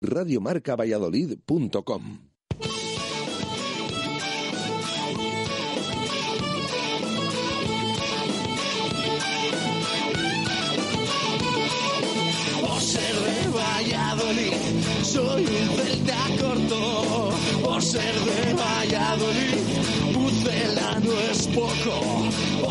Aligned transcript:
radiomarcavalladolid.com. 0.00 2.02
Por 12.60 12.80
ser 12.80 13.14
de 13.14 13.48
Valladolid, 13.50 14.54
soy 15.02 15.44
un 15.44 15.76
celta 15.76 16.16
corto. 16.40 17.30
Por 17.64 17.82
ser 17.82 18.14
de 18.14 18.54
Valladolid, 18.54 19.58
Pucela 20.14 21.00
no 21.00 21.12
es 21.30 21.46
poco. 21.48 22.27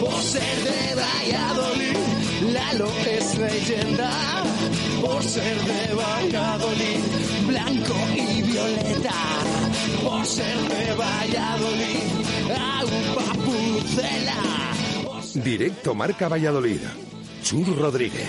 Por 0.00 0.22
ser 0.22 0.56
de 0.64 0.94
Valladolid, 0.94 1.96
Lalo 2.52 2.90
es 3.06 3.38
leyenda. 3.38 4.10
Por 5.00 5.22
ser 5.22 5.56
de 5.64 5.94
Valladolid, 5.94 7.00
blanco 7.46 7.96
y 8.16 8.42
violeta. 8.42 9.14
Por 10.02 10.26
ser 10.26 10.56
de 10.56 10.92
Valladolid, 10.94 12.02
agua 12.50 13.32
pucela. 13.44 14.72
Directo 15.34 15.94
Marca 15.94 16.28
Valladolid. 16.28 16.80
Chur 17.42 17.76
Rodríguez. 17.76 18.28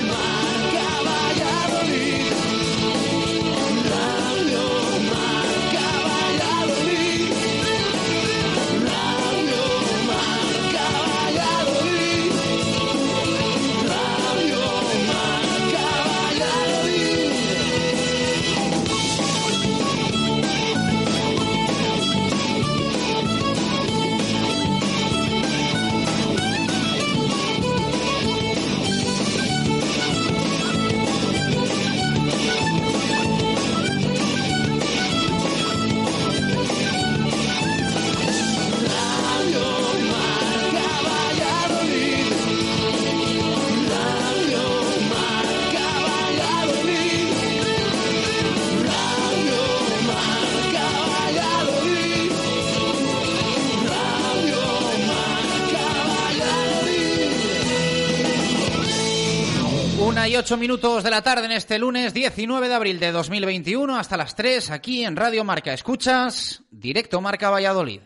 28 60.41 60.57
minutos 60.57 61.03
de 61.03 61.11
la 61.11 61.21
tarde 61.21 61.45
en 61.45 61.51
este 61.51 61.77
lunes 61.77 62.15
19 62.15 62.67
de 62.67 62.73
abril 62.73 62.99
de 62.99 63.11
2021 63.11 63.95
hasta 63.95 64.17
las 64.17 64.35
3 64.35 64.71
aquí 64.71 65.03
en 65.03 65.15
Radio 65.15 65.43
Marca 65.43 65.71
Escuchas, 65.71 66.63
directo 66.71 67.21
Marca 67.21 67.51
Valladolid. 67.51 68.01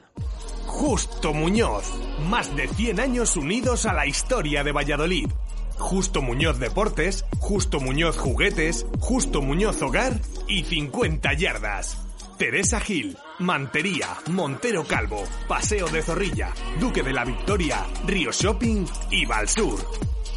Justo 0.65 1.33
Muñoz, 1.33 1.85
más 2.27 2.53
de 2.57 2.67
100 2.67 2.99
años 2.99 3.37
unidos 3.37 3.85
a 3.85 3.93
la 3.93 4.05
historia 4.05 4.65
de 4.65 4.73
Valladolid. 4.73 5.29
Justo 5.77 6.21
Muñoz 6.21 6.59
Deportes, 6.59 7.23
Justo 7.39 7.79
Muñoz 7.79 8.17
Juguetes, 8.17 8.85
Justo 8.99 9.41
Muñoz 9.41 9.81
Hogar 9.81 10.19
y 10.49 10.65
50 10.65 11.31
Yardas. 11.35 11.97
Teresa 12.37 12.81
Gil, 12.81 13.17
Mantería, 13.39 14.09
Montero 14.29 14.83
Calvo, 14.83 15.23
Paseo 15.47 15.87
de 15.87 16.01
Zorrilla, 16.01 16.53
Duque 16.81 17.01
de 17.01 17.13
la 17.13 17.23
Victoria, 17.23 17.85
Río 18.05 18.33
Shopping 18.33 18.85
y 19.09 19.25
Valsur. 19.25 20.14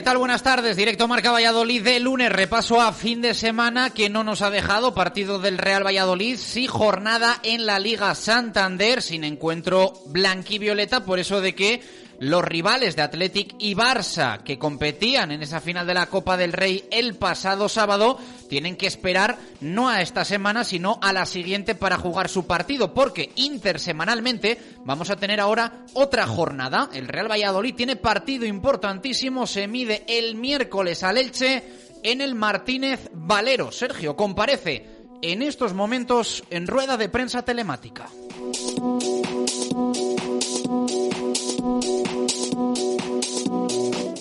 ¿Qué 0.00 0.04
tal? 0.04 0.16
Buenas 0.16 0.42
tardes. 0.42 0.78
Directo 0.78 1.06
Marca 1.08 1.30
Valladolid 1.30 1.82
de 1.82 2.00
lunes. 2.00 2.32
Repaso 2.32 2.80
a 2.80 2.90
fin 2.94 3.20
de 3.20 3.34
semana 3.34 3.90
que 3.90 4.08
no 4.08 4.24
nos 4.24 4.40
ha 4.40 4.48
dejado 4.48 4.94
partido 4.94 5.38
del 5.38 5.58
Real 5.58 5.84
Valladolid. 5.84 6.38
Sí, 6.38 6.66
jornada 6.66 7.38
en 7.42 7.66
la 7.66 7.78
Liga 7.78 8.14
Santander 8.14 9.02
sin 9.02 9.24
encuentro 9.24 9.92
blanquivioleta. 10.06 11.04
Por 11.04 11.18
eso 11.18 11.42
de 11.42 11.54
que 11.54 11.82
los 12.20 12.44
rivales 12.44 12.96
de 12.96 13.02
Athletic 13.02 13.54
y 13.58 13.74
Barça 13.74 14.42
que 14.42 14.58
competían 14.58 15.32
en 15.32 15.42
esa 15.42 15.60
final 15.60 15.86
de 15.86 15.94
la 15.94 16.06
Copa 16.06 16.36
del 16.36 16.52
Rey 16.52 16.84
el 16.90 17.14
pasado 17.14 17.68
sábado 17.68 18.18
tienen 18.48 18.76
que 18.76 18.86
esperar 18.86 19.38
no 19.60 19.88
a 19.88 20.02
esta 20.02 20.26
semana 20.26 20.62
sino 20.64 20.98
a 21.00 21.14
la 21.14 21.24
siguiente 21.24 21.74
para 21.74 21.96
jugar 21.96 22.28
su 22.28 22.46
partido 22.46 22.92
porque 22.92 23.32
intersemanalmente 23.36 24.58
vamos 24.84 25.08
a 25.08 25.16
tener 25.16 25.40
ahora 25.40 25.86
otra 25.94 26.26
jornada. 26.26 26.90
El 26.92 27.08
Real 27.08 27.30
Valladolid 27.30 27.74
tiene 27.74 27.96
partido 27.96 28.44
importantísimo, 28.44 29.46
se 29.46 29.66
mide 29.66 30.04
el 30.06 30.34
miércoles 30.34 31.02
al 31.02 31.16
Elche 31.16 31.64
en 32.02 32.20
el 32.20 32.34
Martínez 32.34 33.08
Valero. 33.14 33.72
Sergio 33.72 34.14
comparece 34.14 34.86
en 35.22 35.40
estos 35.40 35.72
momentos 35.72 36.44
en 36.50 36.66
rueda 36.66 36.98
de 36.98 37.08
prensa 37.08 37.42
telemática. 37.42 38.10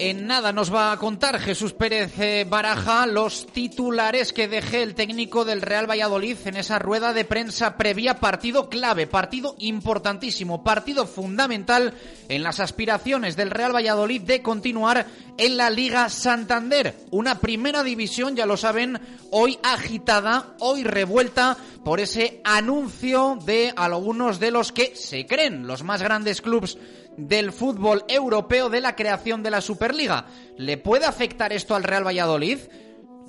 En 0.02 0.28
nada 0.28 0.54
nos 0.54 0.74
va 0.74 0.94
a 0.94 0.98
contar 0.98 1.42
Jesús 1.42 1.74
Pérez 1.74 2.18
eh, 2.20 2.46
Baraja 2.48 3.06
los 3.06 3.48
titulares 3.48 4.32
que 4.32 4.48
deje 4.48 4.82
el 4.82 4.96
técnico 4.96 5.44
del 5.44 5.62
Real 5.62 5.90
Valladolid 5.90 6.38
en 6.46 6.56
esa 6.56 6.80
rueda 6.80 7.12
de 7.12 7.26
prensa 7.26 7.76
previa 7.76 8.22
partido 8.22 8.70
clave, 8.70 9.08
partido 9.08 9.58
importantísimo, 9.60 10.64
partido 10.64 11.06
fundamental 11.06 11.94
en 12.30 12.44
las 12.44 12.62
aspiraciones 12.62 13.36
del 13.36 13.52
Real 13.52 13.76
Valladolid 13.76 14.22
de 14.22 14.42
continuar 14.42 15.06
en 15.38 15.58
la 15.58 15.70
Liga 15.70 16.08
Santander. 16.08 16.96
Una 17.12 17.40
primera 17.40 17.84
división, 17.84 18.38
ya 18.38 18.46
lo 18.46 18.56
saben, 18.56 19.02
hoy 19.32 19.60
agitada, 19.64 20.56
hoy 20.60 20.86
revuelta 20.86 21.58
por 21.84 22.00
ese 22.00 22.40
anuncio 22.46 23.38
de 23.46 23.74
algunos 23.76 24.40
de 24.40 24.52
los 24.52 24.72
que 24.72 24.96
se 24.96 25.26
creen 25.26 25.68
los 25.68 25.84
más 25.84 26.02
grandes 26.02 26.42
clubes 26.42 26.78
del 27.28 27.52
fútbol 27.52 28.06
europeo 28.08 28.70
de 28.70 28.82
la 28.82 28.96
creación 28.96 29.44
de 29.44 29.52
la 29.52 29.62
Superliga. 29.62 30.26
¿Le 30.58 30.78
puede 30.78 31.06
afectar 31.06 31.52
esto 31.54 31.76
al 31.76 31.84
Real 31.84 32.06
Valladolid? 32.06 32.60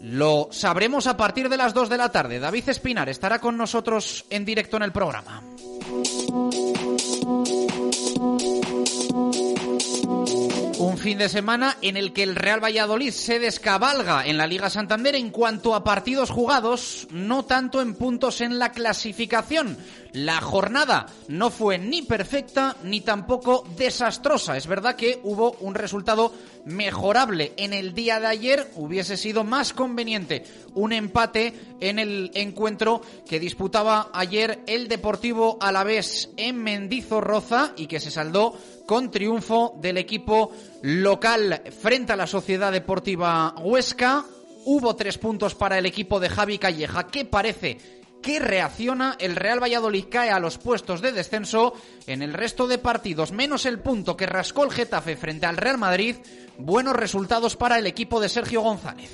Lo 0.00 0.48
sabremos 0.50 1.06
a 1.06 1.16
partir 1.16 1.48
de 1.48 1.56
las 1.56 1.74
2 1.74 1.88
de 1.90 1.98
la 1.98 2.10
tarde. 2.10 2.38
David 2.38 2.68
Espinar 2.68 3.08
estará 3.08 3.38
con 3.38 3.56
nosotros 3.56 4.24
en 4.30 4.44
directo 4.44 4.76
en 4.76 4.84
el 4.84 4.92
programa. 4.92 5.42
Un 10.78 10.96
fin 10.96 11.18
de 11.18 11.28
semana 11.28 11.76
en 11.82 11.98
el 11.98 12.14
que 12.14 12.22
el 12.22 12.34
Real 12.34 12.64
Valladolid 12.64 13.10
se 13.10 13.38
descabalga 13.38 14.26
en 14.26 14.38
la 14.38 14.46
Liga 14.46 14.70
Santander 14.70 15.14
en 15.14 15.30
cuanto 15.30 15.74
a 15.74 15.84
partidos 15.84 16.30
jugados, 16.30 17.06
no 17.10 17.44
tanto 17.44 17.82
en 17.82 17.94
puntos 17.94 18.40
en 18.40 18.58
la 18.58 18.72
clasificación. 18.72 19.76
La 20.12 20.40
jornada 20.40 21.06
no 21.28 21.50
fue 21.50 21.78
ni 21.78 22.02
perfecta 22.02 22.76
ni 22.82 23.00
tampoco 23.00 23.64
desastrosa. 23.76 24.56
Es 24.56 24.66
verdad 24.66 24.96
que 24.96 25.20
hubo 25.22 25.52
un 25.60 25.74
resultado 25.74 26.32
mejorable. 26.64 27.52
En 27.56 27.72
el 27.72 27.94
día 27.94 28.18
de 28.18 28.26
ayer 28.26 28.70
hubiese 28.74 29.16
sido 29.16 29.44
más 29.44 29.72
conveniente 29.72 30.44
un 30.74 30.92
empate 30.92 31.54
en 31.80 31.98
el 31.98 32.30
encuentro 32.34 33.02
que 33.28 33.40
disputaba 33.40 34.10
ayer 34.12 34.60
el 34.66 34.88
Deportivo 34.88 35.58
Alavés 35.60 36.30
en 36.36 36.56
Mendizorroza 36.56 37.72
y 37.76 37.86
que 37.86 38.00
se 38.00 38.10
saldó 38.10 38.54
con 38.86 39.10
triunfo 39.10 39.76
del 39.80 39.98
equipo 39.98 40.50
local 40.82 41.62
frente 41.80 42.12
a 42.12 42.16
la 42.16 42.26
Sociedad 42.26 42.72
Deportiva 42.72 43.54
Huesca. 43.62 44.24
Hubo 44.64 44.94
tres 44.94 45.16
puntos 45.18 45.54
para 45.54 45.78
el 45.78 45.86
equipo 45.86 46.20
de 46.20 46.28
Javi 46.28 46.58
Calleja, 46.58 47.06
que 47.06 47.24
parece 47.24 47.99
que 48.22 48.38
reacciona. 48.38 49.16
El 49.18 49.36
Real 49.36 49.62
Valladolid 49.62 50.06
cae 50.10 50.30
a 50.30 50.40
los 50.40 50.58
puestos 50.58 51.00
de 51.00 51.12
descenso. 51.12 51.74
En 52.06 52.22
el 52.22 52.32
resto 52.32 52.66
de 52.66 52.78
partidos, 52.78 53.32
menos 53.32 53.66
el 53.66 53.78
punto 53.78 54.16
que 54.16 54.26
rascó 54.26 54.64
el 54.64 54.72
Getafe 54.72 55.16
frente 55.16 55.46
al 55.46 55.56
Real 55.56 55.78
Madrid, 55.78 56.16
buenos 56.58 56.94
resultados 56.94 57.56
para 57.56 57.78
el 57.78 57.86
equipo 57.86 58.20
de 58.20 58.28
Sergio 58.28 58.62
González. 58.62 59.10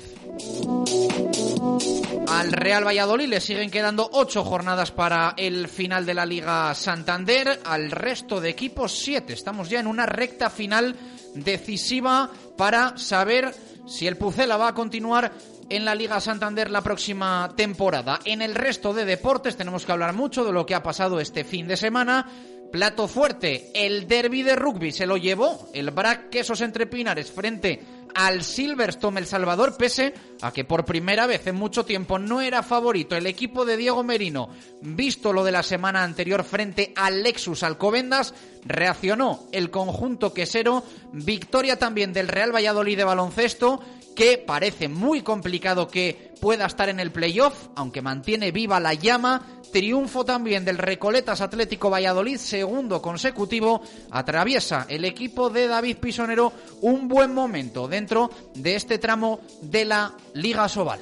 Al 2.27 2.51
Real 2.51 2.85
Valladolid 2.85 3.27
le 3.27 3.41
siguen 3.41 3.71
quedando 3.71 4.09
ocho 4.11 4.43
jornadas 4.43 4.91
para 4.91 5.33
el 5.37 5.67
final 5.67 6.05
de 6.05 6.13
la 6.13 6.25
Liga 6.25 6.73
Santander. 6.75 7.61
Al 7.65 7.91
resto 7.91 8.41
de 8.41 8.49
equipos, 8.49 8.97
siete. 8.97 9.33
Estamos 9.33 9.69
ya 9.69 9.79
en 9.79 9.87
una 9.87 10.05
recta 10.05 10.49
final 10.49 10.95
decisiva 11.33 12.29
para 12.57 12.97
saber 12.97 13.53
si 13.87 14.07
el 14.07 14.17
Pucela 14.17 14.57
va 14.57 14.69
a 14.69 14.73
continuar 14.73 15.31
en 15.69 15.85
la 15.85 15.95
Liga 15.95 16.19
Santander 16.19 16.69
la 16.69 16.81
próxima 16.81 17.53
temporada. 17.55 18.19
En 18.25 18.41
el 18.41 18.55
resto 18.55 18.93
de 18.93 19.05
deportes 19.05 19.57
tenemos 19.57 19.85
que 19.85 19.91
hablar 19.91 20.13
mucho 20.13 20.43
de 20.45 20.51
lo 20.51 20.65
que 20.65 20.75
ha 20.75 20.83
pasado 20.83 21.19
este 21.19 21.43
fin 21.43 21.67
de 21.67 21.77
semana. 21.77 22.29
Plato 22.71 23.07
fuerte, 23.07 23.71
el 23.73 24.07
derby 24.07 24.43
de 24.43 24.55
rugby 24.55 24.91
se 24.91 25.05
lo 25.05 25.17
llevó 25.17 25.69
el 25.73 25.91
Brac 25.91 26.29
Quesos 26.29 26.61
entre 26.61 26.85
Pinares 26.85 27.31
frente 27.31 27.81
al 28.13 28.43
Silverstone 28.43 29.19
El 29.19 29.25
Salvador, 29.25 29.77
pese 29.77 30.13
a 30.41 30.51
que 30.51 30.65
por 30.65 30.85
primera 30.85 31.27
vez 31.27 31.45
en 31.47 31.55
mucho 31.55 31.85
tiempo 31.85 32.19
no 32.19 32.41
era 32.41 32.63
favorito 32.63 33.15
el 33.15 33.27
equipo 33.27 33.63
de 33.63 33.77
Diego 33.77 34.03
Merino, 34.03 34.49
visto 34.81 35.31
lo 35.31 35.43
de 35.43 35.51
la 35.51 35.63
semana 35.63 36.03
anterior 36.03 36.43
frente 36.43 36.93
al 36.95 37.23
Lexus 37.23 37.63
Alcobendas, 37.63 38.33
reaccionó 38.67 39.45
el 39.51 39.69
conjunto 39.69 40.33
quesero, 40.33 40.83
victoria 41.11 41.77
también 41.77 42.13
del 42.13 42.27
Real 42.27 42.53
Valladolid 42.53 42.97
de 42.97 43.03
baloncesto, 43.03 43.79
que 44.15 44.37
parece 44.39 44.87
muy 44.87 45.21
complicado 45.21 45.87
que 45.87 46.33
pueda 46.41 46.65
estar 46.65 46.89
en 46.89 46.99
el 46.99 47.11
playoff, 47.11 47.67
aunque 47.75 48.01
mantiene 48.01 48.51
viva 48.51 48.79
la 48.79 48.95
llama. 48.95 49.45
Triunfo 49.71 50.25
también 50.25 50.65
del 50.65 50.77
Recoletas 50.77 51.41
Atlético 51.41 51.89
Valladolid, 51.89 52.37
segundo 52.37 53.01
consecutivo. 53.01 53.81
Atraviesa 54.09 54.87
el 54.89 55.05
equipo 55.05 55.49
de 55.49 55.67
David 55.67 55.97
Pisonero 55.97 56.51
un 56.81 57.07
buen 57.07 57.33
momento 57.33 57.87
dentro 57.87 58.31
de 58.55 58.75
este 58.75 58.97
tramo 58.97 59.39
de 59.61 59.85
la 59.85 60.13
Liga 60.33 60.67
Sobal. 60.67 61.01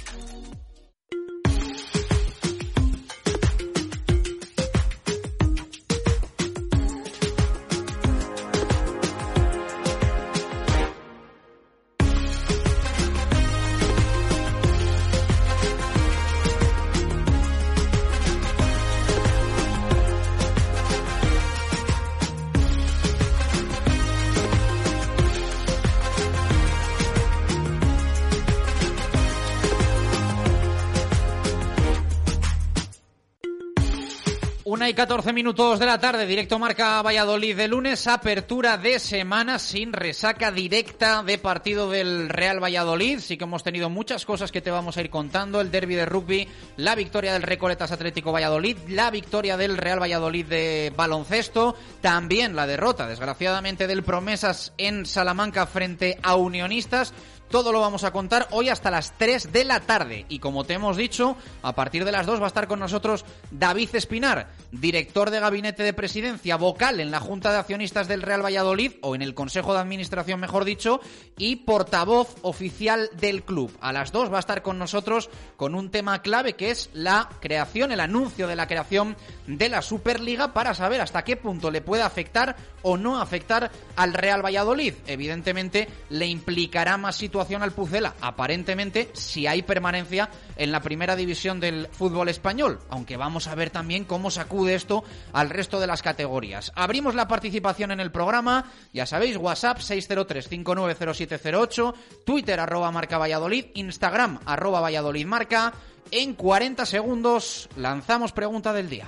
Y 34.91 34.93
14 34.93 35.31
minutos 35.31 35.79
de 35.79 35.85
la 35.85 35.99
tarde, 36.01 36.25
directo 36.25 36.59
marca 36.59 37.01
Valladolid 37.01 37.55
de 37.55 37.69
lunes, 37.69 38.07
apertura 38.07 38.77
de 38.77 38.99
semana 38.99 39.57
sin 39.57 39.93
resaca 39.93 40.51
directa 40.51 41.23
de 41.23 41.37
partido 41.37 41.89
del 41.89 42.27
Real 42.27 42.61
Valladolid. 42.61 43.19
Sí 43.19 43.37
que 43.37 43.45
hemos 43.45 43.63
tenido 43.63 43.89
muchas 43.89 44.25
cosas 44.25 44.51
que 44.51 44.59
te 44.59 44.69
vamos 44.69 44.97
a 44.97 45.01
ir 45.01 45.09
contando, 45.09 45.61
el 45.61 45.71
derby 45.71 45.95
de 45.95 46.05
rugby, 46.05 46.47
la 46.75 46.95
victoria 46.95 47.31
del 47.31 47.43
Recoletas 47.43 47.93
Atlético 47.93 48.33
Valladolid, 48.33 48.75
la 48.89 49.11
victoria 49.11 49.55
del 49.55 49.77
Real 49.77 50.01
Valladolid 50.01 50.45
de 50.45 50.91
baloncesto, 50.93 51.77
también 52.01 52.53
la 52.53 52.67
derrota, 52.67 53.07
desgraciadamente, 53.07 53.87
del 53.87 54.03
Promesas 54.03 54.73
en 54.77 55.05
Salamanca 55.05 55.67
frente 55.67 56.19
a 56.21 56.35
Unionistas. 56.35 57.13
Todo 57.51 57.73
lo 57.73 57.81
vamos 57.81 58.05
a 58.05 58.11
contar 58.11 58.47
hoy 58.51 58.69
hasta 58.69 58.89
las 58.89 59.11
3 59.17 59.51
de 59.51 59.65
la 59.65 59.81
tarde. 59.81 60.25
Y 60.29 60.39
como 60.39 60.63
te 60.63 60.73
hemos 60.73 60.95
dicho, 60.95 61.35
a 61.61 61.75
partir 61.75 62.05
de 62.05 62.13
las 62.13 62.25
2 62.25 62.39
va 62.39 62.45
a 62.45 62.47
estar 62.47 62.65
con 62.65 62.79
nosotros 62.79 63.25
David 63.51 63.89
Espinar, 63.93 64.47
director 64.71 65.29
de 65.31 65.41
Gabinete 65.41 65.83
de 65.83 65.91
Presidencia, 65.91 66.55
vocal 66.55 67.01
en 67.01 67.11
la 67.11 67.19
Junta 67.19 67.51
de 67.51 67.57
Accionistas 67.57 68.07
del 68.07 68.21
Real 68.21 68.41
Valladolid, 68.43 68.93
o 69.01 69.15
en 69.15 69.21
el 69.21 69.33
Consejo 69.33 69.73
de 69.73 69.81
Administración, 69.81 70.39
mejor 70.39 70.63
dicho, 70.63 71.01
y 71.37 71.57
portavoz 71.57 72.37
oficial 72.41 73.09
del 73.19 73.43
club. 73.43 73.77
A 73.81 73.91
las 73.91 74.13
2 74.13 74.31
va 74.31 74.37
a 74.37 74.39
estar 74.39 74.61
con 74.61 74.79
nosotros 74.79 75.29
con 75.57 75.75
un 75.75 75.91
tema 75.91 76.21
clave 76.21 76.53
que 76.53 76.71
es 76.71 76.89
la 76.93 77.27
creación, 77.41 77.91
el 77.91 77.99
anuncio 77.99 78.47
de 78.47 78.55
la 78.55 78.67
creación 78.67 79.17
de 79.45 79.67
la 79.67 79.81
Superliga 79.81 80.53
para 80.53 80.73
saber 80.73 81.01
hasta 81.01 81.25
qué 81.25 81.35
punto 81.35 81.69
le 81.69 81.81
puede 81.81 82.03
afectar 82.03 82.55
o 82.81 82.95
no 82.95 83.19
afectar 83.19 83.71
al 83.97 84.13
Real 84.13 84.43
Valladolid. 84.43 84.93
Evidentemente, 85.05 85.89
le 86.09 86.27
implicará 86.27 86.95
más 86.95 87.17
situación 87.41 87.63
al 87.63 87.71
Pucela, 87.71 88.13
aparentemente, 88.21 89.09
si 89.13 89.47
hay 89.47 89.63
permanencia 89.63 90.29
en 90.57 90.71
la 90.71 90.79
primera 90.79 91.15
división 91.15 91.59
del 91.59 91.87
fútbol 91.87 92.29
español, 92.29 92.77
aunque 92.87 93.17
vamos 93.17 93.47
a 93.47 93.55
ver 93.55 93.71
también 93.71 94.05
cómo 94.05 94.29
sacude 94.29 94.75
esto 94.75 95.03
al 95.33 95.49
resto 95.49 95.79
de 95.79 95.87
las 95.87 96.03
categorías. 96.03 96.71
Abrimos 96.75 97.15
la 97.15 97.27
participación 97.27 97.89
en 97.89 97.99
el 97.99 98.11
programa, 98.11 98.65
ya 98.93 99.07
sabéis, 99.07 99.37
WhatsApp 99.37 99.79
603-590708, 99.79 101.95
Twitter 102.23 102.59
arroba 102.59 102.91
marca 102.91 103.17
Valladolid, 103.17 103.65
Instagram 103.73 104.37
arroba 104.45 104.79
Valladolid 104.79 105.25
marca. 105.25 105.73
En 106.11 106.35
40 106.35 106.85
segundos 106.85 107.69
lanzamos 107.75 108.33
pregunta 108.33 108.71
del 108.71 108.87
día. 108.87 109.07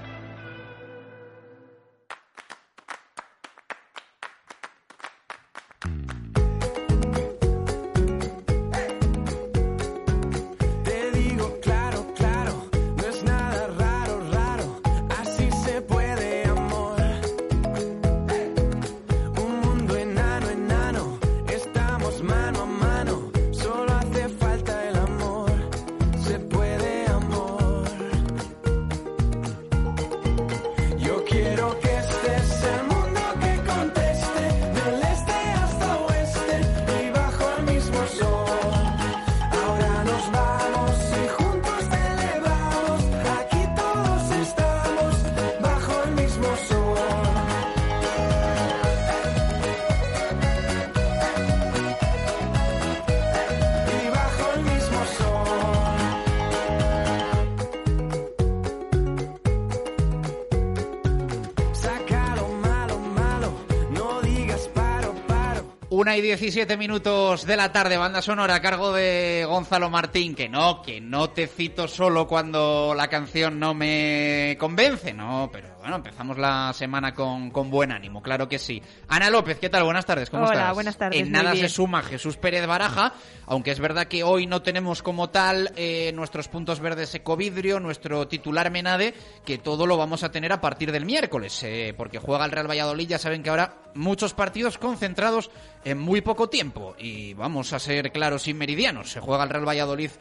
y 66.21 66.27
17 66.27 66.77
minutos 66.77 67.47
de 67.47 67.57
la 67.57 67.71
tarde, 67.71 67.97
banda 67.97 68.21
sonora 68.21 68.55
a 68.55 68.61
cargo 68.61 68.93
de 68.93 69.43
Gonzalo 69.47 69.89
Martín. 69.89 70.35
Que 70.35 70.47
no, 70.47 70.81
que 70.83 71.01
no 71.01 71.31
te 71.31 71.47
cito 71.47 71.87
solo 71.87 72.27
cuando 72.27 72.93
la 72.95 73.07
canción 73.07 73.59
no 73.59 73.73
me 73.73 74.55
convence, 74.59 75.13
no, 75.13 75.49
pero 75.51 75.70
bueno, 75.91 76.05
empezamos 76.07 76.37
la 76.37 76.71
semana 76.71 77.13
con, 77.13 77.51
con 77.51 77.69
buen 77.69 77.91
ánimo, 77.91 78.21
claro 78.21 78.47
que 78.47 78.57
sí. 78.57 78.81
Ana 79.09 79.29
López, 79.29 79.59
¿qué 79.59 79.69
tal? 79.69 79.83
Buenas 79.83 80.05
tardes, 80.05 80.29
¿cómo 80.29 80.43
Hola, 80.45 80.53
estás? 80.53 80.73
buenas 80.73 80.97
tardes, 80.97 81.19
En 81.19 81.31
nada 81.33 81.51
bien. 81.51 81.67
se 81.67 81.75
suma 81.75 82.01
Jesús 82.01 82.37
Pérez 82.37 82.65
Baraja, 82.65 83.11
aunque 83.45 83.71
es 83.71 83.79
verdad 83.81 84.07
que 84.07 84.23
hoy 84.23 84.47
no 84.47 84.61
tenemos 84.61 85.03
como 85.03 85.31
tal 85.31 85.73
eh, 85.75 86.13
nuestros 86.15 86.47
puntos 86.47 86.79
verdes 86.79 87.13
Ecovidrio, 87.13 87.81
nuestro 87.81 88.25
titular 88.29 88.71
Menade, 88.71 89.13
que 89.43 89.57
todo 89.57 89.85
lo 89.85 89.97
vamos 89.97 90.23
a 90.23 90.31
tener 90.31 90.53
a 90.53 90.61
partir 90.61 90.93
del 90.93 91.03
miércoles, 91.03 91.61
eh, 91.63 91.93
porque 91.97 92.19
juega 92.19 92.45
el 92.45 92.51
Real 92.51 92.69
Valladolid, 92.69 93.09
ya 93.09 93.19
saben 93.19 93.43
que 93.43 93.49
ahora 93.49 93.75
muchos 93.93 94.33
partidos 94.33 94.77
concentrados 94.77 95.51
en 95.83 95.99
muy 95.99 96.21
poco 96.21 96.47
tiempo, 96.47 96.95
y 96.97 97.33
vamos 97.33 97.73
a 97.73 97.79
ser 97.79 98.13
claros 98.13 98.47
y 98.47 98.53
meridianos, 98.53 99.11
se 99.11 99.19
juega 99.19 99.43
el 99.43 99.49
Real 99.49 99.67
Valladolid 99.67 100.11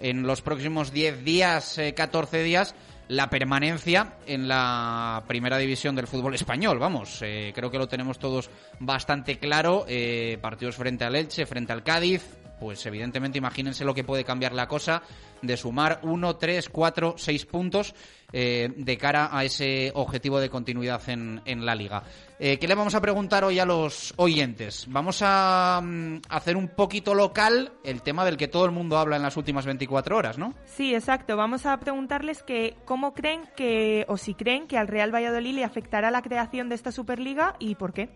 en 0.00 0.22
los 0.22 0.40
próximos 0.40 0.90
10 0.90 1.22
días, 1.22 1.76
eh, 1.76 1.92
14 1.92 2.42
días, 2.42 2.74
la 3.08 3.30
permanencia 3.30 4.14
en 4.26 4.48
la 4.48 5.24
primera 5.26 5.58
división 5.58 5.96
del 5.96 6.06
fútbol 6.06 6.34
español. 6.34 6.78
Vamos, 6.78 7.20
eh, 7.22 7.52
creo 7.54 7.70
que 7.70 7.78
lo 7.78 7.88
tenemos 7.88 8.18
todos 8.18 8.50
bastante 8.78 9.38
claro. 9.38 9.84
Eh, 9.88 10.38
partidos 10.40 10.76
frente 10.76 11.04
al 11.04 11.16
Elche, 11.16 11.46
frente 11.46 11.72
al 11.72 11.82
Cádiz. 11.82 12.22
Pues 12.60 12.84
evidentemente 12.86 13.38
imagínense 13.38 13.84
lo 13.84 13.94
que 13.94 14.04
puede 14.04 14.24
cambiar 14.24 14.52
la 14.52 14.66
cosa 14.66 15.02
de 15.42 15.56
sumar 15.56 16.00
1, 16.02 16.36
3, 16.36 16.68
4, 16.68 17.14
6 17.16 17.46
puntos 17.46 17.94
eh, 18.32 18.68
de 18.76 18.98
cara 18.98 19.30
a 19.30 19.44
ese 19.44 19.92
objetivo 19.94 20.40
de 20.40 20.50
continuidad 20.50 21.08
en, 21.08 21.40
en 21.44 21.64
la 21.64 21.76
liga. 21.76 22.02
Eh, 22.40 22.58
¿Qué 22.58 22.68
le 22.68 22.76
vamos 22.76 22.94
a 22.94 23.00
preguntar 23.00 23.42
hoy 23.42 23.58
a 23.58 23.64
los 23.64 24.14
oyentes? 24.16 24.86
Vamos 24.88 25.22
a 25.22 25.80
mm, 25.82 26.18
hacer 26.28 26.56
un 26.56 26.68
poquito 26.68 27.12
local 27.12 27.72
el 27.82 28.00
tema 28.02 28.24
del 28.24 28.36
que 28.36 28.46
todo 28.46 28.64
el 28.64 28.70
mundo 28.70 28.96
habla 28.96 29.16
en 29.16 29.22
las 29.22 29.36
últimas 29.36 29.66
24 29.66 30.16
horas, 30.16 30.38
¿no? 30.38 30.54
Sí, 30.64 30.94
exacto. 30.94 31.36
Vamos 31.36 31.66
a 31.66 31.76
preguntarles 31.80 32.44
que 32.44 32.76
cómo 32.84 33.12
creen 33.12 33.42
que, 33.56 34.04
o 34.06 34.16
si 34.16 34.34
creen 34.34 34.68
que 34.68 34.78
al 34.78 34.86
Real 34.86 35.12
Valladolid 35.12 35.52
le 35.52 35.64
afectará 35.64 36.12
la 36.12 36.22
creación 36.22 36.68
de 36.68 36.76
esta 36.76 36.92
Superliga 36.92 37.56
y 37.58 37.74
por 37.74 37.92
qué. 37.92 38.10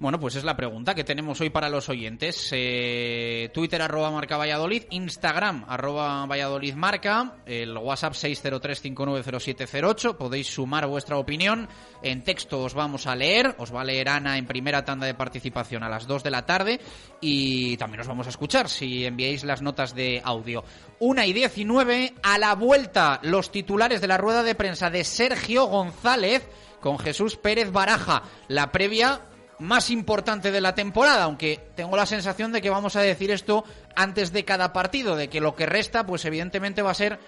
Bueno, 0.00 0.18
pues 0.18 0.34
es 0.34 0.42
la 0.42 0.56
pregunta 0.56 0.96
que 0.96 1.04
tenemos 1.04 1.40
hoy 1.40 1.50
para 1.50 1.68
los 1.68 1.88
oyentes. 1.88 2.50
Eh, 2.52 3.48
Twitter 3.54 3.80
arroba 3.80 4.10
marca 4.10 4.36
Valladolid, 4.36 4.86
Instagram 4.90 5.64
arroba 5.68 6.26
Valladolid 6.26 6.74
marca, 6.74 7.36
el 7.46 7.78
WhatsApp 7.78 8.14
603590708. 8.14 10.16
Podéis 10.16 10.48
sumar 10.48 10.84
vuestra 10.88 11.16
opinión. 11.16 11.68
En 12.02 12.24
texto 12.24 12.60
os 12.60 12.74
vamos 12.74 13.06
a 13.06 13.14
leer, 13.14 13.54
os 13.58 13.67
Ana 13.70 14.38
en 14.38 14.46
primera 14.46 14.84
tanda 14.84 15.06
de 15.06 15.14
participación 15.14 15.82
a 15.82 15.88
las 15.88 16.06
2 16.06 16.22
de 16.22 16.30
la 16.30 16.46
tarde 16.46 16.80
y 17.20 17.76
también 17.76 18.00
os 18.00 18.06
vamos 18.06 18.26
a 18.26 18.30
escuchar 18.30 18.68
si 18.68 19.04
enviáis 19.04 19.44
las 19.44 19.62
notas 19.62 19.94
de 19.94 20.20
audio. 20.24 20.64
Una 20.98 21.26
y 21.26 21.32
19, 21.32 22.14
a 22.22 22.38
la 22.38 22.54
vuelta 22.54 23.20
los 23.22 23.50
titulares 23.50 24.00
de 24.00 24.08
la 24.08 24.18
rueda 24.18 24.42
de 24.42 24.54
prensa 24.54 24.90
de 24.90 25.04
Sergio 25.04 25.66
González 25.66 26.48
con 26.80 26.98
Jesús 26.98 27.36
Pérez 27.36 27.70
Baraja. 27.70 28.22
La 28.48 28.72
previa 28.72 29.22
más 29.58 29.90
importante 29.90 30.50
de 30.50 30.60
la 30.60 30.74
temporada, 30.74 31.24
aunque 31.24 31.60
tengo 31.74 31.96
la 31.96 32.06
sensación 32.06 32.52
de 32.52 32.62
que 32.62 32.70
vamos 32.70 32.96
a 32.96 33.02
decir 33.02 33.30
esto 33.30 33.64
antes 33.96 34.32
de 34.32 34.44
cada 34.44 34.72
partido, 34.72 35.16
de 35.16 35.28
que 35.28 35.40
lo 35.40 35.54
que 35.54 35.66
resta, 35.66 36.06
pues 36.06 36.24
evidentemente 36.24 36.82
va 36.82 36.92
a 36.92 36.94
ser 36.94 37.18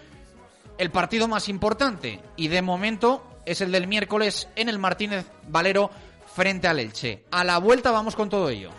el 0.79 0.91
partido 0.91 1.29
más 1.29 1.49
importante. 1.49 2.21
Y 2.37 2.49
de 2.49 2.63
momento 2.63 3.25
es 3.45 3.61
el 3.61 3.73
del 3.73 3.87
miércoles 3.87 4.49
en 4.57 4.69
el 4.69 4.79
Martínez 4.79 5.27
Valero 5.49 5.91
frente 6.41 6.69
al 6.69 6.79
Elche. 6.79 7.27
A 7.33 7.45
la 7.45 7.59
vuelta 7.59 7.91
vamos 7.91 8.17
con 8.17 8.31
todo 8.31 8.49
ello. 8.49 8.71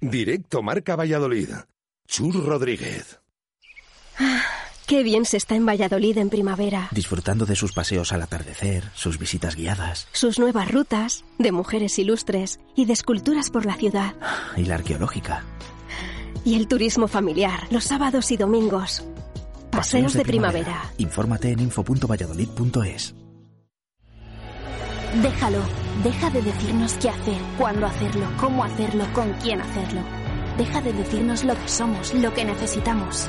Directo 0.00 0.62
Marca 0.62 0.94
Valladolid. 0.94 1.48
Chur 2.06 2.44
Rodríguez. 2.44 3.25
Qué 4.86 5.02
bien 5.02 5.24
se 5.24 5.36
está 5.36 5.56
en 5.56 5.66
Valladolid 5.66 6.16
en 6.18 6.30
primavera. 6.30 6.88
disfrutando 6.92 7.44
de 7.44 7.56
sus 7.56 7.72
paseos 7.72 8.12
al 8.12 8.22
atardecer, 8.22 8.84
sus 8.94 9.18
visitas 9.18 9.56
guiadas 9.56 10.06
Sus 10.12 10.38
nuevas 10.38 10.70
rutas, 10.70 11.24
de 11.38 11.50
mujeres 11.50 11.98
ilustres 11.98 12.60
y 12.76 12.84
de 12.84 12.92
esculturas 12.92 13.50
por 13.50 13.66
la 13.66 13.74
ciudad. 13.74 14.14
y 14.56 14.64
la 14.64 14.76
arqueológica. 14.76 15.44
Y 16.44 16.54
el 16.54 16.68
turismo 16.68 17.08
familiar, 17.08 17.66
los 17.70 17.84
sábados 17.84 18.30
y 18.30 18.36
domingos. 18.36 19.02
Paseos 19.70 20.14
de 20.14 20.22
primavera. 20.22 20.84
Infórmate 20.98 21.50
en 21.50 21.60
info.valladolid.es. 21.60 23.14
Déjalo. 25.20 25.58
Deja 26.04 26.30
de 26.30 26.42
decirnos 26.42 26.94
qué 27.00 27.08
hacer, 27.08 27.40
cuándo 27.58 27.86
hacerlo, 27.86 28.26
cómo 28.38 28.62
hacerlo, 28.62 29.04
con 29.14 29.32
quién 29.42 29.60
hacerlo. 29.60 30.00
Deja 30.58 30.80
de 30.80 30.92
decirnos 30.92 31.42
lo 31.42 31.54
que 31.54 31.68
somos, 31.68 32.14
lo 32.14 32.32
que 32.32 32.44
necesitamos. 32.44 33.28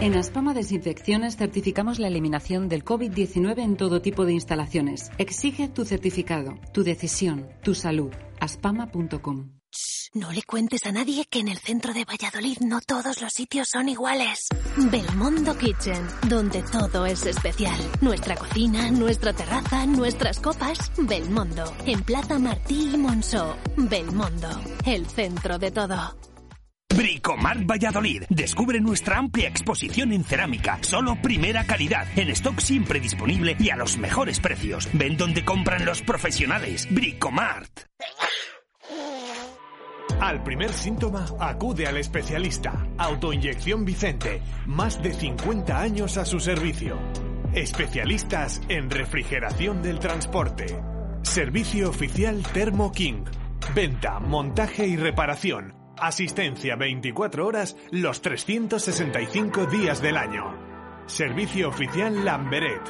En 0.00 0.16
Aspama 0.16 0.54
Desinfecciones 0.54 1.36
certificamos 1.36 1.98
la 1.98 2.08
eliminación 2.08 2.70
del 2.70 2.86
COVID-19 2.86 3.58
en 3.58 3.76
todo 3.76 4.00
tipo 4.00 4.24
de 4.24 4.32
instalaciones. 4.32 5.10
Exige 5.18 5.68
tu 5.68 5.84
certificado, 5.84 6.54
tu 6.72 6.82
decisión, 6.82 7.46
tu 7.62 7.74
salud. 7.74 8.10
aspama.com. 8.40 9.50
No 10.14 10.32
le 10.32 10.42
cuentes 10.42 10.86
a 10.86 10.92
nadie 10.92 11.26
que 11.26 11.40
en 11.40 11.48
el 11.48 11.58
centro 11.58 11.92
de 11.92 12.06
Valladolid 12.06 12.58
no 12.60 12.80
todos 12.80 13.20
los 13.20 13.30
sitios 13.30 13.68
son 13.70 13.90
iguales. 13.90 14.48
Belmondo 14.90 15.56
Kitchen, 15.58 16.02
donde 16.28 16.62
todo 16.62 17.04
es 17.04 17.26
especial. 17.26 17.78
Nuestra 18.00 18.36
cocina, 18.36 18.90
nuestra 18.90 19.34
terraza, 19.34 19.84
nuestras 19.84 20.40
copas. 20.40 20.90
Belmondo, 20.96 21.74
en 21.84 22.02
Plaza 22.04 22.38
Martí 22.38 22.90
y 22.94 22.96
Monceau. 22.96 23.54
Belmondo, 23.76 24.48
el 24.86 25.06
centro 25.06 25.58
de 25.58 25.70
todo. 25.70 26.16
Bricomart 26.96 27.64
Valladolid. 27.66 28.24
Descubre 28.28 28.80
nuestra 28.80 29.18
amplia 29.18 29.48
exposición 29.48 30.12
en 30.12 30.24
cerámica. 30.24 30.78
Solo 30.82 31.16
primera 31.22 31.64
calidad. 31.64 32.06
En 32.16 32.28
stock 32.30 32.60
siempre 32.60 33.00
disponible 33.00 33.56
y 33.58 33.70
a 33.70 33.76
los 33.76 33.96
mejores 33.98 34.40
precios. 34.40 34.88
Ven 34.92 35.16
donde 35.16 35.44
compran 35.44 35.84
los 35.84 36.02
profesionales. 36.02 36.88
Bricomart. 36.90 37.70
Al 40.20 40.42
primer 40.42 40.70
síntoma, 40.72 41.26
acude 41.38 41.86
al 41.86 41.96
especialista. 41.96 42.86
Autoinyección 42.98 43.86
Vicente. 43.86 44.42
Más 44.66 45.02
de 45.02 45.14
50 45.14 45.80
años 45.80 46.18
a 46.18 46.26
su 46.26 46.40
servicio. 46.40 46.98
Especialistas 47.54 48.60
en 48.68 48.90
refrigeración 48.90 49.82
del 49.82 49.98
transporte. 49.98 50.66
Servicio 51.22 51.88
oficial 51.88 52.42
Thermo 52.52 52.92
King. 52.92 53.24
Venta, 53.74 54.20
montaje 54.20 54.86
y 54.86 54.96
reparación. 54.96 55.79
Asistencia 56.00 56.76
24 56.76 57.46
horas 57.46 57.76
los 57.90 58.22
365 58.22 59.66
días 59.66 60.00
del 60.00 60.16
año. 60.16 60.56
Servicio 61.06 61.68
oficial 61.68 62.24
Lamberet. 62.24 62.80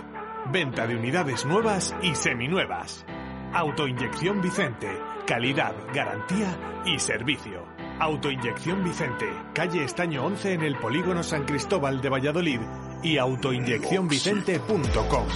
Venta 0.52 0.86
de 0.86 0.94
unidades 0.96 1.44
nuevas 1.44 1.92
y 2.02 2.14
seminuevas. 2.14 3.04
Autoinyección 3.52 4.40
Vicente. 4.40 4.88
Calidad, 5.26 5.74
garantía 5.92 6.56
y 6.86 7.00
servicio. 7.00 7.66
Autoinyección 7.98 8.84
Vicente. 8.84 9.26
Calle 9.54 9.82
Estaño 9.84 10.24
11 10.24 10.52
en 10.54 10.62
el 10.62 10.76
Polígono 10.76 11.24
San 11.24 11.44
Cristóbal 11.44 12.00
de 12.00 12.08
Valladolid 12.10 12.60
y 13.02 13.18
autoinyeccionvicente.com. 13.18 15.26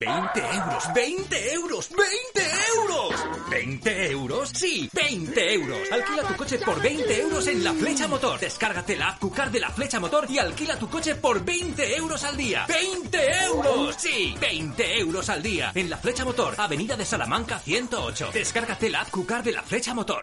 20 0.00 0.40
euros, 0.40 0.84
20 0.94 1.52
euros, 1.54 1.90
20 1.90 2.40
euros. 2.76 3.14
¿20 3.50 4.10
euros? 4.12 4.50
Sí, 4.54 4.88
20 4.92 5.54
euros. 5.54 5.78
Alquila 5.90 6.22
tu 6.22 6.36
coche 6.36 6.58
por 6.58 6.80
20 6.80 7.20
euros 7.20 7.44
en 7.48 7.64
La 7.64 7.72
Flecha 7.72 8.06
Motor. 8.06 8.38
Descárgate 8.38 8.96
la 8.96 9.08
app 9.08 9.18
Cucar 9.18 9.50
de 9.50 9.58
La 9.58 9.70
Flecha 9.70 9.98
Motor 9.98 10.30
y 10.30 10.38
alquila 10.38 10.78
tu 10.78 10.88
coche 10.88 11.16
por 11.16 11.44
20 11.44 11.96
euros 11.96 12.22
al 12.22 12.36
día. 12.36 12.64
¡20 12.68 13.44
euros! 13.46 13.96
Sí, 13.98 14.36
20 14.40 15.00
euros 15.00 15.28
al 15.30 15.42
día. 15.42 15.72
En 15.74 15.90
La 15.90 15.96
Flecha 15.96 16.24
Motor, 16.24 16.54
Avenida 16.58 16.96
de 16.96 17.04
Salamanca 17.04 17.58
108. 17.58 18.30
Descárgate 18.32 18.90
la 18.90 19.00
app 19.00 19.10
Cucar 19.10 19.42
de 19.42 19.50
La 19.50 19.62
Flecha 19.64 19.94
Motor. 19.94 20.22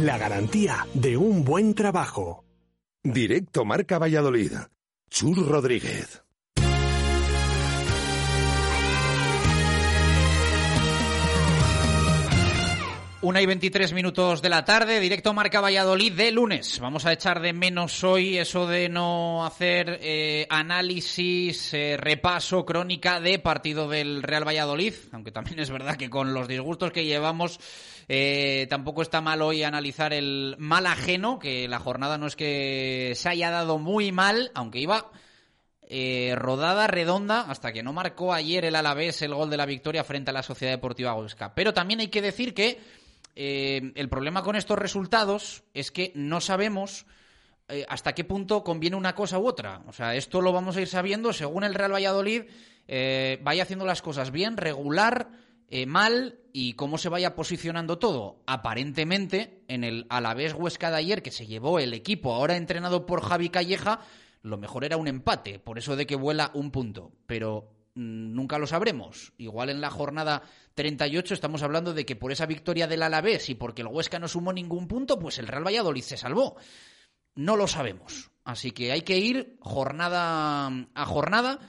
la 0.01 0.17
garantía 0.17 0.87
de 0.93 1.17
un 1.17 1.43
buen 1.43 1.73
trabajo. 1.75 2.43
Directo 3.03 3.65
Marca 3.65 3.99
Valladolid. 3.99 4.53
Chur 5.09 5.47
Rodríguez. 5.47 6.23
Una 13.23 13.39
y 13.39 13.45
23 13.45 13.93
minutos 13.93 14.41
de 14.41 14.49
la 14.49 14.65
tarde, 14.65 14.99
directo 14.99 15.31
Marca 15.31 15.61
Valladolid 15.61 16.11
de 16.13 16.31
lunes. 16.31 16.79
Vamos 16.79 17.05
a 17.05 17.13
echar 17.13 17.39
de 17.39 17.53
menos 17.53 18.03
hoy 18.03 18.39
eso 18.39 18.65
de 18.65 18.89
no 18.89 19.45
hacer 19.45 19.99
eh, 20.01 20.47
análisis, 20.49 21.71
eh, 21.75 21.97
repaso, 21.97 22.65
crónica 22.65 23.19
de 23.19 23.37
partido 23.37 23.87
del 23.87 24.23
Real 24.23 24.47
Valladolid, 24.47 24.95
aunque 25.11 25.31
también 25.31 25.59
es 25.59 25.69
verdad 25.69 25.97
que 25.97 26.09
con 26.09 26.33
los 26.33 26.47
disgustos 26.47 26.91
que 26.91 27.05
llevamos 27.05 27.59
eh, 28.07 28.65
tampoco 28.71 29.03
está 29.03 29.21
mal 29.21 29.43
hoy 29.43 29.61
analizar 29.61 30.13
el 30.13 30.55
mal 30.57 30.87
ajeno, 30.87 31.37
que 31.37 31.67
la 31.67 31.77
jornada 31.77 32.17
no 32.17 32.25
es 32.25 32.35
que 32.35 33.13
se 33.15 33.29
haya 33.29 33.51
dado 33.51 33.77
muy 33.77 34.11
mal, 34.11 34.49
aunque 34.55 34.79
iba 34.79 35.11
rodada 36.35 36.87
redonda 36.87 37.41
hasta 37.41 37.73
que 37.73 37.83
no 37.83 37.91
marcó 37.91 38.33
ayer 38.33 38.63
el 38.63 38.77
Alavés 38.77 39.21
el 39.23 39.35
gol 39.35 39.49
de 39.49 39.57
la 39.57 39.65
victoria 39.65 40.05
frente 40.05 40.31
a 40.31 40.33
la 40.33 40.41
Sociedad 40.41 40.73
Deportiva 40.73 41.13
Huesca. 41.13 41.53
Pero 41.53 41.73
también 41.73 41.99
hay 41.99 42.07
que 42.07 42.21
decir 42.21 42.53
que 42.53 42.79
eh, 43.35 43.91
el 43.95 44.09
problema 44.09 44.43
con 44.43 44.55
estos 44.55 44.77
resultados 44.77 45.63
es 45.73 45.91
que 45.91 46.11
no 46.15 46.41
sabemos 46.41 47.05
eh, 47.67 47.85
hasta 47.87 48.13
qué 48.13 48.23
punto 48.23 48.63
conviene 48.63 48.95
una 48.95 49.15
cosa 49.15 49.39
u 49.39 49.47
otra. 49.47 49.83
O 49.87 49.93
sea, 49.93 50.15
esto 50.15 50.41
lo 50.41 50.51
vamos 50.51 50.77
a 50.77 50.81
ir 50.81 50.87
sabiendo 50.87 51.33
según 51.33 51.63
el 51.63 51.73
Real 51.73 51.93
Valladolid 51.93 52.43
eh, 52.87 53.39
vaya 53.43 53.63
haciendo 53.63 53.85
las 53.85 54.01
cosas 54.01 54.31
bien, 54.31 54.57
regular, 54.57 55.29
mal 55.87 56.37
y 56.51 56.73
cómo 56.73 56.97
se 56.97 57.07
vaya 57.07 57.33
posicionando 57.33 57.97
todo. 57.97 58.41
Aparentemente, 58.45 59.63
en 59.69 59.85
el 59.85 60.05
Alavés 60.09 60.53
Huesca 60.53 60.91
de 60.91 60.97
ayer 60.97 61.23
que 61.23 61.31
se 61.31 61.47
llevó 61.47 61.79
el 61.79 61.93
equipo, 61.93 62.33
ahora 62.33 62.57
entrenado 62.57 63.05
por 63.05 63.21
Javi 63.21 63.47
Calleja, 63.47 64.01
lo 64.41 64.57
mejor 64.57 64.83
era 64.83 64.97
un 64.97 65.07
empate, 65.07 65.59
por 65.59 65.77
eso 65.77 65.95
de 65.95 66.05
que 66.05 66.17
vuela 66.17 66.51
un 66.53 66.71
punto. 66.71 67.13
Pero 67.25 67.69
nunca 67.95 68.57
lo 68.57 68.67
sabremos. 68.67 69.33
Igual 69.37 69.69
en 69.69 69.81
la 69.81 69.89
jornada 69.89 70.43
38 70.75 71.33
estamos 71.33 71.63
hablando 71.63 71.93
de 71.93 72.05
que 72.05 72.15
por 72.15 72.31
esa 72.31 72.45
victoria 72.45 72.87
del 72.87 73.03
Alavés 73.03 73.49
y 73.49 73.55
porque 73.55 73.81
el 73.81 73.87
Huesca 73.87 74.19
no 74.19 74.27
sumó 74.27 74.53
ningún 74.53 74.87
punto, 74.87 75.19
pues 75.19 75.39
el 75.39 75.47
Real 75.47 75.65
Valladolid 75.65 76.03
se 76.03 76.17
salvó. 76.17 76.55
No 77.35 77.55
lo 77.55 77.67
sabemos. 77.67 78.31
Así 78.43 78.71
que 78.71 78.91
hay 78.91 79.01
que 79.01 79.17
ir 79.17 79.57
jornada 79.59 80.67
a 80.93 81.05
jornada 81.05 81.59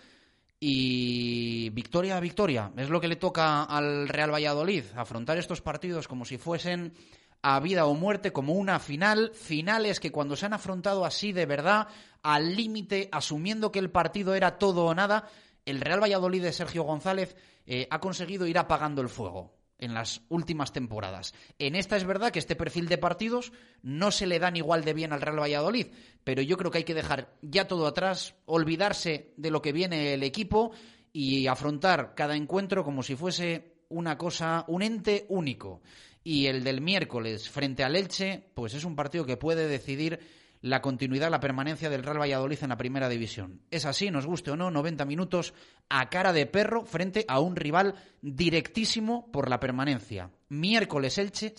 y 0.58 1.70
victoria 1.70 2.16
a 2.16 2.20
victoria. 2.20 2.72
Es 2.76 2.88
lo 2.88 3.00
que 3.00 3.08
le 3.08 3.16
toca 3.16 3.64
al 3.64 4.08
Real 4.08 4.32
Valladolid, 4.32 4.84
afrontar 4.96 5.36
estos 5.36 5.60
partidos 5.60 6.08
como 6.08 6.24
si 6.24 6.38
fuesen 6.38 6.94
a 7.42 7.58
vida 7.58 7.86
o 7.86 7.94
muerte, 7.94 8.32
como 8.32 8.54
una 8.54 8.78
final. 8.78 9.32
Finales 9.34 10.00
que 10.00 10.12
cuando 10.12 10.36
se 10.36 10.46
han 10.46 10.52
afrontado 10.52 11.04
así 11.04 11.32
de 11.32 11.46
verdad, 11.46 11.88
al 12.22 12.54
límite, 12.54 13.08
asumiendo 13.10 13.72
que 13.72 13.80
el 13.80 13.90
partido 13.90 14.34
era 14.34 14.58
todo 14.58 14.84
o 14.84 14.94
nada, 14.94 15.28
el 15.64 15.80
Real 15.80 16.02
Valladolid 16.02 16.42
de 16.42 16.52
Sergio 16.52 16.82
González 16.82 17.36
eh, 17.66 17.86
ha 17.90 18.00
conseguido 18.00 18.46
ir 18.46 18.58
apagando 18.58 19.02
el 19.02 19.08
fuego 19.08 19.54
en 19.78 19.94
las 19.94 20.22
últimas 20.28 20.72
temporadas. 20.72 21.34
En 21.58 21.74
esta 21.74 21.96
es 21.96 22.04
verdad 22.04 22.30
que 22.30 22.38
este 22.38 22.54
perfil 22.54 22.88
de 22.88 22.98
partidos 22.98 23.52
no 23.82 24.12
se 24.12 24.26
le 24.26 24.38
dan 24.38 24.56
igual 24.56 24.84
de 24.84 24.94
bien 24.94 25.12
al 25.12 25.20
Real 25.20 25.40
Valladolid, 25.40 25.88
pero 26.22 26.40
yo 26.40 26.56
creo 26.56 26.70
que 26.70 26.78
hay 26.78 26.84
que 26.84 26.94
dejar 26.94 27.34
ya 27.42 27.66
todo 27.66 27.88
atrás, 27.88 28.36
olvidarse 28.46 29.34
de 29.36 29.50
lo 29.50 29.60
que 29.60 29.72
viene 29.72 30.14
el 30.14 30.22
equipo 30.22 30.70
y 31.12 31.48
afrontar 31.48 32.14
cada 32.14 32.36
encuentro 32.36 32.84
como 32.84 33.02
si 33.02 33.16
fuese 33.16 33.72
una 33.88 34.16
cosa, 34.16 34.64
un 34.68 34.82
ente 34.82 35.26
único. 35.28 35.82
Y 36.22 36.46
el 36.46 36.62
del 36.62 36.80
miércoles 36.80 37.50
frente 37.50 37.82
al 37.82 37.96
Elche, 37.96 38.50
pues 38.54 38.74
es 38.74 38.84
un 38.84 38.94
partido 38.94 39.26
que 39.26 39.36
puede 39.36 39.66
decidir 39.66 40.20
la 40.62 40.80
continuidad, 40.80 41.30
la 41.30 41.40
permanencia 41.40 41.90
del 41.90 42.04
Real 42.04 42.20
Valladolid 42.20 42.58
en 42.62 42.68
la 42.68 42.76
primera 42.76 43.08
división. 43.08 43.62
Es 43.70 43.84
así, 43.84 44.10
nos 44.10 44.26
guste 44.26 44.52
o 44.52 44.56
no, 44.56 44.70
90 44.70 45.04
minutos 45.04 45.54
a 45.88 46.08
cara 46.08 46.32
de 46.32 46.46
perro 46.46 46.84
frente 46.84 47.24
a 47.28 47.40
un 47.40 47.56
rival 47.56 47.96
directísimo 48.22 49.30
por 49.32 49.50
la 49.50 49.58
permanencia. 49.58 50.30
Miércoles 50.48 51.18
Elche, 51.18 51.54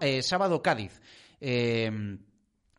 eh, 0.00 0.22
sábado 0.22 0.60
Cádiz. 0.60 1.00
Eh, 1.40 2.18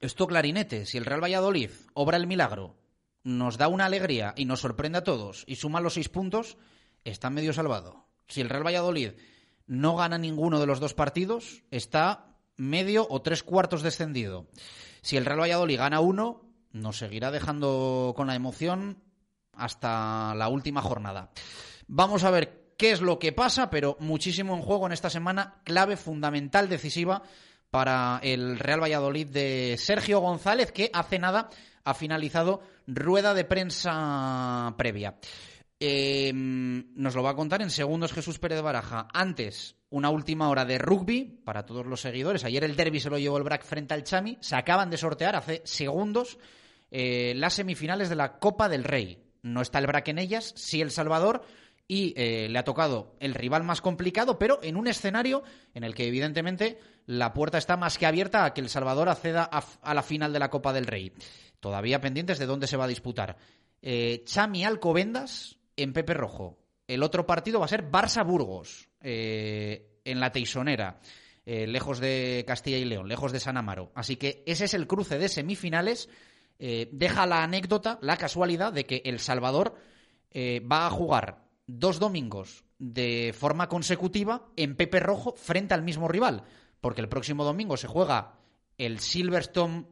esto 0.02 0.28
clarinete, 0.28 0.86
si 0.86 0.98
el 0.98 1.06
Real 1.06 1.24
Valladolid 1.24 1.72
obra 1.94 2.18
el 2.18 2.28
milagro, 2.28 2.76
nos 3.24 3.58
da 3.58 3.70
una 3.70 3.86
alegría 3.86 4.34
y 4.36 4.46
nos 4.46 4.60
sorprende 4.60 5.00
a 5.00 5.04
todos 5.04 5.46
y 5.48 5.56
suma 5.56 5.82
los 5.82 5.94
seis 5.94 6.10
puntos, 6.10 6.58
está 7.06 7.30
medio 7.30 7.54
salvado. 7.54 8.06
Si 8.28 8.42
el 8.42 8.50
Real 8.50 8.65
Valladolid 8.65 9.12
no 9.65 9.96
gana 9.96 10.18
ninguno 10.18 10.60
de 10.60 10.65
los 10.65 10.80
dos 10.80 10.94
partidos, 10.94 11.63
está 11.72 12.36
medio 12.58 13.08
o 13.10 13.22
tres 13.22 13.44
cuartos 13.44 13.82
descendido. 13.82 14.48
Si 15.02 15.18
el 15.18 15.26
Real 15.26 15.42
Valladolid 15.42 15.78
gana 15.78 16.00
uno, 16.00 16.42
nos 16.72 16.98
seguirá 16.98 17.32
dejando 17.32 18.14
con 18.16 18.28
la 18.28 18.36
emoción 18.36 19.02
hasta 19.54 20.34
la 20.36 20.48
última 20.48 20.82
jornada. 20.82 21.32
Vamos 21.88 22.24
a 22.24 22.32
ver 22.32 22.74
qué 22.78 22.92
es 22.92 23.02
lo 23.02 23.20
que 23.20 23.32
pasa, 23.32 23.70
pero 23.70 23.98
muchísimo 24.00 24.56
en 24.56 24.62
juego 24.62 24.86
en 24.86 24.94
esta 24.94 25.10
semana, 25.10 25.62
clave, 25.64 25.98
fundamental, 25.98 26.70
decisiva 26.70 27.24
para 27.70 28.20
el 28.24 28.58
Real 28.58 28.82
Valladolid 28.82 29.28
de 29.28 29.76
Sergio 29.78 30.20
González, 30.20 30.72
que 30.72 30.90
hace 30.94 31.20
nada 31.20 31.50
ha 31.84 31.94
finalizado 31.94 32.62
rueda 32.88 33.34
de 33.34 33.46
prensa 33.46 34.74
previa. 34.78 35.16
Eh, 35.82 36.34
nos 36.34 37.15
lo 37.15 37.24
va 37.24 37.30
a 37.30 37.36
contar 37.36 37.62
en 37.62 37.70
segundos 37.70 38.12
Jesús 38.12 38.38
Pérez 38.38 38.62
Baraja. 38.62 39.08
Antes, 39.13 39.78
una 39.89 40.10
última 40.10 40.50
hora 40.50 40.65
de 40.65 40.78
rugby 40.78 41.42
para 41.44 41.65
todos 41.65 41.86
los 41.86 42.02
seguidores. 42.02 42.44
Ayer 42.44 42.63
el 42.63 42.76
derby 42.76 43.00
se 43.00 43.10
lo 43.10 43.18
llevó 43.18 43.38
el 43.38 43.44
BRAC 43.44 43.63
frente 43.63 43.94
al 43.94 44.04
Chami. 44.04 44.38
Se 44.42 44.56
acaban 44.56 44.89
de 44.89 44.98
sortear 44.98 45.36
hace 45.36 45.62
segundos 45.63 46.38
eh, 46.92 47.34
las 47.36 47.54
semifinales 47.54 48.10
de 48.10 48.15
la 48.15 48.39
Copa 48.39 48.68
del 48.68 48.84
Rey. 48.84 49.24
No 49.42 49.62
está 49.62 49.80
el 49.80 49.88
BRAC 49.88 50.10
en 50.10 50.20
ellas, 50.20 50.54
sí 50.58 50.82
El 50.82 50.92
Salvador. 50.92 51.44
Y 51.88 52.13
eh, 52.18 52.48
le 52.50 52.60
ha 52.60 52.63
tocado 52.63 53.15
el 53.20 53.34
rival 53.34 53.63
más 53.63 53.82
complicado, 53.82 54.38
pero 54.38 54.60
en 54.62 54.76
un 54.76 54.88
escenario 54.88 55.42
en 55.74 55.84
el 55.84 55.96
que 55.96 56.06
evidentemente 56.06 56.78
la 57.08 57.34
puerta 57.34 57.58
está 57.58 57.78
más 57.78 57.98
que 57.98 58.06
abierta 58.06 58.46
a 58.46 58.54
que 58.54 58.62
El 58.62 58.70
Salvador 58.70 59.10
acceda 59.10 59.50
a, 59.52 59.94
la 59.96 60.04
final 60.04 60.32
de 60.32 60.38
la 60.38 60.52
Copa 60.52 60.72
del 60.72 60.86
Rey. 60.86 61.12
Todavía 61.60 62.00
pendientes 62.00 62.38
de 62.38 62.46
dónde 62.46 62.68
se 62.68 62.78
va 62.78 62.84
a 62.84 62.89
disputar. 62.89 63.38
Eh, 63.82 64.22
Chami 64.24 64.65
Alcobendas 64.65 65.59
en 65.84 65.94
Pepe 65.94 66.13
Rojo. 66.13 66.60
El 66.88 67.04
otro 67.04 67.26
partido 67.26 67.60
va 67.60 67.65
a 67.65 67.70
ser 67.70 67.89
Barça-Burgos 67.89 68.89
eh, 69.02 70.00
en 70.04 70.20
la 70.20 70.32
Teisonera, 70.32 71.00
eh, 71.46 71.68
lejos 71.68 72.00
de 72.00 72.44
Castilla 72.48 72.78
y 72.78 72.86
León, 72.86 73.08
lejos 73.08 73.32
de 73.32 73.39
San 73.39 73.58
Amaro. 73.58 73.92
Así 73.96 74.15
que 74.15 74.44
ese 74.46 74.65
es 74.65 74.74
el 74.74 74.88
cruce 74.88 75.18
de 75.18 75.30
semifinales. 75.30 76.10
Eh, 76.58 76.89
deja 76.92 77.26
la 77.26 77.44
anécdota, 77.44 78.00
la 78.02 78.18
casualidad 78.18 78.74
de 78.74 78.86
que 78.86 79.02
El 79.06 79.20
Salvador 79.20 79.76
va 80.32 80.86
a 80.86 80.92
jugar 80.92 81.46
dos 81.65 82.00
domingos 82.00 82.63
de 82.78 83.34
forma 83.38 83.68
consecutiva 83.68 84.48
en 84.56 84.76
Pepe 84.76 85.00
Rojo 85.00 85.34
frente 85.36 85.74
al 85.74 85.82
mismo 85.82 86.08
rival, 86.08 86.44
porque 86.82 87.02
el 87.02 87.10
próximo 87.10 87.44
domingo 87.44 87.78
se 87.78 87.88
juega 87.88 88.36
el 88.78 89.00
Silverstone 89.00 89.86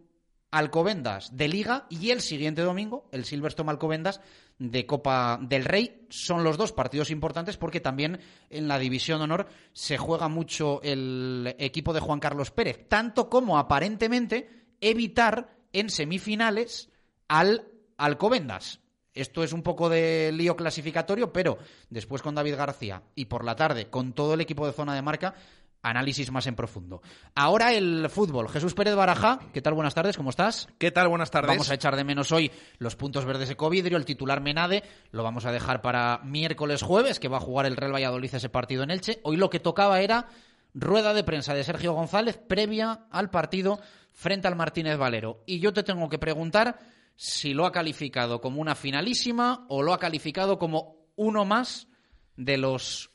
Alcobendas 0.51 1.36
de 1.36 1.47
Liga 1.47 1.88
y 1.89 2.12
el 2.12 2.21
siguiente 2.21 2.62
domingo 2.62 3.10
el 3.12 3.25
Silverstone 3.25 3.69
Alcobendas 3.69 4.21
de 4.60 4.86
Copa 4.86 5.39
del 5.41 5.65
Rey. 5.65 6.05
Son 6.10 6.43
los 6.43 6.57
dos 6.57 6.71
partidos 6.71 7.12
importantes 7.12 7.57
porque 7.57 7.81
también 7.81 8.19
en 8.49 8.67
la 8.67 8.79
División 8.79 9.21
Honor 9.21 9.47
se 9.73 9.97
juega 9.97 10.29
mucho 10.29 10.81
el 10.83 11.55
equipo 11.60 11.93
de 11.93 11.99
Juan 11.99 12.19
Carlos 12.19 12.51
Pérez, 12.51 12.88
tanto 12.88 13.29
como 13.29 13.57
aparentemente 13.57 14.67
evitar 14.81 15.57
en 15.73 15.89
semifinales 15.89 16.89
al 17.27 17.67
Alcobendas. 17.97 18.79
Esto 19.13 19.43
es 19.43 19.51
un 19.51 19.63
poco 19.63 19.89
de 19.89 20.31
lío 20.31 20.55
clasificatorio, 20.55 21.33
pero 21.33 21.57
después 21.89 22.21
con 22.21 22.36
David 22.36 22.55
García 22.55 23.01
y 23.15 23.25
por 23.25 23.43
la 23.43 23.55
tarde 23.55 23.89
con 23.89 24.13
todo 24.13 24.36
el 24.36 24.41
equipo 24.41 24.67
de 24.67 24.73
zona 24.73 24.93
de 24.93 25.01
marca 25.01 25.33
análisis 25.81 26.31
más 26.31 26.47
en 26.47 26.55
profundo. 26.55 27.01
Ahora 27.35 27.73
el 27.73 28.09
fútbol. 28.09 28.49
Jesús 28.49 28.73
Pérez 28.73 28.95
Baraja, 28.95 29.39
¿qué 29.53 29.61
tal? 29.61 29.73
Buenas 29.73 29.93
tardes, 29.93 30.17
¿cómo 30.17 30.29
estás? 30.29 30.67
¿Qué 30.77 30.91
tal? 30.91 31.07
Buenas 31.07 31.31
tardes. 31.31 31.49
Vamos 31.49 31.69
a 31.69 31.73
echar 31.73 31.95
de 31.95 32.03
menos 32.03 32.31
hoy 32.31 32.51
los 32.77 32.95
puntos 32.95 33.25
verdes 33.25 33.49
de 33.49 33.55
Covidrio, 33.55 33.97
el 33.97 34.05
titular 34.05 34.41
Menade, 34.41 34.83
lo 35.11 35.23
vamos 35.23 35.45
a 35.45 35.51
dejar 35.51 35.81
para 35.81 36.19
miércoles 36.23 36.81
jueves, 36.81 37.19
que 37.19 37.27
va 37.27 37.37
a 37.37 37.41
jugar 37.41 37.65
el 37.65 37.77
Real 37.77 37.93
Valladolid 37.93 38.33
ese 38.33 38.49
partido 38.49 38.83
en 38.83 38.91
Elche. 38.91 39.19
Hoy 39.23 39.37
lo 39.37 39.49
que 39.49 39.59
tocaba 39.59 40.01
era 40.01 40.27
rueda 40.73 41.13
de 41.13 41.23
prensa 41.23 41.53
de 41.53 41.63
Sergio 41.63 41.93
González 41.93 42.37
previa 42.37 43.07
al 43.11 43.29
partido 43.29 43.79
frente 44.11 44.47
al 44.47 44.55
Martínez 44.55 44.97
Valero. 44.97 45.43
Y 45.45 45.59
yo 45.59 45.73
te 45.73 45.83
tengo 45.83 46.09
que 46.09 46.19
preguntar 46.19 46.79
si 47.15 47.53
lo 47.53 47.65
ha 47.65 47.71
calificado 47.71 48.41
como 48.41 48.61
una 48.61 48.75
finalísima 48.75 49.65
o 49.69 49.81
lo 49.81 49.93
ha 49.93 49.99
calificado 49.99 50.59
como 50.59 51.07
uno 51.15 51.45
más 51.45 51.87
de 52.35 52.57
los 52.57 53.09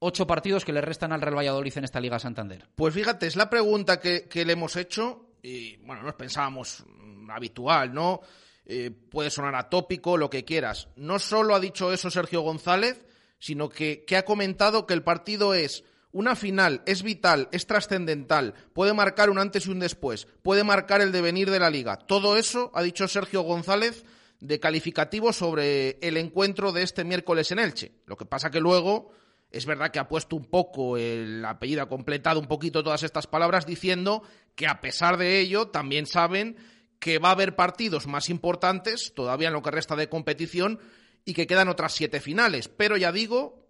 ocho 0.00 0.26
partidos 0.26 0.64
que 0.64 0.72
le 0.72 0.80
restan 0.80 1.12
al 1.12 1.20
Real 1.20 1.36
Valladolid 1.36 1.78
en 1.78 1.84
esta 1.84 2.00
Liga 2.00 2.18
Santander? 2.18 2.66
Pues 2.74 2.92
fíjate, 2.92 3.26
es 3.26 3.36
la 3.36 3.48
pregunta 3.48 4.00
que, 4.00 4.28
le 4.32 4.52
hemos 4.52 4.76
hecho 4.76 5.34
y 5.42 5.76
bueno, 5.78 6.02
nos 6.02 6.14
pensábamos 6.14 6.84
mm, 6.86 7.30
habitual, 7.30 7.94
¿no? 7.94 8.20
Eh, 8.66 8.90
puede 8.90 9.30
sonar 9.30 9.54
atópico, 9.54 10.16
lo 10.16 10.28
que 10.28 10.44
quieras. 10.44 10.88
No 10.96 11.18
solo 11.18 11.54
ha 11.54 11.60
dicho 11.60 11.92
eso 11.92 12.10
Sergio 12.10 12.42
González, 12.42 13.06
sino 13.38 13.68
que, 13.68 14.04
que 14.04 14.16
ha 14.16 14.24
comentado 14.24 14.86
que 14.86 14.94
el 14.94 15.02
partido 15.02 15.54
es 15.54 15.84
una 16.12 16.34
final, 16.34 16.82
es 16.86 17.02
vital, 17.02 17.48
es 17.52 17.66
trascendental, 17.66 18.54
puede 18.72 18.92
marcar 18.92 19.30
un 19.30 19.38
antes 19.38 19.66
y 19.66 19.70
un 19.70 19.78
después, 19.78 20.26
puede 20.42 20.64
marcar 20.64 21.00
el 21.00 21.12
devenir 21.12 21.50
de 21.50 21.60
la 21.60 21.70
liga. 21.70 21.96
Todo 21.96 22.36
eso 22.36 22.70
ha 22.74 22.82
dicho 22.82 23.06
Sergio 23.06 23.42
González 23.42 24.04
de 24.40 24.58
calificativo 24.58 25.32
sobre 25.32 25.98
el 26.00 26.16
encuentro 26.16 26.72
de 26.72 26.82
este 26.82 27.04
miércoles 27.04 27.52
en 27.52 27.58
Elche. 27.58 27.92
Lo 28.06 28.16
que 28.16 28.24
pasa 28.24 28.50
que 28.50 28.60
luego 28.60 29.12
es 29.50 29.66
verdad 29.66 29.90
que 29.90 29.98
ha 29.98 30.08
puesto 30.08 30.36
un 30.36 30.44
poco 30.44 30.96
el 30.96 31.44
apellido, 31.44 31.82
ha 31.82 31.88
completado 31.88 32.40
un 32.40 32.46
poquito 32.46 32.82
todas 32.82 33.02
estas 33.02 33.26
palabras 33.26 33.66
diciendo 33.66 34.22
que 34.54 34.66
a 34.66 34.80
pesar 34.80 35.16
de 35.16 35.40
ello 35.40 35.68
también 35.68 36.06
saben 36.06 36.56
que 36.98 37.18
va 37.18 37.30
a 37.30 37.32
haber 37.32 37.56
partidos 37.56 38.06
más 38.06 38.28
importantes 38.28 39.12
todavía 39.14 39.48
en 39.48 39.54
lo 39.54 39.62
que 39.62 39.70
resta 39.70 39.96
de 39.96 40.08
competición 40.08 40.78
y 41.24 41.34
que 41.34 41.46
quedan 41.46 41.68
otras 41.68 41.92
siete 41.92 42.20
finales. 42.20 42.68
Pero 42.68 42.96
ya 42.96 43.10
digo, 43.10 43.66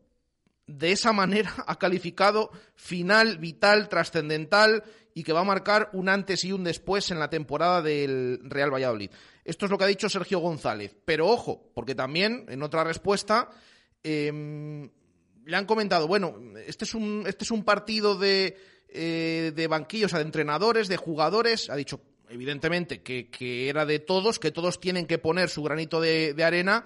de 0.67 0.93
esa 0.93 1.13
manera 1.13 1.55
ha 1.67 1.79
calificado 1.79 2.51
final, 2.75 3.39
vital, 3.39 3.89
trascendental 3.89 4.85
y 5.15 5.23
que 5.23 5.33
va 5.33 5.41
a 5.41 5.45
marcar 5.45 5.91
un 5.93 6.09
antes 6.09 6.45
y 6.45 6.53
un 6.53 6.65
después 6.65 7.11
en 7.11 7.19
la 7.19 7.31
temporada 7.31 7.83
del 7.83 8.41
Real 8.45 8.73
Valladolid. 8.73 9.11
Esto 9.45 9.65
es 9.65 9.71
lo 9.71 9.79
que 9.79 9.85
ha 9.85 9.89
dicho 9.89 10.09
Sergio 10.09 10.39
González. 10.39 10.95
Pero 11.05 11.27
ojo, 11.27 11.71
porque 11.75 11.95
también 11.95 12.47
en 12.49 12.63
otra 12.63 12.85
respuesta 12.85 13.51
em, 14.03 14.91
le 15.45 15.57
han 15.57 15.67
comentado, 15.67 16.07
bueno, 16.07 16.37
este 16.67 16.85
es 16.85 16.95
un, 16.95 17.25
este 17.27 17.45
es 17.45 17.51
un 17.51 17.65
partido 17.65 18.17
de, 18.17 18.57
eh, 18.89 19.53
de 19.55 19.67
banquillos, 19.67 20.07
o 20.07 20.11
sea, 20.11 20.19
de 20.19 20.27
entrenadores, 20.27 20.89
de 20.89 20.97
jugadores. 20.97 21.71
Ha 21.71 21.77
dicho, 21.77 22.01
evidentemente, 22.29 23.03
que, 23.03 23.29
que, 23.31 23.69
era 23.69 23.87
de 23.87 23.99
todos, 23.99 24.39
que 24.39 24.51
todos 24.51 24.81
tienen 24.81 25.07
que 25.07 25.19
poner 25.19 25.49
su 25.49 25.63
granito 25.63 26.01
de, 26.01 26.35
arena. 26.45 26.85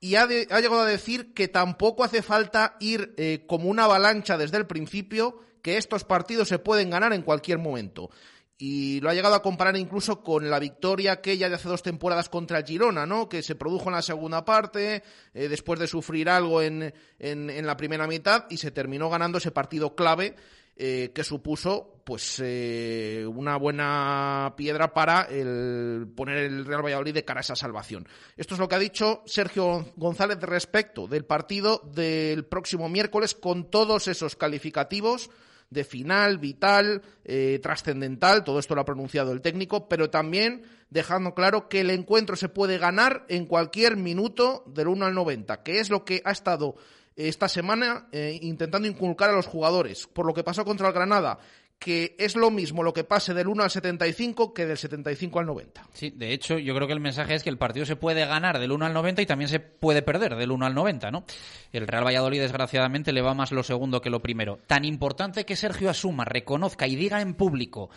Y 0.00 0.16
ha, 0.16 0.22
ha, 0.22 0.60
llegado 0.60 0.80
a 0.80 0.86
decir 0.86 1.32
que 1.34 1.48
tampoco 1.48 2.04
hace 2.04 2.22
falta 2.22 2.76
ir 2.80 3.14
eh, 3.16 3.44
como 3.46 3.68
una 3.68 3.84
avalancha 3.84 4.36
desde 4.36 4.58
el 4.58 4.66
principio, 4.66 5.40
que 5.62 5.78
estos 5.78 6.04
partidos 6.04 6.48
se 6.48 6.58
pueden 6.58 6.90
ganar 6.90 7.12
en 7.12 7.22
cualquier 7.22 7.58
momento 7.58 8.10
y 8.58 9.00
lo 9.00 9.10
ha 9.10 9.14
llegado 9.14 9.34
a 9.34 9.42
comparar 9.42 9.76
incluso 9.76 10.22
con 10.22 10.48
la 10.48 10.58
victoria 10.58 11.12
aquella 11.12 11.48
de 11.48 11.56
hace 11.56 11.68
dos 11.68 11.82
temporadas 11.82 12.28
contra 12.28 12.62
Girona, 12.62 13.04
¿no? 13.04 13.28
Que 13.28 13.42
se 13.42 13.54
produjo 13.54 13.88
en 13.88 13.96
la 13.96 14.02
segunda 14.02 14.44
parte, 14.44 15.02
eh, 15.34 15.48
después 15.48 15.78
de 15.78 15.86
sufrir 15.86 16.30
algo 16.30 16.62
en, 16.62 16.94
en, 17.18 17.66
la 17.66 17.76
primera 17.76 18.06
mitad, 18.06 18.46
y 18.48 18.56
se 18.56 18.70
terminó 18.70 19.10
ganando 19.10 19.38
ese 19.38 19.50
partido 19.50 19.94
clave 19.94 20.36
eh, 20.78 21.10
que 21.14 21.24
supuso 21.24 22.02
pues 22.04 22.40
eh, 22.42 23.24
una 23.26 23.56
buena 23.56 24.54
piedra 24.56 24.94
para 24.94 25.22
el 25.22 26.06
poner 26.14 26.38
el 26.38 26.64
Real 26.64 26.84
Valladolid 26.84 27.14
de 27.14 27.24
cara 27.24 27.40
a 27.40 27.42
esa 27.42 27.56
salvación. 27.56 28.06
Esto 28.36 28.54
es 28.54 28.60
lo 28.60 28.68
que 28.68 28.76
ha 28.76 28.78
dicho 28.78 29.22
Sergio 29.26 29.92
González 29.96 30.38
respecto 30.40 31.08
del 31.08 31.24
partido 31.24 31.82
del 31.92 32.44
próximo 32.44 32.88
miércoles 32.88 33.34
con 33.34 33.70
todos 33.70 34.06
esos 34.06 34.36
calificativos 34.36 35.30
de 35.70 35.84
final, 35.84 36.38
vital, 36.38 37.02
eh, 37.24 37.58
trascendental, 37.62 38.44
todo 38.44 38.58
esto 38.58 38.74
lo 38.74 38.80
ha 38.80 38.84
pronunciado 38.84 39.32
el 39.32 39.40
técnico, 39.40 39.88
pero 39.88 40.10
también 40.10 40.62
dejando 40.90 41.34
claro 41.34 41.68
que 41.68 41.80
el 41.80 41.90
encuentro 41.90 42.36
se 42.36 42.48
puede 42.48 42.78
ganar 42.78 43.24
en 43.28 43.46
cualquier 43.46 43.96
minuto 43.96 44.64
del 44.66 44.88
1 44.88 45.06
al 45.06 45.14
90, 45.14 45.62
que 45.62 45.80
es 45.80 45.90
lo 45.90 46.04
que 46.04 46.22
ha 46.24 46.30
estado 46.30 46.76
esta 47.16 47.48
semana 47.48 48.08
eh, 48.12 48.38
intentando 48.42 48.86
inculcar 48.86 49.30
a 49.30 49.34
los 49.34 49.46
jugadores, 49.46 50.06
por 50.06 50.26
lo 50.26 50.34
que 50.34 50.44
pasó 50.44 50.64
contra 50.64 50.88
el 50.88 50.94
Granada, 50.94 51.38
que 51.78 52.16
es 52.18 52.36
lo 52.36 52.50
mismo 52.50 52.82
lo 52.82 52.92
que 52.92 53.04
pase 53.04 53.34
del 53.34 53.48
1 53.48 53.62
al 53.62 53.70
75 53.70 54.54
que 54.54 54.66
del 54.66 54.78
75 54.78 55.38
al 55.40 55.46
90. 55.46 55.88
Sí, 55.92 56.10
de 56.10 56.32
hecho, 56.32 56.58
yo 56.58 56.74
creo 56.74 56.86
que 56.86 56.94
el 56.94 57.00
mensaje 57.00 57.34
es 57.34 57.42
que 57.42 57.50
el 57.50 57.58
partido 57.58 57.84
se 57.86 57.96
puede 57.96 58.24
ganar 58.24 58.58
del 58.58 58.72
1 58.72 58.86
al 58.86 58.94
90 58.94 59.22
y 59.22 59.26
también 59.26 59.48
se 59.48 59.60
puede 59.60 60.02
perder 60.02 60.36
del 60.36 60.50
1 60.50 60.66
al 60.66 60.74
90, 60.74 61.10
¿no? 61.10 61.24
El 61.72 61.86
Real 61.86 62.06
Valladolid, 62.06 62.40
desgraciadamente, 62.40 63.12
le 63.12 63.22
va 63.22 63.34
más 63.34 63.52
lo 63.52 63.62
segundo 63.62 64.00
que 64.00 64.10
lo 64.10 64.22
primero. 64.22 64.58
Tan 64.66 64.84
importante 64.84 65.44
que 65.44 65.56
Sergio 65.56 65.90
asuma, 65.90 66.24
reconozca 66.24 66.86
y 66.86 66.96
diga 66.96 67.20
en 67.20 67.34
público 67.34 67.90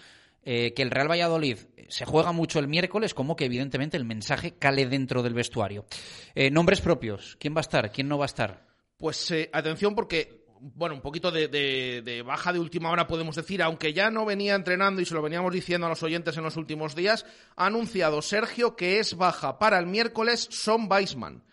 eh, 0.44 0.74
que 0.74 0.82
el 0.82 0.92
Real 0.92 1.10
Valladolid 1.10 1.58
se 1.88 2.06
juega 2.06 2.32
mucho 2.32 2.60
el 2.60 2.68
miércoles, 2.68 3.14
como 3.14 3.36
que 3.36 3.46
evidentemente 3.46 3.98
el 3.98 4.06
mensaje 4.06 4.54
cale 4.54 4.88
dentro 4.88 5.24
del 5.24 5.34
vestuario. 5.34 5.86
Eh, 6.36 6.52
nombres 6.52 6.82
propios, 6.82 7.38
¿quién 7.40 7.56
va 7.56 7.60
a 7.60 7.62
estar? 7.62 7.92
¿Quién 7.92 8.08
no 8.08 8.18
va 8.18 8.26
a 8.26 8.28
estar? 8.28 8.66
Pues 8.98 9.32
eh, 9.32 9.50
atención 9.54 9.96
porque 9.96 10.39
bueno, 10.62 10.96
un 10.96 11.02
poquito 11.02 11.32
de, 11.32 12.24
baja 12.26 12.54
de 12.54 12.60
última 12.60 12.92
hora 12.92 13.08
podemos 13.08 13.36
decir, 13.36 13.62
aunque 13.62 13.94
ya 13.94 14.12
no 14.12 14.26
venía 14.26 14.56
entrenando 14.56 15.02
y 15.02 15.06
se 15.06 15.14
lo 15.14 15.22
veníamos 15.22 15.54
diciendo 15.54 15.88
a 15.88 15.90
los 15.90 16.04
oyentes 16.04 16.38
en 16.38 16.44
los 16.44 16.58
últimos 16.58 16.96
días, 16.96 17.26
ha 17.56 17.68
anunciado 17.68 18.22
Sergio 18.22 18.76
que 18.76 19.00
es 19.00 19.16
baja 19.16 19.60
para 19.60 19.80
el 19.80 19.86
miércoles 19.86 20.48
Son 20.52 20.92
Weisman, 20.92 21.44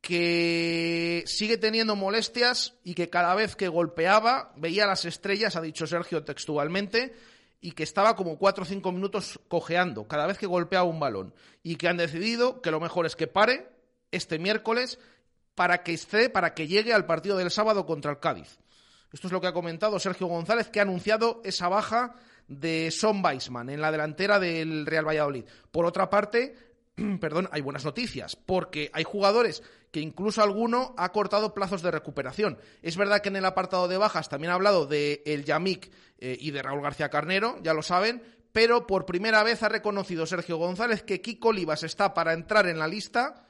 que 0.00 1.22
sigue 1.26 1.56
teniendo 1.56 1.96
molestias 1.96 2.74
y 2.84 2.94
que 2.94 3.08
cada 3.08 3.34
vez 3.34 3.54
que 3.56 3.68
golpeaba 3.68 4.52
veía 4.56 4.86
las 4.86 5.04
estrellas, 5.04 5.56
ha 5.56 5.60
dicho 5.60 5.86
Sergio 5.86 6.24
textualmente, 6.24 7.14
y 7.60 7.72
que 7.72 7.84
estaba 7.84 8.16
como 8.16 8.36
cuatro 8.38 8.64
o 8.64 8.66
cinco 8.66 8.90
minutos 8.90 9.38
cojeando 9.46 10.08
cada 10.08 10.26
vez 10.26 10.36
que 10.36 10.46
golpeaba 10.46 10.84
un 10.84 10.98
balón 10.98 11.32
y 11.62 11.76
que 11.76 11.88
han 11.88 11.96
decidido 11.96 12.60
que 12.60 12.72
lo 12.72 12.80
mejor 12.80 13.06
es 13.06 13.14
que 13.14 13.28
pare 13.28 13.68
este 14.10 14.40
miércoles 14.40 14.98
para 15.54 15.82
que 15.82 15.94
esté, 15.94 16.30
para 16.30 16.54
que 16.54 16.66
llegue 16.66 16.92
al 16.92 17.06
partido 17.06 17.36
del 17.36 17.50
sábado 17.50 17.86
contra 17.86 18.10
el 18.10 18.18
Cádiz. 18.18 18.58
Esto 19.12 19.26
es 19.26 19.32
lo 19.32 19.40
que 19.40 19.46
ha 19.46 19.52
comentado 19.52 19.98
Sergio 19.98 20.26
González, 20.26 20.70
que 20.70 20.80
ha 20.80 20.82
anunciado 20.82 21.42
esa 21.44 21.68
baja 21.68 22.14
de 22.48 22.90
Son 22.90 23.22
Weisman 23.24 23.68
en 23.68 23.80
la 23.80 23.92
delantera 23.92 24.38
del 24.38 24.86
Real 24.86 25.06
Valladolid. 25.06 25.44
Por 25.70 25.84
otra 25.84 26.08
parte, 26.08 26.56
perdón, 27.20 27.48
hay 27.52 27.60
buenas 27.60 27.84
noticias, 27.84 28.36
porque 28.36 28.90
hay 28.94 29.04
jugadores 29.04 29.62
que 29.90 30.00
incluso 30.00 30.42
alguno 30.42 30.94
ha 30.96 31.12
cortado 31.12 31.52
plazos 31.52 31.82
de 31.82 31.90
recuperación. 31.90 32.58
Es 32.80 32.96
verdad 32.96 33.20
que 33.20 33.28
en 33.28 33.36
el 33.36 33.44
apartado 33.44 33.88
de 33.88 33.98
bajas 33.98 34.30
también 34.30 34.50
ha 34.50 34.54
hablado 34.54 34.86
de 34.86 35.22
el 35.26 35.44
Yamik 35.44 35.90
eh, 36.18 36.36
y 36.40 36.50
de 36.50 36.62
Raúl 36.62 36.82
García 36.82 37.10
Carnero, 37.10 37.58
ya 37.62 37.74
lo 37.74 37.82
saben, 37.82 38.22
pero 38.52 38.86
por 38.86 39.04
primera 39.04 39.42
vez 39.42 39.62
ha 39.62 39.68
reconocido 39.68 40.24
Sergio 40.24 40.56
González 40.56 41.02
que 41.02 41.20
Kiko 41.20 41.48
Olivas 41.48 41.82
está 41.82 42.14
para 42.14 42.32
entrar 42.32 42.66
en 42.66 42.78
la 42.78 42.88
lista 42.88 43.46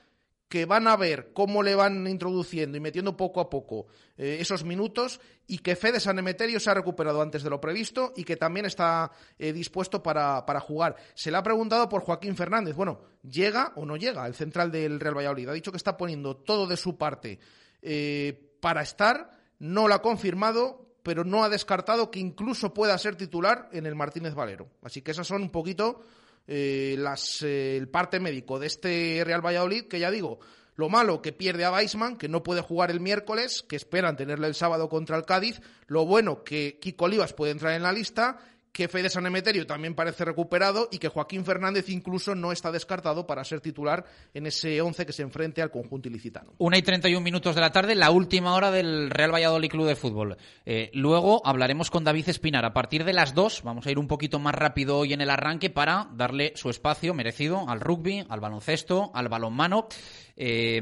que 0.52 0.66
van 0.66 0.86
a 0.86 0.98
ver 0.98 1.32
cómo 1.32 1.62
le 1.62 1.74
van 1.74 2.06
introduciendo 2.06 2.76
y 2.76 2.80
metiendo 2.80 3.16
poco 3.16 3.40
a 3.40 3.48
poco 3.48 3.86
eh, 4.18 4.36
esos 4.38 4.64
minutos 4.64 5.18
y 5.46 5.60
que 5.60 5.76
Fede 5.76 5.98
San 5.98 6.18
Emeterio 6.18 6.60
se 6.60 6.68
ha 6.68 6.74
recuperado 6.74 7.22
antes 7.22 7.42
de 7.42 7.48
lo 7.48 7.58
previsto 7.58 8.12
y 8.16 8.24
que 8.24 8.36
también 8.36 8.66
está 8.66 9.10
eh, 9.38 9.54
dispuesto 9.54 10.02
para, 10.02 10.60
jugar. 10.60 10.96
Se 11.14 11.30
le 11.30 11.38
ha 11.38 11.42
preguntado 11.42 11.88
por 11.88 12.02
Joaquín 12.02 12.36
Fernández. 12.36 12.76
Bueno, 12.76 13.00
¿llega 13.22 13.72
o 13.76 13.86
no 13.86 13.96
llega 13.96 14.26
el 14.26 14.34
central 14.34 14.70
del 14.70 15.00
Real 15.00 15.16
Valladolid? 15.16 15.48
Ha 15.48 15.54
dicho 15.54 15.70
que 15.70 15.78
está 15.78 15.96
poniendo 15.96 16.36
todo 16.36 16.66
de 16.66 16.76
su 16.76 16.98
parte 16.98 17.38
eh, 17.80 18.58
para 18.60 18.82
estar. 18.82 19.30
No 19.58 19.88
lo 19.88 19.94
ha 19.94 20.02
confirmado, 20.02 20.98
pero 21.02 21.24
no 21.24 21.44
ha 21.44 21.48
descartado 21.48 22.10
que 22.10 22.20
incluso 22.20 22.74
pueda 22.74 22.98
ser 22.98 23.16
titular 23.16 23.70
en 23.72 23.86
el 23.86 23.94
Martínez 23.94 24.34
Valero. 24.34 24.68
Así 24.82 25.00
que 25.00 25.12
esas 25.12 25.26
son 25.26 25.40
un 25.40 25.50
poquito 25.50 26.02
eh, 26.46 26.96
las, 26.98 27.42
eh, 27.42 27.76
el 27.76 27.88
parte 27.88 28.20
médico 28.20 28.58
de 28.58 28.66
este 28.66 29.22
Real 29.24 29.44
Valladolid, 29.44 29.88
que 29.88 29.98
ya 29.98 30.10
digo, 30.10 30.40
lo 30.74 30.88
malo 30.88 31.20
que 31.20 31.32
pierde 31.32 31.64
a 31.64 31.72
Weisman, 31.72 32.16
que 32.16 32.28
no 32.28 32.42
puede 32.42 32.62
jugar 32.62 32.90
el 32.90 33.00
miércoles, 33.00 33.62
que 33.62 33.76
esperan 33.76 34.16
tenerle 34.16 34.46
el 34.46 34.54
sábado 34.54 34.88
contra 34.88 35.16
el 35.16 35.24
Cádiz. 35.24 35.60
Lo 35.86 36.06
bueno 36.06 36.42
que 36.44 36.78
Kiko 36.80 37.04
Olivas 37.04 37.34
puede 37.34 37.52
entrar 37.52 37.74
en 37.74 37.82
la 37.82 37.92
lista 37.92 38.38
que 38.72 38.88
Fede 38.88 39.10
San 39.10 39.26
Emeterio 39.26 39.66
también 39.66 39.94
parece 39.94 40.24
recuperado 40.24 40.88
y 40.90 40.98
que 40.98 41.08
Joaquín 41.08 41.44
Fernández 41.44 41.90
incluso 41.90 42.34
no 42.34 42.52
está 42.52 42.72
descartado 42.72 43.26
para 43.26 43.44
ser 43.44 43.60
titular 43.60 44.06
en 44.32 44.46
ese 44.46 44.80
once 44.80 45.04
que 45.04 45.12
se 45.12 45.22
enfrente 45.22 45.60
al 45.60 45.70
conjunto 45.70 46.08
ilicitano. 46.08 46.54
Una 46.58 46.78
y 46.78 46.82
31 46.82 47.22
minutos 47.22 47.54
de 47.54 47.60
la 47.60 47.70
tarde, 47.70 47.94
la 47.94 48.10
última 48.10 48.54
hora 48.54 48.70
del 48.70 49.10
Real 49.10 49.32
Valladolid 49.32 49.68
Club 49.68 49.86
de 49.86 49.96
Fútbol. 49.96 50.36
Eh, 50.64 50.90
luego 50.94 51.42
hablaremos 51.44 51.90
con 51.90 52.04
David 52.04 52.30
Espinar. 52.30 52.64
A 52.64 52.72
partir 52.72 53.04
de 53.04 53.12
las 53.12 53.34
dos 53.34 53.62
vamos 53.62 53.86
a 53.86 53.90
ir 53.90 53.98
un 53.98 54.08
poquito 54.08 54.38
más 54.38 54.54
rápido 54.54 54.98
hoy 54.98 55.12
en 55.12 55.20
el 55.20 55.30
arranque 55.30 55.68
para 55.68 56.08
darle 56.14 56.52
su 56.56 56.70
espacio 56.70 57.12
merecido 57.12 57.68
al 57.68 57.80
rugby, 57.80 58.24
al 58.28 58.40
baloncesto, 58.40 59.10
al 59.14 59.28
balonmano. 59.28 59.88
Eh, 60.34 60.80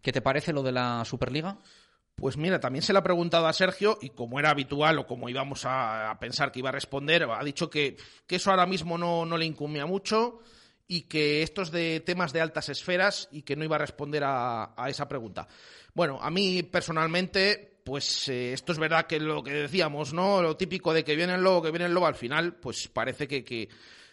¿Qué 0.00 0.12
te 0.12 0.22
parece 0.22 0.54
lo 0.54 0.62
de 0.62 0.72
la 0.72 1.04
Superliga? 1.04 1.58
Pues 2.18 2.36
mira, 2.36 2.58
también 2.58 2.82
se 2.82 2.92
le 2.92 2.98
ha 2.98 3.02
preguntado 3.02 3.46
a 3.46 3.52
Sergio 3.52 3.96
y 4.02 4.10
como 4.10 4.40
era 4.40 4.50
habitual 4.50 4.98
o 4.98 5.06
como 5.06 5.28
íbamos 5.28 5.62
a, 5.64 6.16
pensar 6.20 6.50
que 6.50 6.58
iba 6.58 6.70
a 6.70 6.72
responder, 6.72 7.22
ha 7.22 7.44
dicho 7.44 7.70
que, 7.70 7.96
eso 8.28 8.50
ahora 8.50 8.66
mismo 8.66 8.98
no, 8.98 9.38
le 9.38 9.44
incumbía 9.44 9.86
mucho 9.86 10.40
y 10.88 11.02
que 11.02 11.42
estos 11.42 11.70
de 11.70 12.00
temas 12.00 12.32
de 12.32 12.40
altas 12.40 12.70
esferas 12.70 13.28
y 13.30 13.42
que 13.42 13.54
no 13.54 13.62
iba 13.62 13.76
a 13.76 13.80
responder 13.80 14.24
a, 14.26 14.74
esa 14.88 15.06
pregunta. 15.06 15.46
Bueno, 15.94 16.18
a 16.20 16.28
mí 16.28 16.64
personalmente, 16.64 17.82
pues 17.84 18.28
eh, 18.28 18.52
esto 18.52 18.72
es 18.72 18.78
verdad 18.78 19.06
que 19.06 19.20
lo 19.20 19.44
que 19.44 19.52
decíamos, 19.52 20.12
¿no? 20.12 20.42
Lo 20.42 20.56
típico 20.56 20.92
de 20.92 21.04
que 21.04 21.14
viene 21.14 21.34
el 21.34 21.42
lobo, 21.42 21.62
que 21.62 21.70
viene 21.70 21.86
el 21.86 21.94
lobo, 21.94 22.06
al 22.06 22.16
final, 22.16 22.56
pues 22.56 22.88
parece 22.88 23.28
que, 23.28 23.68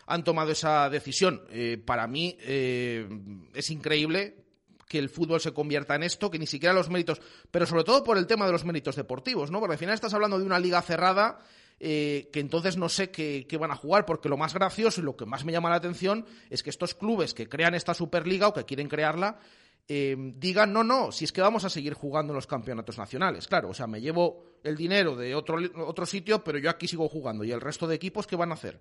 han 0.07 0.23
tomado 0.23 0.51
esa 0.51 0.87
decisión. 0.91 1.41
Eh, 1.49 1.81
para 1.83 2.05
mí 2.05 2.37
eh, 2.41 3.09
es 3.55 3.71
increíble 3.71 4.44
que 4.87 4.99
el 4.99 5.09
fútbol 5.09 5.41
se 5.41 5.53
convierta 5.53 5.95
en 5.95 6.03
esto, 6.03 6.29
que 6.29 6.39
ni 6.39 6.47
siquiera 6.47 6.73
los 6.73 6.89
méritos, 6.89 7.21
pero 7.51 7.65
sobre 7.65 7.83
todo 7.83 8.03
por 8.03 8.17
el 8.17 8.27
tema 8.27 8.45
de 8.45 8.51
los 8.51 8.65
méritos 8.65 8.95
deportivos, 8.95 9.51
¿no? 9.51 9.59
Porque 9.59 9.73
al 9.73 9.79
final 9.79 9.95
estás 9.95 10.13
hablando 10.13 10.37
de 10.37 10.45
una 10.45 10.59
liga 10.59 10.81
cerrada 10.81 11.39
eh, 11.79 12.29
que 12.31 12.39
entonces 12.39 12.77
no 12.77 12.87
sé 12.87 13.11
qué, 13.11 13.45
van 13.59 13.71
a 13.71 13.75
jugar, 13.75 14.05
porque 14.05 14.29
lo 14.29 14.37
más 14.37 14.53
gracioso 14.53 15.01
y 15.01 15.03
lo 15.03 15.17
que 15.17 15.25
más 15.25 15.43
me 15.43 15.51
llama 15.51 15.69
la 15.69 15.75
atención 15.75 16.25
es 16.49 16.63
que 16.63 16.69
estos 16.69 16.95
clubes 16.95 17.33
que 17.33 17.49
crean 17.49 17.75
esta 17.75 17.93
Superliga 17.93 18.47
o 18.47 18.53
que 18.53 18.65
quieren 18.65 18.87
crearla, 18.87 19.39
eh, 19.87 20.15
digan, 20.17 20.71
no, 20.71 20.83
no, 20.83 21.11
si 21.11 21.25
es 21.25 21.31
que 21.31 21.41
vamos 21.41 21.65
a 21.65 21.69
seguir 21.69 21.93
jugando 21.93 22.31
en 22.31 22.35
los 22.35 22.47
campeonatos 22.47 22.97
nacionales. 22.97 23.47
Claro, 23.47 23.69
o 23.69 23.73
sea, 23.73 23.87
me 23.87 24.01
llevo 24.01 24.59
el 24.63 24.77
dinero 24.77 25.15
de 25.15 25.35
otro, 25.35 25.57
otro 25.85 26.05
sitio, 26.05 26.43
pero 26.43 26.57
yo 26.57 26.69
aquí 26.69 26.87
sigo 26.87 27.09
jugando. 27.09 27.43
¿Y 27.43 27.51
el 27.51 27.61
resto 27.61 27.87
de 27.87 27.95
equipos 27.95 28.25
qué 28.25 28.35
van 28.35 28.51
a 28.51 28.55
hacer? 28.55 28.79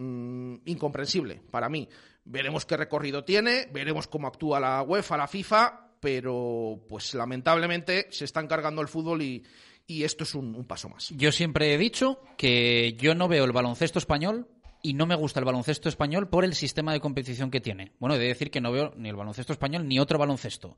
Mm, 0.00 0.60
incomprensible 0.66 1.42
para 1.50 1.68
mí. 1.68 1.88
Veremos 2.24 2.64
qué 2.64 2.76
recorrido 2.76 3.24
tiene, 3.24 3.66
veremos 3.72 4.06
cómo 4.06 4.28
actúa 4.28 4.60
la 4.60 4.80
UEFA, 4.82 5.16
la 5.16 5.26
FIFA, 5.26 5.96
pero 5.98 6.84
pues 6.88 7.14
lamentablemente 7.14 8.06
se 8.10 8.24
está 8.24 8.40
encargando 8.40 8.80
el 8.80 8.86
fútbol 8.86 9.22
y, 9.22 9.44
esto 9.88 10.22
es 10.22 10.36
un, 10.36 10.64
paso 10.66 10.88
más. 10.88 11.08
Yo 11.16 11.32
siempre 11.32 11.74
he 11.74 11.78
dicho 11.78 12.20
que 12.36 12.96
yo 12.96 13.16
no 13.16 13.26
veo 13.26 13.44
el 13.44 13.50
baloncesto 13.50 13.98
español 13.98 14.46
y 14.84 14.94
no 14.94 15.04
me 15.04 15.16
gusta 15.16 15.40
el 15.40 15.46
baloncesto 15.46 15.88
español 15.88 16.28
por 16.28 16.44
el 16.44 16.54
sistema 16.54 16.92
de 16.92 17.00
competición 17.00 17.50
que 17.50 17.60
tiene. 17.60 17.90
Bueno, 17.98 18.14
he 18.14 18.18
de 18.20 18.28
decir 18.28 18.52
que 18.52 18.60
no 18.60 18.70
veo 18.70 18.92
ni 18.96 19.08
el 19.08 19.16
baloncesto 19.16 19.52
español 19.52 19.88
ni 19.88 19.98
otro 19.98 20.16
baloncesto, 20.16 20.76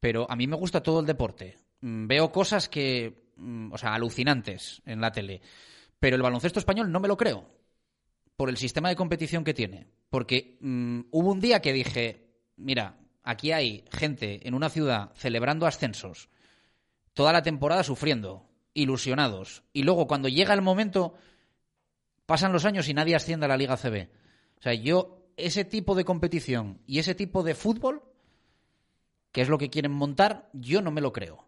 pero 0.00 0.28
a 0.28 0.34
mí 0.34 0.48
me 0.48 0.56
gusta 0.56 0.82
todo 0.82 0.98
el 0.98 1.06
deporte. 1.06 1.56
Mm, 1.82 2.08
veo 2.08 2.32
cosas 2.32 2.68
que, 2.68 3.30
mm, 3.36 3.72
o 3.72 3.78
sea, 3.78 3.94
alucinantes 3.94 4.82
en 4.86 5.00
la 5.00 5.12
tele, 5.12 5.40
pero 6.00 6.16
el 6.16 6.22
baloncesto 6.22 6.58
español 6.58 6.90
no 6.90 6.98
me 6.98 7.06
lo 7.06 7.16
creo 7.16 7.46
por 8.36 8.50
el 8.50 8.56
sistema 8.56 8.88
de 8.88 8.96
competición 8.96 9.44
que 9.44 9.54
tiene. 9.54 9.86
Porque 10.10 10.58
mm, 10.60 11.00
hubo 11.10 11.32
un 11.32 11.40
día 11.40 11.60
que 11.60 11.72
dije, 11.72 12.30
mira, 12.56 12.98
aquí 13.22 13.52
hay 13.52 13.84
gente 13.90 14.46
en 14.46 14.54
una 14.54 14.70
ciudad 14.70 15.12
celebrando 15.14 15.66
ascensos, 15.66 16.28
toda 17.14 17.32
la 17.32 17.42
temporada 17.42 17.82
sufriendo, 17.82 18.48
ilusionados, 18.74 19.64
y 19.72 19.82
luego 19.82 20.06
cuando 20.06 20.28
llega 20.28 20.54
el 20.54 20.62
momento, 20.62 21.14
pasan 22.26 22.52
los 22.52 22.64
años 22.64 22.88
y 22.88 22.94
nadie 22.94 23.16
asciende 23.16 23.46
a 23.46 23.48
la 23.48 23.56
Liga 23.56 23.76
CB. 23.76 24.08
O 24.58 24.62
sea, 24.62 24.74
yo, 24.74 25.30
ese 25.36 25.64
tipo 25.64 25.94
de 25.94 26.04
competición 26.04 26.80
y 26.86 26.98
ese 26.98 27.14
tipo 27.14 27.42
de 27.42 27.54
fútbol, 27.54 28.02
que 29.32 29.42
es 29.42 29.48
lo 29.48 29.58
que 29.58 29.70
quieren 29.70 29.92
montar, 29.92 30.48
yo 30.52 30.82
no 30.82 30.90
me 30.90 31.00
lo 31.00 31.12
creo. 31.12 31.46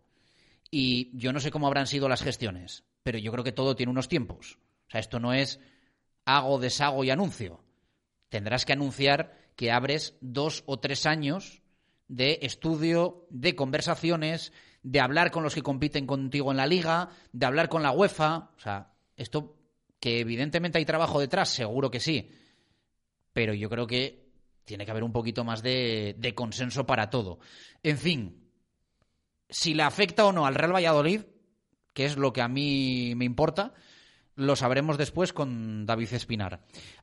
Y 0.70 1.16
yo 1.16 1.32
no 1.32 1.40
sé 1.40 1.50
cómo 1.50 1.66
habrán 1.66 1.86
sido 1.86 2.08
las 2.08 2.22
gestiones, 2.22 2.84
pero 3.02 3.18
yo 3.18 3.32
creo 3.32 3.44
que 3.44 3.52
todo 3.52 3.76
tiene 3.76 3.90
unos 3.90 4.08
tiempos. 4.08 4.58
O 4.88 4.90
sea, 4.90 5.00
esto 5.00 5.20
no 5.20 5.32
es 5.32 5.60
hago, 6.28 6.58
deshago 6.58 7.04
y 7.04 7.10
anuncio. 7.10 7.60
Tendrás 8.28 8.66
que 8.66 8.74
anunciar 8.74 9.34
que 9.56 9.72
abres 9.72 10.16
dos 10.20 10.62
o 10.66 10.78
tres 10.78 11.06
años 11.06 11.62
de 12.06 12.38
estudio, 12.42 13.26
de 13.30 13.56
conversaciones, 13.56 14.52
de 14.82 15.00
hablar 15.00 15.30
con 15.30 15.42
los 15.42 15.54
que 15.54 15.62
compiten 15.62 16.06
contigo 16.06 16.50
en 16.50 16.58
la 16.58 16.66
liga, 16.66 17.08
de 17.32 17.46
hablar 17.46 17.70
con 17.70 17.82
la 17.82 17.92
UEFA. 17.92 18.50
O 18.56 18.60
sea, 18.60 18.92
esto 19.16 19.56
que 20.00 20.20
evidentemente 20.20 20.78
hay 20.78 20.84
trabajo 20.84 21.18
detrás, 21.18 21.48
seguro 21.48 21.90
que 21.90 21.98
sí. 21.98 22.30
Pero 23.32 23.54
yo 23.54 23.70
creo 23.70 23.86
que 23.86 24.28
tiene 24.64 24.84
que 24.84 24.90
haber 24.90 25.04
un 25.04 25.12
poquito 25.12 25.44
más 25.44 25.62
de, 25.62 26.14
de 26.18 26.34
consenso 26.34 26.86
para 26.86 27.08
todo. 27.08 27.38
En 27.82 27.96
fin, 27.96 28.50
si 29.48 29.72
le 29.72 29.82
afecta 29.82 30.26
o 30.26 30.32
no 30.32 30.44
al 30.44 30.54
Real 30.54 30.74
Valladolid, 30.74 31.22
que 31.94 32.04
es 32.04 32.18
lo 32.18 32.34
que 32.34 32.42
a 32.42 32.48
mí 32.48 33.14
me 33.16 33.24
importa, 33.24 33.72
lo 34.38 34.54
sabremos 34.54 34.96
después 34.96 35.32
con 35.32 35.84
David 35.84 36.12
Espinar. 36.12 36.60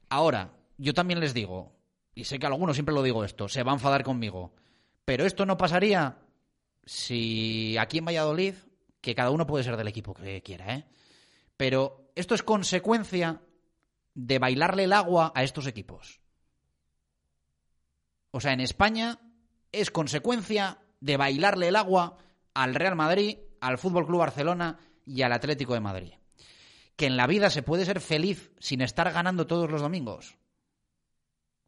Ahora, 0.07 0.53
yo 0.77 0.93
también 0.93 1.19
les 1.19 1.33
digo, 1.33 1.75
y 2.15 2.23
sé 2.23 2.39
que 2.39 2.45
algunos 2.45 2.77
siempre 2.77 2.95
lo 2.95 3.03
digo 3.03 3.25
esto, 3.25 3.49
se 3.49 3.61
va 3.61 3.73
a 3.73 3.75
enfadar 3.75 4.03
conmigo, 4.03 4.55
pero 5.03 5.25
esto 5.25 5.45
no 5.45 5.57
pasaría 5.57 6.17
si 6.85 7.77
aquí 7.77 7.97
en 7.97 8.05
Valladolid, 8.05 8.55
que 9.01 9.15
cada 9.15 9.31
uno 9.31 9.45
puede 9.45 9.65
ser 9.65 9.75
del 9.75 9.89
equipo 9.89 10.13
que 10.13 10.41
quiera, 10.43 10.75
¿eh? 10.75 10.85
Pero 11.57 12.09
esto 12.15 12.35
es 12.35 12.41
consecuencia 12.41 13.41
de 14.13 14.39
bailarle 14.39 14.85
el 14.85 14.93
agua 14.93 15.33
a 15.35 15.43
estos 15.43 15.67
equipos. 15.67 16.21
O 18.31 18.39
sea, 18.39 18.53
en 18.53 18.61
España 18.61 19.19
es 19.73 19.91
consecuencia 19.91 20.79
de 21.01 21.17
bailarle 21.17 21.67
el 21.67 21.75
agua 21.75 22.17
al 22.53 22.75
Real 22.75 22.95
Madrid, 22.95 23.39
al 23.59 23.77
Fútbol 23.77 24.05
Club 24.05 24.19
Barcelona 24.19 24.79
y 25.05 25.21
al 25.23 25.33
Atlético 25.33 25.73
de 25.73 25.81
Madrid 25.81 26.13
que 26.95 27.07
en 27.07 27.17
la 27.17 27.27
vida 27.27 27.49
se 27.49 27.63
puede 27.63 27.85
ser 27.85 27.99
feliz 27.99 28.51
sin 28.59 28.81
estar 28.81 29.11
ganando 29.11 29.47
todos 29.47 29.69
los 29.69 29.81
domingos. 29.81 30.37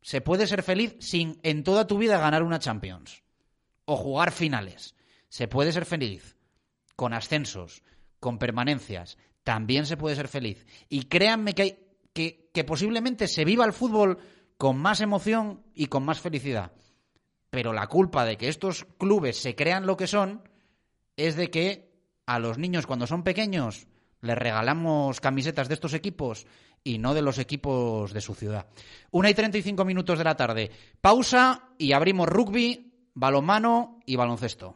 Se 0.01 0.21
puede 0.21 0.47
ser 0.47 0.63
feliz 0.63 0.95
sin 0.99 1.39
en 1.43 1.63
toda 1.63 1.87
tu 1.87 1.97
vida 1.97 2.19
ganar 2.19 2.43
una 2.43 2.59
Champions 2.59 3.23
o 3.85 3.97
jugar 3.97 4.31
finales. 4.31 4.95
Se 5.29 5.47
puede 5.47 5.71
ser 5.71 5.85
feliz 5.85 6.37
con 6.95 7.13
ascensos, 7.13 7.83
con 8.19 8.39
permanencias. 8.39 9.17
También 9.43 9.85
se 9.85 9.97
puede 9.97 10.15
ser 10.15 10.27
feliz. 10.27 10.65
Y 10.89 11.03
créanme 11.03 11.53
que, 11.53 11.61
hay, 11.61 11.79
que, 12.13 12.49
que 12.53 12.63
posiblemente 12.63 13.27
se 13.27 13.45
viva 13.45 13.65
el 13.65 13.73
fútbol 13.73 14.19
con 14.57 14.77
más 14.77 15.01
emoción 15.01 15.63
y 15.73 15.87
con 15.87 16.03
más 16.03 16.19
felicidad. 16.19 16.71
Pero 17.49 17.73
la 17.73 17.87
culpa 17.87 18.25
de 18.25 18.37
que 18.37 18.47
estos 18.47 18.85
clubes 18.97 19.37
se 19.37 19.55
crean 19.55 19.85
lo 19.85 19.97
que 19.97 20.07
son 20.07 20.47
es 21.15 21.35
de 21.35 21.49
que 21.49 21.91
a 22.25 22.39
los 22.39 22.57
niños 22.57 22.87
cuando 22.87 23.07
son 23.07 23.23
pequeños 23.23 23.87
le 24.21 24.35
regalamos 24.35 25.19
camisetas 25.19 25.67
de 25.67 25.73
estos 25.73 25.93
equipos 25.93 26.47
y 26.83 26.97
no 26.99 27.13
de 27.13 27.21
los 27.21 27.37
equipos 27.37 28.13
de 28.13 28.21
su 28.21 28.33
ciudad. 28.33 28.67
Una 29.11 29.29
y 29.29 29.33
35 29.33 29.83
minutos 29.85 30.17
de 30.17 30.23
la 30.23 30.35
tarde. 30.35 30.71
Pausa 31.01 31.69
y 31.77 31.91
abrimos 31.91 32.29
rugby, 32.29 33.09
balonmano 33.13 33.99
y 34.05 34.15
baloncesto. 34.15 34.75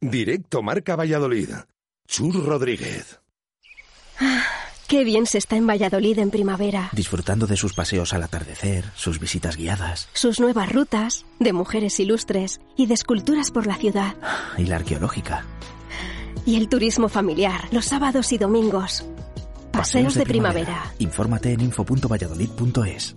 Directo 0.00 0.62
Marca 0.62 0.94
Valladolid. 0.94 1.50
Chur 2.06 2.44
Rodríguez. 2.44 3.18
Ah, 4.20 4.44
qué 4.86 5.02
bien 5.02 5.26
se 5.26 5.38
está 5.38 5.56
en 5.56 5.66
Valladolid 5.66 6.20
en 6.20 6.30
primavera. 6.30 6.88
Disfrutando 6.92 7.48
de 7.48 7.56
sus 7.56 7.74
paseos 7.74 8.14
al 8.14 8.22
atardecer, 8.22 8.84
sus 8.94 9.18
visitas 9.18 9.56
guiadas. 9.56 10.08
Sus 10.12 10.38
nuevas 10.38 10.70
rutas, 10.70 11.26
de 11.40 11.52
mujeres 11.52 11.98
ilustres 11.98 12.60
y 12.76 12.86
de 12.86 12.94
esculturas 12.94 13.50
por 13.50 13.66
la 13.66 13.74
ciudad. 13.74 14.14
Y 14.56 14.66
la 14.66 14.76
arqueológica. 14.76 15.44
Y 16.46 16.56
el 16.56 16.68
turismo 16.68 17.08
familiar, 17.08 17.62
los 17.72 17.86
sábados 17.86 18.30
y 18.32 18.38
domingos. 18.38 19.04
Paseos, 19.72 20.14
de, 20.14 20.22
primavera. 20.22 20.92
Infórmate 21.00 21.52
en 21.52 21.60
info.valladolid.es. 21.62 23.16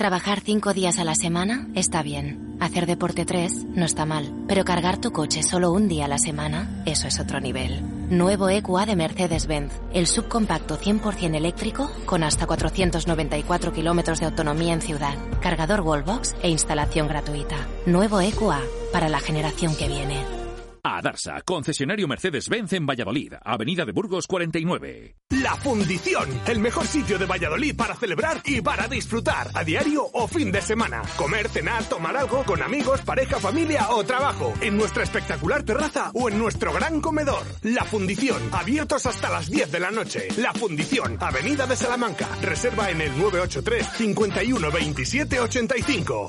Trabajar 0.00 0.40
cinco 0.40 0.72
días 0.72 0.98
a 0.98 1.04
la 1.04 1.14
semana 1.14 1.68
está 1.74 2.02
bien. 2.02 2.56
Hacer 2.58 2.86
deporte 2.86 3.26
tres 3.26 3.66
no 3.74 3.84
está 3.84 4.06
mal. 4.06 4.32
Pero 4.48 4.64
cargar 4.64 4.96
tu 4.96 5.12
coche 5.12 5.42
solo 5.42 5.72
un 5.72 5.88
día 5.88 6.06
a 6.06 6.08
la 6.08 6.16
semana, 6.16 6.82
eso 6.86 7.06
es 7.06 7.20
otro 7.20 7.38
nivel. 7.38 7.82
Nuevo 8.08 8.48
EQA 8.48 8.86
de 8.86 8.96
Mercedes-Benz. 8.96 9.74
El 9.92 10.06
subcompacto 10.06 10.78
100% 10.78 11.34
eléctrico 11.34 11.90
con 12.06 12.22
hasta 12.22 12.46
494 12.46 13.74
kilómetros 13.74 14.20
de 14.20 14.24
autonomía 14.24 14.72
en 14.72 14.80
ciudad. 14.80 15.18
Cargador 15.42 15.82
Wallbox 15.82 16.34
e 16.42 16.48
instalación 16.48 17.06
gratuita. 17.06 17.58
Nuevo 17.84 18.22
EQA 18.22 18.62
para 18.94 19.10
la 19.10 19.20
generación 19.20 19.76
que 19.76 19.88
viene. 19.88 20.39
A 20.82 21.02
Darsa, 21.02 21.42
concesionario 21.42 22.08
Mercedes-Benz 22.08 22.72
en 22.72 22.86
Valladolid, 22.86 23.34
Avenida 23.42 23.84
de 23.84 23.92
Burgos 23.92 24.26
49. 24.26 25.14
La 25.42 25.54
Fundición, 25.56 26.28
el 26.46 26.58
mejor 26.58 26.86
sitio 26.86 27.18
de 27.18 27.26
Valladolid 27.26 27.76
para 27.76 27.94
celebrar 27.94 28.40
y 28.46 28.62
para 28.62 28.88
disfrutar, 28.88 29.48
a 29.52 29.62
diario 29.62 30.08
o 30.12 30.26
fin 30.26 30.50
de 30.50 30.62
semana. 30.62 31.02
Comer, 31.16 31.48
cenar, 31.48 31.84
tomar 31.84 32.16
algo 32.16 32.44
con 32.44 32.62
amigos, 32.62 33.02
pareja, 33.02 33.38
familia 33.38 33.90
o 33.90 34.04
trabajo, 34.04 34.54
en 34.62 34.76
nuestra 34.78 35.02
espectacular 35.02 35.64
terraza 35.64 36.10
o 36.14 36.30
en 36.30 36.38
nuestro 36.38 36.72
gran 36.72 37.00
comedor. 37.00 37.44
La 37.62 37.84
Fundición, 37.84 38.40
abiertos 38.52 39.04
hasta 39.04 39.28
las 39.28 39.50
10 39.50 39.72
de 39.72 39.80
la 39.80 39.90
noche. 39.90 40.28
La 40.38 40.54
Fundición, 40.54 41.18
Avenida 41.20 41.66
de 41.66 41.76
Salamanca. 41.76 42.28
Reserva 42.40 42.90
en 42.90 43.02
el 43.02 43.10
983 43.18 43.86
51 43.98 44.70
27 44.70 45.40
85. 45.40 46.28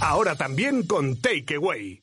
Ahora 0.00 0.36
también 0.36 0.86
con 0.86 1.20
Takeaway. 1.20 2.02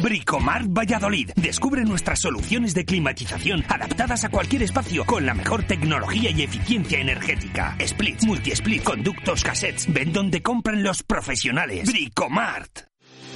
Bricomart 0.00 0.66
Valladolid. 0.68 1.30
Descubre 1.36 1.84
nuestras 1.84 2.20
soluciones 2.20 2.74
de 2.74 2.84
climatización 2.84 3.64
adaptadas 3.68 4.24
a 4.24 4.28
cualquier 4.28 4.62
espacio 4.62 5.04
con 5.04 5.26
la 5.26 5.34
mejor 5.34 5.64
tecnología 5.64 6.30
y 6.30 6.42
eficiencia 6.42 7.00
energética. 7.00 7.76
Splits, 7.84 8.26
multi-split, 8.26 8.82
conductos, 8.82 9.42
cassettes. 9.42 9.92
Ven 9.92 10.12
donde 10.12 10.42
compran 10.42 10.82
los 10.82 11.02
profesionales. 11.02 11.90
Bricomart. 11.90 12.91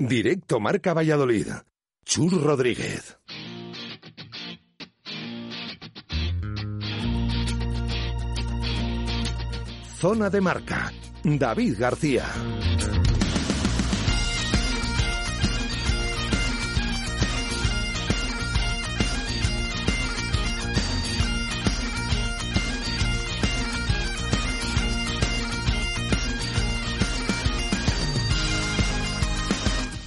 Directo 0.00 0.60
Marca 0.60 0.94
Valladolid. 0.94 1.48
Chur 2.04 2.40
Rodríguez. 2.40 3.18
Zona 9.96 10.30
de 10.30 10.40
Marca. 10.40 10.92
David 11.24 11.74
García. 11.80 12.26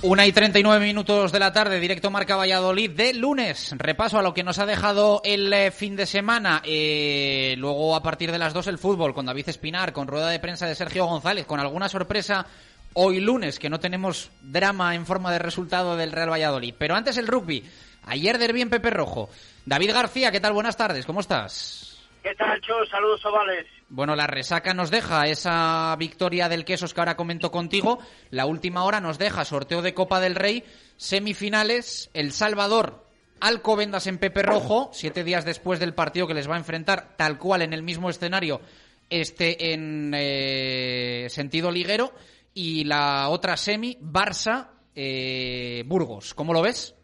Una 0.04 0.26
y 0.26 0.32
39 0.32 0.84
minutos 0.84 1.32
de 1.32 1.38
la 1.38 1.54
tarde, 1.54 1.80
directo 1.80 2.10
Marca 2.10 2.36
Valladolid 2.36 2.90
de 2.90 3.14
lunes. 3.14 3.72
Repaso 3.78 4.18
a 4.18 4.24
lo 4.24 4.34
que 4.34 4.44
nos 4.44 4.58
ha 4.58 4.66
dejado 4.66 5.22
el 5.24 5.54
eh, 5.54 5.70
fin 5.70 5.96
de 5.96 6.08
semana. 6.08 6.60
Eh, 6.66 7.54
luego, 7.60 7.96
a 7.96 8.02
partir 8.02 8.32
de 8.32 8.40
las 8.40 8.52
dos, 8.52 8.66
el 8.66 8.80
fútbol 8.80 9.14
con 9.14 9.28
David 9.28 9.50
Espinar, 9.50 9.94
con 9.94 10.08
rueda 10.08 10.30
de 10.30 10.40
prensa 10.40 10.66
de 10.66 10.74
Sergio 10.74 11.06
González, 11.06 11.46
con 11.46 11.60
alguna 11.60 11.88
sorpresa 11.88 12.48
hoy 12.94 13.20
lunes, 13.20 13.60
que 13.60 13.70
no 13.70 13.80
tenemos 13.80 14.32
drama 14.42 14.96
en 14.96 15.06
forma 15.06 15.32
de 15.32 15.38
resultado 15.38 15.96
del 15.96 16.12
Real 16.12 16.32
Valladolid. 16.32 16.74
Pero 16.80 16.96
antes 16.96 17.18
el 17.18 17.28
rugby. 17.28 17.64
Ayer 18.08 18.40
derbi 18.40 18.62
en 18.62 18.72
Pepe 18.72 18.90
Rojo. 18.90 19.30
David 19.68 19.94
García, 19.94 20.32
¿qué 20.32 20.40
tal? 20.40 20.54
Buenas 20.54 20.78
tardes, 20.78 21.06
¿cómo 21.06 21.20
estás? 21.20 22.10
¿Qué 22.24 22.34
tal, 22.34 22.60
Chus? 22.62 22.90
Saludos, 22.90 23.24
ovales. 23.24 23.68
Bueno, 23.94 24.16
la 24.16 24.26
resaca 24.26 24.74
nos 24.74 24.90
deja 24.90 25.28
esa 25.28 25.94
victoria 26.00 26.48
del 26.48 26.64
Quesos 26.64 26.94
que 26.94 27.02
ahora 27.02 27.18
comento 27.18 27.52
contigo. 27.52 28.00
La 28.30 28.46
última 28.46 28.86
hora 28.86 29.02
nos 29.02 29.18
deja 29.18 29.44
sorteo 29.44 29.82
de 29.82 29.94
Copa 29.94 30.22
del 30.22 30.36
Rey, 30.36 30.64
semifinales, 30.96 32.10
El 32.14 32.32
Salvador, 32.32 33.06
Alcobendas 33.42 34.08
en 34.08 34.18
Pepe 34.18 34.44
Rojo, 34.44 34.92
siete 34.94 35.26
días 35.26 35.44
después 35.44 35.82
del 35.82 35.94
partido 35.94 36.26
que 36.26 36.34
les 36.34 36.50
va 36.50 36.56
a 36.56 36.60
enfrentar 36.60 37.18
tal 37.18 37.38
cual 37.38 37.64
en 37.64 37.74
el 37.74 37.84
mismo 37.84 38.10
escenario, 38.10 38.62
este 39.10 39.74
en 39.74 40.14
eh, 40.16 41.28
sentido 41.30 41.70
liguero, 41.70 42.14
y 42.54 42.86
la 42.86 43.28
otra 43.28 43.58
semi, 43.58 43.98
Barça, 44.02 44.70
eh, 44.96 45.84
Burgos. 45.86 46.34
¿Cómo 46.34 46.54
lo 46.54 46.62
ves? 46.62 46.96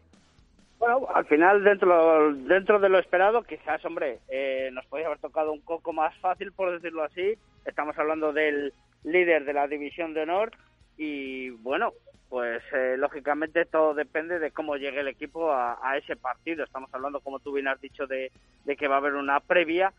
Bueno, 0.78 1.08
al 1.12 1.26
final, 1.26 1.64
dentro, 1.64 2.32
dentro 2.34 2.78
de 2.78 2.88
lo 2.88 2.98
esperado, 2.98 3.42
quizás, 3.42 3.84
hombre, 3.84 4.20
eh, 4.28 4.70
nos 4.72 4.86
podría 4.86 5.08
haber 5.08 5.18
tocado 5.18 5.52
un 5.52 5.60
poco 5.60 5.92
más 5.92 6.16
fácil, 6.18 6.52
por 6.52 6.70
decirlo 6.70 7.02
así. 7.02 7.34
Estamos 7.64 7.98
hablando 7.98 8.32
del 8.32 8.72
líder 9.02 9.44
de 9.44 9.52
la 9.54 9.66
División 9.66 10.14
de 10.14 10.22
Honor 10.22 10.52
y, 10.96 11.50
bueno, 11.50 11.92
pues 12.28 12.62
eh, 12.72 12.96
lógicamente 12.96 13.64
todo 13.64 13.94
depende 13.94 14.38
de 14.38 14.52
cómo 14.52 14.76
llegue 14.76 15.00
el 15.00 15.08
equipo 15.08 15.52
a, 15.52 15.96
ese 15.96 16.14
partido. 16.14 16.62
Estamos 16.62 16.90
hablando, 16.92 17.20
como 17.20 17.40
tú 17.40 17.52
bien 17.52 17.66
has 17.66 17.80
dicho, 17.80 18.06
de, 18.06 18.30
que 18.78 18.88
va 18.88 18.96
a 18.96 18.98
haber 18.98 19.14
una 19.14 19.40
previa 19.40 19.92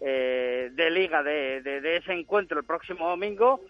eh, 0.00 0.68
de 0.72 0.90
liga 0.90 1.22
de, 1.22 1.62
de, 1.62 1.96
ese 1.96 2.12
encuentro 2.12 2.58
el 2.58 2.66
próximo 2.66 3.08
domingo 3.08 3.60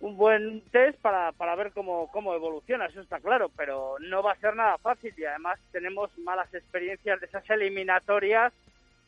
un 0.00 0.16
buen 0.16 0.60
test 0.70 0.98
para, 1.00 1.32
para 1.32 1.56
ver 1.56 1.72
cómo, 1.72 2.08
cómo 2.12 2.34
evoluciona, 2.34 2.86
eso 2.86 3.00
está 3.00 3.18
claro, 3.20 3.50
pero 3.56 3.96
no 4.00 4.22
va 4.22 4.32
a 4.32 4.40
ser 4.40 4.54
nada 4.54 4.78
fácil 4.78 5.12
y 5.16 5.24
además 5.24 5.58
tenemos 5.72 6.16
malas 6.18 6.52
experiencias 6.54 7.20
de 7.20 7.26
esas 7.26 7.48
eliminatorias 7.50 8.52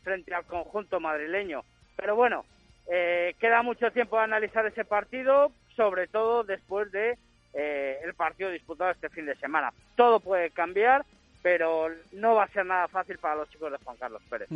frente 0.03 0.35
al 0.35 0.45
conjunto 0.45 0.99
madrileño. 0.99 1.63
Pero 1.97 2.17
bueno, 2.17 2.45
eh, 2.91 3.35
queda 3.39 3.63
mucho 3.63 3.91
tiempo 3.93 4.17
de 4.17 4.25
analizar 4.25 4.67
ese 4.67 4.85
partido, 4.85 5.53
sobre 5.77 6.09
todo 6.09 6.43
después 6.43 6.91
de 6.91 7.17
eh, 7.55 7.99
el 8.05 8.15
partido 8.15 8.51
disputado 8.51 8.91
este 8.91 9.09
fin 9.11 9.27
de 9.27 9.37
semana. 9.37 9.73
Todo 9.97 10.19
puede 10.19 10.51
cambiar, 10.51 11.05
pero 11.43 11.89
no 12.13 12.35
va 12.35 12.45
a 12.45 12.49
ser 12.49 12.67
nada 12.67 12.89
fácil 12.89 13.19
para 13.19 13.37
los 13.37 13.51
chicos 13.51 13.71
de 13.71 13.79
Juan 13.79 13.97
Carlos 13.97 14.23
Pérez. 14.29 14.49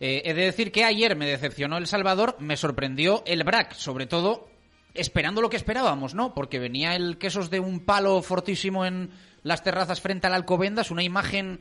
Eh, 0.00 0.22
he 0.24 0.34
de 0.34 0.44
decir 0.44 0.72
que 0.72 0.84
ayer 0.84 1.14
me 1.14 1.26
decepcionó 1.26 1.78
El 1.78 1.86
Salvador, 1.86 2.36
me 2.40 2.56
sorprendió 2.56 3.22
el 3.26 3.44
BRAC, 3.44 3.72
sobre 3.72 4.06
todo 4.06 4.48
esperando 4.94 5.40
lo 5.40 5.50
que 5.50 5.56
esperábamos, 5.56 6.14
¿no? 6.14 6.34
Porque 6.34 6.58
venía 6.58 6.96
el 6.96 7.18
quesos 7.18 7.50
de 7.50 7.60
un 7.60 7.80
palo 7.80 8.22
fortísimo 8.22 8.84
en 8.84 9.10
las 9.42 9.62
terrazas 9.62 10.00
frente 10.00 10.26
al 10.26 10.34
Alcobendas, 10.34 10.90
una 10.90 11.02
imagen, 11.02 11.60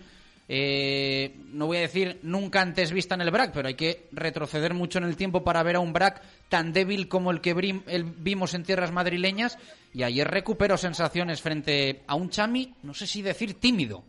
eh, 0.49 1.35
no 1.51 1.67
voy 1.67 1.77
a 1.77 1.81
decir 1.81 2.19
nunca 2.23 2.61
antes 2.61 2.91
vista 2.91 3.15
en 3.15 3.21
el 3.21 3.31
BRAC, 3.31 3.53
pero 3.53 3.67
hay 3.67 3.75
que 3.75 4.07
retroceder 4.11 4.73
mucho 4.73 4.97
en 4.97 5.05
el 5.05 5.17
tiempo 5.17 5.43
para 5.43 5.63
ver 5.63 5.75
a 5.75 5.79
un 5.79 5.93
BRAC 5.93 6.21
tan 6.49 6.73
débil 6.73 7.07
como 7.07 7.31
el 7.31 7.41
que 7.41 7.53
vimos 7.53 8.53
en 8.53 8.63
tierras 8.63 8.91
madrileñas. 8.91 9.57
Y 9.93 10.03
ayer 10.03 10.27
recuperó 10.27 10.77
sensaciones 10.77 11.41
frente 11.41 12.01
a 12.07 12.15
un 12.15 12.29
Chami, 12.29 12.75
no 12.83 12.93
sé 12.93 13.07
si 13.07 13.21
decir 13.21 13.59
tímido. 13.59 14.03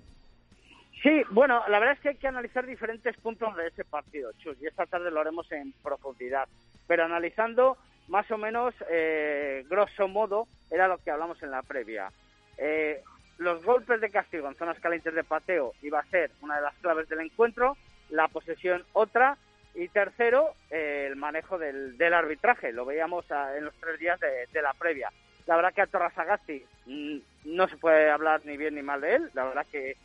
Sí, 1.02 1.22
bueno, 1.30 1.62
la 1.68 1.78
verdad 1.78 1.94
es 1.94 2.00
que 2.00 2.08
hay 2.08 2.16
que 2.16 2.26
analizar 2.26 2.66
diferentes 2.66 3.16
puntos 3.18 3.54
de 3.56 3.68
ese 3.68 3.84
partido, 3.84 4.32
Chus, 4.38 4.56
y 4.60 4.66
esta 4.66 4.84
tarde 4.86 5.10
lo 5.10 5.20
haremos 5.20 5.50
en 5.52 5.72
profundidad. 5.82 6.48
Pero 6.88 7.04
analizando 7.04 7.76
más 8.08 8.30
o 8.30 8.38
menos, 8.38 8.74
eh, 8.90 9.64
grosso 9.68 10.08
modo, 10.08 10.48
era 10.70 10.88
lo 10.88 10.98
que 10.98 11.10
hablamos 11.10 11.42
en 11.42 11.50
la 11.50 11.62
previa. 11.62 12.10
Eh, 12.56 13.02
los 13.38 13.62
golpes 13.64 14.00
de 14.00 14.10
castigo 14.10 14.48
en 14.48 14.56
zonas 14.56 14.80
calientes 14.80 15.14
de 15.14 15.24
pateo 15.24 15.72
iba 15.82 16.00
a 16.00 16.06
ser 16.06 16.30
una 16.40 16.56
de 16.56 16.62
las 16.62 16.74
claves 16.76 17.08
del 17.08 17.20
encuentro, 17.20 17.76
la 18.10 18.28
posesión 18.28 18.84
otra, 18.94 19.36
y 19.74 19.88
tercero, 19.88 20.54
eh, 20.70 21.06
el 21.08 21.16
manejo 21.16 21.58
del, 21.58 21.94
arbitraje. 22.12 22.72
Lo 22.72 22.84
veíamos 22.84 23.26
en 23.56 23.64
los 23.64 23.74
tres 23.74 24.00
días 24.00 24.18
de, 24.18 24.62
la 24.62 24.72
previa. 24.72 25.12
La 25.46 25.56
verdad 25.56 25.72
que 25.72 25.82
a 25.82 25.86
Torrasagasti 25.86 26.64
mm, 26.86 27.18
no 27.44 27.68
se 27.68 27.76
puede 27.76 28.10
hablar 28.10 28.40
ni 28.44 28.56
bien 28.56 28.74
ni 28.74 28.82
mal 28.82 29.00
de 29.00 29.16
él. 29.16 29.30
La 29.34 29.44
verdad 29.44 29.66
que 29.70 29.96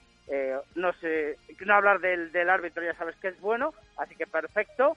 no 0.75 0.93
sé, 0.93 1.37
no 1.65 1.73
hablar 1.73 1.99
del, 1.99 2.31
del 2.31 2.49
árbitro 2.49 2.83
ya 2.83 2.93
sabes 2.93 3.15
que 3.17 3.29
es 3.29 3.39
bueno, 3.41 3.73
así 3.97 4.15
que 4.15 4.27
perfecto. 4.27 4.95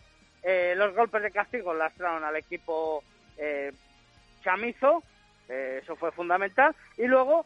Eh, 0.49 0.75
los 0.77 0.95
golpes 0.95 1.25
de 1.25 1.33
castigo 1.33 1.75
lastraron 1.75 2.23
al 2.23 2.37
equipo 2.37 3.03
eh, 3.37 3.73
chamizo, 4.45 5.03
eh, 5.49 5.81
eso 5.83 5.97
fue 5.97 6.13
fundamental. 6.13 6.73
Y 6.97 7.07
luego, 7.07 7.45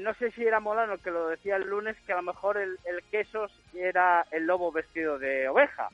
no 0.00 0.14
sé 0.14 0.30
si 0.32 0.44
era 0.44 0.60
Molano 0.60 0.98
que 0.98 1.10
lo 1.10 1.28
decía 1.28 1.56
el 1.56 1.66
lunes, 1.66 1.96
que 2.06 2.12
a 2.12 2.16
lo 2.16 2.22
mejor 2.22 2.58
el, 2.58 2.78
el 2.84 3.02
Quesos 3.04 3.50
era 3.74 4.26
el 4.30 4.44
lobo 4.44 4.70
vestido 4.70 5.18
de 5.18 5.48
oveja, 5.48 5.88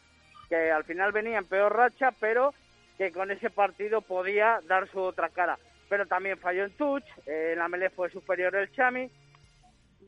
que 0.48 0.72
al 0.72 0.82
final 0.82 1.12
venía 1.12 1.38
en 1.38 1.44
peor 1.44 1.76
racha, 1.76 2.10
pero 2.18 2.52
que 2.98 3.12
con 3.12 3.30
ese 3.30 3.50
partido 3.50 4.00
podía 4.00 4.58
dar 4.66 4.88
su 4.88 4.98
otra 4.98 5.28
cara. 5.28 5.56
Pero 5.88 6.06
también 6.06 6.36
falló 6.36 6.64
en 6.64 6.72
touch, 6.72 7.04
en 7.26 7.60
la 7.60 7.68
melee 7.68 7.90
fue 7.90 8.10
superior 8.10 8.56
el 8.56 8.72
Chami, 8.72 9.08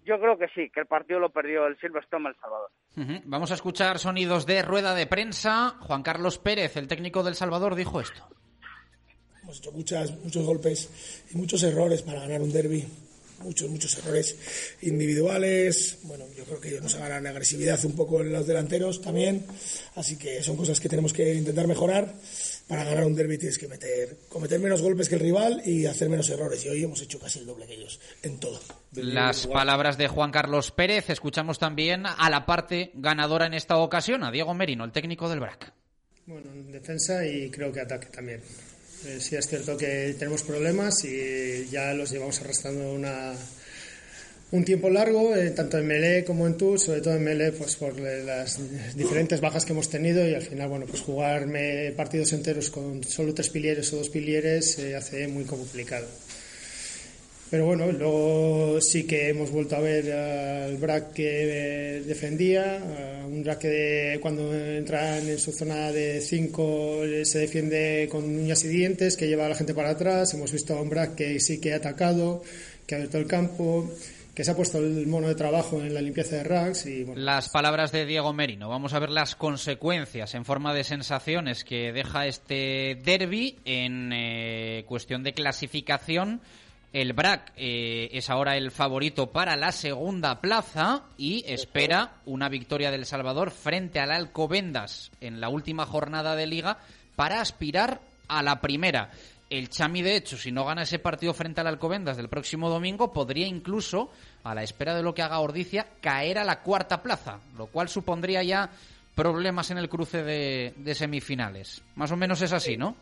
yo 0.05 0.19
creo 0.21 0.39
que 0.39 0.47
sí, 0.55 0.71
que 0.71 0.81
el 0.81 0.87
partido 0.87 1.19
lo 1.19 1.31
perdió 1.31 1.67
el 1.67 1.79
Silverstone 1.79 2.29
El 2.29 2.37
Salvador. 2.41 2.71
Vamos 3.25 3.51
a 3.51 3.55
escuchar 3.55 3.99
sonidos 3.99 4.47
de 4.47 4.63
rueda 4.63 4.95
de 4.95 5.07
prensa. 5.07 5.77
Juan 5.81 6.03
Carlos 6.03 6.39
Pérez, 6.39 6.77
el 6.77 6.89
técnico 6.89 7.23
del 7.23 7.35
Salvador, 7.35 7.75
dijo 7.75 8.01
esto. 8.01 8.23
Hemos 9.43 9.59
hecho 9.59 9.73
muchas, 9.73 10.11
muchos 10.23 10.45
golpes 10.45 11.25
y 11.33 11.37
muchos 11.37 11.63
errores 11.63 12.03
para 12.03 12.21
ganar 12.21 12.41
un 12.41 12.53
derby. 12.53 12.87
Muchos, 13.43 13.69
muchos 13.69 13.99
errores 13.99 14.79
individuales. 14.83 15.99
Bueno, 16.05 16.25
yo 16.37 16.45
creo 16.45 16.61
que 16.61 16.69
ellos 16.69 16.83
nos 16.83 16.95
agarran 16.95 17.27
agresividad 17.27 17.85
un 17.85 17.97
poco 17.97 18.21
en 18.21 18.33
los 18.33 18.47
delanteros 18.47 19.03
también. 19.03 19.45
Así 19.97 20.17
que 20.17 20.43
son 20.43 20.57
cosas 20.57 20.81
que 20.81 20.89
tenemos 20.89 21.13
que 21.13 21.35
intentar 21.35 21.67
mejorar 21.67 22.15
para 22.67 22.85
ganar 22.85 23.05
un 23.05 23.15
derby 23.15 23.37
tienes 23.37 23.59
que 23.59 23.69
meter, 23.69 24.17
cometer 24.29 24.59
menos 24.59 24.81
golpes 24.81 25.09
que 25.09 25.17
el 25.17 25.21
rival 25.21 25.63
y 25.65 25.87
hacer 25.87 26.09
menos 26.09 26.29
errores. 26.31 26.65
Y 26.65 26.69
hoy 26.71 26.85
hemos 26.85 27.01
hecho 27.03 27.19
casi 27.19 27.41
el 27.41 27.47
doble 27.47 27.67
que 27.67 27.75
ellos 27.75 28.01
en 28.23 28.41
todo. 28.41 28.61
Las 28.93 29.47
palabras 29.47 29.99
de 29.99 30.09
Juan 30.09 30.31
Carlos 30.31 30.71
Pérez. 30.71 31.11
Escuchamos 31.11 31.59
también 31.59 32.05
a 32.07 32.31
la 32.31 32.47
parte 32.47 32.91
ganadora 32.95 33.47
en 33.47 33.55
esta 33.55 33.77
ocasión, 33.77 34.25
a 34.25 34.31
Diego 34.31 34.55
Merino, 34.55 34.85
el 34.85 34.93
técnico 34.93 35.29
del 35.29 35.41
BRAC. 35.41 35.73
Bueno, 36.27 36.51
en 36.53 36.73
defensa 36.73 37.27
y 37.27 37.51
creo 37.51 37.71
que 37.71 37.81
ataque 37.81 38.07
también. 38.07 38.41
Eh, 39.05 39.21
sí 39.21 39.37
es 39.37 39.47
cierto 39.47 39.77
que 39.77 40.15
tenemos 40.19 40.43
problemas 40.43 41.05
y 41.05 41.69
ya 41.69 41.93
los 41.93 42.11
llevamos 42.11 42.41
arrastrando 42.41 42.93
una 42.93 43.35
un 44.51 44.65
tiempo 44.65 44.89
largo, 44.89 45.35
eh, 45.35 45.51
tanto 45.51 45.79
en 45.79 45.87
Melee 45.87 46.25
como 46.25 46.47
en 46.47 46.57
Tour, 46.57 46.79
sobre 46.79 47.01
todo 47.01 47.15
en 47.15 47.25
Melee, 47.25 47.53
pues 47.53 47.77
por 47.77 47.99
las 47.99 48.59
diferentes 48.95 49.41
bajas 49.41 49.65
que 49.65 49.73
hemos 49.73 49.89
tenido 49.89 50.27
y 50.29 50.35
al 50.35 50.43
final, 50.43 50.69
bueno, 50.69 50.87
pues 50.87 51.01
jugarme 51.01 51.93
partidos 51.97 52.33
enteros 52.33 52.71
con 52.71 53.03
solo 53.05 53.35
tres 53.35 53.49
pilieres 53.49 53.93
o 53.93 53.97
dos 53.97 54.09
pilieres 54.11 54.73
se 54.73 54.95
hace 54.95 55.27
muy 55.27 55.45
complicado. 55.45 56.07
Pero 57.51 57.67
bueno, 57.67 57.93
luego 57.93 58.81
sí 58.81 59.05
que 59.05 59.29
hemos 59.29 59.51
vuelto 59.51 59.77
a 59.77 59.81
ver 59.81 60.11
al 60.11 60.77
Brack 60.77 61.13
que 61.13 62.03
defendía, 62.05 62.83
un 63.29 63.45
Brack 63.45 63.59
que 63.61 64.19
cuando 64.21 64.53
entran 64.53 65.29
en 65.29 65.39
su 65.39 65.53
zona 65.53 65.93
de 65.93 66.21
5 66.21 67.03
se 67.23 67.39
defiende 67.39 68.09
con 68.11 68.25
uñas 68.25 68.65
y 68.65 68.69
dientes, 68.69 69.17
que 69.17 69.29
lleva 69.29 69.47
a 69.47 69.51
la 69.51 69.55
gente 69.55 69.73
para 69.73 69.91
atrás. 69.91 70.35
Hemos 70.35 70.51
visto 70.51 70.77
a 70.77 70.83
un 70.83 70.91
Brack 70.91 71.15
que 71.15 71.39
sí 71.39 71.61
que 71.61 71.75
ha 71.75 71.77
atacado, 71.77 72.43
que 72.87 72.97
ha 72.97 72.99
abierto 72.99 73.19
el 73.19 73.27
campo 73.27 73.89
que 74.35 74.45
se 74.45 74.51
ha 74.51 74.57
puesto 74.57 74.79
el 74.79 75.07
mono 75.07 75.29
de 75.29 75.35
trabajo 75.35 75.81
en 75.81 75.95
la 75.95 76.01
limpieza 76.01 76.37
de 76.37 76.45
racks 76.45 76.87
y 76.87 77.07
las 77.15 77.49
palabras 77.49 77.93
de 77.93 78.05
Diego 78.05 78.33
Merino. 78.33 78.69
Vamos 78.69 78.93
a 78.93 78.99
ver 78.99 79.11
las 79.11 79.37
consecuencias 79.37 80.35
en 80.35 80.45
forma 80.45 80.75
de 80.75 80.83
sensaciones 80.83 81.65
que 81.65 81.93
deja 81.93 82.27
este 82.27 82.99
derby 83.05 83.59
en 83.65 84.13
eh, 84.13 84.85
cuestión 84.89 85.23
de 85.23 85.35
clasificación. 85.35 86.41
El 86.93 87.13
BRAC 87.13 87.53
eh, 87.57 88.09
es 88.13 88.31
ahora 88.31 88.57
el 88.57 88.71
favorito 88.71 89.31
para 89.31 89.57
la 89.57 89.73
segunda 89.73 90.41
plaza 90.41 91.05
y 91.17 91.45
espera 91.47 92.15
una 92.25 92.49
victoria 92.49 92.91
del 92.91 93.07
Salvador 93.07 93.51
frente 93.51 94.01
al 94.01 94.11
Alcobendas 94.11 95.11
en 95.21 95.41
la 95.41 95.49
última 95.49 95.87
jornada 95.87 96.35
de 96.37 96.47
liga 96.47 96.79
para 97.17 97.41
aspirar 97.41 98.01
a 98.29 98.43
la 98.43 98.61
primera. 98.61 99.11
El 99.51 99.69
Chami, 99.69 100.03
de 100.03 100.17
hecho, 100.17 100.37
si 100.37 100.51
no 100.51 100.65
gana 100.65 100.83
ese 100.83 100.99
partido 100.99 101.35
frente 101.35 101.61
al 101.61 101.67
Alcobendas 101.67 102.17
del 102.17 102.29
próximo 102.29 102.71
domingo, 102.71 103.13
podría 103.13 103.47
incluso, 103.47 104.11
a 104.43 104.55
la 104.55 104.63
espera 104.63 104.95
de 104.95 105.03
lo 105.03 105.15
que 105.15 105.23
haga 105.23 105.41
Ordicia, 105.41 105.87
caer 106.01 106.39
a 106.39 106.45
la 106.45 106.61
cuarta 106.61 107.03
plaza, 107.03 107.39
lo 107.57 107.67
cual 107.67 107.89
supondría 107.89 108.43
ya 108.43 108.71
problemas 109.15 109.71
en 109.71 109.79
el 109.79 109.89
cruce 109.89 110.23
de, 110.23 110.95
semifinales. 110.95 111.83
Más 111.95 112.11
o 112.11 112.17
menos 112.17 112.41
es 112.43 112.53
así, 112.53 112.77
¿no? 112.77 112.97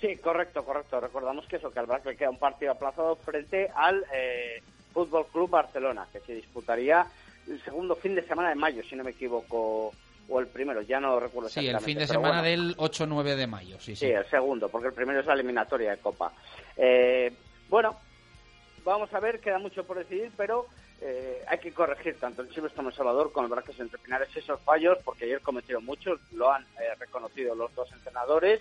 Sí, 0.00 0.16
correcto, 0.16 0.64
correcto. 0.64 1.00
Recordamos 1.00 1.46
que 1.46 1.56
eso, 1.56 1.70
que 1.70 1.80
al 1.80 1.88
le 2.04 2.16
queda 2.16 2.30
un 2.30 2.38
partido 2.38 2.72
aplazado 2.72 3.16
frente 3.16 3.68
al 3.74 4.04
eh, 4.14 4.62
Fútbol 4.92 5.26
Club 5.26 5.50
Barcelona, 5.50 6.06
que 6.12 6.20
se 6.20 6.34
disputaría 6.34 7.06
el 7.48 7.60
segundo 7.62 7.96
fin 7.96 8.14
de 8.14 8.22
semana 8.22 8.50
de 8.50 8.54
mayo, 8.54 8.82
si 8.88 8.96
no 8.96 9.04
me 9.04 9.10
equivoco 9.10 9.92
o 10.30 10.40
el 10.40 10.46
primero, 10.46 10.80
ya 10.82 11.00
no 11.00 11.18
recuerdo 11.18 11.48
Sí, 11.48 11.66
el 11.66 11.80
fin 11.80 11.98
de 11.98 12.06
semana 12.06 12.42
del 12.42 12.76
8-9 12.76 13.34
de 13.34 13.46
mayo, 13.46 13.80
sí, 13.80 13.96
sí. 13.96 14.06
Sí, 14.06 14.12
el 14.12 14.24
segundo, 14.30 14.68
porque 14.68 14.88
el 14.88 14.94
primero 14.94 15.20
es 15.20 15.26
la 15.26 15.34
eliminatoria 15.34 15.90
de 15.90 15.98
Copa. 15.98 16.32
Eh, 16.76 17.32
bueno, 17.68 17.96
vamos 18.84 19.12
a 19.12 19.20
ver, 19.20 19.40
queda 19.40 19.58
mucho 19.58 19.84
por 19.84 19.98
decidir, 19.98 20.30
pero 20.36 20.66
eh, 21.00 21.42
hay 21.48 21.58
que 21.58 21.72
corregir 21.72 22.16
tanto 22.18 22.42
el 22.42 22.54
Silvestre 22.54 22.86
El 22.86 22.92
Salvador 22.92 23.32
como 23.32 23.46
el 23.46 23.50
Braques 23.52 23.78
Entre 23.80 23.98
Pinares 23.98 24.34
esos 24.36 24.60
fallos, 24.60 24.98
porque 25.04 25.24
ayer 25.24 25.40
cometieron 25.40 25.84
muchos, 25.84 26.20
lo 26.32 26.52
han 26.52 26.62
eh, 26.62 26.94
reconocido 26.98 27.56
los 27.56 27.74
dos 27.74 27.90
entrenadores, 27.92 28.60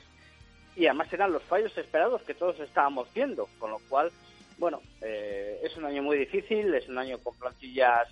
y 0.76 0.88
además 0.88 1.14
eran 1.14 1.32
los 1.32 1.44
fallos 1.44 1.78
esperados 1.78 2.24
que 2.24 2.34
todos 2.34 2.60
estábamos 2.60 3.14
viendo, 3.14 3.48
con 3.60 3.70
lo 3.70 3.80
cual, 3.90 4.12
bueno, 4.58 4.82
es 5.02 5.76
un 5.78 5.86
año 5.86 6.04
muy 6.04 6.18
difícil, 6.18 6.74
es 6.74 6.88
un 6.88 6.98
año 6.98 7.18
con 7.20 7.36
plantillas, 7.36 8.08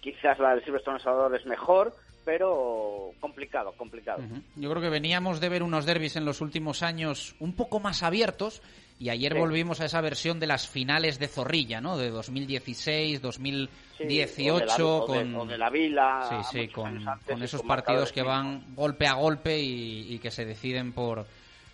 quizás 0.00 0.38
la 0.38 0.54
del 0.54 0.64
Silvestre 0.64 0.92
El 0.92 1.00
Salvador 1.00 1.34
es 1.34 1.46
mejor, 1.46 1.94
pero 2.24 3.12
complicado, 3.20 3.72
complicado. 3.72 4.22
Yo 4.56 4.70
creo 4.70 4.82
que 4.82 4.88
veníamos 4.88 5.40
de 5.40 5.48
ver 5.48 5.62
unos 5.62 5.86
derbis 5.86 6.16
en 6.16 6.24
los 6.24 6.40
últimos 6.40 6.82
años 6.82 7.34
un 7.40 7.54
poco 7.54 7.80
más 7.80 8.02
abiertos 8.02 8.62
y 8.98 9.10
ayer 9.10 9.34
volvimos 9.34 9.80
a 9.80 9.86
esa 9.86 10.00
versión 10.00 10.38
de 10.38 10.46
las 10.46 10.68
finales 10.68 11.18
de 11.18 11.28
Zorrilla, 11.28 11.80
¿no? 11.80 11.96
De 11.96 12.10
2016, 12.10 13.20
2018 13.20 15.04
con 15.06 15.48
de, 15.48 15.58
la 15.58 15.70
Vila, 15.70 16.44
sí, 16.50 16.58
sí, 16.60 16.68
con, 16.68 17.42
esos 17.42 17.62
partidos 17.62 18.12
que 18.12 18.22
van 18.22 18.74
golpe 18.74 19.06
a 19.06 19.14
golpe 19.14 19.58
y, 19.58 20.14
y 20.14 20.18
que 20.18 20.30
se 20.30 20.44
deciden 20.44 20.92
por 20.92 21.26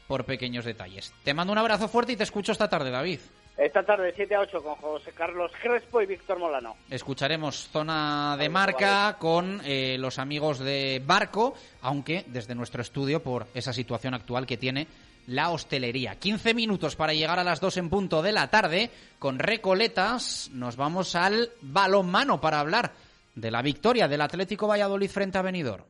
por 0.09 0.25
pequeños 0.25 0.65
detalles. 0.65 1.13
Te 1.23 1.35
mando 1.35 1.53
un 1.53 1.59
abrazo 1.59 1.87
fuerte 1.87 2.13
y 2.13 2.17
te 2.17 2.25
escucho 2.25 2.51
esta 2.51 2.69
tarde, 2.69 2.91
David. 2.91 3.21
Esta 3.59 3.83
tarde 3.83 4.13
7 4.15 4.37
a 4.37 4.41
8 4.41 4.63
con 4.63 4.77
José 4.77 5.11
Carlos 5.11 5.51
Crespo 5.61 6.01
y 6.01 6.07
Víctor 6.07 6.39
Molano. 6.39 6.77
Escucharemos 6.89 7.69
zona 7.73 8.37
de 8.39 8.49
marca 8.49 9.17
con 9.19 9.61
eh, 9.65 9.97
los 9.99 10.21
amigos 10.21 10.61
de 10.61 11.03
Barco, 11.05 11.55
aunque 11.83 12.25
desde 12.29 12.55
nuestro 12.55 12.83
estudio 12.83 13.21
por 13.21 13.49
esa 13.55 13.73
situación 13.73 14.15
actual 14.15 14.47
que 14.47 14.59
tiene 14.59 14.87
la 15.27 15.51
hostelería. 15.51 16.15
15 16.15 16.55
minutos 16.55 16.95
para 16.95 17.15
llegar 17.15 17.41
a 17.41 17.45
las 17.45 17.61
2 17.61 17.79
en 17.79 17.91
punto 17.91 18.23
de 18.23 18.31
la 18.31 18.49
tarde. 18.49 18.91
Con 19.19 19.41
Recoletas 19.41 20.51
nos 20.53 20.77
vamos 20.77 21.17
al 21.17 21.51
balonmano 21.61 22.41
para 22.41 22.61
hablar 22.61 22.93
de 23.35 23.51
la 23.51 23.61
victoria 23.61 24.07
del 24.07 24.21
Atlético 24.21 24.69
Valladolid 24.69 25.11
frente 25.11 25.37
a 25.37 25.43
Benidorm. 25.43 25.85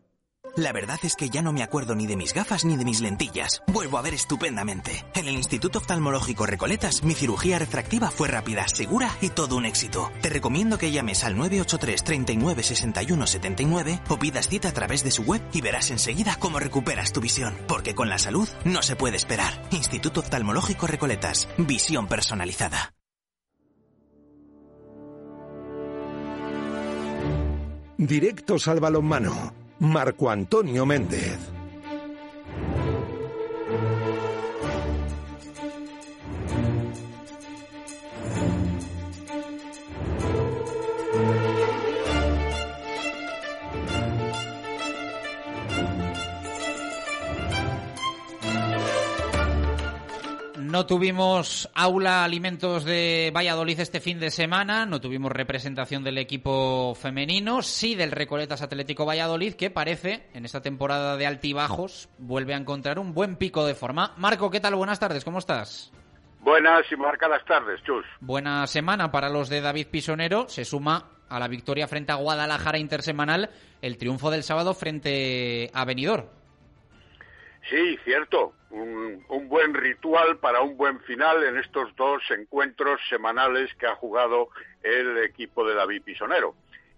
La 0.58 0.72
verdad 0.72 0.98
es 1.04 1.14
que 1.14 1.30
ya 1.30 1.40
no 1.40 1.52
me 1.52 1.62
acuerdo 1.62 1.94
ni 1.94 2.08
de 2.08 2.16
mis 2.16 2.34
gafas 2.34 2.64
ni 2.64 2.76
de 2.76 2.84
mis 2.84 3.00
lentillas. 3.00 3.62
Vuelvo 3.68 3.96
a 3.96 4.02
ver 4.02 4.12
estupendamente. 4.12 5.04
En 5.14 5.28
el 5.28 5.34
Instituto 5.34 5.78
Oftalmológico 5.78 6.46
Recoletas, 6.46 7.04
mi 7.04 7.14
cirugía 7.14 7.60
refractiva 7.60 8.10
fue 8.10 8.26
rápida, 8.26 8.66
segura 8.66 9.08
y 9.20 9.28
todo 9.28 9.56
un 9.56 9.66
éxito. 9.66 10.10
Te 10.20 10.30
recomiendo 10.30 10.76
que 10.76 10.90
llames 10.90 11.22
al 11.22 11.36
983 11.36 12.02
39 12.02 12.62
61 12.64 13.26
79 13.28 14.00
o 14.08 14.18
pidas 14.18 14.48
cita 14.48 14.70
a 14.70 14.72
través 14.72 15.04
de 15.04 15.12
su 15.12 15.22
web 15.22 15.40
y 15.52 15.60
verás 15.60 15.92
enseguida 15.92 16.34
cómo 16.40 16.58
recuperas 16.58 17.12
tu 17.12 17.20
visión. 17.20 17.56
Porque 17.68 17.94
con 17.94 18.08
la 18.08 18.18
salud 18.18 18.48
no 18.64 18.82
se 18.82 18.96
puede 18.96 19.16
esperar. 19.16 19.62
Instituto 19.70 20.18
Oftalmológico 20.18 20.88
Recoletas. 20.88 21.48
Visión 21.56 22.08
personalizada. 22.08 22.94
Directos 27.96 28.66
al 28.66 28.80
balonmano. 28.80 29.67
Marco 29.80 30.30
Antonio 30.30 30.84
Méndez. 30.84 31.57
No 50.70 50.84
tuvimos 50.84 51.70
aula 51.74 52.24
alimentos 52.24 52.84
de 52.84 53.32
Valladolid 53.34 53.80
este 53.80 54.00
fin 54.00 54.20
de 54.20 54.30
semana, 54.30 54.84
no 54.84 55.00
tuvimos 55.00 55.32
representación 55.32 56.04
del 56.04 56.18
equipo 56.18 56.94
femenino, 56.94 57.62
sí 57.62 57.94
del 57.94 58.10
Recoletas 58.10 58.60
Atlético 58.60 59.06
Valladolid, 59.06 59.54
que 59.54 59.70
parece, 59.70 60.28
en 60.34 60.44
esta 60.44 60.60
temporada 60.60 61.16
de 61.16 61.26
altibajos, 61.26 62.10
vuelve 62.18 62.52
a 62.52 62.58
encontrar 62.58 62.98
un 62.98 63.14
buen 63.14 63.36
pico 63.36 63.64
de 63.64 63.74
forma. 63.74 64.12
Marco, 64.18 64.50
¿qué 64.50 64.60
tal? 64.60 64.74
Buenas 64.74 65.00
tardes, 65.00 65.24
¿cómo 65.24 65.38
estás? 65.38 65.90
Buenas 66.40 66.84
y 66.92 66.96
marcadas 66.96 67.42
tardes, 67.46 67.82
Chus. 67.84 68.04
Buena 68.20 68.66
semana 68.66 69.10
para 69.10 69.30
los 69.30 69.48
de 69.48 69.62
David 69.62 69.86
Pisonero, 69.86 70.50
se 70.50 70.66
suma 70.66 71.12
a 71.30 71.38
la 71.38 71.48
victoria 71.48 71.88
frente 71.88 72.12
a 72.12 72.16
Guadalajara 72.16 72.76
intersemanal 72.76 73.48
el 73.80 73.96
triunfo 73.96 74.30
del 74.30 74.42
sábado 74.42 74.74
frente 74.74 75.70
a 75.72 75.86
Benidorm. 75.86 76.26
Sí, 77.68 77.98
cierto. 78.04 78.54
Un, 78.70 79.24
un, 79.28 79.48
buen 79.48 79.74
ritual 79.74 80.38
para 80.38 80.62
un 80.62 80.76
buen 80.76 81.00
final 81.00 81.42
en 81.44 81.58
estos 81.58 81.94
dos 81.96 82.22
encuentros 82.30 83.00
semanales 83.10 83.74
que 83.74 83.86
ha 83.86 83.94
jugado 83.94 84.48
el 84.82 85.18
equipo 85.18 85.66
de 85.66 85.74
David 85.74 86.02
Pisonero. 86.02 86.54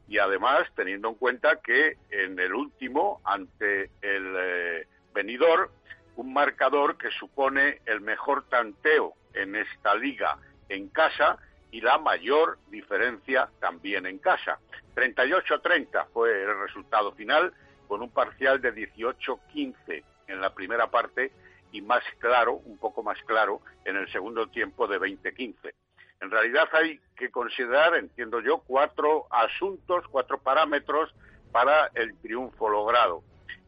Y 0.09 0.19
además, 0.19 0.69
teniendo 0.77 1.09
en 1.09 1.15
cuenta 1.17 1.61
que 1.61 1.97
en 2.11 2.39
el 2.39 2.55
último, 2.55 3.21
ante 3.25 3.91
el 4.01 4.35
eh, 4.37 4.87
venidor, 5.13 5.71
un 6.17 6.33
marcador 6.33 6.97
que 6.97 7.11
supone 7.13 7.81
el 7.87 8.01
mejor 8.01 8.45
tanteo 8.49 9.15
en 9.35 9.57
esta 9.57 9.95
liga 9.95 10.39
en 10.69 10.89
casa 10.89 11.39
y 11.73 11.81
la 11.81 11.99
mayor 11.99 12.59
diferencia 12.71 13.49
también 13.61 14.07
en 14.07 14.19
casa. 14.19 14.59
38-30 14.95 16.07
fue 16.13 16.43
el 16.43 16.59
resultado 16.61 17.13
final, 17.13 17.53
con 17.89 18.03
un 18.03 18.11
parcial 18.11 18.61
de 18.61 18.73
18-15 18.73 20.05
en 20.31 20.41
la 20.41 20.55
primera 20.55 20.91
parte 20.91 21.33
y 21.73 21.83
más 21.83 22.03
claro, 22.19 22.55
un 22.55 22.79
poco 22.79 23.03
más 23.03 23.19
claro, 23.25 23.61
en 23.85 23.97
el 23.97 24.11
segundo 24.11 24.49
tiempo 24.49 24.87
de 24.87 24.99
2015. 24.99 25.75
En 26.21 26.31
realidad 26.31 26.69
hay 26.73 27.01
que 27.17 27.31
considerar, 27.31 27.97
entiendo 27.97 28.41
yo, 28.41 28.59
cuatro 28.59 29.27
asuntos, 29.31 30.05
cuatro 30.09 30.39
parámetros 30.39 31.15
para 31.53 31.91
el 31.95 32.17
triunfo 32.19 32.69
logrado. 32.69 33.23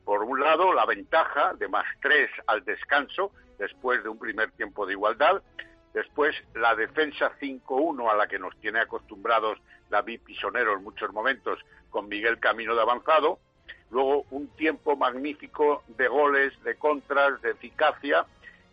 Por 0.05 0.23
un 0.23 0.41
lado, 0.41 0.73
la 0.73 0.85
ventaja 0.85 1.55
de 1.55 1.69
más 1.69 1.87
tres 2.01 2.31
al 2.47 2.65
descanso, 2.65 3.33
después 3.59 4.03
de 4.03 4.09
un 4.09 4.19
primer 4.19 4.51
tiempo 4.53 4.85
de 4.85 4.93
igualdad. 4.93 5.43
Después, 5.95 6.35
la 6.55 6.75
defensa 6.75 7.33
5-1 7.41 8.11
a 8.11 8.17
la 8.17 8.27
que 8.27 8.39
nos 8.39 8.57
tiene 8.61 8.81
acostumbrados 8.81 9.59
David 9.89 10.21
Pisonero 10.25 10.75
en 10.75 10.83
muchos 10.83 11.13
momentos 11.13 11.59
con 11.91 12.09
Miguel 12.09 12.41
Camino 12.41 12.75
de 12.75 12.83
avanzado 12.83 13.39
luego 13.93 14.25
un 14.31 14.49
tiempo 14.57 14.92
magnífico 15.03 15.83
de 15.89 16.07
goles, 16.07 16.53
de 16.63 16.77
contras, 16.77 17.43
de 17.43 17.51
eficacia 17.51 18.25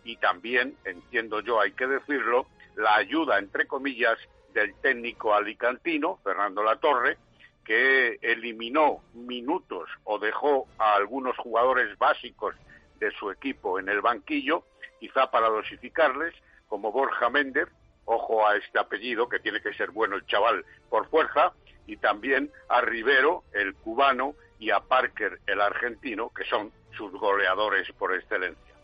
y 0.04 0.18
también, 0.18 0.76
entiendo 0.86 1.40
yo, 1.40 1.60
hay 1.60 1.72
que 1.72 1.88
decirlo, 1.88 2.46
la 2.76 2.98
ayuda, 2.98 3.40
entre 3.40 3.66
comillas, 3.66 4.20
del 4.54 4.76
técnico 4.76 5.34
alicantino, 5.34 6.20
Fernando 6.24 6.62
Latorre, 6.62 7.18
que 7.66 8.20
eliminó 8.22 9.02
minutos 9.14 9.90
o 10.04 10.20
dejó 10.20 10.68
a 10.78 10.94
algunos 10.94 11.36
jugadores 11.38 11.98
básicos 11.98 12.54
de 13.00 13.10
su 13.12 13.32
equipo 13.32 13.80
en 13.80 13.90
el 13.90 14.02
banquillo, 14.02 14.66
quizá 15.00 15.32
para 15.32 15.50
dosificarles, 15.50 16.36
como 16.68 16.92
Borja 16.92 17.32
Méndez, 17.32 17.70
ojo 18.06 18.48
a 18.48 18.56
este 18.56 18.78
apellido, 18.78 19.28
que 19.28 19.40
tiene 19.40 19.62
que 19.62 19.74
ser 19.74 19.90
bueno 19.90 20.16
el 20.16 20.28
chaval 20.28 20.64
por 20.92 21.10
fuerza, 21.10 21.54
y 21.88 21.98
también 21.98 22.52
a 22.68 22.82
Rivero, 22.82 23.46
el 23.52 23.74
cubano, 23.74 24.36
y 24.60 24.72
a 24.72 24.82
Parker, 24.82 25.40
el 25.48 25.62
argentino, 25.62 26.30
que 26.30 26.44
son 26.44 26.72
sus 26.96 27.12
goleadores 27.14 27.90
por 27.94 28.14
excelencia. 28.14 28.76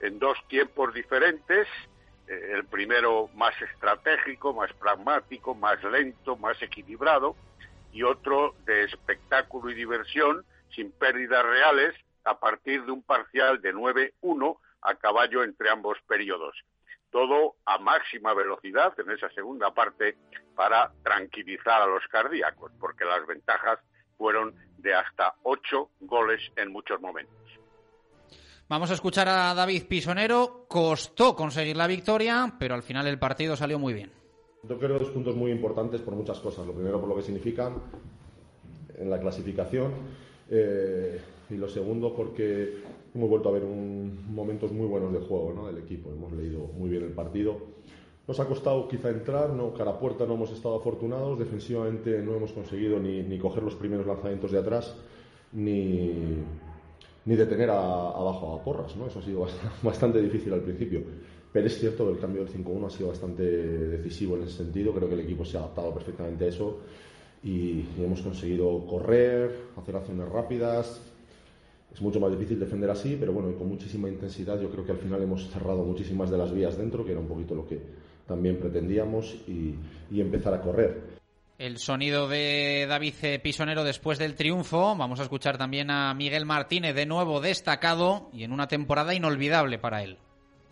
En 0.00 0.18
dos 0.18 0.38
tiempos 0.48 0.94
diferentes, 0.94 1.68
eh, 2.26 2.52
el 2.54 2.64
primero 2.64 3.28
más 3.34 3.54
estratégico, 3.60 4.54
más 4.54 4.72
pragmático, 4.72 5.54
más 5.54 5.82
lento, 5.84 6.36
más 6.36 6.60
equilibrado, 6.62 7.36
y 7.92 8.02
otro 8.02 8.54
de 8.64 8.84
espectáculo 8.84 9.70
y 9.70 9.74
diversión, 9.74 10.44
sin 10.74 10.90
pérdidas 10.92 11.44
reales, 11.44 11.94
a 12.24 12.38
partir 12.38 12.84
de 12.84 12.92
un 12.92 13.02
parcial 13.02 13.60
de 13.60 13.74
9-1 13.74 14.58
a 14.82 14.94
caballo 14.94 15.42
entre 15.42 15.68
ambos 15.68 15.98
periodos. 16.06 16.56
Todo 17.10 17.56
a 17.66 17.78
máxima 17.78 18.32
velocidad 18.34 18.98
en 18.98 19.10
esa 19.10 19.28
segunda 19.30 19.74
parte 19.74 20.16
para 20.54 20.92
tranquilizar 21.02 21.82
a 21.82 21.86
los 21.86 22.06
cardíacos, 22.06 22.72
porque 22.78 23.04
las 23.04 23.26
ventajas 23.26 23.80
fueron 24.20 24.54
de 24.76 24.92
hasta 24.92 25.34
ocho 25.44 25.88
goles 26.00 26.42
en 26.54 26.70
muchos 26.70 27.00
momentos. 27.00 27.34
Vamos 28.68 28.90
a 28.90 28.94
escuchar 28.94 29.26
a 29.28 29.54
David 29.54 29.84
Pisonero. 29.88 30.66
Costó 30.68 31.34
conseguir 31.34 31.74
la 31.74 31.86
victoria, 31.86 32.54
pero 32.58 32.74
al 32.74 32.82
final 32.82 33.06
el 33.06 33.18
partido 33.18 33.56
salió 33.56 33.78
muy 33.78 33.94
bien. 33.94 34.12
Yo 34.62 34.78
creo 34.78 34.98
dos 34.98 35.08
puntos 35.08 35.34
muy 35.34 35.50
importantes 35.50 36.02
por 36.02 36.14
muchas 36.14 36.38
cosas. 36.38 36.66
Lo 36.66 36.74
primero 36.74 37.00
por 37.00 37.08
lo 37.08 37.16
que 37.16 37.22
significan 37.22 37.76
en 38.98 39.08
la 39.08 39.18
clasificación 39.18 39.94
eh, 40.50 41.18
y 41.48 41.56
lo 41.56 41.66
segundo 41.66 42.14
porque 42.14 42.74
hemos 43.14 43.28
vuelto 43.30 43.48
a 43.48 43.52
ver 43.52 43.64
un, 43.64 44.34
momentos 44.34 44.70
muy 44.70 44.86
buenos 44.86 45.14
de 45.14 45.20
juego 45.20 45.54
¿no? 45.54 45.66
del 45.66 45.78
equipo. 45.78 46.10
Hemos 46.10 46.30
leído 46.32 46.66
muy 46.76 46.90
bien 46.90 47.04
el 47.04 47.12
partido. 47.12 47.58
Nos 48.30 48.38
ha 48.38 48.46
costado 48.46 48.86
quizá 48.86 49.10
entrar, 49.10 49.50
no, 49.50 49.74
cara 49.74 49.90
a 49.90 49.98
puerta 49.98 50.24
no 50.24 50.34
hemos 50.34 50.52
estado 50.52 50.76
afortunados, 50.76 51.36
defensivamente 51.36 52.22
no 52.22 52.36
hemos 52.36 52.52
conseguido 52.52 53.00
ni, 53.00 53.24
ni 53.24 53.40
coger 53.40 53.64
los 53.64 53.74
primeros 53.74 54.06
lanzamientos 54.06 54.52
de 54.52 54.58
atrás, 54.60 54.94
ni, 55.50 56.38
ni 57.24 57.34
detener 57.34 57.70
a, 57.70 57.80
abajo 57.80 58.54
a 58.54 58.62
porras, 58.62 58.94
¿no? 58.94 59.08
Eso 59.08 59.18
ha 59.18 59.22
sido 59.22 59.44
bastante, 59.82 60.22
difícil 60.22 60.52
al 60.52 60.60
principio. 60.60 61.02
Pero 61.52 61.66
es 61.66 61.76
cierto 61.76 62.06
que 62.06 62.12
el 62.12 62.18
cambio 62.20 62.44
del 62.44 62.54
5-1 62.54 62.86
ha 62.86 62.90
sido 62.90 63.08
bastante 63.08 63.42
decisivo 63.42 64.36
en 64.36 64.44
ese 64.44 64.58
sentido. 64.58 64.92
Creo 64.92 65.08
que 65.08 65.14
el 65.14 65.22
equipo 65.22 65.44
se 65.44 65.56
ha 65.56 65.62
adaptado 65.62 65.92
perfectamente 65.92 66.44
a 66.44 66.48
eso 66.50 66.78
y, 67.42 67.84
y 67.98 68.04
hemos 68.04 68.22
conseguido 68.22 68.86
correr, 68.86 69.70
hacer 69.76 69.96
acciones 69.96 70.28
rápidas, 70.28 71.02
es 71.92 72.00
mucho 72.00 72.20
más 72.20 72.30
difícil 72.30 72.60
defender 72.60 72.90
así, 72.90 73.16
pero 73.18 73.32
bueno, 73.32 73.52
con 73.58 73.68
muchísima 73.68 74.08
intensidad 74.08 74.60
yo 74.60 74.70
creo 74.70 74.84
que 74.84 74.92
al 74.92 74.98
final 74.98 75.20
hemos 75.20 75.50
cerrado 75.50 75.82
muchísimas 75.82 76.30
de 76.30 76.38
las 76.38 76.54
vías 76.54 76.78
dentro, 76.78 77.04
que 77.04 77.10
era 77.10 77.20
un 77.20 77.26
poquito 77.26 77.56
lo 77.56 77.66
que 77.66 77.80
también 78.30 78.60
pretendíamos, 78.60 79.34
y, 79.48 79.74
y 80.08 80.20
empezar 80.20 80.54
a 80.54 80.62
correr. 80.62 81.02
El 81.58 81.78
sonido 81.78 82.28
de 82.28 82.86
David 82.88 83.14
Pisonero 83.42 83.82
después 83.82 84.18
del 84.18 84.36
triunfo. 84.36 84.96
Vamos 84.96 85.18
a 85.18 85.24
escuchar 85.24 85.58
también 85.58 85.90
a 85.90 86.14
Miguel 86.14 86.46
Martínez, 86.46 86.94
de 86.94 87.06
nuevo 87.06 87.40
destacado 87.40 88.30
y 88.32 88.44
en 88.44 88.52
una 88.52 88.68
temporada 88.68 89.12
inolvidable 89.14 89.78
para 89.78 90.02
él. 90.02 90.16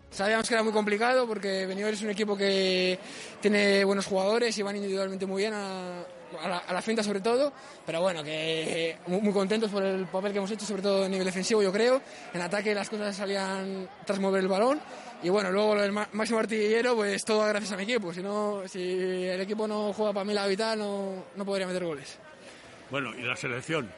Sabíamos 0.09 0.47
que 0.47 0.55
era 0.55 0.63
muy 0.63 0.73
complicado 0.73 1.27
porque 1.27 1.67
Benidorm 1.67 1.93
es 1.93 2.01
un 2.01 2.09
equipo 2.09 2.35
que 2.35 2.97
tiene 3.41 3.83
buenos 3.83 4.07
jugadores 4.07 4.57
y 4.57 4.63
van 4.63 4.77
individualmente 4.77 5.27
muy 5.27 5.43
bien 5.43 5.53
a, 5.53 6.03
a 6.41 6.47
la, 6.47 6.57
a 6.57 6.81
finta 6.81 7.03
sobre 7.03 7.21
todo, 7.21 7.51
pero 7.85 8.01
bueno, 8.01 8.23
que 8.23 8.97
muy, 9.07 9.21
muy, 9.21 9.33
contentos 9.33 9.71
por 9.71 9.83
el 9.83 10.05
papel 10.05 10.31
que 10.31 10.37
hemos 10.37 10.51
hecho, 10.51 10.65
sobre 10.65 10.81
todo 10.81 11.05
a 11.05 11.09
nivel 11.09 11.25
defensivo 11.25 11.61
yo 11.61 11.71
creo. 11.71 12.01
En 12.33 12.41
ataque 12.41 12.73
las 12.73 12.89
cosas 12.89 13.15
salían 13.15 13.89
tras 14.05 14.19
mover 14.19 14.41
el 14.41 14.47
balón 14.47 14.79
y 15.21 15.29
bueno, 15.29 15.51
luego 15.51 15.75
el 15.75 15.91
máximo 15.91 16.39
artillero, 16.39 16.95
pues 16.95 17.25
todo 17.25 17.45
gracias 17.45 17.71
a 17.71 17.77
mi 17.77 17.83
equipo. 17.83 18.13
Si, 18.13 18.21
no, 18.21 18.63
si 18.67 19.25
el 19.25 19.41
equipo 19.41 19.67
no 19.67 19.91
juega 19.93 20.13
para 20.13 20.23
mí 20.23 20.33
la 20.33 20.47
vital, 20.47 20.79
no, 20.79 21.25
no 21.35 21.45
podría 21.45 21.67
meter 21.67 21.83
goles. 21.83 22.17
Bueno, 22.89 23.13
¿y 23.15 23.21
la 23.21 23.35
selección? 23.35 23.91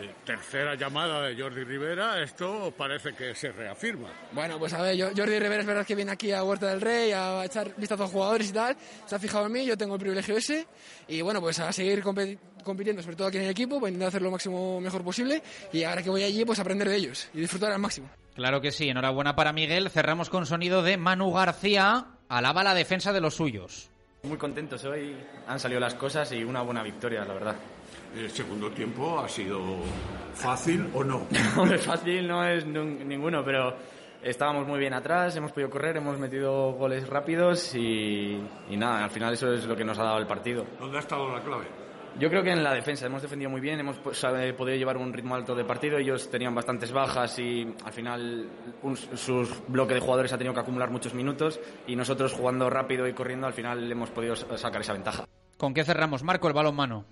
Eh, 0.00 0.14
tercera 0.24 0.74
llamada 0.74 1.22
de 1.22 1.40
Jordi 1.40 1.64
Rivera, 1.64 2.22
esto 2.22 2.72
parece 2.76 3.12
que 3.14 3.34
se 3.34 3.52
reafirma. 3.52 4.08
Bueno, 4.32 4.58
pues 4.58 4.72
a 4.72 4.82
ver, 4.82 4.98
Jordi 4.98 5.38
Rivera 5.38 5.60
es 5.60 5.66
verdad 5.66 5.86
que 5.86 5.94
viene 5.94 6.12
aquí 6.12 6.32
a 6.32 6.42
Huerta 6.42 6.68
del 6.68 6.80
Rey 6.80 7.12
a 7.12 7.44
echar 7.44 7.74
vistazo 7.76 8.04
a 8.04 8.08
jugadores 8.08 8.50
y 8.50 8.52
tal, 8.52 8.76
se 9.06 9.14
ha 9.14 9.18
fijado 9.18 9.46
en 9.46 9.52
mí, 9.52 9.66
yo 9.66 9.76
tengo 9.76 9.94
el 9.94 10.00
privilegio 10.00 10.36
ese, 10.36 10.66
y 11.08 11.20
bueno, 11.20 11.40
pues 11.40 11.58
a 11.60 11.72
seguir 11.72 12.02
compitiendo, 12.02 13.02
sobre 13.02 13.16
todo 13.16 13.28
aquí 13.28 13.36
en 13.36 13.44
el 13.44 13.50
equipo, 13.50 13.78
pues 13.78 13.90
intentar 13.90 14.08
hacer 14.08 14.22
lo 14.22 14.30
máximo 14.30 14.80
mejor 14.80 15.04
posible, 15.04 15.42
y 15.72 15.84
ahora 15.84 16.02
que 16.02 16.10
voy 16.10 16.22
allí, 16.22 16.44
pues 16.44 16.58
aprender 16.58 16.88
de 16.88 16.96
ellos 16.96 17.28
y 17.34 17.40
disfrutar 17.40 17.72
al 17.72 17.78
máximo. 17.78 18.08
Claro 18.34 18.60
que 18.60 18.72
sí, 18.72 18.88
enhorabuena 18.88 19.36
para 19.36 19.52
Miguel. 19.52 19.90
Cerramos 19.90 20.30
con 20.30 20.46
sonido 20.46 20.82
de 20.82 20.96
Manu 20.96 21.32
García, 21.32 22.06
alaba 22.28 22.64
la 22.64 22.72
defensa 22.72 23.12
de 23.12 23.20
los 23.20 23.34
suyos. 23.34 23.90
Muy 24.22 24.38
contentos 24.38 24.82
hoy, 24.84 25.16
han 25.46 25.60
salido 25.60 25.80
las 25.80 25.94
cosas 25.94 26.32
y 26.32 26.42
una 26.42 26.62
buena 26.62 26.82
victoria, 26.82 27.24
la 27.24 27.34
verdad. 27.34 27.56
¿El 28.14 28.30
segundo 28.30 28.70
tiempo 28.70 29.18
ha 29.20 29.28
sido 29.28 29.60
fácil 30.34 30.88
o 30.94 31.02
no? 31.02 31.26
Hombre, 31.56 31.78
fácil 31.78 32.28
no 32.28 32.46
es 32.46 32.66
ninguno, 32.66 33.44
pero 33.44 33.74
estábamos 34.22 34.66
muy 34.66 34.78
bien 34.78 34.92
atrás, 34.92 35.34
hemos 35.36 35.52
podido 35.52 35.70
correr, 35.70 35.96
hemos 35.96 36.18
metido 36.18 36.72
goles 36.72 37.08
rápidos 37.08 37.74
y, 37.74 38.38
y 38.68 38.76
nada, 38.76 39.04
al 39.04 39.10
final 39.10 39.32
eso 39.34 39.52
es 39.52 39.64
lo 39.64 39.74
que 39.74 39.84
nos 39.84 39.98
ha 39.98 40.04
dado 40.04 40.18
el 40.18 40.26
partido. 40.26 40.66
¿Dónde 40.78 40.98
ha 40.98 41.00
estado 41.00 41.32
la 41.32 41.42
clave? 41.42 41.66
Yo 42.18 42.28
creo 42.28 42.42
que 42.42 42.50
en 42.50 42.62
la 42.62 42.74
defensa 42.74 43.06
hemos 43.06 43.22
defendido 43.22 43.50
muy 43.50 43.60
bien, 43.60 43.80
hemos 43.80 43.96
podido 43.96 44.76
llevar 44.76 44.98
un 44.98 45.12
ritmo 45.14 45.34
alto 45.34 45.54
de 45.54 45.64
partido. 45.64 45.96
Ellos 45.96 46.30
tenían 46.30 46.54
bastantes 46.54 46.92
bajas 46.92 47.38
y 47.38 47.74
al 47.84 47.92
final 47.92 48.50
su 49.14 49.48
bloque 49.68 49.94
de 49.94 50.00
jugadores 50.00 50.30
ha 50.32 50.36
tenido 50.36 50.52
que 50.52 50.60
acumular 50.60 50.90
muchos 50.90 51.14
minutos 51.14 51.58
y 51.86 51.96
nosotros 51.96 52.34
jugando 52.34 52.68
rápido 52.68 53.08
y 53.08 53.14
corriendo 53.14 53.46
al 53.46 53.54
final 53.54 53.90
hemos 53.90 54.10
podido 54.10 54.36
sacar 54.36 54.82
esa 54.82 54.92
ventaja. 54.92 55.24
¿Con 55.56 55.72
qué 55.72 55.84
cerramos, 55.84 56.22
Marco, 56.22 56.48
el 56.48 56.54
balón 56.54 56.76
mano? 56.76 57.06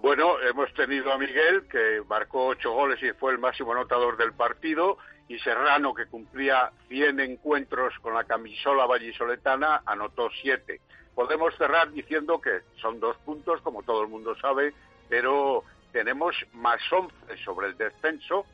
Bueno, 0.00 0.40
hemos 0.40 0.72
tenido 0.74 1.12
a 1.12 1.18
Miguel, 1.18 1.68
que 1.68 2.02
marcó 2.08 2.48
ocho 2.48 2.72
goles 2.72 3.00
y 3.00 3.12
fue 3.12 3.32
el 3.32 3.38
máximo 3.38 3.72
anotador 3.72 4.16
del 4.16 4.32
partido, 4.32 4.98
y 5.28 5.38
Serrano, 5.38 5.94
que 5.94 6.06
cumplía 6.06 6.72
100 6.88 7.20
encuentros 7.20 7.94
con 8.00 8.12
la 8.12 8.24
camisola 8.24 8.86
vallisoletana, 8.86 9.82
anotó 9.86 10.30
siete. 10.42 10.80
Podemos 11.14 11.56
cerrar 11.56 11.92
diciendo 11.92 12.40
que 12.40 12.62
son 12.80 12.98
dos 12.98 13.16
puntos, 13.18 13.60
como 13.60 13.84
todo 13.84 14.02
el 14.02 14.08
mundo 14.08 14.34
sabe, 14.40 14.74
pero 15.08 15.62
tenemos 15.92 16.34
más 16.52 16.80
once 16.92 17.36
sobre 17.44 17.68
el 17.68 17.76
descenso. 17.76 18.46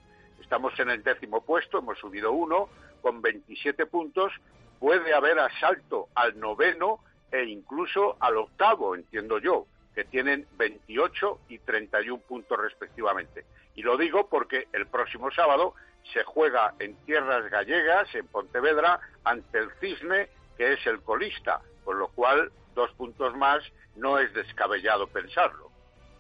Estamos 0.43 0.79
en 0.79 0.91
el 0.91 1.03
décimo 1.03 1.43
puesto, 1.43 1.79
hemos 1.79 1.99
subido 1.99 2.33
uno, 2.33 2.69
con 3.01 3.23
27 3.23 3.87
puntos. 3.87 4.31
Puede 4.79 5.15
haber 5.15 5.39
asalto 5.39 6.09
al 6.15 6.39
noveno 6.39 7.01
e 7.33 7.45
incluso 7.45 8.19
al 8.21 8.37
octavo, 8.37 8.95
entiendo 8.95 9.39
yo 9.39 9.67
que 9.95 10.05
tienen 10.05 10.47
28 10.57 11.41
y 11.49 11.59
31 11.59 12.21
puntos 12.23 12.59
respectivamente. 12.59 13.45
Y 13.75 13.83
lo 13.83 13.97
digo 13.97 14.29
porque 14.29 14.69
el 14.73 14.87
próximo 14.87 15.31
sábado 15.31 15.75
se 16.13 16.25
juega 16.25 16.75
en 16.79 16.97
tierras 17.05 17.51
gallegas, 17.51 18.15
en 18.15 18.27
Pontevedra, 18.27 19.01
ante 19.25 19.59
el 19.59 19.71
Cisne, 19.81 20.29
que 20.57 20.73
es 20.73 20.87
el 20.87 21.01
colista, 21.03 21.61
con 21.85 21.99
lo 21.99 22.09
cual 22.09 22.51
dos 22.75 22.91
puntos 22.93 23.37
más 23.37 23.63
no 23.97 24.19
es 24.19 24.33
descabellado 24.35 25.07
pensarlo. 25.07 25.71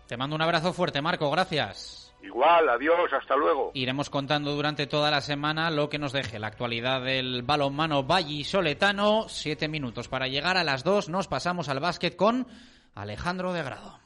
Te 0.06 0.16
mando 0.16 0.36
un 0.36 0.42
abrazo 0.42 0.72
fuerte, 0.72 1.00
Marco, 1.00 1.30
gracias. 1.30 2.12
Igual, 2.22 2.68
adiós, 2.68 3.12
hasta 3.12 3.34
luego. 3.34 3.70
Iremos 3.74 4.10
contando 4.10 4.52
durante 4.54 4.86
toda 4.86 5.10
la 5.10 5.20
semana 5.20 5.70
lo 5.70 5.88
que 5.88 5.98
nos 5.98 6.12
deje 6.12 6.38
la 6.38 6.48
actualidad 6.48 7.02
del 7.02 7.42
balonmano 7.42 8.06
Soletano. 8.44 9.26
Siete 9.28 9.68
minutos 9.68 10.08
para 10.08 10.26
llegar 10.28 10.56
a 10.56 10.64
las 10.64 10.84
dos. 10.84 11.08
Nos 11.08 11.28
pasamos 11.28 11.68
al 11.68 11.80
básquet 11.80 12.16
con 12.16 12.46
Alejandro 12.94 13.52
de 13.52 13.62
Grado. 13.62 13.98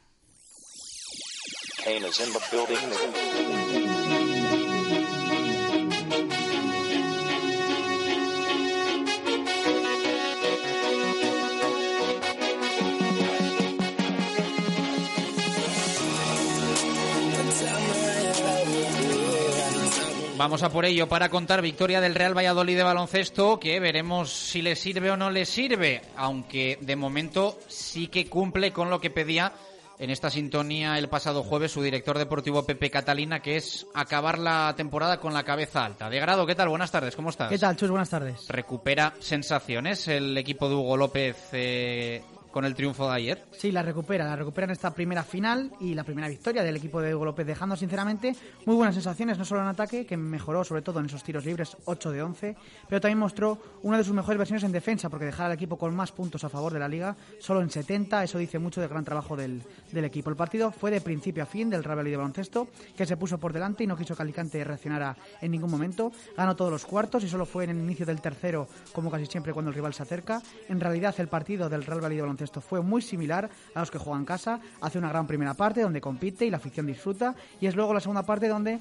Vamos 20.36 20.64
a 20.64 20.68
por 20.68 20.84
ello 20.84 21.08
para 21.08 21.28
contar 21.28 21.62
victoria 21.62 22.00
del 22.00 22.16
Real 22.16 22.36
Valladolid 22.36 22.76
de 22.76 22.82
baloncesto, 22.82 23.60
que 23.60 23.78
veremos 23.78 24.32
si 24.32 24.62
le 24.62 24.74
sirve 24.74 25.12
o 25.12 25.16
no 25.16 25.30
le 25.30 25.46
sirve, 25.46 26.02
aunque 26.16 26.76
de 26.80 26.96
momento 26.96 27.56
sí 27.68 28.08
que 28.08 28.26
cumple 28.26 28.72
con 28.72 28.90
lo 28.90 29.00
que 29.00 29.10
pedía 29.10 29.52
en 30.00 30.10
esta 30.10 30.30
sintonía 30.30 30.98
el 30.98 31.08
pasado 31.08 31.44
jueves 31.44 31.70
su 31.70 31.82
director 31.82 32.18
deportivo 32.18 32.66
Pepe 32.66 32.90
Catalina, 32.90 33.40
que 33.40 33.56
es 33.56 33.86
acabar 33.94 34.40
la 34.40 34.74
temporada 34.76 35.20
con 35.20 35.32
la 35.32 35.44
cabeza 35.44 35.84
alta. 35.84 36.10
De 36.10 36.18
grado, 36.18 36.46
¿qué 36.46 36.56
tal? 36.56 36.68
Buenas 36.68 36.90
tardes, 36.90 37.14
¿cómo 37.14 37.30
estás? 37.30 37.48
¿Qué 37.48 37.58
tal, 37.58 37.76
Chus? 37.76 37.90
Buenas 37.90 38.10
tardes. 38.10 38.48
Recupera 38.48 39.14
sensaciones 39.20 40.08
el 40.08 40.36
equipo 40.36 40.68
de 40.68 40.74
Hugo 40.74 40.96
López 40.96 41.36
eh, 41.52 42.24
con 42.54 42.64
el 42.64 42.76
triunfo 42.76 43.08
de 43.08 43.16
ayer. 43.16 43.44
Sí, 43.50 43.72
la 43.72 43.82
recupera, 43.82 44.24
la 44.26 44.36
recupera 44.36 44.66
en 44.66 44.70
esta 44.70 44.94
primera 44.94 45.24
final 45.24 45.72
y 45.80 45.92
la 45.92 46.04
primera 46.04 46.28
victoria 46.28 46.62
del 46.62 46.76
equipo 46.76 47.02
de 47.02 47.12
Hugo 47.12 47.24
López, 47.24 47.44
dejando 47.44 47.74
sinceramente 47.74 48.36
muy 48.64 48.76
buenas 48.76 48.94
sensaciones, 48.94 49.36
no 49.36 49.44
solo 49.44 49.62
en 49.62 49.66
ataque, 49.66 50.06
que 50.06 50.16
mejoró 50.16 50.62
sobre 50.62 50.80
todo 50.80 51.00
en 51.00 51.06
esos 51.06 51.24
tiros 51.24 51.44
libres 51.44 51.76
8 51.84 52.12
de 52.12 52.22
11, 52.22 52.56
pero 52.88 53.00
también 53.00 53.18
mostró 53.18 53.58
una 53.82 53.98
de 53.98 54.04
sus 54.04 54.14
mejores 54.14 54.38
versiones 54.38 54.62
en 54.62 54.70
defensa, 54.70 55.08
porque 55.08 55.24
dejar 55.24 55.46
al 55.46 55.52
equipo 55.54 55.76
con 55.76 55.96
más 55.96 56.12
puntos 56.12 56.44
a 56.44 56.48
favor 56.48 56.72
de 56.72 56.78
la 56.78 56.86
liga, 56.86 57.16
solo 57.40 57.60
en 57.60 57.70
70, 57.70 58.22
eso 58.22 58.38
dice 58.38 58.60
mucho 58.60 58.80
del 58.80 58.88
gran 58.88 59.04
trabajo 59.04 59.34
del, 59.34 59.60
equipo. 59.92 60.30
El 60.30 60.36
partido 60.36 60.70
fue 60.70 60.92
de 60.92 61.00
principio 61.00 61.42
a 61.42 61.46
fin 61.46 61.68
del 61.68 61.82
Real 61.82 62.04
de 62.04 62.16
baloncesto, 62.16 62.68
que 62.96 63.04
se 63.04 63.16
puso 63.16 63.36
por 63.38 63.52
delante 63.52 63.82
y 63.82 63.88
no 63.88 63.96
quiso 63.96 64.14
que 64.14 64.22
Alicante 64.22 64.62
reaccionara 64.62 65.16
en 65.40 65.50
ningún 65.50 65.72
momento. 65.72 66.12
Ganó 66.36 66.54
todos 66.54 66.70
los 66.70 66.86
cuartos 66.86 67.24
y 67.24 67.28
solo 67.28 67.46
fue 67.46 67.64
en 67.64 67.70
el 67.70 67.78
inicio 67.78 68.06
del 68.06 68.20
tercero, 68.20 68.68
como 68.92 69.10
casi 69.10 69.26
siempre 69.26 69.52
cuando 69.52 69.70
el 69.70 69.74
rival 69.74 69.92
se 69.92 70.04
acerca. 70.04 70.40
En 70.68 70.78
realidad 70.78 71.16
el 71.18 71.26
partido 71.26 71.68
del 71.68 71.82
Real 71.82 72.00
de 72.08 72.20
baloncesto 72.20 72.43
fue 72.60 72.80
muy 72.80 73.02
similar 73.02 73.48
a 73.74 73.80
los 73.80 73.90
que 73.90 73.98
juegan 73.98 74.22
en 74.22 74.26
casa. 74.26 74.60
Hace 74.80 74.98
una 74.98 75.08
gran 75.08 75.26
primera 75.26 75.54
parte 75.54 75.82
donde 75.82 76.00
compite 76.00 76.46
y 76.46 76.50
la 76.50 76.58
afición 76.58 76.86
disfruta. 76.86 77.34
Y 77.60 77.66
es 77.66 77.76
luego 77.76 77.94
la 77.94 78.00
segunda 78.00 78.22
parte 78.22 78.48
donde 78.48 78.78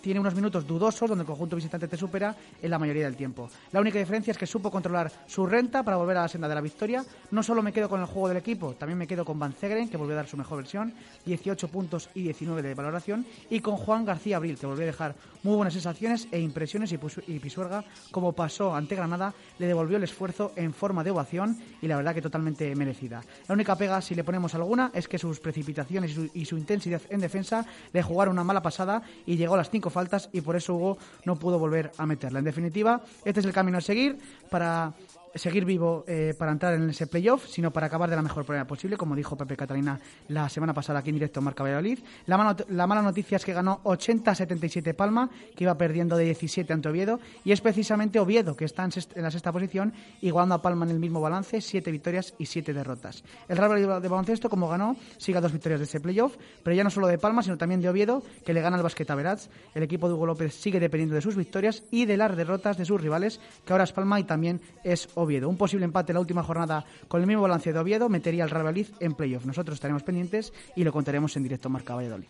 tiene 0.00 0.20
unos 0.20 0.34
minutos 0.34 0.66
dudosos 0.66 1.08
donde 1.08 1.22
el 1.22 1.26
conjunto 1.26 1.56
visitante 1.56 1.88
te 1.88 1.96
supera 1.96 2.34
en 2.60 2.70
la 2.70 2.78
mayoría 2.78 3.04
del 3.04 3.16
tiempo. 3.16 3.50
La 3.72 3.80
única 3.80 3.98
diferencia 3.98 4.30
es 4.30 4.38
que 4.38 4.46
supo 4.46 4.70
controlar 4.70 5.10
su 5.26 5.46
renta 5.46 5.82
para 5.82 5.96
volver 5.96 6.16
a 6.16 6.22
la 6.22 6.28
senda 6.28 6.48
de 6.48 6.54
la 6.54 6.60
victoria. 6.60 7.04
No 7.30 7.42
solo 7.42 7.62
me 7.62 7.72
quedo 7.72 7.88
con 7.88 8.00
el 8.00 8.06
juego 8.06 8.28
del 8.28 8.38
equipo, 8.38 8.74
también 8.74 8.98
me 8.98 9.06
quedo 9.06 9.24
con 9.24 9.38
Van 9.38 9.52
Zegren, 9.52 9.88
que 9.88 9.96
volvió 9.96 10.14
a 10.14 10.16
dar 10.16 10.26
su 10.26 10.36
mejor 10.36 10.58
versión, 10.58 10.94
18 11.26 11.68
puntos 11.68 12.08
y 12.14 12.22
19 12.22 12.62
de 12.62 12.74
valoración, 12.74 13.26
y 13.50 13.60
con 13.60 13.76
Juan 13.76 14.04
García 14.04 14.36
Abril, 14.36 14.58
que 14.58 14.66
volvió 14.66 14.84
a 14.84 14.86
dejar 14.86 15.14
muy 15.42 15.56
buenas 15.56 15.74
sensaciones 15.74 16.28
e 16.30 16.40
impresiones 16.40 16.92
y, 16.92 17.38
Pisuerga, 17.38 17.84
como 18.10 18.32
pasó 18.32 18.74
ante 18.74 18.96
Granada, 18.96 19.32
le 19.58 19.66
devolvió 19.66 19.96
el 19.96 20.04
esfuerzo 20.04 20.52
en 20.56 20.72
forma 20.72 21.04
de 21.04 21.10
ovación 21.10 21.58
y 21.80 21.86
la 21.86 21.96
verdad 21.96 22.14
que 22.14 22.22
totalmente 22.22 22.74
merecida. 22.74 23.22
La 23.46 23.54
única 23.54 23.76
pega, 23.76 24.00
si 24.00 24.14
le 24.14 24.24
ponemos 24.24 24.54
alguna, 24.54 24.90
es 24.94 25.08
que 25.08 25.18
sus 25.18 25.40
precipitaciones 25.40 26.10
y 26.10 26.14
su, 26.14 26.30
y 26.34 26.44
su 26.44 26.56
intensidad 26.56 27.02
en 27.10 27.20
defensa 27.20 27.64
le 27.92 28.02
jugaron 28.02 28.32
una 28.32 28.44
mala 28.44 28.62
pasada 28.62 29.02
y 29.26 29.36
llegó 29.36 29.54
a 29.54 29.58
las 29.58 29.70
faltas 29.90 30.28
y 30.32 30.40
por 30.40 30.56
eso 30.56 30.74
Hugo 30.74 30.98
no 31.24 31.36
pudo 31.36 31.58
volver 31.58 31.90
a 31.98 32.06
meterla. 32.06 32.38
En 32.38 32.44
definitiva, 32.44 33.00
este 33.24 33.40
es 33.40 33.46
el 33.46 33.52
camino 33.52 33.78
a 33.78 33.80
seguir 33.80 34.18
para 34.50 34.92
seguir 35.38 35.64
vivo 35.64 36.04
eh, 36.06 36.34
para 36.38 36.52
entrar 36.52 36.74
en 36.74 36.90
ese 36.90 37.06
playoff, 37.06 37.46
sino 37.46 37.70
para 37.70 37.86
acabar 37.86 38.10
de 38.10 38.16
la 38.16 38.22
mejor 38.22 38.46
manera 38.48 38.66
posible, 38.66 38.96
como 38.96 39.14
dijo 39.14 39.36
Pepe 39.36 39.56
Catalina 39.56 40.00
la 40.28 40.48
semana 40.48 40.74
pasada 40.74 41.00
aquí 41.00 41.10
en 41.10 41.16
directo 41.16 41.40
en 41.40 41.44
Marca 41.44 41.62
Valladolid. 41.62 42.00
La, 42.26 42.56
la 42.68 42.86
mala 42.86 43.02
noticia 43.02 43.36
es 43.36 43.44
que 43.44 43.52
ganó 43.52 43.80
80-77 43.84 44.94
Palma, 44.94 45.30
que 45.56 45.64
iba 45.64 45.76
perdiendo 45.76 46.16
de 46.16 46.24
17 46.24 46.72
ante 46.72 46.88
Oviedo, 46.88 47.20
y 47.44 47.52
es 47.52 47.60
precisamente 47.60 48.18
Oviedo, 48.18 48.56
que 48.56 48.64
está 48.64 48.84
en, 48.84 48.90
la 49.22 49.30
sexta 49.30 49.52
posición, 49.52 49.92
igualando 50.20 50.56
a 50.56 50.62
Palma 50.62 50.84
en 50.84 50.92
el 50.92 50.98
mismo 50.98 51.20
balance, 51.20 51.60
7 51.60 51.90
victorias 51.90 52.34
y 52.38 52.46
7 52.46 52.72
derrotas. 52.72 53.22
El 53.48 53.56
Real 53.56 54.02
de 54.02 54.08
baloncesto, 54.08 54.48
como 54.48 54.68
ganó, 54.68 54.96
sigue 55.18 55.38
a 55.38 55.40
dos 55.40 55.52
victorias 55.52 55.80
de 55.80 55.84
ese 55.84 56.00
playoff, 56.00 56.36
pero 56.62 56.74
ya 56.74 56.84
no 56.84 56.90
solo 56.90 57.06
de 57.06 57.18
Palma, 57.18 57.42
sino 57.42 57.56
también 57.56 57.80
de 57.80 57.88
Oviedo, 57.88 58.22
que 58.44 58.52
le 58.52 58.60
gana 58.60 58.76
al 58.76 58.82
Basqueta 58.82 59.14
Veraz. 59.14 59.48
El 59.74 59.82
equipo 59.82 60.08
de 60.08 60.14
Hugo 60.14 60.26
López 60.26 60.54
sigue 60.54 60.80
dependiendo 60.80 61.14
de 61.14 61.22
sus 61.22 61.36
victorias 61.36 61.82
y 61.90 62.06
de 62.06 62.16
las 62.16 62.36
derrotas 62.36 62.76
de 62.76 62.84
sus 62.84 63.00
rivales, 63.00 63.40
que 63.64 63.72
ahora 63.72 63.84
es 63.84 63.92
Palma 63.92 64.20
y 64.20 64.24
también 64.24 64.60
es 64.84 65.08
Oviedo. 65.14 65.27
Un 65.28 65.58
posible 65.58 65.84
empate 65.84 66.12
en 66.12 66.14
la 66.14 66.20
última 66.20 66.42
jornada 66.42 66.84
con 67.06 67.20
el 67.20 67.26
mismo 67.26 67.42
balance 67.42 67.70
de 67.70 67.78
Oviedo 67.78 68.08
metería 68.08 68.44
al 68.44 68.50
Real 68.50 68.64
Valladolid 68.64 68.86
en 69.00 69.14
playoff. 69.14 69.44
Nosotros 69.44 69.74
estaremos 69.74 70.02
pendientes 70.02 70.54
y 70.74 70.84
lo 70.84 70.92
contaremos 70.92 71.36
en 71.36 71.42
directo 71.42 71.68
Marca 71.68 71.94
Valladolid. 71.94 72.26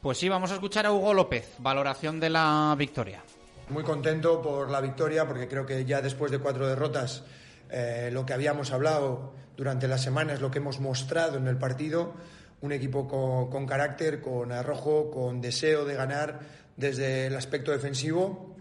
Pues 0.00 0.18
sí, 0.18 0.28
vamos 0.28 0.50
a 0.50 0.54
escuchar 0.54 0.86
a 0.86 0.92
Hugo 0.92 1.14
López, 1.14 1.54
valoración 1.60 2.18
de 2.18 2.30
la 2.30 2.74
victoria. 2.76 3.22
Muy 3.68 3.84
contento 3.84 4.42
por 4.42 4.68
la 4.70 4.80
victoria 4.80 5.26
porque 5.26 5.46
creo 5.46 5.64
que 5.64 5.84
ya 5.84 6.02
después 6.02 6.32
de 6.32 6.40
cuatro 6.40 6.66
derrotas 6.66 7.22
eh, 7.70 8.10
lo 8.12 8.26
que 8.26 8.32
habíamos 8.32 8.72
hablado 8.72 9.32
durante 9.56 9.86
la 9.86 9.98
semana 9.98 10.32
es 10.32 10.40
lo 10.40 10.50
que 10.50 10.58
hemos 10.58 10.80
mostrado 10.80 11.38
en 11.38 11.46
el 11.46 11.58
partido. 11.58 12.14
Un 12.60 12.72
equipo 12.72 13.06
con, 13.06 13.50
con 13.50 13.66
carácter, 13.66 14.20
con 14.20 14.50
arrojo, 14.50 15.12
con 15.12 15.40
deseo 15.40 15.84
de 15.84 15.94
ganar 15.94 16.40
desde 16.76 17.28
el 17.28 17.36
aspecto 17.36 17.70
defensivo 17.70 18.51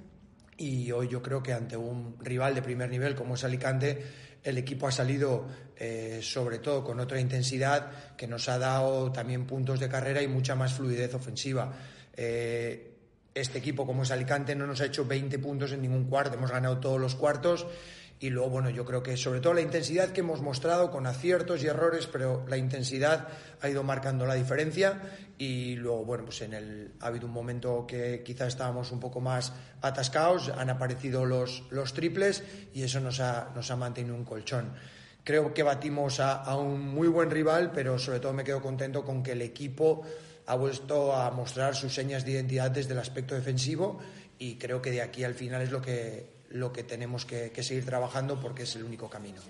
y 0.61 0.91
hoy 0.91 1.07
yo 1.07 1.23
creo 1.23 1.41
que 1.41 1.53
ante 1.53 1.75
un 1.75 2.17
rival 2.19 2.53
de 2.53 2.61
primer 2.61 2.89
nivel 2.89 3.15
como 3.15 3.33
es 3.33 3.43
Alicante, 3.43 4.05
el 4.43 4.57
equipo 4.59 4.87
ha 4.87 4.91
salido 4.91 5.47
eh, 5.75 6.19
sobre 6.21 6.59
todo 6.59 6.83
con 6.83 6.99
otra 6.99 7.19
intensidad 7.19 8.15
que 8.15 8.27
nos 8.27 8.47
ha 8.47 8.59
dado 8.59 9.11
también 9.11 9.47
puntos 9.47 9.79
de 9.79 9.89
carrera 9.89 10.21
y 10.21 10.27
mucha 10.27 10.53
más 10.55 10.73
fluidez 10.73 11.15
ofensiva. 11.15 11.73
Eh, 12.15 12.87
este 13.33 13.57
equipo, 13.57 13.87
como 13.87 14.03
es 14.03 14.11
Alicante, 14.11 14.55
no 14.55 14.67
nos 14.67 14.81
ha 14.81 14.85
hecho 14.85 15.05
20 15.05 15.39
puntos 15.39 15.71
en 15.71 15.81
ningún 15.81 16.05
cuarto, 16.05 16.35
hemos 16.35 16.51
ganado 16.51 16.79
todos 16.79 17.01
los 17.01 17.15
cuartos 17.15 17.65
y 18.21 18.29
luego, 18.29 18.51
bueno, 18.51 18.69
yo 18.69 18.85
creo 18.85 19.01
que 19.01 19.17
sobre 19.17 19.39
todo 19.39 19.55
la 19.55 19.61
intensidad 19.61 20.09
que 20.09 20.19
hemos 20.19 20.41
mostrado 20.41 20.91
con 20.91 21.07
aciertos 21.07 21.63
y 21.63 21.67
errores, 21.67 22.05
pero 22.05 22.45
la 22.47 22.55
intensidad 22.55 23.27
ha 23.59 23.67
ido 23.67 23.81
marcando 23.81 24.27
la 24.27 24.35
diferencia 24.35 25.01
y 25.39 25.75
luego, 25.75 26.05
bueno, 26.05 26.25
pues 26.25 26.43
en 26.43 26.53
el, 26.53 26.91
ha 26.99 27.07
habido 27.07 27.25
un 27.25 27.33
momento 27.33 27.87
que 27.87 28.21
quizás 28.23 28.49
estábamos 28.49 28.91
un 28.91 28.99
poco 28.99 29.21
más 29.21 29.53
atascados, 29.81 30.49
han 30.49 30.69
aparecido 30.69 31.25
los, 31.25 31.63
los 31.71 31.93
triples 31.93 32.43
y 32.75 32.83
eso 32.83 32.99
nos 32.99 33.19
ha, 33.19 33.49
nos 33.55 33.71
ha 33.71 33.75
mantenido 33.75 34.13
un 34.13 34.23
colchón. 34.23 34.71
Creo 35.23 35.51
que 35.51 35.63
batimos 35.63 36.19
a, 36.19 36.43
a 36.43 36.55
un 36.57 36.79
muy 36.79 37.07
buen 37.07 37.31
rival, 37.31 37.71
pero 37.73 37.97
sobre 37.97 38.19
todo 38.19 38.33
me 38.33 38.43
quedo 38.43 38.61
contento 38.61 39.03
con 39.03 39.23
que 39.23 39.31
el 39.31 39.41
equipo 39.41 40.03
ha 40.45 40.55
vuelto 40.55 41.15
a 41.15 41.31
mostrar 41.31 41.75
sus 41.75 41.91
señas 41.91 42.23
de 42.23 42.33
identidad 42.33 42.69
desde 42.69 42.93
el 42.93 42.99
aspecto 42.99 43.33
defensivo 43.33 43.99
y 44.37 44.57
creo 44.57 44.79
que 44.79 44.91
de 44.91 45.01
aquí 45.01 45.23
al 45.23 45.33
final 45.33 45.63
es 45.63 45.71
lo 45.71 45.81
que, 45.81 46.30
lo 46.53 46.71
que 46.71 46.83
tenemos 46.83 47.25
que, 47.25 47.51
que 47.51 47.63
seguir 47.63 47.85
trabajando 47.85 48.39
porque 48.39 48.63
es 48.63 48.75
el 48.75 48.83
único 48.83 49.09
camino. 49.09 49.41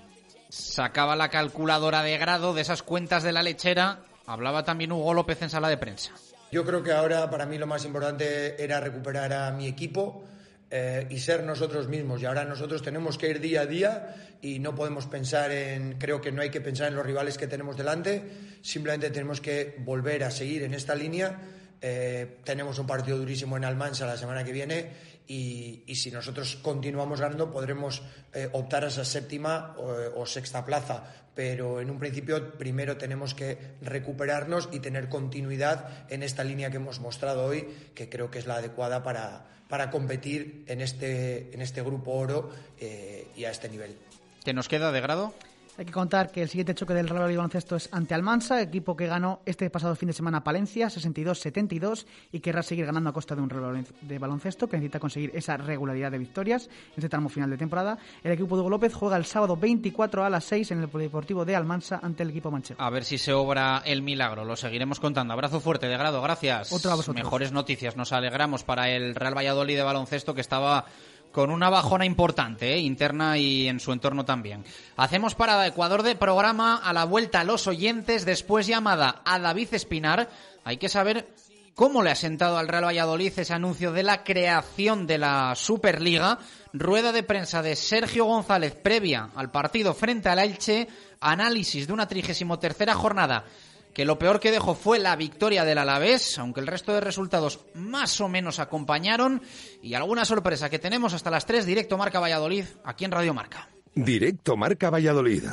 Sacaba 0.50 1.16
la 1.16 1.30
calculadora 1.30 2.04
de 2.04 2.18
grado 2.18 2.54
de 2.54 2.62
esas 2.62 2.84
cuentas 2.84 3.24
de 3.24 3.32
la 3.32 3.44
lechera. 3.44 4.00
Hablaba 4.26 4.64
también 4.64 4.92
Hugo 4.92 5.14
López 5.14 5.42
en 5.42 5.50
sala 5.50 5.70
de 5.70 5.78
prensa. 5.78 6.12
Yo 6.52 6.66
creo 6.66 6.84
que 6.84 6.92
ahora 6.92 7.30
para 7.30 7.46
mí 7.46 7.58
lo 7.58 7.66
más 7.66 7.86
importante 7.86 8.62
era 8.62 8.82
recuperar 8.82 9.32
a 9.32 9.52
mi 9.52 9.68
equipo 9.68 10.26
eh, 10.70 11.08
y 11.10 11.20
ser 11.20 11.44
nosotros 11.44 11.88
mismos. 11.88 12.22
Y 12.22 12.26
ahora 12.26 12.44
nosotros 12.44 12.82
tenemos 12.82 13.18
que 13.18 13.30
ir 13.30 13.40
día 13.40 13.62
a 13.62 13.66
día 13.66 14.16
y 14.42 14.60
no 14.60 14.76
podemos 14.76 15.06
pensar 15.06 15.52
en, 15.52 15.98
creo 15.98 16.20
que 16.20 16.32
no 16.32 16.42
hay 16.42 16.50
que 16.50 16.60
pensar 16.60 16.90
en 16.90 16.96
los 16.96 17.06
rivales 17.06 17.38
que 17.38 17.48
tenemos 17.48 17.78
delante, 17.78 18.24
simplemente 18.62 19.10
tenemos 19.12 19.40
que 19.40 19.76
volver 19.80 20.24
a 20.26 20.32
seguir 20.32 20.64
en 20.64 20.74
esta 20.74 20.96
línea. 20.96 21.40
Eh, 21.82 22.38
tenemos 22.44 22.78
un 22.80 22.86
partido 22.86 23.18
durísimo 23.18 23.58
en 23.58 23.66
Almansa 23.66 24.06
la 24.06 24.18
semana 24.18 24.44
que 24.44 24.52
viene 24.52 24.92
y, 25.28 25.84
si 25.96 26.12
nosotros 26.12 26.58
continuamos 26.62 27.22
ganando 27.22 27.52
podremos 27.52 28.02
eh, 28.34 28.50
optar 28.54 28.84
a 28.86 28.88
esa 28.88 29.06
séptima 29.06 29.76
o, 29.78 30.22
o, 30.22 30.26
sexta 30.26 30.66
plaza. 30.66 31.04
Pero 31.34 31.80
en 31.80 31.90
un 31.90 31.98
principio 31.98 32.58
primero 32.58 32.98
tenemos 32.98 33.34
que 33.34 33.76
recuperarnos 33.82 34.68
y 34.72 34.80
tener 34.80 35.08
continuidad 35.08 36.06
en 36.10 36.24
esta 36.24 36.44
línea 36.44 36.70
que 36.70 36.78
hemos 36.78 37.00
mostrado 37.00 37.46
hoy, 37.46 37.68
que 37.96 38.10
creo 38.10 38.30
que 38.30 38.40
es 38.40 38.48
la 38.48 38.56
adecuada 38.56 39.02
para, 39.02 39.46
para 39.72 39.90
competir 39.90 40.66
en 40.68 40.82
este, 40.82 41.54
en 41.54 41.62
este 41.62 41.82
grupo 41.82 42.12
oro 42.12 42.52
eh, 42.78 43.28
y 43.38 43.46
a 43.46 43.52
este 43.52 43.70
nivel. 43.70 43.96
¿Qué 44.44 44.54
nos 44.54 44.68
queda 44.68 44.92
de 44.92 45.00
grado? 45.00 45.34
Hay 45.78 45.86
que 45.86 45.92
contar 45.94 46.32
que 46.32 46.42
el 46.42 46.50
siguiente 46.50 46.76
choque 46.76 46.94
del 46.94 47.08
Real 47.08 47.20
Valladolid 47.20 47.38
baloncesto 47.38 47.76
es 47.78 47.90
ante 47.92 48.14
Almansa, 48.14 48.62
equipo 48.62 48.96
que 48.96 49.08
ganó 49.08 49.42
este 49.46 49.70
pasado 49.70 49.96
fin 49.96 50.08
de 50.08 50.14
semana 50.14 50.40
a 50.40 50.44
Palencia, 50.44 50.88
62-72, 50.88 52.06
y 52.32 52.40
querrá 52.42 52.62
seguir 52.62 52.86
ganando 52.86 53.10
a 53.10 53.14
costa 53.14 53.36
de 53.36 53.42
un 53.42 53.50
Real 53.50 53.64
Valladolid 53.64 53.88
de 54.02 54.20
baloncesto 54.20 54.68
que 54.68 54.78
necesita 54.78 55.00
conseguir 55.00 55.32
esa 55.34 55.56
regularidad 55.58 56.12
de 56.12 56.18
victorias 56.18 56.68
en 56.68 56.98
este 56.98 57.10
tramo 57.10 57.30
final 57.30 57.50
de 57.50 57.58
temporada. 57.58 57.98
El 58.24 58.34
equipo 58.34 58.56
de 58.56 58.62
Hugo 58.62 58.70
López 58.70 58.94
juega 58.94 59.16
el 59.16 59.26
sábado 59.26 59.56
24 59.56 60.26
a 60.26 60.30
las 60.30 60.44
6 60.44 60.72
en 60.72 60.82
el 60.82 60.90
Polideportivo 60.90 61.46
de 61.46 61.56
Almansa 61.56 62.00
ante 62.04 62.24
el 62.24 62.32
equipo 62.32 62.52
manchego. 62.52 62.82
A 62.82 62.90
ver 62.90 63.06
si 63.06 63.18
se 63.18 63.32
obra 63.32 63.82
el 63.86 64.02
milagro, 64.02 64.44
lo 64.44 64.58
seguiremos 64.58 65.00
contando. 65.00 65.34
Abrazo 65.34 65.62
fuerte 65.62 65.88
de 65.88 65.98
grado, 65.98 66.22
gracias. 66.22 66.72
Otro 66.74 66.92
a 66.92 66.96
vosotros. 66.96 67.24
Mejores 67.24 67.54
noticias, 67.54 67.96
nos 67.96 68.12
alegramos 68.12 68.64
para 68.64 68.90
el 68.90 69.16
Real 69.16 69.38
Valladolid 69.38 69.78
de 69.78 69.84
baloncesto 69.84 70.36
que 70.36 70.42
estaba 70.42 70.86
con 71.32 71.50
una 71.50 71.70
bajona 71.70 72.06
importante, 72.06 72.74
¿eh? 72.74 72.80
interna 72.80 73.38
y 73.38 73.68
en 73.68 73.80
su 73.80 73.92
entorno 73.92 74.26
también. 74.26 74.64
Hacemos 74.98 75.36
parada 75.36 75.68
Ecuador 75.68 76.04
de 76.04 76.16
programa 76.16 76.78
a 76.78 76.94
la 76.94 77.06
vuelta 77.06 77.42
a 77.42 77.44
los 77.44 77.68
oyentes, 77.68 78.26
después 78.26 78.68
llamada 78.68 79.22
a 79.26 79.40
David 79.40 79.70
Espinar. 79.74 80.30
Hay 80.64 80.78
que 80.78 80.90
saber 80.90 81.28
cómo 81.76 82.04
le 82.04 82.12
ha 82.12 82.16
sentado 82.16 82.58
al 82.58 82.68
Real 82.68 82.86
Valladolid 82.86 83.34
ese 83.38 83.54
anuncio 83.54 83.92
de 83.92 84.04
la 84.04 84.24
creación 84.24 85.08
de 85.08 85.18
la 85.18 85.56
Superliga. 85.56 86.40
Rueda 86.74 87.12
de 87.12 87.24
prensa 87.24 87.62
de 87.62 87.76
Sergio 87.76 88.26
González 88.26 88.76
previa 88.76 89.30
al 89.36 89.52
partido 89.52 89.94
frente 89.94 90.30
al 90.30 90.40
Elche. 90.40 90.88
Análisis 91.20 91.88
de 91.88 91.94
una 91.94 92.08
trigésimo 92.08 92.60
tercera 92.60 92.94
jornada 92.96 93.46
que 93.94 94.06
lo 94.06 94.18
peor 94.18 94.40
que 94.40 94.52
dejó 94.52 94.76
fue 94.76 95.00
la 95.00 95.16
victoria 95.16 95.66
del 95.66 95.78
Alavés, 95.78 96.38
aunque 96.40 96.60
el 96.60 96.68
resto 96.68 96.94
de 96.94 97.02
resultados 97.02 97.60
más 97.74 98.20
o 98.22 98.30
menos 98.30 98.60
acompañaron, 98.60 99.42
y 99.82 99.94
alguna 99.94 100.26
sorpresa 100.26 100.70
que 100.70 100.80
tenemos 100.80 101.14
hasta 101.14 101.32
las 101.32 101.46
3, 101.46 101.66
directo 101.66 101.98
Marca 101.98 102.20
Valladolid, 102.20 102.66
aquí 102.84 103.06
en 103.06 103.12
Radio 103.12 103.34
Marca. 103.34 103.70
Directo 103.94 104.56
Marca 104.56 104.90
Valladolid. 104.90 105.44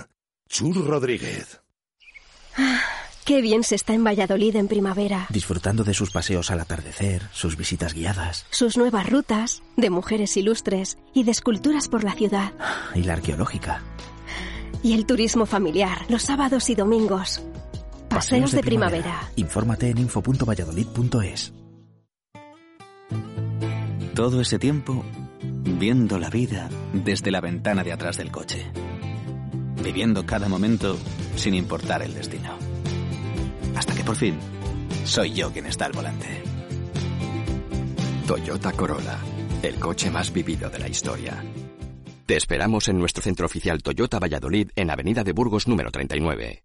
Chur 0.49 0.87
Rodríguez. 0.87 1.61
Ah, 2.57 2.81
qué 3.25 3.43
bien 3.43 3.65
se 3.65 3.75
está 3.75 3.93
en 3.93 4.05
Valladolid 4.05 4.57
en 4.57 4.69
primavera. 4.69 5.27
Disfrutando 5.31 5.85
de 5.85 5.95
sus 5.95 6.11
paseos 6.11 6.51
al 6.51 6.61
atardecer, 6.61 7.23
sus 7.33 7.57
visitas 7.57 7.95
guiadas. 7.95 8.47
Sus 8.51 8.77
nuevas 8.77 9.09
rutas, 9.09 9.63
de 9.77 9.91
mujeres 9.91 10.37
ilustres 10.37 10.99
y 11.13 11.25
de 11.25 11.33
esculturas 11.33 11.89
por 11.89 12.05
la 12.05 12.15
ciudad. 12.15 12.53
Y 12.95 13.03
la 13.03 13.15
arqueológica. 13.15 13.83
Y 14.83 14.95
el 14.95 15.07
turismo 15.07 15.45
familiar, 15.45 16.07
los 16.09 16.23
sábados 16.23 16.71
y 16.71 16.77
domingos. 16.77 17.43
Paseos 18.19 18.51
de 18.51 18.63
primavera. 18.65 19.31
Infórmate 19.37 19.91
en 19.91 19.99
info.valladolid.es. 19.99 21.53
Todo 24.13 24.41
ese 24.41 24.59
tiempo 24.59 25.05
viendo 25.79 26.19
la 26.19 26.29
vida 26.29 26.69
desde 26.93 27.31
la 27.31 27.41
ventana 27.41 27.85
de 27.85 27.93
atrás 27.93 28.17
del 28.17 28.33
coche. 28.33 28.73
Viviendo 29.85 30.27
cada 30.27 30.49
momento 30.49 30.99
sin 31.37 31.55
importar 31.55 32.03
el 32.03 32.13
destino. 32.13 32.59
Hasta 33.77 33.95
que 33.95 34.03
por 34.03 34.17
fin 34.17 34.37
soy 35.05 35.33
yo 35.35 35.53
quien 35.53 35.67
está 35.67 35.87
al 35.87 35.93
volante. 35.93 36.43
Toyota 38.27 38.73
Corolla, 38.73 39.19
el 39.63 39.77
coche 39.77 40.11
más 40.11 40.33
vivido 40.33 40.69
de 40.71 40.81
la 40.81 40.89
historia. 40.89 41.41
Te 42.27 42.37
esperamos 42.37 42.89
en 42.89 42.99
nuestro 42.99 43.23
centro 43.23 43.47
oficial 43.47 43.81
Toyota 43.81 44.19
Valladolid 44.19 44.71
en 44.75 44.91
Avenida 44.91 45.23
de 45.23 45.31
Burgos 45.31 45.69
número 45.69 45.93
39. 45.93 46.65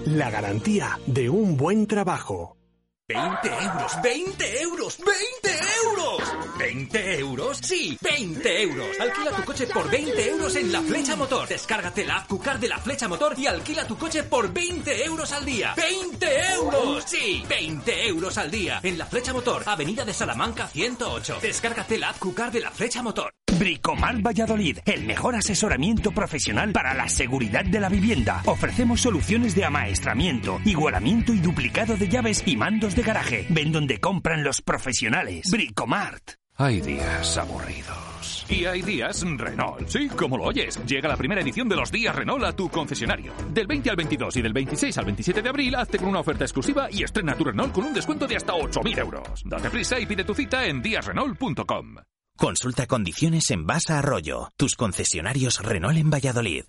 la 0.05 0.29
garantía 0.29 0.99
de 1.05 1.29
un 1.29 1.57
buen 1.57 1.87
trabajo. 1.87 2.57
20 3.07 3.49
euros, 3.49 4.01
20 4.01 4.61
euros, 4.61 4.97
20 4.99 5.49
euros. 5.83 6.33
¿20 6.57 7.19
euros? 7.19 7.59
Sí, 7.61 7.97
20 8.01 8.61
euros. 8.61 8.99
Alquila 8.99 9.31
tu 9.31 9.43
coche 9.43 9.67
por 9.67 9.89
20 9.89 10.29
euros 10.29 10.55
en 10.55 10.71
La 10.71 10.81
Flecha 10.81 11.15
Motor. 11.17 11.47
Descárgate 11.49 12.05
la 12.05 12.17
app 12.17 12.29
de 12.31 12.67
La 12.69 12.77
Flecha 12.77 13.09
Motor 13.09 13.37
y 13.37 13.47
alquila 13.47 13.85
tu 13.85 13.97
coche 13.97 14.23
por 14.23 14.53
20 14.53 15.03
euros 15.03 15.31
al 15.33 15.43
día. 15.43 15.75
¡20 15.75 16.53
euros! 16.55 17.03
Sí, 17.05 17.43
20 17.49 18.07
euros 18.07 18.37
al 18.37 18.49
día. 18.49 18.79
En 18.81 18.97
La 18.97 19.05
Flecha 19.05 19.33
Motor, 19.33 19.63
Avenida 19.65 20.05
de 20.05 20.13
Salamanca 20.13 20.67
108. 20.67 21.39
Descárgate 21.41 21.97
la 21.97 22.09
app 22.11 22.23
de 22.51 22.61
La 22.61 22.71
Flecha 22.71 23.03
Motor. 23.03 23.33
Bricomar 23.61 24.19
Valladolid, 24.23 24.79
el 24.87 25.05
mejor 25.05 25.35
asesoramiento 25.35 26.09
profesional 26.09 26.71
para 26.71 26.95
la 26.95 27.07
seguridad 27.07 27.63
de 27.63 27.79
la 27.79 27.89
vivienda. 27.89 28.41
Ofrecemos 28.47 29.01
soluciones 29.01 29.53
de 29.53 29.65
amaestramiento, 29.65 30.59
igualamiento 30.65 31.31
y 31.31 31.37
duplicado 31.37 31.95
de 31.95 32.09
llaves 32.09 32.41
y 32.47 32.57
mandos 32.57 32.95
de 32.95 33.03
garaje. 33.03 33.45
Ven 33.49 33.71
donde 33.71 33.99
compran 33.99 34.43
los 34.43 34.63
profesionales. 34.63 35.51
Bricomart. 35.51 36.31
Hay 36.55 36.81
días 36.81 37.37
aburridos. 37.37 38.47
Y 38.49 38.65
hay 38.65 38.81
días 38.81 39.23
Renault. 39.23 39.87
Sí, 39.87 40.09
como 40.09 40.39
lo 40.39 40.45
oyes. 40.45 40.83
Llega 40.87 41.07
la 41.07 41.15
primera 41.15 41.41
edición 41.41 41.69
de 41.69 41.75
los 41.75 41.91
días 41.91 42.15
Renault 42.15 42.43
a 42.43 42.55
tu 42.55 42.67
concesionario. 42.67 43.31
Del 43.53 43.67
20 43.67 43.91
al 43.91 43.95
22 43.95 44.37
y 44.37 44.41
del 44.41 44.53
26 44.53 44.97
al 44.97 45.05
27 45.05 45.39
de 45.39 45.49
abril, 45.49 45.75
hazte 45.75 45.99
con 45.99 46.07
una 46.07 46.21
oferta 46.21 46.45
exclusiva 46.45 46.87
y 46.89 47.03
estrena 47.03 47.35
tu 47.35 47.43
Renault 47.43 47.73
con 47.73 47.83
un 47.83 47.93
descuento 47.93 48.25
de 48.25 48.37
hasta 48.37 48.53
8.000 48.53 48.97
euros. 48.97 49.43
Date 49.45 49.69
prisa 49.69 49.99
y 49.99 50.07
pide 50.07 50.23
tu 50.23 50.33
cita 50.33 50.65
en 50.65 50.81
díasrenault.com. 50.81 51.97
Consulta 52.41 52.87
condiciones 52.87 53.51
en 53.51 53.67
Basa 53.67 53.99
Arroyo, 53.99 54.49
tus 54.57 54.75
concesionarios 54.75 55.59
Renault 55.61 55.95
en 55.95 56.09
Valladolid. 56.09 56.63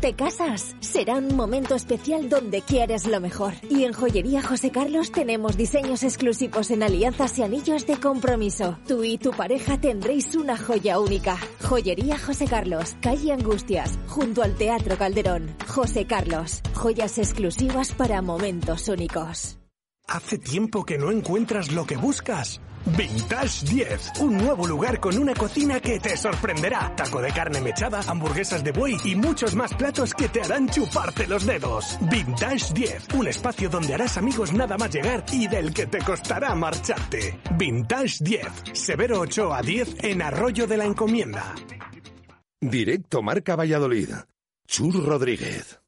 ¿Te 0.00 0.14
casas? 0.14 0.76
Será 0.78 1.14
un 1.14 1.34
momento 1.34 1.74
especial 1.74 2.28
donde 2.28 2.62
quieres 2.62 3.08
lo 3.08 3.20
mejor. 3.20 3.54
Y 3.68 3.82
en 3.82 3.92
Joyería 3.92 4.40
José 4.40 4.70
Carlos 4.70 5.10
tenemos 5.10 5.56
diseños 5.56 6.04
exclusivos 6.04 6.70
en 6.70 6.84
alianzas 6.84 7.36
y 7.40 7.42
anillos 7.42 7.88
de 7.88 7.96
compromiso. 7.96 8.78
Tú 8.86 9.02
y 9.02 9.18
tu 9.18 9.32
pareja 9.32 9.80
tendréis 9.80 10.36
una 10.36 10.56
joya 10.56 11.00
única. 11.00 11.36
Joyería 11.60 12.20
José 12.20 12.44
Carlos, 12.44 12.94
calle 13.00 13.32
Angustias, 13.32 13.98
junto 14.06 14.44
al 14.44 14.54
Teatro 14.54 14.96
Calderón. 14.96 15.56
José 15.66 16.06
Carlos, 16.06 16.62
joyas 16.74 17.18
exclusivas 17.18 17.92
para 17.94 18.22
momentos 18.22 18.86
únicos. 18.86 19.55
¿Hace 20.08 20.38
tiempo 20.38 20.84
que 20.84 20.98
no 20.98 21.10
encuentras 21.10 21.72
lo 21.72 21.84
que 21.84 21.96
buscas? 21.96 22.60
Vintage 22.96 23.66
10, 23.66 24.12
un 24.20 24.36
nuevo 24.36 24.64
lugar 24.64 25.00
con 25.00 25.18
una 25.18 25.34
cocina 25.34 25.80
que 25.80 25.98
te 25.98 26.16
sorprenderá. 26.16 26.94
Taco 26.94 27.20
de 27.20 27.32
carne 27.32 27.60
mechada, 27.60 28.00
hamburguesas 28.06 28.62
de 28.62 28.70
buey 28.70 28.96
y 29.04 29.16
muchos 29.16 29.56
más 29.56 29.74
platos 29.74 30.14
que 30.14 30.28
te 30.28 30.42
harán 30.42 30.68
chuparte 30.68 31.26
los 31.26 31.44
dedos. 31.44 31.98
Vintage 32.02 32.72
10, 32.72 33.08
un 33.14 33.26
espacio 33.26 33.68
donde 33.68 33.94
harás 33.94 34.16
amigos 34.16 34.52
nada 34.52 34.78
más 34.78 34.94
llegar 34.94 35.24
y 35.32 35.48
del 35.48 35.74
que 35.74 35.86
te 35.86 35.98
costará 35.98 36.54
marcharte. 36.54 37.40
Vintage 37.58 38.18
10, 38.20 38.46
Severo 38.74 39.18
8 39.18 39.52
a 39.52 39.60
10 39.60 40.04
en 40.04 40.22
Arroyo 40.22 40.68
de 40.68 40.76
la 40.76 40.84
Encomienda. 40.84 41.52
Directo 42.60 43.22
Marca 43.22 43.56
Valladolid. 43.56 44.10
Chur 44.68 45.04
Rodríguez. 45.04 45.80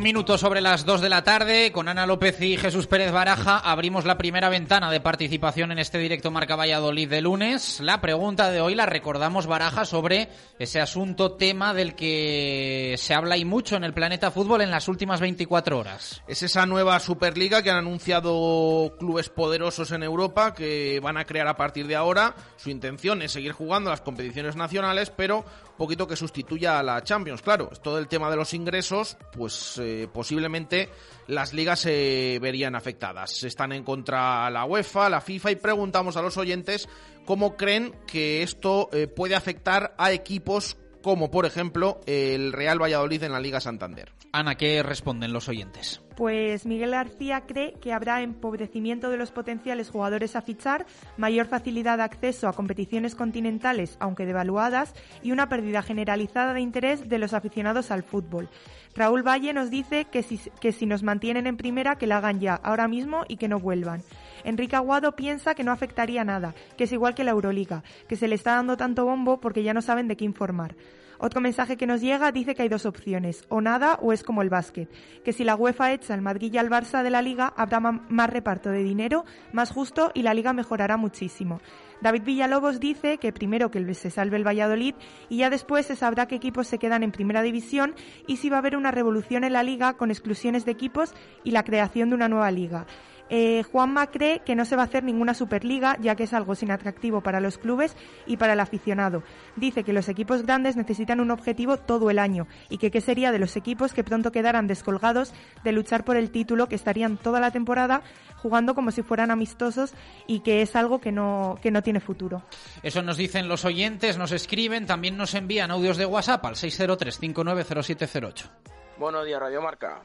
Un 0.00 0.04
minuto 0.04 0.38
sobre 0.38 0.62
las 0.62 0.86
dos 0.86 1.02
de 1.02 1.10
la 1.10 1.24
tarde, 1.24 1.72
con 1.72 1.86
Ana 1.86 2.06
López 2.06 2.40
y 2.40 2.56
Jesús 2.56 2.86
Pérez 2.86 3.12
Baraja, 3.12 3.58
abrimos 3.58 4.06
la 4.06 4.16
primera 4.16 4.48
ventana 4.48 4.90
de 4.90 4.98
participación 4.98 5.72
en 5.72 5.78
este 5.78 5.98
directo 5.98 6.30
Marca 6.30 6.56
Valladolid 6.56 7.06
de 7.06 7.20
lunes. 7.20 7.80
La 7.80 8.00
pregunta 8.00 8.50
de 8.50 8.62
hoy 8.62 8.74
la 8.74 8.86
recordamos 8.86 9.46
Baraja 9.46 9.84
sobre 9.84 10.30
ese 10.58 10.80
asunto, 10.80 11.32
tema 11.32 11.74
del 11.74 11.94
que 11.94 12.94
se 12.96 13.12
habla 13.12 13.36
y 13.36 13.44
mucho 13.44 13.76
en 13.76 13.84
el 13.84 13.92
planeta 13.92 14.30
fútbol 14.30 14.62
en 14.62 14.70
las 14.70 14.88
últimas 14.88 15.20
24 15.20 15.78
horas. 15.78 16.22
Es 16.26 16.42
esa 16.42 16.64
nueva 16.64 16.98
Superliga 16.98 17.62
que 17.62 17.70
han 17.70 17.76
anunciado 17.76 18.96
clubes 18.98 19.28
poderosos 19.28 19.92
en 19.92 20.02
Europa 20.02 20.54
que 20.54 20.98
van 21.00 21.18
a 21.18 21.26
crear 21.26 21.46
a 21.46 21.58
partir 21.58 21.86
de 21.86 21.96
ahora. 21.96 22.34
Su 22.56 22.70
intención 22.70 23.20
es 23.20 23.32
seguir 23.32 23.52
jugando 23.52 23.90
las 23.90 24.00
competiciones 24.00 24.56
nacionales, 24.56 25.10
pero 25.10 25.44
poquito 25.80 26.06
que 26.06 26.14
sustituya 26.14 26.78
a 26.78 26.82
la 26.82 27.02
Champions. 27.02 27.40
Claro, 27.40 27.70
todo 27.82 27.98
el 27.98 28.06
tema 28.06 28.28
de 28.28 28.36
los 28.36 28.52
ingresos, 28.52 29.16
pues 29.32 29.78
eh, 29.90 30.08
posiblemente 30.12 30.88
las 31.26 31.52
ligas 31.52 31.80
se 31.80 32.38
verían 32.40 32.74
afectadas. 32.74 33.42
Están 33.42 33.72
en 33.72 33.84
contra 33.84 34.48
la 34.50 34.64
UEFA, 34.64 35.10
la 35.10 35.20
FIFA 35.20 35.50
y 35.50 35.56
preguntamos 35.56 36.16
a 36.16 36.22
los 36.22 36.36
oyentes 36.36 36.88
cómo 37.24 37.56
creen 37.56 37.94
que 38.06 38.42
esto 38.42 38.88
eh, 38.92 39.06
puede 39.08 39.34
afectar 39.34 39.94
a 39.98 40.12
equipos 40.12 40.76
como 41.02 41.30
por 41.30 41.46
ejemplo 41.46 42.00
el 42.06 42.52
Real 42.52 42.80
Valladolid 42.80 43.22
en 43.22 43.32
la 43.32 43.40
Liga 43.40 43.60
Santander. 43.60 44.12
Ana, 44.32 44.54
¿qué 44.54 44.82
responden 44.82 45.32
los 45.32 45.48
oyentes? 45.48 46.00
Pues 46.16 46.66
Miguel 46.66 46.90
García 46.90 47.44
cree 47.46 47.74
que 47.80 47.92
habrá 47.92 48.22
empobrecimiento 48.22 49.10
de 49.10 49.16
los 49.16 49.30
potenciales 49.30 49.90
jugadores 49.90 50.36
a 50.36 50.42
fichar, 50.42 50.86
mayor 51.16 51.46
facilidad 51.46 51.98
de 51.98 52.04
acceso 52.04 52.46
a 52.46 52.52
competiciones 52.52 53.14
continentales, 53.14 53.96
aunque 54.00 54.26
devaluadas, 54.26 54.94
y 55.22 55.32
una 55.32 55.48
pérdida 55.48 55.82
generalizada 55.82 56.54
de 56.54 56.60
interés 56.60 57.08
de 57.08 57.18
los 57.18 57.32
aficionados 57.32 57.90
al 57.90 58.02
fútbol. 58.02 58.48
Raúl 58.94 59.26
Valle 59.26 59.52
nos 59.52 59.70
dice 59.70 60.04
que 60.04 60.22
si, 60.22 60.38
que 60.60 60.72
si 60.72 60.86
nos 60.86 61.02
mantienen 61.02 61.46
en 61.46 61.56
primera, 61.56 61.96
que 61.96 62.06
la 62.06 62.18
hagan 62.18 62.40
ya, 62.40 62.54
ahora 62.54 62.86
mismo, 62.86 63.24
y 63.28 63.36
que 63.36 63.48
no 63.48 63.58
vuelvan. 63.58 64.02
Enrique 64.44 64.76
Aguado 64.76 65.16
piensa 65.16 65.54
que 65.54 65.64
no 65.64 65.72
afectaría 65.72 66.24
nada, 66.24 66.54
que 66.76 66.84
es 66.84 66.92
igual 66.92 67.14
que 67.14 67.24
la 67.24 67.32
Euroliga, 67.32 67.82
que 68.08 68.16
se 68.16 68.28
le 68.28 68.34
está 68.34 68.56
dando 68.56 68.76
tanto 68.76 69.04
bombo 69.04 69.40
porque 69.40 69.62
ya 69.62 69.74
no 69.74 69.82
saben 69.82 70.08
de 70.08 70.16
qué 70.16 70.24
informar. 70.24 70.76
Otro 71.22 71.42
mensaje 71.42 71.76
que 71.76 71.86
nos 71.86 72.00
llega 72.00 72.32
dice 72.32 72.54
que 72.54 72.62
hay 72.62 72.70
dos 72.70 72.86
opciones, 72.86 73.44
o 73.50 73.60
nada 73.60 73.98
o 74.00 74.14
es 74.14 74.22
como 74.22 74.40
el 74.40 74.48
básquet, 74.48 74.88
que 75.22 75.34
si 75.34 75.44
la 75.44 75.54
UEFA 75.54 75.92
echa 75.92 76.14
al 76.14 76.22
Madrid 76.22 76.56
al 76.56 76.70
Barça 76.70 77.02
de 77.02 77.10
la 77.10 77.20
liga 77.20 77.52
habrá 77.58 77.78
más 77.78 78.30
reparto 78.30 78.70
de 78.70 78.82
dinero, 78.82 79.26
más 79.52 79.70
justo 79.70 80.12
y 80.14 80.22
la 80.22 80.32
liga 80.32 80.54
mejorará 80.54 80.96
muchísimo. 80.96 81.60
David 82.00 82.22
Villalobos 82.24 82.80
dice 82.80 83.18
que 83.18 83.34
primero 83.34 83.70
que 83.70 83.92
se 83.92 84.10
salve 84.10 84.38
el 84.38 84.46
Valladolid 84.46 84.94
y 85.28 85.36
ya 85.36 85.50
después 85.50 85.84
se 85.84 85.94
sabrá 85.94 86.26
qué 86.26 86.36
equipos 86.36 86.66
se 86.66 86.78
quedan 86.78 87.02
en 87.02 87.12
primera 87.12 87.42
división 87.42 87.94
y 88.26 88.38
si 88.38 88.48
va 88.48 88.56
a 88.56 88.60
haber 88.60 88.74
una 88.74 88.90
revolución 88.90 89.44
en 89.44 89.52
la 89.52 89.62
liga 89.62 89.98
con 89.98 90.10
exclusiones 90.10 90.64
de 90.64 90.72
equipos 90.72 91.12
y 91.44 91.50
la 91.50 91.64
creación 91.64 92.08
de 92.08 92.14
una 92.14 92.30
nueva 92.30 92.50
liga. 92.50 92.86
Eh, 93.30 93.62
Juanma 93.70 94.08
cree 94.08 94.40
que 94.40 94.56
no 94.56 94.64
se 94.64 94.76
va 94.76 94.82
a 94.82 94.86
hacer 94.86 95.04
ninguna 95.04 95.34
Superliga, 95.34 95.96
ya 96.00 96.16
que 96.16 96.24
es 96.24 96.34
algo 96.34 96.54
sin 96.54 96.70
atractivo 96.70 97.22
para 97.22 97.40
los 97.40 97.58
clubes 97.58 97.96
y 98.26 98.36
para 98.36 98.52
el 98.52 98.60
aficionado. 98.60 99.22
Dice 99.56 99.84
que 99.84 99.92
los 99.92 100.08
equipos 100.08 100.42
grandes 100.42 100.76
necesitan 100.76 101.20
un 101.20 101.30
objetivo 101.30 101.76
todo 101.76 102.10
el 102.10 102.18
año 102.18 102.46
y 102.68 102.78
que 102.78 102.90
qué 102.90 103.00
sería 103.00 103.32
de 103.32 103.38
los 103.38 103.56
equipos 103.56 103.94
que 103.94 104.04
pronto 104.04 104.32
quedaran 104.32 104.66
descolgados 104.66 105.32
de 105.64 105.72
luchar 105.72 106.04
por 106.04 106.16
el 106.16 106.30
título, 106.30 106.68
que 106.68 106.74
estarían 106.74 107.16
toda 107.16 107.40
la 107.40 107.50
temporada 107.52 108.02
jugando 108.36 108.74
como 108.74 108.90
si 108.90 109.02
fueran 109.02 109.30
amistosos 109.30 109.92
y 110.26 110.40
que 110.40 110.62
es 110.62 110.74
algo 110.74 111.00
que 111.00 111.12
no, 111.12 111.58
que 111.62 111.70
no 111.70 111.82
tiene 111.82 112.00
futuro. 112.00 112.42
Eso 112.82 113.02
nos 113.02 113.16
dicen 113.16 113.48
los 113.48 113.64
oyentes, 113.64 114.18
nos 114.18 114.32
escriben, 114.32 114.86
también 114.86 115.16
nos 115.16 115.34
envían 115.34 115.70
audios 115.70 115.96
de 115.96 116.06
WhatsApp 116.06 116.44
al 116.46 116.54
603-590708. 116.54 118.50
Buenos 118.98 119.24
días, 119.24 119.40
Radio 119.40 119.62
Marca. 119.62 120.02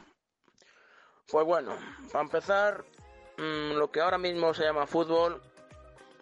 Pues 1.30 1.44
bueno, 1.44 1.72
para 2.12 2.24
empezar, 2.24 2.84
Mm, 3.38 3.72
lo 3.76 3.90
que 3.90 4.00
ahora 4.00 4.18
mismo 4.18 4.54
se 4.54 4.64
llama 4.64 4.86
fútbol, 4.86 5.42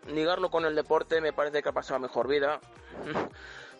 ligarlo 0.06 0.50
con 0.50 0.64
el 0.64 0.74
deporte 0.74 1.20
me 1.20 1.32
parece 1.32 1.62
que 1.62 1.68
ha 1.68 1.72
pasado 1.72 2.00
mejor 2.00 2.28
vida. 2.28 2.60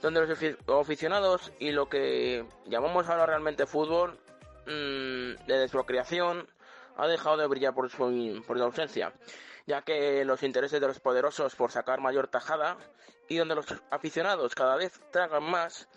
donde 0.05 0.21
los 0.21 0.39
aficionados 0.69 1.51
y 1.59 1.73
lo 1.73 1.89
que 1.89 2.45
llamamos 2.67 3.09
ahora 3.09 3.25
realmente 3.25 3.65
fútbol, 3.65 4.19
mm, 4.67 5.47
desde 5.47 5.69
su 5.69 5.83
creación, 5.85 6.47
ha 6.99 7.07
dejado 7.07 7.39
de 7.39 7.47
brillar 7.47 7.75
por 7.75 7.89
su, 7.89 8.43
por 8.47 8.59
su 8.59 8.65
ausencia, 8.65 9.15
ya 9.67 9.81
que 9.81 10.23
los 10.27 10.43
intereses 10.43 10.79
de 10.83 10.89
los 10.89 11.01
poderosos 11.01 11.57
por 11.57 11.73
sacar 11.73 12.01
mayor 12.01 12.29
tajada 12.29 12.77
y 13.31 13.39
donde 13.39 13.55
los 13.55 13.67
aficionados 13.91 14.55
cada 14.55 14.77
vez 14.77 15.01
tragan 15.11 15.45
más, 15.45 15.89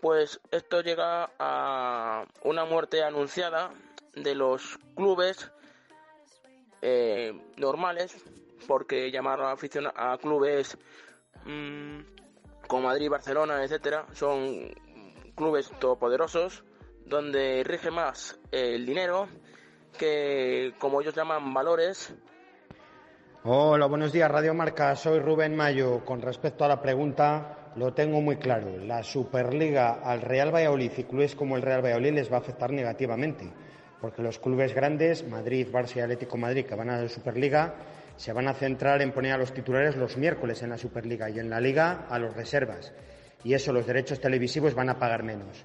pues 0.00 0.40
esto 0.50 0.80
llega 0.80 1.30
a 1.38 2.24
una 2.42 2.64
muerte 2.64 3.04
anunciada 3.04 3.70
de 4.14 4.34
los 4.34 4.78
clubes 4.96 5.50
eh, 6.86 7.32
normales, 7.56 8.14
porque 8.68 9.10
llamar 9.10 9.40
a, 9.40 9.52
afición 9.52 9.86
a 9.96 10.18
clubes 10.18 10.76
mm, 11.46 12.00
como 12.68 12.88
Madrid, 12.88 13.08
Barcelona, 13.08 13.64
etcétera, 13.64 14.04
son 14.12 14.70
clubes 15.34 15.70
todopoderosos 15.80 16.62
donde 17.06 17.64
rige 17.64 17.90
más 17.90 18.38
el 18.52 18.84
dinero 18.84 19.28
que, 19.98 20.74
como 20.78 21.00
ellos 21.00 21.14
llaman, 21.14 21.54
valores. 21.54 22.14
Hola, 23.44 23.86
buenos 23.86 24.12
días, 24.12 24.30
Radio 24.30 24.52
Marca. 24.52 24.94
Soy 24.94 25.20
Rubén 25.20 25.56
Mayo. 25.56 26.04
Con 26.04 26.20
respecto 26.20 26.66
a 26.66 26.68
la 26.68 26.82
pregunta, 26.82 27.72
lo 27.76 27.94
tengo 27.94 28.20
muy 28.20 28.36
claro. 28.36 28.76
La 28.78 29.02
Superliga 29.02 30.00
al 30.02 30.20
Real 30.20 30.54
Valladolid 30.54 30.92
y 30.98 31.04
clubes 31.04 31.34
como 31.34 31.56
el 31.56 31.62
Real 31.62 31.82
Valladolid 31.82 32.12
les 32.12 32.30
va 32.30 32.36
a 32.36 32.40
afectar 32.40 32.70
negativamente 32.70 33.50
porque 34.04 34.20
los 34.20 34.38
clubes 34.38 34.74
grandes, 34.74 35.26
Madrid, 35.26 35.66
Barça 35.72 35.96
y 35.96 36.00
Atlético 36.00 36.36
Madrid, 36.36 36.66
que 36.66 36.74
van 36.74 36.90
a 36.90 37.00
la 37.00 37.08
Superliga, 37.08 37.74
se 38.18 38.34
van 38.34 38.48
a 38.48 38.52
centrar 38.52 39.00
en 39.00 39.12
poner 39.12 39.32
a 39.32 39.38
los 39.38 39.54
titulares 39.54 39.96
los 39.96 40.18
miércoles 40.18 40.62
en 40.62 40.68
la 40.68 40.76
Superliga 40.76 41.30
y 41.30 41.38
en 41.38 41.48
la 41.48 41.58
Liga 41.58 42.04
a 42.10 42.18
los 42.18 42.36
reservas. 42.36 42.92
Y 43.44 43.54
eso, 43.54 43.72
los 43.72 43.86
derechos 43.86 44.20
televisivos 44.20 44.74
van 44.74 44.90
a 44.90 44.98
pagar 44.98 45.22
menos. 45.22 45.64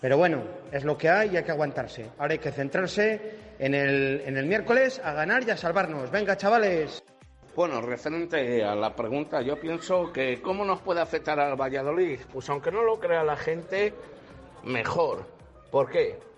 Pero 0.00 0.16
bueno, 0.18 0.44
es 0.70 0.84
lo 0.84 0.96
que 0.96 1.08
hay 1.08 1.30
y 1.30 1.38
hay 1.38 1.42
que 1.42 1.50
aguantarse. 1.50 2.06
Ahora 2.18 2.34
hay 2.34 2.38
que 2.38 2.52
centrarse 2.52 3.20
en 3.58 3.74
el, 3.74 4.22
en 4.24 4.36
el 4.36 4.46
miércoles 4.46 5.00
a 5.02 5.12
ganar 5.12 5.42
y 5.42 5.50
a 5.50 5.56
salvarnos. 5.56 6.12
Venga, 6.12 6.36
chavales. 6.36 7.02
Bueno, 7.56 7.80
referente 7.80 8.62
a 8.62 8.76
la 8.76 8.94
pregunta, 8.94 9.42
yo 9.42 9.58
pienso 9.58 10.12
que 10.12 10.40
cómo 10.40 10.64
nos 10.64 10.80
puede 10.80 11.00
afectar 11.00 11.40
al 11.40 11.60
Valladolid. 11.60 12.20
Pues 12.32 12.48
aunque 12.50 12.70
no 12.70 12.84
lo 12.84 13.00
crea 13.00 13.24
la 13.24 13.34
gente, 13.34 13.92
mejor. 14.62 15.26
¿Por 15.72 15.90
qué? 15.90 16.29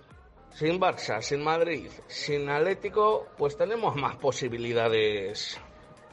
Sin 0.54 0.80
Barça, 0.80 1.20
sin 1.22 1.42
Madrid, 1.42 1.90
sin 2.06 2.48
Atlético, 2.48 3.26
pues 3.36 3.56
tenemos 3.56 3.96
más 3.96 4.16
posibilidades 4.16 5.58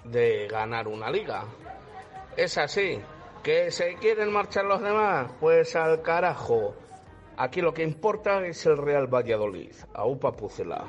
de 0.04 0.48
ganar 0.48 0.88
una 0.88 1.12
liga. 1.12 1.46
Es 2.38 2.58
así. 2.58 3.00
¿Que 3.44 3.72
se 3.72 3.96
quieren 3.96 4.32
marchar 4.32 4.66
los 4.66 4.82
demás? 4.82 5.32
Pues 5.40 5.76
al 5.76 6.02
carajo. 6.02 6.76
Aquí 7.38 7.62
lo 7.62 7.74
que 7.74 7.84
importa 7.84 8.46
es 8.46 8.66
el 8.66 8.78
Real 8.78 9.08
Valladolid. 9.08 9.72
A 9.94 10.06
Upa 10.06 10.34
Pucela. 10.34 10.86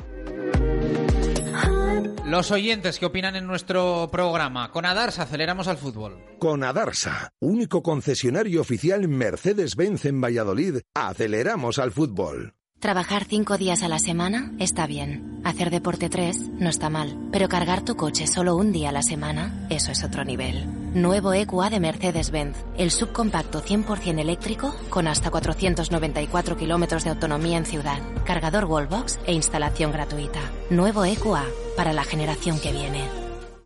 Los 2.25 2.51
oyentes 2.51 2.99
que 2.99 3.07
opinan 3.07 3.37
en 3.37 3.47
nuestro 3.47 4.09
programa. 4.11 4.71
Con 4.71 4.85
Adarsa 4.85 5.23
aceleramos 5.23 5.69
al 5.69 5.79
fútbol. 5.79 6.25
Con 6.39 6.63
Adarsa, 6.63 7.33
único 7.41 7.83
concesionario 7.83 8.61
oficial 8.61 9.09
Mercedes-Benz 9.09 10.05
en 10.05 10.21
Valladolid, 10.21 10.79
aceleramos 10.95 11.79
al 11.79 11.91
fútbol. 11.91 12.55
Trabajar 12.81 13.27
cinco 13.27 13.59
días 13.59 13.83
a 13.83 13.89
la 13.89 13.99
semana 13.99 14.53
está 14.59 14.87
bien. 14.87 15.43
Hacer 15.45 15.69
deporte 15.69 16.09
tres 16.09 16.49
no 16.59 16.71
está 16.71 16.89
mal. 16.89 17.15
Pero 17.31 17.47
cargar 17.47 17.85
tu 17.85 17.95
coche 17.95 18.27
solo 18.27 18.57
un 18.57 18.73
día 18.73 18.89
a 18.89 18.93
la 18.93 19.03
semana, 19.03 19.67
eso 19.69 19.93
es 19.93 20.03
otro 20.03 20.25
nivel. 20.25 20.67
Nuevo 20.95 21.35
EQA 21.35 21.69
de 21.69 21.79
Mercedes-Benz. 21.79 22.57
El 22.79 22.91
subcompacto 22.91 23.63
100% 23.63 24.19
eléctrico 24.19 24.75
con 24.89 25.09
hasta 25.09 25.31
494 25.31 26.57
kilómetros 26.57 27.05
de 27.05 27.11
autonomía 27.11 27.59
en 27.59 27.67
ciudad. 27.67 28.01
Cargador 28.25 28.65
Wallbox 28.65 29.21
e 29.27 29.35
instalación 29.35 29.93
gratuita. 29.93 30.41
Nuevo 30.71 31.05
EQA 31.05 31.45
para 31.77 31.93
la 31.93 32.05
generación 32.05 32.59
que 32.61 32.73
viene. 32.73 33.07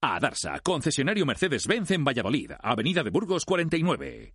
A 0.00 0.18
Darsa, 0.18 0.58
concesionario 0.58 1.24
Mercedes-Benz 1.24 1.92
en 1.92 2.02
Valladolid, 2.02 2.50
Avenida 2.60 3.04
de 3.04 3.10
Burgos 3.10 3.44
49. 3.44 4.34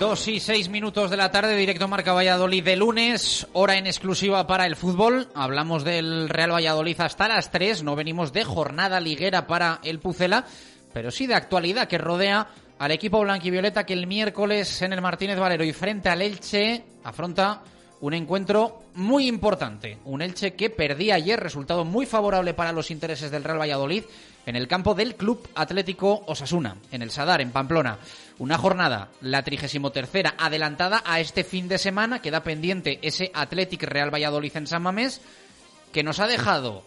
Dos 0.00 0.28
y 0.28 0.40
seis 0.40 0.70
minutos 0.70 1.10
de 1.10 1.18
la 1.18 1.30
tarde, 1.30 1.54
directo 1.54 1.86
Marca 1.86 2.14
Valladolid 2.14 2.64
de 2.64 2.74
lunes, 2.74 3.46
hora 3.52 3.76
en 3.76 3.86
exclusiva 3.86 4.46
para 4.46 4.64
el 4.64 4.74
fútbol. 4.74 5.28
Hablamos 5.34 5.84
del 5.84 6.30
Real 6.30 6.52
Valladolid 6.54 6.98
hasta 7.02 7.28
las 7.28 7.50
tres, 7.50 7.82
no 7.82 7.94
venimos 7.96 8.32
de 8.32 8.44
jornada 8.44 8.98
liguera 8.98 9.46
para 9.46 9.78
el 9.82 9.98
Pucela, 9.98 10.46
pero 10.94 11.10
sí 11.10 11.26
de 11.26 11.34
actualidad 11.34 11.86
que 11.86 11.98
rodea 11.98 12.48
al 12.78 12.92
equipo 12.92 13.20
blanquivioleta 13.20 13.84
que 13.84 13.92
el 13.92 14.06
miércoles 14.06 14.80
en 14.80 14.94
el 14.94 15.02
Martínez 15.02 15.38
Valero 15.38 15.64
y 15.64 15.74
frente 15.74 16.08
al 16.08 16.22
Elche 16.22 16.82
afronta 17.04 17.60
un 18.00 18.14
encuentro 18.14 18.84
muy 18.94 19.26
importante. 19.26 19.98
Un 20.06 20.22
Elche 20.22 20.54
que 20.54 20.70
perdía 20.70 21.16
ayer, 21.16 21.38
resultado 21.38 21.84
muy 21.84 22.06
favorable 22.06 22.54
para 22.54 22.72
los 22.72 22.90
intereses 22.90 23.30
del 23.30 23.44
Real 23.44 23.60
Valladolid 23.60 24.04
en 24.46 24.56
el 24.56 24.66
campo 24.66 24.94
del 24.94 25.14
Club 25.14 25.46
Atlético 25.54 26.24
Osasuna, 26.26 26.76
en 26.90 27.02
el 27.02 27.10
Sadar, 27.10 27.42
en 27.42 27.50
Pamplona. 27.50 27.98
Una 28.40 28.56
jornada, 28.56 29.10
la 29.20 29.42
33 29.42 30.32
adelantada 30.38 31.02
a 31.04 31.20
este 31.20 31.44
fin 31.44 31.68
de 31.68 31.76
semana, 31.76 32.22
queda 32.22 32.42
pendiente 32.42 32.98
ese 33.02 33.30
Athletic 33.34 33.82
Real 33.82 34.12
Valladolid 34.12 34.56
en 34.56 34.66
San 34.66 34.80
Mamés, 34.80 35.20
que 35.92 36.02
nos 36.02 36.20
ha 36.20 36.26
dejado 36.26 36.82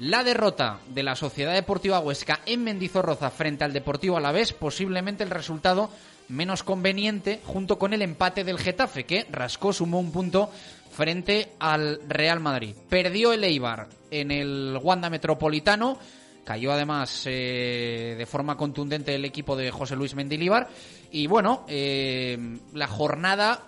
la 0.00 0.24
derrota 0.24 0.80
de 0.88 1.04
la 1.04 1.14
Sociedad 1.14 1.54
Deportiva 1.54 2.00
Huesca 2.00 2.40
en 2.44 2.64
Mendizorroza 2.64 3.30
frente 3.30 3.62
al 3.62 3.72
Deportivo 3.72 4.16
Alavés, 4.16 4.52
posiblemente 4.52 5.22
el 5.22 5.30
resultado 5.30 5.90
menos 6.26 6.64
conveniente, 6.64 7.40
junto 7.44 7.78
con 7.78 7.92
el 7.92 8.02
empate 8.02 8.42
del 8.42 8.58
Getafe, 8.58 9.04
que 9.04 9.28
rascó, 9.30 9.72
sumó 9.72 10.00
un 10.00 10.10
punto 10.10 10.50
frente 10.90 11.52
al 11.60 12.00
Real 12.08 12.40
Madrid. 12.40 12.74
Perdió 12.88 13.32
el 13.32 13.44
Eibar 13.44 13.86
en 14.10 14.32
el 14.32 14.76
Wanda 14.82 15.08
Metropolitano, 15.08 16.00
Cayó 16.46 16.70
además 16.70 17.24
eh, 17.26 18.14
de 18.16 18.24
forma 18.24 18.56
contundente 18.56 19.12
el 19.12 19.24
equipo 19.24 19.56
de 19.56 19.72
José 19.72 19.96
Luis 19.96 20.14
Mendilibar. 20.14 20.68
Y 21.10 21.26
bueno, 21.26 21.64
eh, 21.66 22.38
la 22.72 22.86
jornada, 22.86 23.64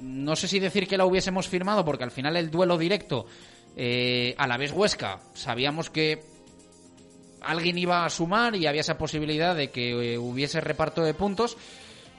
no 0.00 0.34
sé 0.34 0.48
si 0.48 0.58
decir 0.58 0.88
que 0.88 0.96
la 0.96 1.04
hubiésemos 1.04 1.48
firmado, 1.48 1.84
porque 1.84 2.04
al 2.04 2.10
final 2.10 2.38
el 2.38 2.50
duelo 2.50 2.78
directo 2.78 3.26
eh, 3.76 4.34
a 4.38 4.46
la 4.46 4.56
vez 4.56 4.72
Huesca, 4.72 5.20
sabíamos 5.34 5.90
que 5.90 6.22
alguien 7.42 7.76
iba 7.76 8.06
a 8.06 8.08
sumar 8.08 8.56
y 8.56 8.66
había 8.66 8.80
esa 8.80 8.96
posibilidad 8.96 9.54
de 9.54 9.68
que 9.68 10.16
hubiese 10.16 10.62
reparto 10.62 11.02
de 11.02 11.12
puntos. 11.12 11.58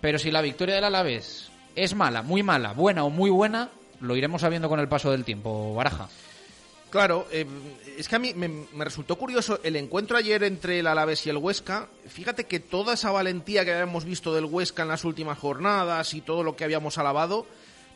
Pero 0.02 0.20
si 0.20 0.30
la 0.30 0.44
victoria 0.44 0.76
del 0.76 0.84
Alavés 0.84 1.50
es 1.76 1.96
mala, 1.96 2.22
muy 2.22 2.44
mala, 2.44 2.74
buena 2.74 3.06
o 3.06 3.10
muy 3.10 3.32
buena, 3.32 3.72
lo 4.02 4.16
iremos 4.16 4.42
sabiendo 4.42 4.70
con 4.70 4.80
el 4.80 4.88
paso 4.88 5.10
del 5.10 5.26
tiempo, 5.26 5.74
Baraja. 5.74 6.10
Claro, 6.96 7.28
eh, 7.30 7.46
es 7.98 8.08
que 8.08 8.16
a 8.16 8.20
mí 8.20 8.34
me, 8.34 8.68
resultó 8.78 9.18
curioso 9.18 9.60
el 9.64 9.76
encuentro 9.76 10.16
ayer 10.16 10.42
entre 10.46 10.80
el 10.80 10.88
Alavés 10.88 11.26
y 11.26 11.30
el 11.30 11.36
Huesca. 11.36 11.90
Fíjate 12.08 12.46
que 12.46 12.62
toda 12.62 12.94
esa 12.94 13.12
valentía 13.12 13.66
que 13.66 13.74
habíamos 13.74 14.06
visto 14.06 14.34
del 14.34 14.46
Huesca 14.46 14.84
en 14.84 14.88
las 14.88 15.04
últimas 15.04 15.38
jornadas 15.38 16.14
y 16.14 16.22
todo 16.22 16.42
lo 16.42 16.56
que 16.56 16.64
habíamos 16.64 16.98
alabado 16.98 17.48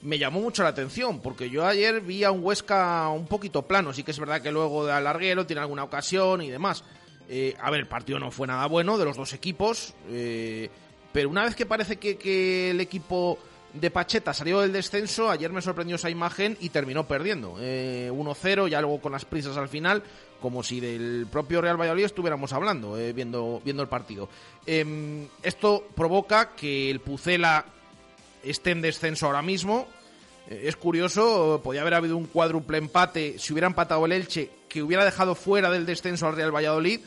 me 0.01 0.19
llamó 0.19 0.41
mucho 0.41 0.63
la 0.63 0.69
atención, 0.69 1.21
porque 1.21 1.49
yo 1.49 1.65
ayer 1.65 2.01
vi 2.01 2.25
a 2.25 2.31
un 2.31 2.43
Huesca 2.43 3.07
un 3.07 3.25
poquito 3.25 3.61
plano. 3.61 3.93
Sí 3.93 4.03
que 4.03 4.11
es 4.11 4.19
verdad 4.19 4.41
que 4.41 4.51
luego 4.51 4.85
de 4.85 4.91
alarguero 4.91 5.45
tiene 5.45 5.61
alguna 5.61 5.85
ocasión 5.85 6.41
y 6.41 6.49
demás. 6.49 6.83
Eh, 7.29 7.55
a 7.61 7.71
ver, 7.71 7.79
el 7.79 7.87
partido 7.87 8.19
no 8.19 8.31
fue 8.31 8.47
nada 8.47 8.65
bueno 8.65 8.97
de 8.97 9.05
los 9.05 9.15
dos 9.15 9.31
equipos, 9.31 9.93
eh, 10.09 10.69
pero 11.13 11.29
una 11.29 11.45
vez 11.45 11.55
que 11.55 11.65
parece 11.65 11.95
que 11.95 12.71
el 12.71 12.81
equipo 12.81 13.39
de 13.73 13.91
Pacheta 13.91 14.33
salió 14.33 14.61
del 14.61 14.73
descenso, 14.73 15.29
ayer 15.29 15.51
me 15.51 15.61
sorprendió 15.61 15.95
esa 15.95 16.09
imagen 16.09 16.57
y 16.59 16.69
terminó 16.69 17.07
perdiendo. 17.07 17.55
1-0, 17.55 18.67
eh, 18.67 18.69
ya 18.69 18.81
luego 18.81 18.99
con 18.99 19.11
las 19.11 19.25
prisas 19.25 19.57
al 19.57 19.69
final, 19.69 20.03
como 20.41 20.63
si 20.63 20.79
del 20.79 21.27
propio 21.31 21.61
Real 21.61 21.79
Valladolid 21.79 22.05
estuviéramos 22.05 22.53
hablando, 22.53 22.97
eh, 22.97 23.13
viendo, 23.13 23.61
viendo 23.63 23.83
el 23.83 23.89
partido. 23.89 24.29
Em, 24.65 25.27
esto 25.43 25.87
provoca 25.95 26.55
que 26.55 26.89
el 26.89 26.99
Pucela 26.99 27.65
esté 28.43 28.71
en 28.71 28.81
descenso 28.81 29.27
ahora 29.27 29.41
mismo. 29.41 29.87
Eh, 30.49 30.63
es 30.65 30.75
curioso, 30.75 31.61
podía 31.63 31.81
haber 31.81 31.93
habido 31.93 32.17
un 32.17 32.25
cuádruple 32.25 32.77
empate 32.77 33.37
si 33.37 33.53
hubiera 33.53 33.67
empatado 33.67 34.05
el 34.05 34.13
Elche, 34.13 34.49
que 34.67 34.81
hubiera 34.81 35.05
dejado 35.05 35.35
fuera 35.35 35.69
del 35.69 35.85
descenso 35.85 36.27
al 36.27 36.35
Real 36.35 36.55
Valladolid, 36.55 37.01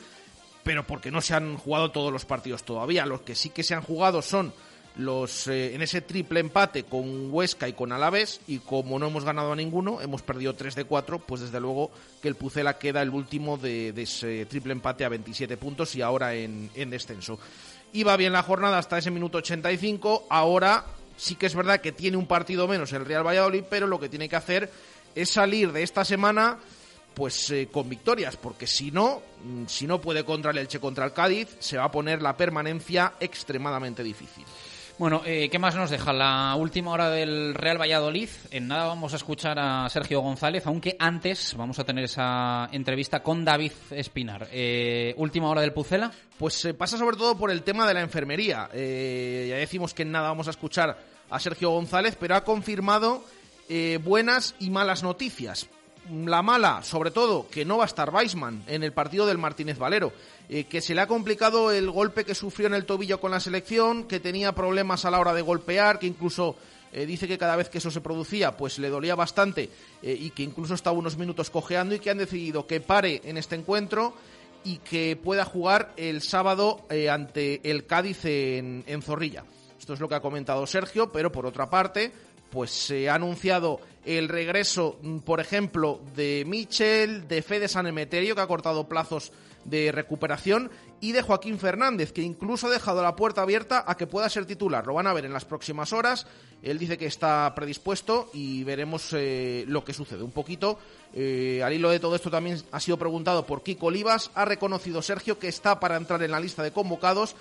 pero 0.62 0.86
porque 0.86 1.10
no 1.10 1.20
se 1.20 1.34
han 1.34 1.56
jugado 1.56 1.90
todos 1.90 2.12
los 2.12 2.24
partidos 2.24 2.62
todavía. 2.62 3.04
Los 3.06 3.22
que 3.22 3.34
sí 3.34 3.50
que 3.50 3.64
se 3.64 3.74
han 3.74 3.82
jugado 3.82 4.22
son 4.22 4.52
los 4.96 5.48
eh, 5.48 5.74
en 5.74 5.82
ese 5.82 6.02
triple 6.02 6.40
empate 6.40 6.84
con 6.84 7.32
Huesca 7.32 7.68
y 7.68 7.72
con 7.72 7.92
Alavés 7.92 8.40
y 8.46 8.58
como 8.58 8.98
no 8.98 9.06
hemos 9.06 9.24
ganado 9.24 9.52
a 9.52 9.56
ninguno, 9.56 10.00
hemos 10.00 10.22
perdido 10.22 10.54
3 10.54 10.74
de 10.74 10.84
4, 10.84 11.18
pues 11.20 11.40
desde 11.40 11.60
luego 11.60 11.90
que 12.20 12.28
el 12.28 12.34
Pucela 12.34 12.78
queda 12.78 13.02
el 13.02 13.10
último 13.10 13.56
de, 13.56 13.88
ese 13.96 14.46
triple 14.46 14.72
empate 14.72 15.04
a 15.04 15.08
27 15.08 15.56
puntos 15.56 15.94
y 15.94 16.02
ahora 16.02 16.34
en, 16.34 16.70
en 16.74 16.90
descenso. 16.90 17.38
Iba 17.94 18.16
bien 18.16 18.32
la 18.32 18.42
jornada 18.42 18.78
hasta 18.78 18.98
ese 18.98 19.10
minuto 19.10 19.38
85, 19.38 20.26
ahora 20.28 20.84
sí 21.16 21.36
que 21.36 21.46
es 21.46 21.54
verdad 21.54 21.80
que 21.80 21.92
tiene 21.92 22.16
un 22.16 22.26
partido 22.26 22.66
menos 22.68 22.92
el 22.92 23.04
Real 23.04 23.26
Valladolid, 23.26 23.64
pero 23.68 23.86
lo 23.86 24.00
que 24.00 24.08
tiene 24.08 24.28
que 24.28 24.36
hacer 24.36 24.70
es 25.14 25.30
salir 25.30 25.72
de 25.72 25.82
esta 25.82 26.04
semana 26.04 26.58
pues 27.14 27.50
eh, 27.50 27.68
con 27.70 27.88
victorias, 27.88 28.36
porque 28.36 28.66
si 28.66 28.90
no, 28.90 29.22
mm, 29.44 29.66
si 29.66 29.86
no 29.86 30.00
puede 30.00 30.24
contra 30.24 30.50
el 30.50 30.58
Elche 30.58 30.80
contra 30.80 31.04
el 31.04 31.12
Cádiz, 31.12 31.48
se 31.58 31.76
va 31.76 31.84
a 31.84 31.90
poner 31.90 32.22
la 32.22 32.36
permanencia 32.36 33.14
extremadamente 33.20 34.02
difícil. 34.02 34.44
Bueno, 35.02 35.22
eh, 35.26 35.48
¿qué 35.50 35.58
más 35.58 35.74
nos 35.74 35.90
deja? 35.90 36.12
La 36.12 36.54
última 36.54 36.92
hora 36.92 37.10
del 37.10 37.56
Real 37.56 37.76
Valladolid. 37.76 38.28
En 38.52 38.68
nada 38.68 38.86
vamos 38.86 39.12
a 39.12 39.16
escuchar 39.16 39.58
a 39.58 39.88
Sergio 39.88 40.20
González, 40.20 40.64
aunque 40.68 40.94
antes 40.96 41.56
vamos 41.56 41.80
a 41.80 41.84
tener 41.84 42.04
esa 42.04 42.68
entrevista 42.70 43.20
con 43.20 43.44
David 43.44 43.72
Espinar. 43.90 44.46
Eh, 44.52 45.12
¿Última 45.16 45.50
hora 45.50 45.62
del 45.62 45.72
Pucela? 45.72 46.12
Pues 46.38 46.54
se 46.54 46.74
pasa 46.74 46.98
sobre 46.98 47.16
todo 47.16 47.36
por 47.36 47.50
el 47.50 47.64
tema 47.64 47.84
de 47.84 47.94
la 47.94 48.00
enfermería. 48.00 48.68
Eh, 48.72 49.48
ya 49.50 49.56
decimos 49.56 49.92
que 49.92 50.02
en 50.02 50.12
nada 50.12 50.28
vamos 50.28 50.46
a 50.46 50.52
escuchar 50.52 50.96
a 51.28 51.40
Sergio 51.40 51.70
González, 51.70 52.16
pero 52.16 52.36
ha 52.36 52.44
confirmado 52.44 53.24
buenas 54.04 54.54
y 54.60 54.70
malas 54.70 55.02
noticias. 55.02 55.68
La 56.10 56.42
mala, 56.42 56.82
sobre 56.82 57.12
todo, 57.12 57.48
que 57.48 57.64
no 57.64 57.78
va 57.78 57.84
a 57.84 57.86
estar 57.86 58.12
Weisman 58.12 58.64
en 58.66 58.82
el 58.82 58.92
partido 58.92 59.24
del 59.24 59.38
Martínez 59.38 59.78
Valero. 59.78 60.12
Eh, 60.48 60.64
que 60.64 60.80
se 60.80 60.94
le 60.94 61.00
ha 61.00 61.06
complicado 61.06 61.70
el 61.70 61.90
golpe 61.90 62.24
que 62.24 62.34
sufrió 62.34 62.66
en 62.66 62.74
el 62.74 62.84
tobillo 62.84 63.20
con 63.20 63.30
la 63.30 63.40
selección, 63.40 64.04
que 64.04 64.20
tenía 64.20 64.52
problemas 64.52 65.04
a 65.04 65.10
la 65.10 65.20
hora 65.20 65.32
de 65.32 65.42
golpear, 65.42 65.98
que 65.98 66.06
incluso 66.06 66.56
eh, 66.92 67.06
dice 67.06 67.28
que 67.28 67.38
cada 67.38 67.56
vez 67.56 67.68
que 67.68 67.78
eso 67.78 67.90
se 67.90 68.00
producía, 68.00 68.56
pues 68.56 68.78
le 68.78 68.90
dolía 68.90 69.14
bastante 69.14 69.70
eh, 70.02 70.16
y 70.18 70.30
que 70.30 70.42
incluso 70.42 70.74
estaba 70.74 70.98
unos 70.98 71.16
minutos 71.16 71.48
cojeando 71.50 71.94
y 71.94 72.00
que 72.00 72.10
han 72.10 72.18
decidido 72.18 72.66
que 72.66 72.80
pare 72.80 73.22
en 73.24 73.38
este 73.38 73.54
encuentro 73.54 74.14
y 74.64 74.78
que 74.78 75.16
pueda 75.16 75.44
jugar 75.44 75.92
el 75.96 76.20
sábado 76.20 76.82
ante 77.10 77.60
el 77.70 77.86
Cádiz 77.86 78.24
en, 78.24 78.84
en 78.86 79.02
Zorrilla. 79.02 79.44
Esto 79.78 79.94
es 79.94 80.00
lo 80.00 80.08
que 80.08 80.16
ha 80.16 80.20
comentado 80.20 80.66
Sergio, 80.66 81.10
pero 81.10 81.32
por 81.32 81.46
otra 81.46 81.70
parte, 81.70 82.12
pues 82.50 82.70
se 82.70 83.08
ha 83.08 83.14
anunciado 83.14 83.80
el 84.04 84.28
regreso, 84.28 84.98
mm, 85.02 85.18
por 85.18 85.40
ejemplo, 85.40 86.00
de 86.16 86.44
Michel, 86.46 87.28
de 87.28 87.42
Fede 87.42 87.68
San 87.68 87.86
Emeterio, 87.86 88.34
que 88.34 88.40
ha 88.40 88.46
cortado 88.46 88.88
plazos 88.88 89.32
de 89.64 89.92
recuperación, 89.92 90.70
y 91.02 91.10
de 91.10 91.22
Joaquín 91.22 91.58
Fernández, 91.58 92.12
que 92.12 92.22
incluso 92.22 92.68
ha 92.68 92.70
dejado 92.70 93.02
la 93.02 93.16
puerta 93.16 93.42
abierta 93.42 93.84
a 93.86 93.96
que 93.96 94.06
pueda 94.06 94.28
ser 94.28 94.46
titular. 94.46 94.86
Lo 94.86 94.94
van 94.94 95.08
a 95.08 95.12
ver 95.12 95.24
en 95.24 95.32
las 95.32 95.44
próximas 95.44 95.92
horas. 95.92 96.28
Él 96.62 96.78
dice 96.78 96.96
que 96.96 97.06
está 97.06 97.52
predispuesto 97.56 98.30
y 98.32 98.62
veremos 98.62 99.12
eh, 99.12 99.64
lo 99.66 99.84
que 99.84 99.94
sucede. 99.94 100.22
Un 100.22 100.30
poquito, 100.30 100.78
eh, 101.12 101.60
al 101.64 101.72
hilo 101.72 101.90
de 101.90 101.98
todo 101.98 102.14
esto 102.14 102.30
también 102.30 102.62
ha 102.70 102.78
sido 102.78 102.98
preguntado 102.98 103.44
por 103.44 103.64
Kiko 103.64 103.86
Olivas. 103.86 104.30
Ha 104.36 104.44
reconocido 104.44 105.02
Sergio 105.02 105.40
que 105.40 105.48
está 105.48 105.80
para 105.80 105.96
entrar 105.96 106.22
en 106.22 106.30
la 106.30 106.38
lista 106.38 106.62
de 106.62 106.70
convocados. 106.70 107.34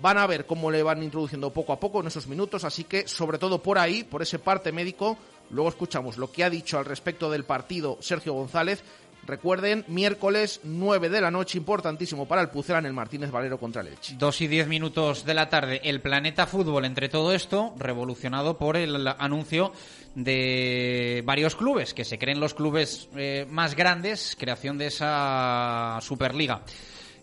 Van 0.00 0.18
a 0.18 0.26
ver 0.26 0.44
cómo 0.44 0.72
le 0.72 0.82
van 0.82 1.04
introduciendo 1.04 1.52
poco 1.52 1.72
a 1.72 1.78
poco 1.78 2.00
en 2.00 2.08
esos 2.08 2.26
minutos, 2.26 2.64
así 2.64 2.82
que 2.82 3.06
sobre 3.06 3.38
todo 3.38 3.62
por 3.62 3.78
ahí, 3.78 4.02
por 4.02 4.22
ese 4.22 4.40
parte 4.40 4.72
médico, 4.72 5.16
luego 5.54 5.70
escuchamos 5.70 6.18
lo 6.18 6.30
que 6.30 6.44
ha 6.44 6.50
dicho 6.50 6.78
al 6.78 6.84
respecto 6.84 7.30
del 7.30 7.44
partido 7.44 7.96
Sergio 8.00 8.34
González 8.34 8.84
Recuerden, 9.26 9.84
miércoles 9.88 10.60
9 10.64 11.08
de 11.08 11.20
la 11.20 11.30
noche, 11.30 11.56
importantísimo 11.56 12.26
para 12.26 12.42
el 12.42 12.50
Pucela 12.50 12.78
en 12.78 12.86
el 12.86 12.92
Martínez 12.92 13.30
Valero 13.30 13.58
contra 13.58 13.80
el 13.80 13.88
Elche. 13.88 14.16
Dos 14.18 14.40
y 14.40 14.48
diez 14.48 14.68
minutos 14.68 15.24
de 15.24 15.34
la 15.34 15.48
tarde. 15.48 15.80
El 15.82 16.00
Planeta 16.00 16.46
Fútbol, 16.46 16.84
entre 16.84 17.08
todo 17.08 17.32
esto, 17.32 17.74
revolucionado 17.78 18.58
por 18.58 18.76
el 18.76 19.06
anuncio 19.06 19.72
de 20.14 21.22
varios 21.24 21.56
clubes, 21.56 21.94
que 21.94 22.04
se 22.04 22.18
creen 22.18 22.38
los 22.38 22.54
clubes 22.54 23.08
eh, 23.16 23.46
más 23.48 23.74
grandes, 23.74 24.36
creación 24.38 24.76
de 24.76 24.88
esa 24.88 25.98
Superliga. 26.02 26.62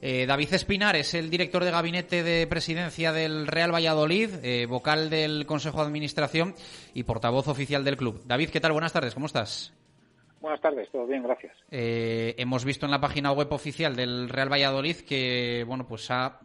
Eh, 0.03 0.25
David 0.25 0.51
Espinar 0.55 0.95
es 0.95 1.13
el 1.13 1.29
director 1.29 1.63
de 1.63 1.69
gabinete 1.69 2.23
de 2.23 2.47
presidencia 2.47 3.13
del 3.13 3.45
Real 3.45 3.71
Valladolid, 3.71 4.31
eh, 4.41 4.65
vocal 4.65 5.11
del 5.11 5.45
Consejo 5.45 5.77
de 5.77 5.87
Administración 5.87 6.55
y 6.95 7.03
portavoz 7.03 7.47
oficial 7.47 7.83
del 7.83 7.97
club. 7.97 8.23
David, 8.25 8.49
¿qué 8.49 8.59
tal? 8.59 8.71
Buenas 8.71 8.93
tardes, 8.93 9.13
¿cómo 9.13 9.27
estás? 9.27 9.71
Buenas 10.39 10.59
tardes, 10.59 10.89
todo 10.91 11.05
bien, 11.05 11.21
gracias. 11.21 11.55
Eh, 11.69 12.33
hemos 12.39 12.65
visto 12.65 12.87
en 12.87 12.91
la 12.91 12.99
página 12.99 13.31
web 13.31 13.53
oficial 13.53 13.95
del 13.95 14.27
Real 14.27 14.51
Valladolid 14.51 15.01
que, 15.01 15.63
bueno, 15.67 15.85
pues 15.87 16.09
ha 16.09 16.39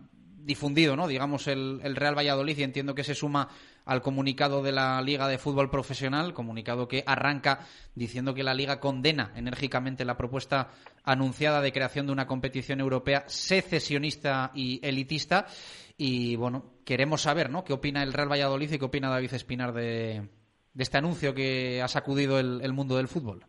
difundido, 0.46 0.94
¿no? 0.94 1.08
Digamos, 1.08 1.48
el, 1.48 1.80
Real 1.96 2.16
Valladolid 2.16 2.58
y 2.58 2.62
entiendo 2.62 2.94
que 2.94 3.04
se 3.04 3.14
suma 3.14 3.48
al 3.86 4.02
comunicado 4.02 4.62
de 4.62 4.72
la 4.72 5.00
Liga 5.00 5.28
de 5.28 5.38
Fútbol 5.38 5.70
Profesional, 5.70 6.34
comunicado 6.34 6.88
que 6.88 7.02
arranca 7.06 7.60
diciendo 7.94 8.34
que 8.34 8.42
la 8.42 8.52
Liga 8.52 8.78
condena 8.78 9.32
enérgicamente 9.34 10.04
la 10.04 10.18
propuesta 10.18 10.68
anunciada 11.04 11.62
de 11.62 11.72
creación 11.72 12.06
de 12.06 12.12
una 12.12 12.26
competición 12.26 12.80
europea 12.80 13.24
secesionista 13.26 14.50
y 14.54 14.86
elitista. 14.86 15.46
Y, 15.96 16.36
bueno, 16.36 16.74
queremos 16.84 17.22
saber, 17.22 17.48
¿no? 17.48 17.64
¿Qué 17.64 17.72
opina 17.72 18.02
el 18.02 18.12
Real 18.12 18.30
Valladolid 18.30 18.72
y 18.72 18.78
qué 18.78 18.84
opina 18.84 19.08
David 19.08 19.32
Espinar 19.32 19.72
de, 19.72 20.28
este 20.76 20.98
anuncio 20.98 21.34
que 21.34 21.80
ha 21.80 21.88
sacudido 21.88 22.38
el 22.38 22.72
mundo 22.74 22.96
del 22.98 23.08
fútbol? 23.08 23.46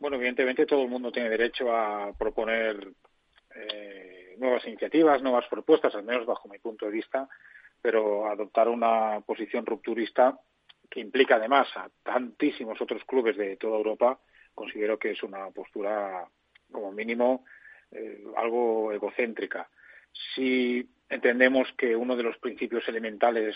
Bueno, 0.00 0.16
evidentemente 0.16 0.64
todo 0.64 0.82
el 0.82 0.88
mundo 0.88 1.12
tiene 1.12 1.28
derecho 1.28 1.70
a 1.70 2.12
proponer 2.14 2.88
eh, 3.54 4.34
nuevas 4.38 4.66
iniciativas, 4.66 5.22
nuevas 5.22 5.44
propuestas, 5.48 5.94
al 5.94 6.04
menos 6.04 6.24
bajo 6.24 6.48
mi 6.48 6.58
punto 6.58 6.86
de 6.86 6.92
vista, 6.92 7.28
pero 7.82 8.28
adoptar 8.28 8.68
una 8.68 9.20
posición 9.20 9.66
rupturista 9.66 10.38
que 10.90 11.00
implica 11.00 11.36
además 11.36 11.68
a 11.76 11.88
tantísimos 12.02 12.80
otros 12.80 13.04
clubes 13.04 13.36
de 13.36 13.56
toda 13.56 13.76
Europa, 13.76 14.18
considero 14.54 14.98
que 14.98 15.12
es 15.12 15.22
una 15.22 15.50
postura, 15.50 16.26
como 16.70 16.92
mínimo, 16.92 17.44
eh, 17.92 18.24
algo 18.36 18.92
egocéntrica. 18.92 19.70
Si 20.34 20.88
entendemos 21.08 21.72
que 21.78 21.94
uno 21.94 22.16
de 22.16 22.24
los 22.24 22.36
principios 22.38 22.86
elementales 22.88 23.54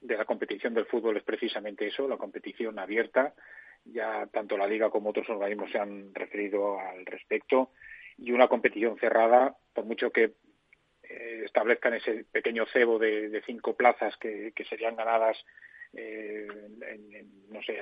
de 0.00 0.16
la 0.16 0.24
competición 0.24 0.74
del 0.74 0.86
fútbol 0.86 1.16
es 1.16 1.24
precisamente 1.24 1.86
eso, 1.86 2.06
la 2.06 2.16
competición 2.16 2.78
abierta, 2.78 3.34
ya 3.84 4.26
tanto 4.26 4.56
la 4.56 4.66
Liga 4.66 4.90
como 4.90 5.10
otros 5.10 5.28
organismos 5.28 5.70
se 5.70 5.78
han 5.78 6.14
referido 6.14 6.78
al 6.78 7.04
respecto, 7.06 7.70
y 8.18 8.32
una 8.32 8.48
competición 8.48 8.96
cerrada, 8.98 9.56
por 9.74 9.84
mucho 9.84 10.10
que 10.10 10.34
eh, 11.08 11.42
establezcan 11.44 11.94
ese 11.94 12.24
pequeño 12.30 12.66
cebo 12.72 12.98
de, 12.98 13.42
cinco 13.46 13.74
plazas 13.74 14.16
que, 14.16 14.52
serían 14.68 14.96
ganadas 14.96 15.36
eh, 15.92 16.46
en, 16.82 17.50
no 17.50 17.62
sé 17.62 17.78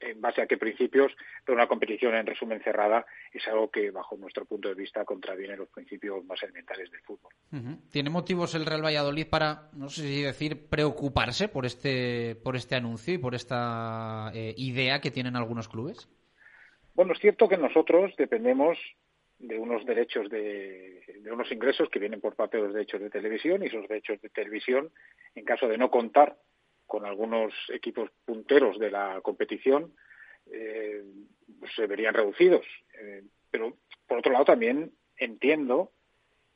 en, 0.00 0.20
base 0.20 0.42
a 0.42 0.46
qué 0.46 0.56
principios, 0.56 1.12
pero 1.44 1.56
una 1.56 1.68
competición 1.68 2.14
en 2.14 2.26
resumen 2.26 2.60
cerrada 2.62 3.06
es 3.32 3.46
algo 3.48 3.70
que 3.70 3.90
bajo 3.90 4.16
nuestro 4.16 4.44
punto 4.44 4.68
de 4.68 4.74
vista 4.74 5.04
contraviene 5.04 5.56
los 5.56 5.68
principios 5.68 6.24
más 6.24 6.42
elementales 6.42 6.90
del 6.90 7.00
fútbol. 7.00 7.32
¿Tiene 7.90 8.10
motivos 8.10 8.54
el 8.54 8.66
Real 8.66 8.84
Valladolid 8.84 9.28
para, 9.28 9.70
no 9.72 9.88
sé 9.88 10.02
si 10.02 10.22
decir, 10.22 10.68
preocuparse 10.68 11.48
por 11.48 11.64
este, 11.64 12.36
por 12.42 12.56
este 12.56 12.74
anuncio 12.74 13.14
y 13.14 13.18
por 13.18 13.34
esta 13.34 14.30
eh, 14.34 14.54
idea 14.56 15.00
que 15.00 15.10
tienen 15.10 15.36
algunos 15.36 15.68
clubes? 15.68 16.08
Bueno, 16.94 17.12
es 17.12 17.20
cierto 17.20 17.48
que 17.48 17.56
nosotros 17.56 18.12
dependemos 18.18 18.76
de 19.38 19.58
unos 19.58 19.84
derechos 19.86 20.28
de, 20.30 21.02
de, 21.22 21.32
unos 21.32 21.50
ingresos 21.52 21.88
que 21.90 21.98
vienen 21.98 22.20
por 22.20 22.34
parte 22.34 22.56
de 22.56 22.64
los 22.64 22.74
derechos 22.74 23.00
de 23.00 23.10
televisión 23.10 23.62
y 23.62 23.66
esos 23.66 23.86
derechos 23.88 24.20
de 24.20 24.28
televisión, 24.30 24.90
en 25.34 25.44
caso 25.44 25.68
de 25.68 25.78
no 25.78 25.90
contar 25.90 26.36
con 26.86 27.06
algunos 27.06 27.52
equipos 27.68 28.10
punteros 28.24 28.78
de 28.78 28.90
la 28.90 29.20
competición, 29.22 29.94
eh, 30.50 31.04
se 31.76 31.86
verían 31.86 32.14
reducidos. 32.14 32.66
Eh, 32.94 33.22
pero, 33.50 33.76
por 34.06 34.18
otro 34.18 34.32
lado, 34.32 34.46
también 34.46 34.92
entiendo 35.16 35.92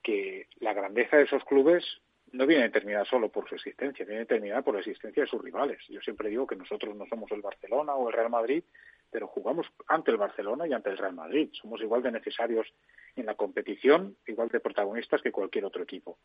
que 0.03 0.49
la 0.59 0.73
grandeza 0.73 1.17
de 1.19 1.25
esos 1.25 1.45
clubes 1.45 1.85
no 2.33 2.47
viene 2.47 2.65
determinada 2.65 3.05
solo 3.05 3.31
por 3.31 3.49
su 3.49 3.55
existencia, 3.55 4.07
viene 4.07 4.21
determinada 4.21 4.63
por 4.63 4.75
la 4.75 4.81
existencia 4.81 5.23
de 5.23 5.29
sus 5.29 5.43
rivales. 5.43 5.79
Yo 5.89 6.01
siempre 6.01 6.31
digo 6.31 6.47
que 6.47 6.57
nosotros 6.57 6.97
no 6.97 7.07
somos 7.07 7.31
el 7.31 7.43
Barcelona 7.43 7.95
o 7.95 8.09
el 8.09 8.15
Real 8.15 8.31
Madrid, 8.31 8.65
pero 9.13 9.29
jugamos 9.29 9.67
ante 9.87 10.11
el 10.11 10.17
Barcelona 10.17 10.67
y 10.67 10.73
ante 10.73 10.91
el 10.91 10.97
Real 10.97 11.13
Madrid. 11.13 11.51
Somos 11.53 11.81
igual 11.83 12.03
de 12.03 12.11
necesarios 12.11 12.67
en 13.15 13.27
la 13.27 13.35
competición, 13.35 14.17
igual 14.27 14.49
de 14.49 14.59
protagonistas 14.59 15.21
que 15.21 15.31
cualquier 15.31 15.67
otro 15.67 15.83
equipo. 15.83 16.19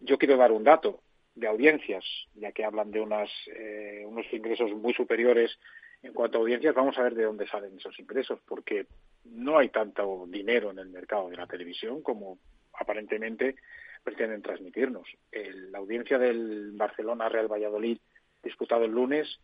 Yo 0.00 0.18
quiero 0.18 0.36
dar 0.36 0.50
un 0.50 0.64
dato 0.64 1.00
de 1.36 1.46
audiencias, 1.46 2.04
ya 2.34 2.50
que 2.50 2.64
hablan 2.64 2.90
de 2.90 3.00
unas, 3.00 3.30
eh, 3.46 4.04
unos 4.06 4.26
ingresos 4.32 4.72
muy 4.72 4.92
superiores 4.92 5.56
en 6.02 6.12
cuanto 6.12 6.38
a 6.38 6.40
audiencias, 6.40 6.74
vamos 6.74 6.98
a 6.98 7.02
ver 7.02 7.14
de 7.14 7.24
dónde 7.24 7.46
salen 7.46 7.76
esos 7.78 7.98
ingresos, 7.98 8.40
porque 8.46 8.86
no 9.24 9.58
hay 9.58 9.68
tanto 9.68 10.24
dinero 10.28 10.70
en 10.70 10.78
el 10.78 10.88
mercado 10.88 11.30
de 11.30 11.36
la 11.36 11.46
televisión 11.46 12.02
como 12.02 12.38
aparentemente 12.72 13.56
pretenden 14.02 14.42
transmitirnos. 14.42 15.06
la 15.32 15.78
audiencia 15.78 16.18
del 16.18 16.72
Barcelona 16.72 17.28
Real 17.28 17.48
Valladolid 17.48 17.98
disputado 18.42 18.84
el 18.84 18.92
lunes 18.92 19.40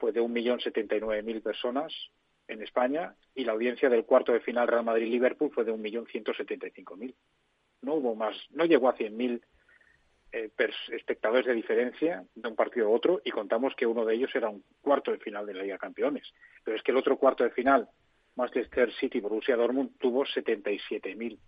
fue 0.00 0.12
de 0.12 0.22
1.079.000 0.22 1.42
personas 1.42 1.92
en 2.48 2.62
España 2.62 3.14
y 3.34 3.44
la 3.44 3.52
audiencia 3.52 3.88
del 3.88 4.04
cuarto 4.04 4.32
de 4.32 4.40
final 4.40 4.66
Real 4.66 4.84
Madrid-Liverpool 4.84 5.52
fue 5.54 5.64
de 5.64 5.72
1.175.000. 5.72 7.14
No 7.82 7.94
hubo 7.94 8.14
más, 8.14 8.36
no 8.50 8.64
llegó 8.64 8.88
a 8.88 8.96
100.000 8.96 9.40
eh, 10.32 10.50
espectadores 10.92 11.46
de 11.46 11.54
diferencia 11.54 12.24
de 12.34 12.48
un 12.48 12.56
partido 12.56 12.86
a 12.86 12.90
otro 12.90 13.20
y 13.24 13.30
contamos 13.30 13.74
que 13.76 13.86
uno 13.86 14.04
de 14.04 14.14
ellos 14.14 14.34
era 14.34 14.48
un 14.48 14.64
cuarto 14.80 15.10
de 15.12 15.18
final 15.18 15.46
de 15.46 15.54
la 15.54 15.62
Liga 15.62 15.78
Campeones. 15.78 16.32
Pero 16.64 16.76
es 16.76 16.82
que 16.82 16.90
el 16.90 16.96
otro 16.96 17.18
cuarto 17.18 17.44
de 17.44 17.50
final, 17.50 17.88
Manchester 18.36 18.92
City 18.94 19.20
Borussia 19.20 19.56
Dortmund, 19.56 19.98
tuvo 19.98 20.24
77.000 20.24 21.38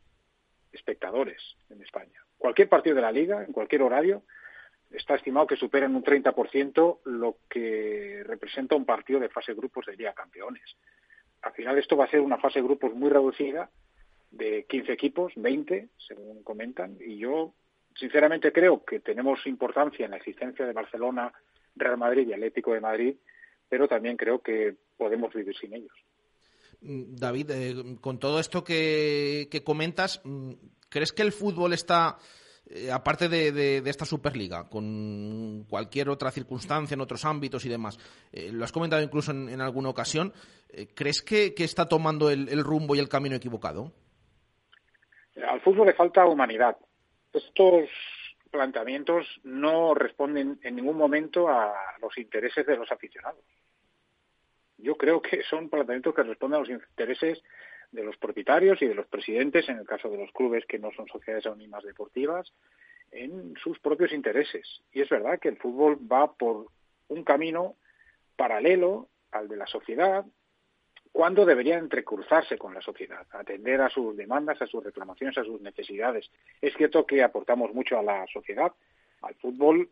espectadores 0.73 1.43
en 1.71 1.83
España. 1.83 2.25
Cualquier 2.39 2.69
partido 2.69 2.97
de 2.97 3.03
la 3.03 3.13
Liga, 3.13 3.45
en 3.45 3.53
cualquier 3.53 3.83
horario, 3.83 4.23
está 4.93 5.15
estimado 5.15 5.47
que 5.47 5.57
supera 5.57 5.87
en 5.87 5.97
un 5.97 6.05
30% 6.05 6.99
lo 7.05 7.37
que 7.49 8.23
representa 8.27 8.77
un 8.77 8.85
partido 8.85 9.21
de 9.21 9.29
fase 9.29 9.55
grupos 9.55 9.87
de 9.87 9.97
Liga 9.97 10.13
Campeones. 10.13 10.77
Al 11.43 11.53
final 11.53 11.79
esto 11.79 11.97
va 11.97 12.05
a 12.05 12.11
ser 12.11 12.21
una 12.21 12.39
fase 12.39 12.63
grupos 12.63 12.95
muy 12.95 13.11
reducida 13.11 13.71
de 14.31 14.65
15 14.69 14.93
equipos, 14.93 15.33
20, 15.37 15.89
según 16.07 16.43
comentan, 16.43 16.97
y 17.05 17.19
yo 17.19 17.53
sinceramente 17.95 18.53
creo 18.53 18.85
que 18.85 19.01
tenemos 19.01 19.47
importancia 19.47 20.05
en 20.05 20.13
la 20.13 20.17
existencia 20.17 20.65
de 20.65 20.73
Barcelona, 20.73 21.33
Real 21.77 21.99
Madrid 21.99 22.29
y 22.29 22.33
Atlético 22.33 22.73
de 22.73 22.81
Madrid, 22.81 23.17
pero 23.69 23.89
también 23.89 24.17
creo 24.17 24.41
que 24.41 24.75
podemos 24.97 25.33
vivir 25.35 25.57
sin 25.57 25.75
ellos. 25.75 25.93
Mm, 26.81 27.15
David, 27.17 27.51
eh, 27.51 27.75
con 28.01 28.19
todo 28.19 28.41
esto 28.41 28.65
que, 28.65 29.49
comentas, 29.65 30.21
mm, 30.25 30.53
¿crees 30.89 31.13
que 31.13 31.23
el 31.23 31.33
fútbol 31.33 31.73
está, 31.73 32.19
eh, 32.71 32.91
aparte 32.91 33.29
de, 33.29 33.79
esta 33.87 34.05
Superliga, 34.05 34.69
con 34.69 35.65
cualquier 35.69 36.09
otra 36.09 36.31
circunstancia 36.31 36.95
en 36.95 37.01
otros 37.01 37.25
ámbitos 37.25 37.65
y 37.65 37.69
demás, 37.69 37.99
eh, 38.33 38.51
lo 38.53 38.65
has 38.65 38.73
comentado 38.73 39.03
incluso 39.03 39.33
en, 39.33 39.61
alguna 39.61 39.89
ocasión, 39.89 40.33
¿crees 40.95 41.23
que, 41.23 41.55
está 41.59 41.89
tomando 41.89 42.31
el 42.31 42.65
rumbo 42.65 42.95
y 42.95 42.99
el 42.99 43.09
camino 43.09 43.37
equivocado? 43.37 43.93
Al 45.49 45.61
fútbol 45.61 45.87
le 45.87 45.95
falta 45.95 46.27
humanidad, 46.27 46.77
estos 47.33 47.89
planteamientos 48.51 49.27
no 49.45 49.95
responden 49.95 50.61
en 50.63 50.77
ningún 50.77 50.97
momento 50.97 51.49
a 51.49 51.75
los 52.01 52.17
intereses 52.19 52.67
de 52.67 52.77
los 52.77 52.91
aficionados. 52.93 53.43
Yo 54.77 54.97
creo 54.97 55.23
que 55.23 55.43
son 55.45 55.71
planteamientos 55.71 56.15
que 56.15 56.23
responden 56.23 56.57
a 56.57 56.61
los 56.61 56.69
intereses 56.69 57.43
de 57.93 58.03
los 58.03 58.17
propietarios 58.17 58.81
y 58.83 58.87
de 58.87 58.95
los 58.95 59.07
presidentes, 59.07 59.69
en 59.69 59.79
el 59.79 59.87
caso 59.87 60.09
de 60.09 60.19
los 60.19 60.33
clubes 60.33 60.65
que 60.67 60.79
no 60.79 60.91
son 60.93 61.07
sociedades 61.07 61.47
anónimas 61.47 61.85
deportivas, 61.85 62.53
en 63.13 63.55
sus 63.63 63.79
propios 63.79 64.13
intereses. 64.13 64.83
Y 64.93 65.03
es 65.03 65.09
verdad 65.09 65.39
que 65.39 65.49
el 65.49 65.59
fútbol 65.59 65.99
va 66.11 66.33
por 66.33 66.67
un 67.09 67.23
camino 67.23 67.77
paralelo 68.37 69.09
al 69.31 69.49
de 69.49 69.57
la 69.57 69.67
sociedad, 69.67 70.25
cuando 71.13 71.45
debería 71.45 71.77
entrecruzarse 71.77 72.57
con 72.57 72.73
la 72.73 72.81
sociedad, 72.81 73.27
atender 73.33 73.83
a 73.83 73.91
sus 73.91 74.17
demandas, 74.17 74.61
a 74.63 74.67
sus 74.67 74.83
reclamaciones, 74.83 75.37
a 75.37 75.45
sus 75.45 75.61
necesidades. 75.61 76.31
Es 76.63 76.75
cierto 76.75 77.07
que 77.07 77.23
aportamos 77.23 77.75
mucho 77.75 77.99
a 77.99 78.03
la 78.03 78.27
sociedad, 78.33 78.73
al 79.21 79.35
fútbol. 79.35 79.91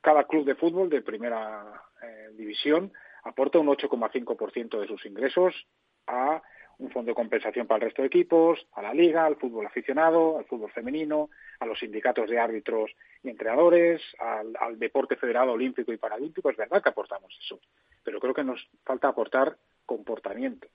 Cada 0.00 0.24
club 0.24 0.44
de 0.44 0.54
fútbol 0.54 0.88
de 0.88 1.02
primera 1.02 1.82
eh, 2.00 2.30
división 2.34 2.92
aporta 3.24 3.58
un 3.58 3.66
8,5% 3.66 4.80
de 4.80 4.86
sus 4.86 5.04
ingresos 5.04 5.66
a 6.06 6.40
un 6.78 6.90
fondo 6.90 7.10
de 7.10 7.14
compensación 7.14 7.66
para 7.66 7.76
el 7.76 7.90
resto 7.90 8.02
de 8.02 8.08
equipos, 8.08 8.66
a 8.72 8.82
la 8.82 8.92
liga, 8.92 9.24
al 9.24 9.36
fútbol 9.36 9.66
aficionado, 9.66 10.38
al 10.38 10.44
fútbol 10.44 10.70
femenino, 10.70 11.30
a 11.60 11.66
los 11.66 11.78
sindicatos 11.78 12.28
de 12.28 12.38
árbitros 12.38 12.90
y 13.22 13.28
entrenadores, 13.28 14.02
al, 14.18 14.78
deporte 14.78 15.16
federado 15.16 15.52
olímpico 15.52 15.92
y 15.92 15.96
paralímpico. 15.96 16.50
Es 16.50 16.56
verdad 16.56 16.82
que 16.82 16.88
aportamos 16.88 17.36
eso, 17.42 17.60
pero 18.02 18.20
creo 18.20 18.34
que 18.34 18.44
nos 18.44 18.68
falta 18.84 19.08
aportar 19.08 19.56
comportamiento. 19.86 20.68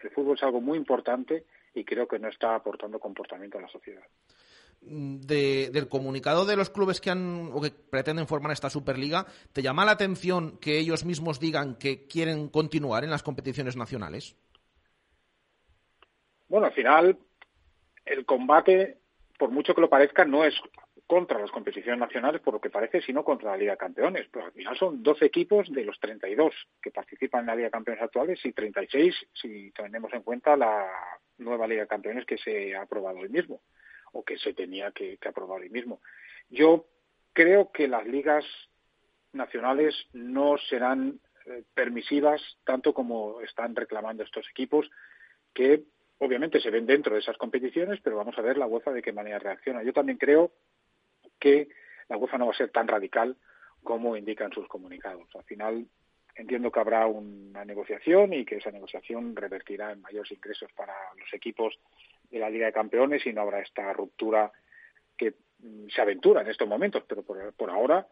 El 0.00 0.10
fútbol 0.10 0.36
es 0.36 0.42
algo 0.42 0.60
muy 0.60 0.78
importante 0.78 1.44
y 1.74 1.84
creo 1.84 2.08
que 2.08 2.18
no 2.18 2.28
está 2.28 2.54
aportando 2.54 2.98
comportamiento 2.98 3.58
a 3.58 3.62
la 3.62 3.68
sociedad. 3.68 4.02
Del 4.80 5.88
comunicado 5.88 6.44
de 6.44 6.56
los 6.56 6.68
clubes 6.70 7.00
que 7.00 7.10
han 7.10 7.50
o 7.52 7.60
que 7.60 7.70
pretenden 7.70 8.26
formar 8.26 8.50
esta 8.50 8.68
Superliga, 8.68 9.26
¿te 9.52 9.62
llama 9.62 9.84
la 9.84 9.92
atención 9.92 10.58
que 10.58 10.78
ellos 10.78 11.04
mismos 11.04 11.38
digan 11.38 11.76
que 11.76 12.08
quieren 12.08 12.48
continuar 12.48 13.04
en 13.04 13.10
las 13.10 13.22
competiciones 13.22 13.76
nacionales? 13.76 14.34
Bueno, 16.52 16.66
al 16.66 16.74
final 16.74 17.16
el 18.04 18.26
combate, 18.26 18.98
por 19.38 19.50
mucho 19.50 19.74
que 19.74 19.80
lo 19.80 19.88
parezca, 19.88 20.26
no 20.26 20.44
es 20.44 20.54
contra 21.06 21.38
las 21.38 21.50
competiciones 21.50 21.98
nacionales, 21.98 22.42
por 22.42 22.52
lo 22.52 22.60
que 22.60 22.68
parece, 22.68 23.00
sino 23.00 23.24
contra 23.24 23.52
la 23.52 23.56
Liga 23.56 23.72
de 23.72 23.78
Campeones. 23.78 24.28
Pero 24.30 24.44
al 24.44 24.52
final 24.52 24.76
son 24.76 25.02
12 25.02 25.24
equipos 25.24 25.72
de 25.72 25.82
los 25.82 25.98
32 25.98 26.54
que 26.82 26.90
participan 26.90 27.40
en 27.40 27.46
la 27.46 27.54
Liga 27.54 27.68
de 27.68 27.70
Campeones 27.70 28.02
actuales 28.02 28.38
y 28.44 28.52
36 28.52 29.16
si 29.32 29.70
tenemos 29.70 30.12
en 30.12 30.20
cuenta 30.20 30.54
la 30.54 30.90
nueva 31.38 31.66
Liga 31.66 31.84
de 31.84 31.88
Campeones 31.88 32.26
que 32.26 32.36
se 32.36 32.76
ha 32.76 32.82
aprobado 32.82 33.20
hoy 33.20 33.30
mismo 33.30 33.62
o 34.12 34.22
que 34.22 34.36
se 34.36 34.52
tenía 34.52 34.90
que, 34.90 35.18
aprobar 35.26 35.62
hoy 35.62 35.70
mismo. 35.70 36.02
Yo 36.50 36.84
creo 37.32 37.72
que 37.72 37.88
las 37.88 38.06
ligas 38.06 38.44
nacionales 39.32 39.96
no 40.12 40.58
serán 40.68 41.18
eh, 41.46 41.62
permisivas 41.72 42.42
tanto 42.64 42.92
como 42.92 43.40
están 43.40 43.74
reclamando 43.74 44.22
estos 44.22 44.46
equipos 44.50 44.90
que 45.54 45.84
obviamente 46.22 46.60
se 46.60 46.70
ven 46.70 46.86
dentro 46.86 47.14
de 47.14 47.20
esas 47.20 47.36
competiciones, 47.36 48.00
pero 48.00 48.16
vamos 48.16 48.38
a 48.38 48.42
ver 48.42 48.56
la 48.56 48.66
UEFA 48.66 48.92
de 48.92 49.02
qué 49.02 49.12
manera 49.12 49.40
reacciona. 49.40 49.82
Yo 49.82 49.92
también 49.92 50.18
creo 50.18 50.52
que 51.40 51.68
la 52.08 52.16
UEFA 52.16 52.38
no 52.38 52.46
va 52.46 52.52
a 52.52 52.56
ser 52.56 52.70
tan 52.70 52.86
radical 52.86 53.36
como 53.82 54.16
indican 54.16 54.52
sus 54.52 54.68
comunicados. 54.68 55.28
Al 55.34 55.42
final 55.42 55.84
entiendo 56.36 56.70
que 56.70 56.78
habrá 56.78 57.08
una 57.08 57.64
negociación 57.64 58.32
y 58.32 58.44
que 58.44 58.56
esa 58.56 58.70
negociación 58.70 59.34
revertirá 59.34 59.90
en 59.90 60.00
mayores 60.00 60.30
ingresos 60.30 60.72
para 60.74 60.94
los 61.18 61.34
equipos 61.34 61.76
de 62.30 62.38
la 62.38 62.48
Liga 62.48 62.66
de 62.66 62.72
Campeones 62.72 63.26
y 63.26 63.32
no 63.32 63.42
habrá 63.42 63.60
esta 63.60 63.92
ruptura 63.92 64.52
que 65.16 65.34
mm, 65.58 65.88
se 65.88 66.00
aventura 66.00 66.42
en 66.42 66.50
estos 66.50 66.68
momentos, 66.68 67.02
pero 67.08 67.24
por, 67.24 67.70
ahora 67.70 68.06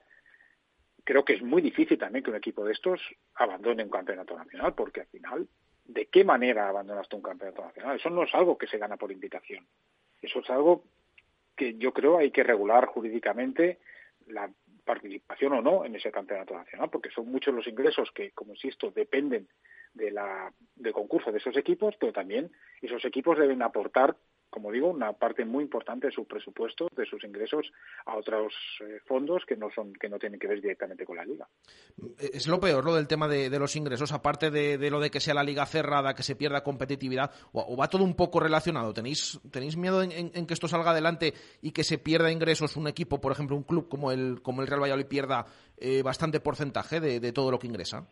creo 1.04 1.24
que 1.24 1.34
es 1.34 1.42
muy 1.42 1.62
difícil 1.62 1.96
también 1.96 2.24
que 2.24 2.30
un 2.30 2.36
equipo 2.36 2.64
de 2.64 2.72
estos 2.72 3.00
abandone 3.36 3.84
un 3.84 3.90
campeonato 3.90 4.36
nacional, 4.36 4.74
porque 4.74 5.02
al 5.02 5.06
final, 5.06 5.48
¿de 5.92 6.06
qué 6.06 6.24
manera 6.24 6.68
abandonas 6.68 7.08
tú 7.08 7.16
un 7.16 7.22
campeonato 7.22 7.62
nacional? 7.62 7.96
Eso 7.96 8.10
no 8.10 8.22
es 8.22 8.34
algo 8.34 8.56
que 8.56 8.66
se 8.66 8.78
gana 8.78 8.96
por 8.96 9.10
invitación. 9.10 9.66
Eso 10.22 10.40
es 10.40 10.50
algo 10.50 10.84
que 11.56 11.76
yo 11.76 11.92
creo 11.92 12.18
hay 12.18 12.30
que 12.30 12.42
regular 12.42 12.86
jurídicamente 12.86 13.78
la 14.26 14.48
participación 14.84 15.52
o 15.54 15.62
no 15.62 15.84
en 15.84 15.94
ese 15.96 16.10
campeonato 16.10 16.54
nacional, 16.54 16.90
porque 16.90 17.10
son 17.10 17.30
muchos 17.30 17.54
los 17.54 17.66
ingresos 17.66 18.10
que, 18.12 18.30
como 18.30 18.54
insisto, 18.54 18.90
dependen 18.90 19.48
de 19.92 20.10
la 20.10 20.52
de 20.76 20.92
concurso 20.92 21.32
de 21.32 21.38
esos 21.38 21.56
equipos, 21.56 21.96
pero 21.98 22.12
también 22.12 22.50
esos 22.80 23.04
equipos 23.04 23.38
deben 23.38 23.62
aportar 23.62 24.16
como 24.51 24.72
digo, 24.72 24.89
una 24.89 25.12
parte 25.12 25.44
muy 25.44 25.64
importante 25.64 26.09
de 26.09 26.12
su 26.12 26.27
presupuesto, 26.27 26.89
de 26.94 27.06
sus 27.06 27.22
ingresos, 27.24 27.72
a 28.05 28.16
otros 28.16 28.52
eh, 28.81 28.98
fondos 29.06 29.44
que 29.47 29.56
no 29.56 29.70
son 29.70 29.93
que 29.94 30.09
no 30.09 30.18
tienen 30.18 30.39
que 30.39 30.48
ver 30.48 30.60
directamente 30.60 31.06
con 31.06 31.16
la 31.16 31.24
liga. 31.24 31.48
Es 32.18 32.47
lo 32.48 32.59
peor 32.60 32.85
lo 32.85 32.94
del 32.94 33.06
tema 33.06 33.28
de, 33.28 33.59
los 33.59 33.77
ingresos, 33.77 34.12
aparte 34.12 34.51
de, 34.51 34.90
lo 34.90 35.01
de 35.01 35.10
que 35.10 35.20
sea 35.20 35.35
la 35.35 35.44
liga 35.44 35.64
cerrada, 35.66 36.14
que 36.14 36.22
se 36.22 36.36
pierda 36.36 36.62
competitividad, 36.62 37.31
o, 37.52 37.77
va 37.77 37.89
todo 37.89 38.05
un 38.05 38.14
poco 38.14 38.40
relacionado. 38.40 38.93
¿Tenéis, 38.93 39.40
tenéis 39.51 39.77
miedo 39.77 40.02
en, 40.02 40.47
que 40.47 40.55
esto 40.55 40.68
salga 40.68 40.90
adelante 40.90 41.32
y 41.62 41.72
que 41.72 41.85
se 41.85 41.98
pierda 41.98 42.32
ingresos 42.32 42.77
un 42.77 42.89
equipo, 42.89 43.20
por 43.20 43.32
ejemplo, 43.32 43.56
un 43.56 43.62
club 43.62 43.89
como 43.89 44.10
el 44.10 44.43
como 44.43 44.62
el 44.62 44.68
Real 44.68 44.82
Valladolid 44.82 45.06
pierda 45.06 45.47
eh, 45.77 46.02
bastante 46.02 46.40
porcentaje 46.40 47.01
de 47.01 47.32
todo 47.32 47.51
lo 47.51 47.59
que 47.59 47.66
ingresa? 47.66 48.06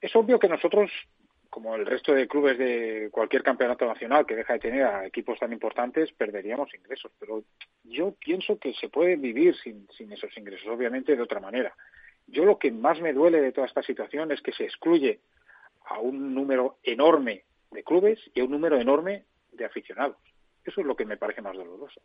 Es 0.00 0.16
obvio 0.16 0.38
que 0.38 0.48
nosotros 0.48 0.90
como 1.50 1.74
el 1.74 1.84
resto 1.84 2.14
de 2.14 2.28
clubes 2.28 2.56
de 2.56 3.08
cualquier 3.10 3.42
campeonato 3.42 3.84
nacional 3.84 4.24
que 4.24 4.36
deja 4.36 4.54
de 4.54 4.60
tener 4.60 4.84
a 4.84 5.04
equipos 5.04 5.38
tan 5.38 5.52
importantes, 5.52 6.12
perderíamos 6.12 6.72
ingresos. 6.74 7.10
Pero 7.18 7.42
yo 7.84 8.12
pienso 8.12 8.58
que 8.58 8.72
se 8.74 8.88
puede 8.88 9.16
vivir 9.16 9.56
sin, 9.56 9.88
sin 9.96 10.12
esos 10.12 10.34
ingresos, 10.38 10.68
obviamente 10.68 11.16
de 11.16 11.22
otra 11.22 11.40
manera. 11.40 11.74
Yo 12.28 12.44
lo 12.44 12.58
que 12.58 12.70
más 12.70 13.00
me 13.00 13.12
duele 13.12 13.40
de 13.40 13.52
toda 13.52 13.66
esta 13.66 13.82
situación 13.82 14.30
es 14.30 14.40
que 14.40 14.52
se 14.52 14.64
excluye 14.64 15.20
a 15.84 15.98
un 15.98 16.34
número 16.34 16.78
enorme 16.84 17.44
de 17.72 17.82
clubes 17.82 18.20
y 18.32 18.40
a 18.40 18.44
un 18.44 18.52
número 18.52 18.78
enorme 18.80 19.24
de 19.50 19.64
aficionados. 19.64 20.16
Eso 20.64 20.80
es 20.80 20.86
lo 20.86 20.94
que 20.94 21.04
me 21.04 21.16
parece 21.16 21.42
más 21.42 21.56
doloroso. 21.56 22.00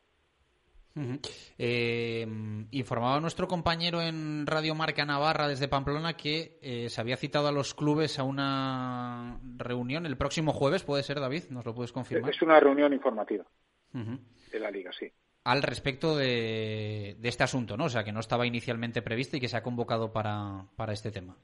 Eh, 1.57 2.26
informaba 2.72 3.19
nuestro 3.19 3.47
compañero 3.47 4.01
en 4.01 4.47
Radio 4.47 4.76
Marca 4.76 5.05
Navarra 5.05 5.47
desde 5.47 5.67
Pamplona 5.67 6.15
que 6.15 6.57
eh, 6.61 6.89
se 6.89 7.01
había 7.01 7.17
citado 7.17 7.47
a 7.49 7.51
los 7.51 7.73
clubes 7.73 8.17
a 8.17 8.23
una 8.23 9.39
reunión 9.57 10.05
el 10.05 10.17
próximo 10.17 10.53
jueves, 10.53 10.84
¿puede 10.84 11.03
ser, 11.03 11.19
David? 11.19 11.45
¿Nos 11.49 11.65
lo 11.65 11.76
puedes 11.76 11.91
confirmar? 11.91 12.31
Es 12.31 12.41
una 12.41 12.59
reunión 12.59 12.93
informativa 12.93 13.45
de 13.93 14.59
la 14.59 14.72
Liga, 14.72 14.91
sí. 14.91 15.11
Al 15.43 15.61
respecto 15.61 16.15
de, 16.15 17.17
este 17.22 17.43
asunto, 17.43 17.77
¿no? 17.77 17.85
O 17.85 17.89
sea, 17.89 18.03
que 18.03 18.11
no 18.11 18.19
estaba 18.19 18.47
inicialmente 18.47 19.01
previsto 19.01 19.38
y 19.38 19.39
que 19.39 19.47
se 19.47 19.57
ha 19.57 19.63
convocado 19.63 20.11
para, 20.11 20.65
para 20.76 20.93
este 20.93 21.11
tema. 21.11 21.38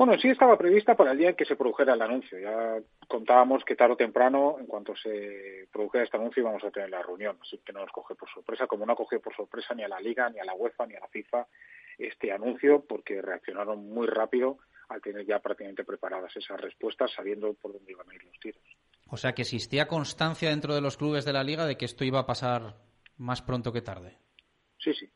Bueno, 0.00 0.18
sí 0.18 0.28
estaba 0.28 0.56
prevista 0.56 0.94
para 0.94 1.12
el 1.12 1.18
día 1.18 1.28
en 1.28 1.36
que 1.36 1.44
se 1.44 1.56
produjera 1.56 1.92
el 1.92 2.00
anuncio. 2.00 2.38
Ya 2.38 2.78
contábamos 3.06 3.62
que 3.66 3.76
tarde 3.76 3.92
o 3.92 3.96
temprano, 3.98 4.56
en 4.58 4.64
cuanto 4.64 4.96
se 4.96 5.68
produjera 5.70 6.04
este 6.04 6.16
anuncio, 6.16 6.40
íbamos 6.40 6.64
a 6.64 6.70
tener 6.70 6.88
la 6.88 7.02
reunión. 7.02 7.36
Así 7.42 7.58
que 7.58 7.74
no 7.74 7.80
nos 7.80 7.92
coge 7.92 8.14
por 8.14 8.26
sorpresa, 8.30 8.66
como 8.66 8.86
no 8.86 8.96
cogió 8.96 9.20
por 9.20 9.36
sorpresa 9.36 9.74
ni 9.74 9.82
a 9.82 9.88
la 9.88 10.00
Liga, 10.00 10.30
ni 10.30 10.38
a 10.38 10.44
la 10.46 10.54
UEFA, 10.54 10.86
ni 10.86 10.94
a 10.94 11.00
la 11.00 11.08
FIFA 11.08 11.46
este 11.98 12.32
anuncio, 12.32 12.82
porque 12.88 13.20
reaccionaron 13.20 13.90
muy 13.90 14.06
rápido 14.06 14.56
al 14.88 15.02
tener 15.02 15.26
ya 15.26 15.38
prácticamente 15.40 15.84
preparadas 15.84 16.34
esas 16.34 16.58
respuestas, 16.58 17.12
sabiendo 17.14 17.52
por 17.52 17.74
dónde 17.74 17.92
iban 17.92 18.08
a 18.08 18.14
ir 18.14 18.24
los 18.24 18.40
tiros. 18.40 18.62
O 19.10 19.18
sea, 19.18 19.34
que 19.34 19.42
existía 19.42 19.86
constancia 19.86 20.48
dentro 20.48 20.74
de 20.74 20.80
los 20.80 20.96
clubes 20.96 21.26
de 21.26 21.34
la 21.34 21.44
Liga 21.44 21.66
de 21.66 21.76
que 21.76 21.84
esto 21.84 22.04
iba 22.04 22.20
a 22.20 22.26
pasar 22.26 22.76
más 23.18 23.42
pronto 23.42 23.70
que 23.70 23.82
tarde. 23.82 24.16
Sí, 24.78 24.94
sí. 24.94 25.10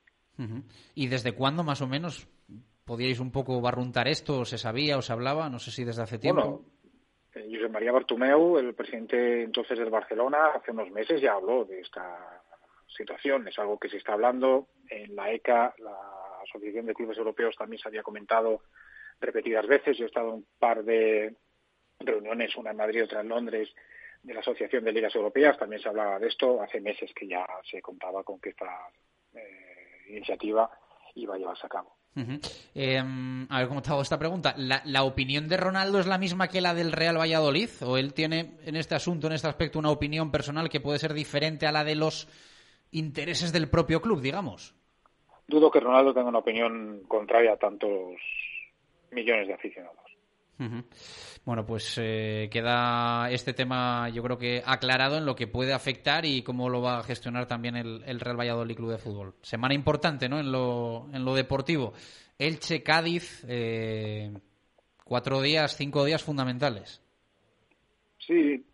¿Y 0.94 1.06
desde 1.06 1.32
cuándo 1.32 1.64
más 1.64 1.80
o 1.80 1.86
menos 1.86 2.28
podíais 2.84 3.20
un 3.20 3.30
poco 3.30 3.60
barruntar 3.60 4.08
esto? 4.08 4.40
¿O 4.40 4.44
se 4.44 4.58
sabía 4.58 4.98
o 4.98 5.02
se 5.02 5.12
hablaba? 5.12 5.48
No 5.48 5.58
sé 5.58 5.70
si 5.70 5.84
desde 5.84 6.02
hace 6.02 6.18
tiempo. 6.18 6.42
Bueno, 6.42 6.74
eh, 7.34 7.56
José 7.56 7.68
María 7.68 7.92
Bartumeu, 7.92 8.58
el 8.58 8.74
presidente 8.74 9.42
entonces 9.42 9.78
del 9.78 9.90
Barcelona, 9.90 10.52
hace 10.54 10.70
unos 10.70 10.90
meses 10.90 11.20
ya 11.20 11.32
habló 11.32 11.64
de 11.64 11.80
esta 11.80 12.42
situación. 12.96 13.48
Es 13.48 13.58
algo 13.58 13.78
que 13.78 13.88
se 13.88 13.96
está 13.96 14.12
hablando. 14.12 14.68
En 14.88 15.16
la 15.16 15.32
ECA, 15.32 15.74
la 15.78 15.98
Asociación 16.42 16.86
de 16.86 16.94
Clubes 16.94 17.18
Europeos, 17.18 17.56
también 17.56 17.80
se 17.80 17.88
había 17.88 18.02
comentado 18.02 18.62
repetidas 19.20 19.66
veces. 19.66 19.96
Yo 19.96 20.04
he 20.04 20.08
estado 20.08 20.28
en 20.28 20.34
un 20.34 20.46
par 20.58 20.84
de 20.84 21.34
reuniones, 22.00 22.54
una 22.56 22.70
en 22.70 22.76
Madrid, 22.76 23.04
otra 23.04 23.20
en 23.20 23.28
Londres, 23.28 23.74
de 24.22 24.34
la 24.34 24.40
Asociación 24.40 24.84
de 24.84 24.92
Ligas 24.92 25.14
Europeas. 25.14 25.58
También 25.58 25.80
se 25.82 25.88
hablaba 25.88 26.18
de 26.18 26.28
esto. 26.28 26.62
Hace 26.62 26.80
meses 26.80 27.12
que 27.14 27.26
ya 27.26 27.46
se 27.68 27.80
contaba 27.80 28.22
con 28.22 28.38
que 28.40 28.50
esta 28.50 28.88
eh, 29.34 30.04
iniciativa 30.08 30.70
iba 31.14 31.34
a 31.34 31.38
llevarse 31.38 31.66
a 31.66 31.70
cabo. 31.70 31.96
Em, 32.74 33.46
a 33.50 33.58
ver 33.58 33.68
cómo 33.68 33.82
te 33.82 33.90
hago 33.90 34.02
esta 34.02 34.18
pregunta. 34.18 34.54
¿La, 34.56 35.02
opinión 35.02 35.48
de 35.48 35.56
Ronaldo 35.56 35.98
es 35.98 36.06
la 36.06 36.18
misma 36.18 36.48
que 36.48 36.60
la 36.60 36.74
del 36.74 36.92
Real 36.92 37.18
Valladolid? 37.18 37.70
¿O 37.82 37.96
él 37.96 38.14
tiene 38.14 38.52
en 38.64 38.76
este 38.76 38.94
asunto, 38.94 39.26
en 39.26 39.32
este 39.32 39.48
aspecto, 39.48 39.78
una 39.78 39.90
opinión 39.90 40.30
personal 40.30 40.68
que 40.68 40.80
puede 40.80 40.98
ser 40.98 41.12
diferente 41.12 41.66
a 41.66 41.72
la 41.72 41.84
de 41.84 41.96
los 41.96 42.28
intereses 42.92 43.52
del 43.52 43.68
propio 43.68 44.00
club, 44.00 44.20
digamos? 44.20 44.74
Dudo 45.46 45.70
que 45.70 45.80
Ronaldo 45.80 46.14
tenga 46.14 46.28
una 46.28 46.38
opinión 46.38 47.02
contraria 47.08 47.52
a 47.54 47.56
tantos 47.56 48.14
millones 49.10 49.48
de 49.48 49.54
aficionados. 49.54 50.03
Bueno, 51.44 51.66
pues 51.66 51.98
eh, 52.00 52.48
queda 52.50 53.30
este 53.30 53.52
tema, 53.52 54.08
yo 54.08 54.22
creo 54.22 54.38
que 54.38 54.62
aclarado 54.64 55.18
en 55.18 55.26
lo 55.26 55.34
que 55.34 55.46
puede 55.46 55.72
afectar 55.72 56.24
y 56.24 56.42
cómo 56.42 56.68
lo 56.68 56.80
va 56.80 56.98
a 56.98 57.02
gestionar 57.02 57.46
también 57.46 57.76
el, 57.76 58.20
Real 58.20 58.38
Valladolid 58.38 58.76
Club 58.76 58.90
de 58.90 58.98
Fútbol. 58.98 59.34
Semana 59.42 59.74
importante, 59.74 60.28
¿no? 60.28 60.38
En 60.38 60.50
lo, 60.50 61.06
en 61.12 61.24
lo 61.24 61.34
deportivo. 61.34 61.92
Elche, 62.38 62.82
Cádiz, 62.82 63.44
eh, 63.48 64.32
cuatro 65.04 65.40
días, 65.40 65.76
cinco 65.76 66.04
días 66.04 66.22
fundamentales. 66.22 67.00
Sí, 68.18 68.64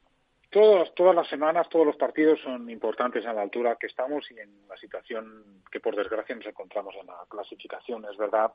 todas, 0.51 1.15
las 1.15 1.28
semanas, 1.28 1.69
todos 1.69 1.86
los 1.86 1.97
partidos 1.97 2.40
son 2.43 2.69
importantes 2.70 3.24
a 3.27 3.32
la 3.32 3.43
altura 3.43 3.77
que 3.77 3.86
estamos 3.86 4.31
y 4.31 4.39
en 4.39 4.69
la 4.69 4.77
situación 4.77 5.62
que 5.70 5.81
por 5.81 5.97
desgracia 5.97 6.35
nos 6.35 6.47
encontramos 6.47 6.94
en 7.01 7.07
la 7.07 7.24
clasificación. 7.28 8.05
Es 8.11 8.16
verdad 8.16 8.52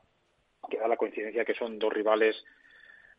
que 0.70 0.78
da 0.78 0.88
la 0.88 0.96
coincidencia 0.96 1.44
que 1.44 1.54
son 1.54 1.78
dos 1.78 1.92
rivales 1.92 2.42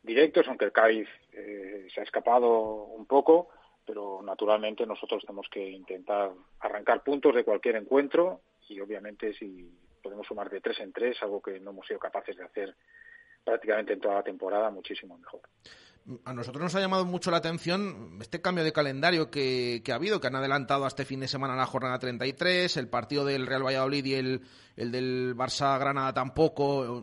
directos, 0.08 0.48
aunque 0.48 0.64
el 0.64 0.72
Cádiz 0.72 1.08
eh, 1.32 1.86
se 1.94 2.00
ha 2.00 2.02
escapado 2.02 2.48
un 2.84 3.06
poco, 3.06 3.50
pero 3.86 4.20
naturalmente 4.24 4.86
nosotros 4.86 5.22
tenemos 5.22 5.46
que 5.48 5.70
intentar 5.70 6.32
arrancar 6.60 7.04
puntos 7.04 7.34
de 7.34 7.44
cualquier 7.44 7.76
encuentro 7.76 8.40
y 8.68 8.80
obviamente 8.80 9.34
si 9.34 9.70
podemos 10.02 10.26
sumar 10.26 10.50
de 10.50 10.60
tres 10.60 10.80
en 10.80 10.92
tres, 10.92 11.22
algo 11.22 11.40
que 11.40 11.60
no 11.60 11.70
hemos 11.70 11.86
sido 11.86 12.00
capaces 12.00 12.36
de 12.36 12.44
hacer 12.44 12.74
prácticamente 13.44 13.92
en 13.92 14.00
toda 14.00 14.14
la 14.14 14.22
temporada, 14.22 14.70
muchísimo 14.70 15.16
mejor 15.16 15.42
a 16.24 16.32
nosotros 16.32 16.62
nos 16.62 16.74
ha 16.74 16.80
llamado 16.80 17.04
mucho 17.04 17.30
la 17.30 17.36
atención 17.38 18.18
este 18.20 18.40
cambio 18.40 18.64
de 18.64 18.72
calendario 18.72 19.30
que, 19.30 19.82
ha 19.90 19.94
habido, 19.94 20.20
que 20.20 20.26
han 20.26 20.36
adelantado 20.36 20.86
este 20.86 21.04
fin 21.04 21.20
de 21.20 21.28
semana 21.28 21.54
la 21.54 21.66
jornada 21.66 21.98
33, 21.98 22.76
el 22.78 22.88
partido 22.88 23.24
del 23.24 23.46
Real 23.46 23.64
Valladolid 23.64 24.04
y 24.04 24.14
el, 24.14 24.42
del 24.76 25.34
Barça 25.36 25.78
Granada 25.78 26.14
tampoco, 26.14 27.02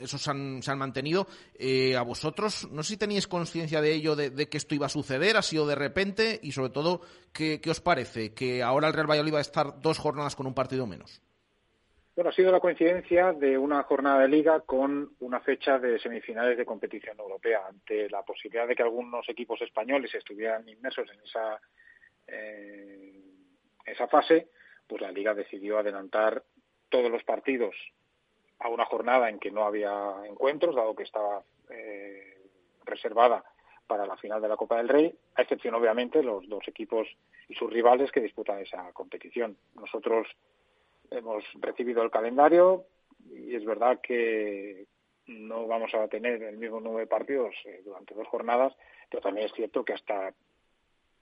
esos 0.00 0.22
se 0.22 0.30
han, 0.30 0.62
se 0.62 0.70
han 0.70 0.78
mantenido. 0.78 1.26
Eh, 1.54 1.96
a 1.96 2.02
vosotros, 2.02 2.68
no 2.70 2.82
sé 2.82 2.90
si 2.90 2.96
teníais 2.98 3.26
conciencia 3.26 3.80
de 3.80 3.92
ello, 3.92 4.16
de, 4.16 4.48
que 4.48 4.58
esto 4.58 4.74
iba 4.74 4.86
a 4.86 4.90
suceder, 4.90 5.36
ha 5.36 5.42
sido 5.42 5.66
de 5.66 5.74
repente, 5.74 6.38
y 6.42 6.52
sobre 6.52 6.70
todo, 6.70 7.00
¿qué, 7.32 7.60
¿qué 7.60 7.70
os 7.70 7.80
parece? 7.80 8.34
Que 8.34 8.62
ahora 8.62 8.88
el 8.88 8.94
Real 8.94 9.10
Valladolid 9.10 9.34
va 9.34 9.38
a 9.38 9.42
estar 9.42 9.80
dos 9.80 9.98
jornadas 9.98 10.36
con 10.36 10.46
un 10.46 10.54
partido 10.54 10.86
menos. 10.86 11.22
Bueno, 12.14 12.28
ha 12.28 12.34
sido 12.34 12.52
la 12.52 12.60
coincidencia 12.60 13.32
de 13.32 13.56
una 13.56 13.82
jornada 13.84 14.20
de 14.20 14.28
liga 14.28 14.60
con 14.60 15.16
una 15.20 15.40
fecha 15.40 15.78
de 15.78 15.98
semifinales 15.98 16.58
de 16.58 16.66
competición 16.66 17.18
europea. 17.18 17.66
Ante 17.66 18.10
la 18.10 18.22
posibilidad 18.22 18.68
de 18.68 18.76
que 18.76 18.82
algunos 18.82 19.26
equipos 19.30 19.62
españoles 19.62 20.14
estuvieran 20.14 20.68
inmersos 20.68 21.08
en 21.10 21.20
esa, 21.22 21.58
eh, 22.26 23.18
fase, 24.10 24.48
pues 24.86 25.00
la 25.00 25.10
liga 25.10 25.32
decidió 25.32 25.78
adelantar 25.78 26.42
todos 26.90 27.10
los 27.10 27.24
partidos 27.24 27.74
a 28.58 28.68
una 28.68 28.84
jornada 28.84 29.30
en 29.30 29.38
que 29.38 29.50
no 29.50 29.64
había 29.64 30.12
encuentros, 30.26 30.76
dado 30.76 30.94
que 30.94 31.04
estaba 31.04 31.42
eh, 31.70 32.36
reservada 32.84 33.42
para 33.86 34.06
la 34.06 34.18
final 34.18 34.42
de 34.42 34.48
la 34.48 34.56
Copa 34.56 34.76
del 34.76 34.88
Rey, 34.88 35.14
a 35.36 35.42
excepción 35.42 35.74
obviamente 35.74 36.22
los 36.22 36.46
dos 36.46 36.68
equipos 36.68 37.08
y 37.48 37.54
sus 37.54 37.72
rivales 37.72 38.12
que 38.12 38.20
disputan 38.20 38.58
esa 38.58 38.92
competición. 38.92 39.56
Nosotros 39.76 40.26
hemos 41.12 41.44
recibido 41.60 42.02
el 42.02 42.10
calendario 42.10 42.84
y 43.30 43.54
es 43.54 43.64
verdad 43.64 44.00
que 44.00 44.86
no 45.26 45.66
vamos 45.66 45.94
a 45.94 46.08
tener 46.08 46.42
el 46.42 46.56
mismo 46.56 46.80
número 46.80 46.98
de 47.00 47.06
partidos 47.06 47.54
eh, 47.64 47.82
durante 47.84 48.14
dos 48.14 48.26
jornadas, 48.28 48.74
pero 49.10 49.22
también 49.22 49.46
es 49.46 49.52
cierto 49.52 49.84
que 49.84 49.92
hasta 49.92 50.34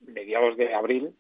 mediados 0.01 0.57
de 0.57 0.75
abril 0.75 1.15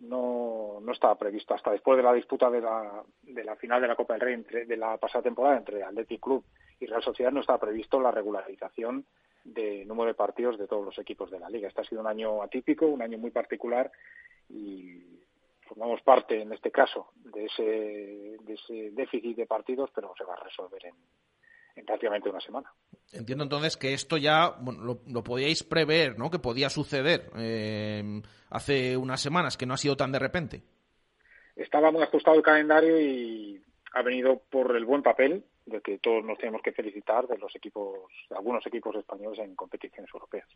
no, 0.00 0.78
no 0.80 0.92
estaba 0.92 1.16
previsto, 1.16 1.54
hasta 1.54 1.72
después 1.72 1.96
de 1.96 2.02
la 2.02 2.12
disputa 2.12 2.50
de 2.50 2.60
la, 2.60 3.02
de 3.22 3.44
la 3.44 3.56
final 3.56 3.80
de 3.80 3.88
la 3.88 3.96
Copa 3.96 4.14
del 4.14 4.20
Rey 4.20 4.34
entre, 4.34 4.64
de 4.66 4.76
la 4.76 4.96
pasada 4.96 5.22
temporada 5.22 5.56
entre 5.56 5.82
Athletic 5.82 6.20
Club 6.20 6.44
y 6.80 6.86
Real 6.86 7.02
Sociedad, 7.02 7.32
no 7.32 7.40
estaba 7.40 7.58
previsto 7.58 8.00
la 8.00 8.10
regularización 8.10 9.04
de 9.44 9.84
número 9.84 10.08
de 10.08 10.14
partidos 10.14 10.58
de 10.58 10.66
todos 10.66 10.84
los 10.84 10.98
equipos 10.98 11.30
de 11.30 11.40
la 11.40 11.48
liga. 11.48 11.68
Este 11.68 11.80
ha 11.80 11.84
sido 11.84 12.00
un 12.00 12.06
año 12.06 12.42
atípico, 12.42 12.86
un 12.86 13.02
año 13.02 13.18
muy 13.18 13.30
particular 13.30 13.90
y 14.48 15.20
formamos 15.68 16.00
parte, 16.02 16.40
en 16.40 16.52
este 16.52 16.70
caso, 16.70 17.12
de 17.14 17.44
ese, 17.44 17.62
de 17.62 18.54
ese 18.54 18.90
déficit 18.92 19.36
de 19.36 19.46
partidos, 19.46 19.90
pero 19.94 20.12
se 20.16 20.24
va 20.24 20.34
a 20.34 20.44
resolver 20.44 20.86
en, 20.86 21.84
prácticamente 21.84 22.28
una 22.28 22.40
semana. 22.40 22.72
Entiendo 23.12 23.44
entonces 23.44 23.76
que 23.76 23.94
esto 23.94 24.16
ya 24.16 24.56
lo, 25.06 25.24
podíais 25.24 25.62
prever, 25.62 26.18
¿no? 26.18 26.30
Que 26.30 26.38
podía 26.38 26.68
suceder 26.70 27.30
eh, 27.36 28.20
hace 28.50 28.96
unas 28.96 29.20
semanas, 29.20 29.56
que 29.56 29.66
no 29.66 29.74
ha 29.74 29.78
sido 29.78 29.96
tan 29.96 30.12
de 30.12 30.18
repente. 30.18 30.62
Estaba 31.54 31.90
muy 31.90 32.02
ajustado 32.02 32.36
el 32.36 32.42
calendario 32.42 33.00
y 33.00 33.62
ha 33.92 34.02
venido 34.02 34.42
por 34.50 34.76
el 34.76 34.84
buen 34.84 35.02
papel 35.02 35.44
de 35.66 35.80
que 35.80 35.98
todos 35.98 36.24
nos 36.24 36.38
tenemos 36.38 36.62
que 36.62 36.72
felicitar 36.72 37.26
de 37.26 37.38
los 37.38 37.54
equipos, 37.54 38.10
de 38.28 38.36
algunos 38.36 38.66
equipos 38.66 38.96
españoles 38.96 39.38
en 39.38 39.54
competiciones 39.54 40.10
europeas. 40.12 40.48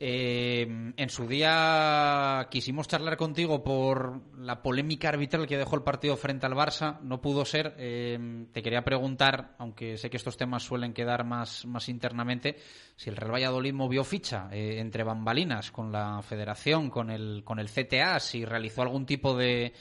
Eh, 0.00 0.92
en 0.96 1.08
su 1.08 1.26
día 1.28 2.48
quisimos 2.50 2.88
charlar 2.88 3.16
contigo 3.16 3.62
por 3.62 4.20
la 4.38 4.60
polémica 4.60 5.08
arbitral 5.08 5.46
que 5.46 5.56
dejó 5.56 5.76
el 5.76 5.82
partido 5.82 6.16
frente 6.16 6.46
al 6.46 6.54
Barça. 6.54 7.00
No 7.00 7.20
pudo 7.20 7.44
ser. 7.44 7.74
Eh, 7.78 8.46
te 8.52 8.62
quería 8.62 8.82
preguntar, 8.82 9.54
aunque 9.58 9.96
sé 9.96 10.10
que 10.10 10.16
estos 10.16 10.36
temas 10.36 10.62
suelen 10.62 10.92
quedar 10.92 11.24
más, 11.24 11.64
más 11.66 11.88
internamente, 11.88 12.56
si 12.96 13.10
el 13.10 13.16
Real 13.16 13.34
Valladolid 13.34 13.72
movió 13.72 14.04
ficha 14.04 14.48
eh, 14.52 14.80
entre 14.80 15.04
bambalinas 15.04 15.70
con 15.70 15.92
la 15.92 16.22
Federación, 16.22 16.90
con 16.90 17.10
el, 17.10 17.42
con 17.44 17.58
el 17.58 17.70
CTA, 17.70 18.18
si 18.20 18.44
realizó 18.44 18.82
algún 18.82 19.06
tipo 19.06 19.36
de, 19.36 19.72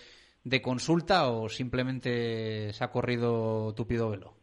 de 0.43 0.61
consulta 0.61 1.27
o 1.29 1.49
simplemente 1.49 2.71
se 2.73 2.83
ha 2.83 2.91
corrido 2.91 3.73
tupido 3.73 4.09
velo. 4.09 4.38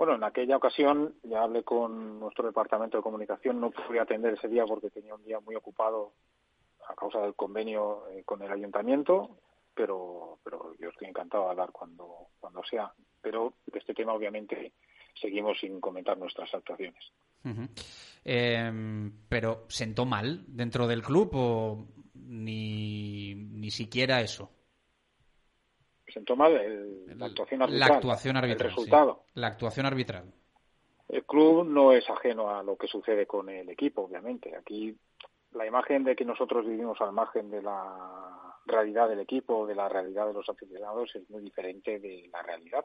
Bueno, 0.00 0.14
en 0.14 0.24
aquella 0.24 0.56
ocasión 0.56 1.16
ya 1.24 1.42
hablé 1.42 1.62
con 1.62 2.20
nuestro 2.20 2.46
departamento 2.46 2.96
de 2.96 3.02
comunicación, 3.02 3.60
no 3.60 3.70
pude 3.70 4.00
atender 4.00 4.32
ese 4.32 4.48
día 4.48 4.64
porque 4.64 4.88
tenía 4.88 5.14
un 5.14 5.22
día 5.22 5.40
muy 5.40 5.54
ocupado 5.54 6.14
a 6.88 6.94
causa 6.94 7.20
del 7.20 7.34
convenio 7.34 8.08
eh, 8.08 8.22
con 8.24 8.40
el 8.40 8.50
ayuntamiento, 8.50 9.36
pero, 9.74 10.38
pero 10.42 10.74
yo 10.80 10.88
estoy 10.88 11.08
encantado 11.08 11.44
de 11.44 11.50
hablar 11.50 11.70
cuando, 11.70 12.28
cuando 12.40 12.64
sea. 12.64 12.90
Pero 13.20 13.52
de 13.66 13.78
este 13.78 13.92
tema 13.92 14.14
obviamente 14.14 14.72
seguimos 15.20 15.60
sin 15.60 15.78
comentar 15.82 16.16
nuestras 16.16 16.54
actuaciones. 16.54 17.04
Em, 18.24 19.12
pero 19.28 19.66
¿sentó 19.68 20.06
mal 20.06 20.46
dentro 20.48 20.86
del 20.86 21.02
club 21.02 21.28
o 21.34 21.86
ni, 22.14 23.34
ni 23.34 23.70
siquiera 23.70 24.22
eso? 24.22 24.50
La 26.16 27.26
actuación 27.26 27.62
arbitral. 27.62 27.88
La 27.88 27.96
actuación 27.96 28.36
arbitral. 28.36 28.68
El 28.68 28.76
resultado. 28.76 29.22
La 29.34 29.46
actuación 29.48 29.86
arbitral. 29.86 30.24
El 31.08 31.24
club 31.24 31.66
no 31.66 31.92
es 31.92 32.08
ajeno 32.08 32.50
a 32.50 32.62
lo 32.62 32.76
que 32.76 32.86
sucede 32.86 33.26
con 33.26 33.48
el 33.48 33.68
equipo, 33.68 34.02
obviamente. 34.02 34.54
Aquí 34.56 34.96
la 35.52 35.66
imagen 35.66 36.04
de 36.04 36.14
que 36.14 36.24
nosotros 36.24 36.66
vivimos 36.66 37.00
al 37.00 37.12
margen 37.12 37.50
de 37.50 37.62
la 37.62 38.56
realidad 38.66 39.08
del 39.08 39.20
equipo, 39.20 39.66
de 39.66 39.74
la 39.74 39.88
realidad 39.88 40.26
de 40.26 40.34
los 40.34 40.48
aficionados, 40.48 41.14
es 41.16 41.28
muy 41.28 41.42
diferente 41.42 41.98
de 41.98 42.28
la 42.32 42.42
realidad. 42.42 42.84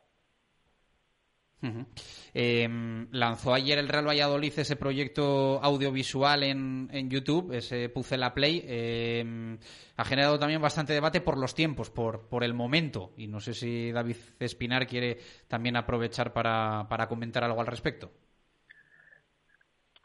Em, 2.34 3.08
lanzó 3.12 3.54
ayer 3.54 3.78
el 3.78 3.88
Real 3.88 4.08
Valladolid 4.08 4.54
ese 4.58 4.76
proyecto 4.76 5.60
audiovisual 5.62 6.44
en, 6.44 6.90
en 6.92 7.10
YouTube, 7.10 7.54
ese 7.54 7.90
Pucela 7.90 8.34
Play. 8.34 8.64
Em, 8.68 9.58
ha 9.98 10.06
generado 10.06 10.38
también 10.38 10.62
bastante 10.62 10.94
debate 10.94 11.22
por 11.22 11.38
los 11.38 11.56
tiempos, 11.56 11.90
por, 11.90 12.28
por 12.28 12.44
el 12.44 12.54
momento. 12.54 13.12
Y 13.18 13.28
no 13.28 13.40
sé 13.40 13.54
si 13.54 13.92
David 13.92 14.18
Espinar 14.40 14.88
quiere 14.88 15.18
también 15.48 15.78
aprovechar 15.78 16.34
para, 16.34 16.88
para 16.90 17.08
comentar 17.08 17.44
algo 17.44 17.62
al 17.62 17.68
respecto. 17.68 18.12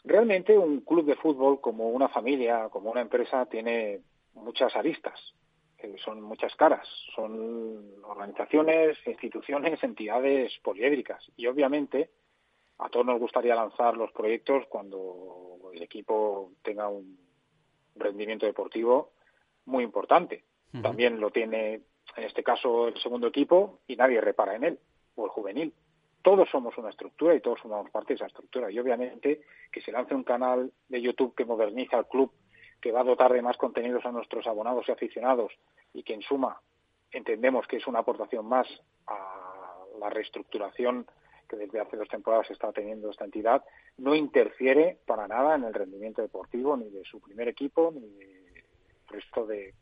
Realmente 0.05 0.57
un 0.57 0.81
club 0.81 1.05
de 1.05 1.17
fútbol, 1.17 1.61
como 1.61 1.91
una 1.91 2.09
familia, 2.09 2.69
como 2.71 2.91
una 2.91 3.03
empresa, 3.03 3.45
tiene 3.47 4.01
muchas 4.35 4.75
aristas 4.75 5.21
son 6.05 6.23
muchas 6.23 6.55
caras, 6.57 6.87
son 7.15 8.03
organizaciones, 8.05 8.99
instituciones, 9.07 9.83
entidades 9.85 10.53
poliédricas 10.63 11.25
y 11.37 11.47
obviamente 11.47 12.11
a 12.79 12.89
todos 12.89 13.07
nos 13.07 13.21
gustaría 13.21 13.55
lanzar 13.55 13.97
los 13.97 14.11
proyectos 14.13 14.65
cuando 14.69 15.71
el 15.75 15.83
equipo 15.83 16.53
tenga 16.63 16.89
un 16.89 17.19
rendimiento 17.95 18.47
deportivo 18.47 19.13
muy 19.67 19.85
importante. 19.85 20.45
También 20.83 21.19
lo 21.19 21.31
tiene 21.31 21.81
en 22.17 22.25
este 22.25 22.43
caso 22.43 22.89
el 22.89 23.01
segundo 23.01 23.27
equipo 23.27 23.81
y 23.87 23.97
nadie 23.97 24.21
repara 24.21 24.55
en 24.55 24.65
él, 24.65 24.79
o 25.15 25.25
el 25.25 25.31
juvenil. 25.31 25.75
Todos 26.23 26.49
somos 26.51 26.77
una 26.79 26.91
estructura 26.91 27.35
y 27.35 27.41
todos 27.41 27.61
formamos 27.61 27.91
parte 27.91 28.13
de 28.13 28.17
esa 28.17 28.27
estructura. 28.27 28.71
Y 28.71 28.79
obviamente 28.79 29.43
que 29.73 29.81
se 29.81 29.93
lance 29.93 30.15
un 30.15 30.25
canal 30.25 30.73
de 30.89 31.01
YouTube 31.01 31.35
que 31.35 31.45
moderniza 31.45 31.99
el 31.99 32.07
club 32.07 32.33
que 32.81 32.93
va 32.93 33.01
a 33.01 33.05
dotar 33.05 33.33
de 33.33 33.43
más 33.43 33.57
contenidos 33.57 34.05
a 34.07 34.13
nuestros 34.13 34.47
abonados 34.47 34.87
y 34.89 34.93
aficionados 34.93 35.53
y 35.93 36.03
que 36.03 36.15
en 36.15 36.23
suma 36.23 36.61
entendemos 37.13 37.67
que 37.67 37.77
es 37.77 37.87
una 37.87 38.01
aportación 38.01 38.47
más 38.47 38.67
a 39.07 39.77
la 39.99 40.11
reestructuración 40.11 41.07
que 41.49 41.57
desde 41.57 41.81
hace 41.81 41.97
dos 41.97 42.09
temporadas 42.09 42.51
está 42.51 42.73
teniendo 42.73 43.11
esta 43.11 43.25
entidad, 43.25 43.65
no 43.99 44.15
interfiere 44.15 44.99
para 45.05 45.27
nada 45.27 45.57
en 45.57 45.65
el 45.65 45.75
rendimiento 45.75 46.23
deportivo 46.23 46.77
ni 46.77 46.89
de 46.91 47.05
su 47.05 47.21
primer 47.21 47.49
equipo 47.49 47.93
ni 47.93 48.09
del 48.09 48.65
resto 49.09 49.45
de, 49.47 49.75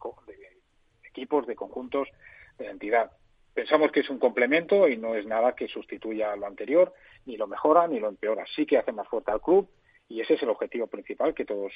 equipos, 1.04 1.46
de 1.46 1.54
conjuntos 1.54 2.08
de 2.56 2.64
la 2.64 2.70
entidad. 2.70 3.12
Pensamos 3.52 3.92
que 3.92 4.00
es 4.00 4.08
un 4.08 4.18
complemento 4.18 4.88
y 4.88 4.96
no 4.96 5.14
es 5.14 5.26
nada 5.26 5.54
que 5.54 5.68
sustituya 5.68 6.32
a 6.32 6.36
lo 6.36 6.46
anterior, 6.46 6.94
ni 7.26 7.36
lo 7.36 7.46
mejora 7.46 7.86
ni 7.86 8.00
lo 8.00 8.08
empeora. 8.08 8.46
Sí 8.54 8.64
que 8.64 8.78
hace 8.78 8.92
más 8.92 9.08
fuerte 9.08 9.30
al 9.30 9.42
club 9.42 9.68
y 10.08 10.22
ese 10.22 10.34
es 10.34 10.42
el 10.42 10.48
objetivo 10.48 10.86
principal 10.86 11.34
que 11.34 11.44
todos 11.44 11.72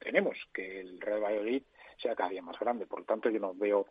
tenemos, 0.00 0.36
que 0.52 0.80
el 0.80 1.00
Real 1.00 1.22
Valladolid 1.22 1.62
sea 1.98 2.16
cada 2.16 2.30
día 2.30 2.42
más 2.42 2.58
grande. 2.58 2.86
Por 2.86 3.00
lo 3.00 3.04
tanto, 3.04 3.30
yo 3.30 3.38
no 3.38 3.54
veo 3.54 3.86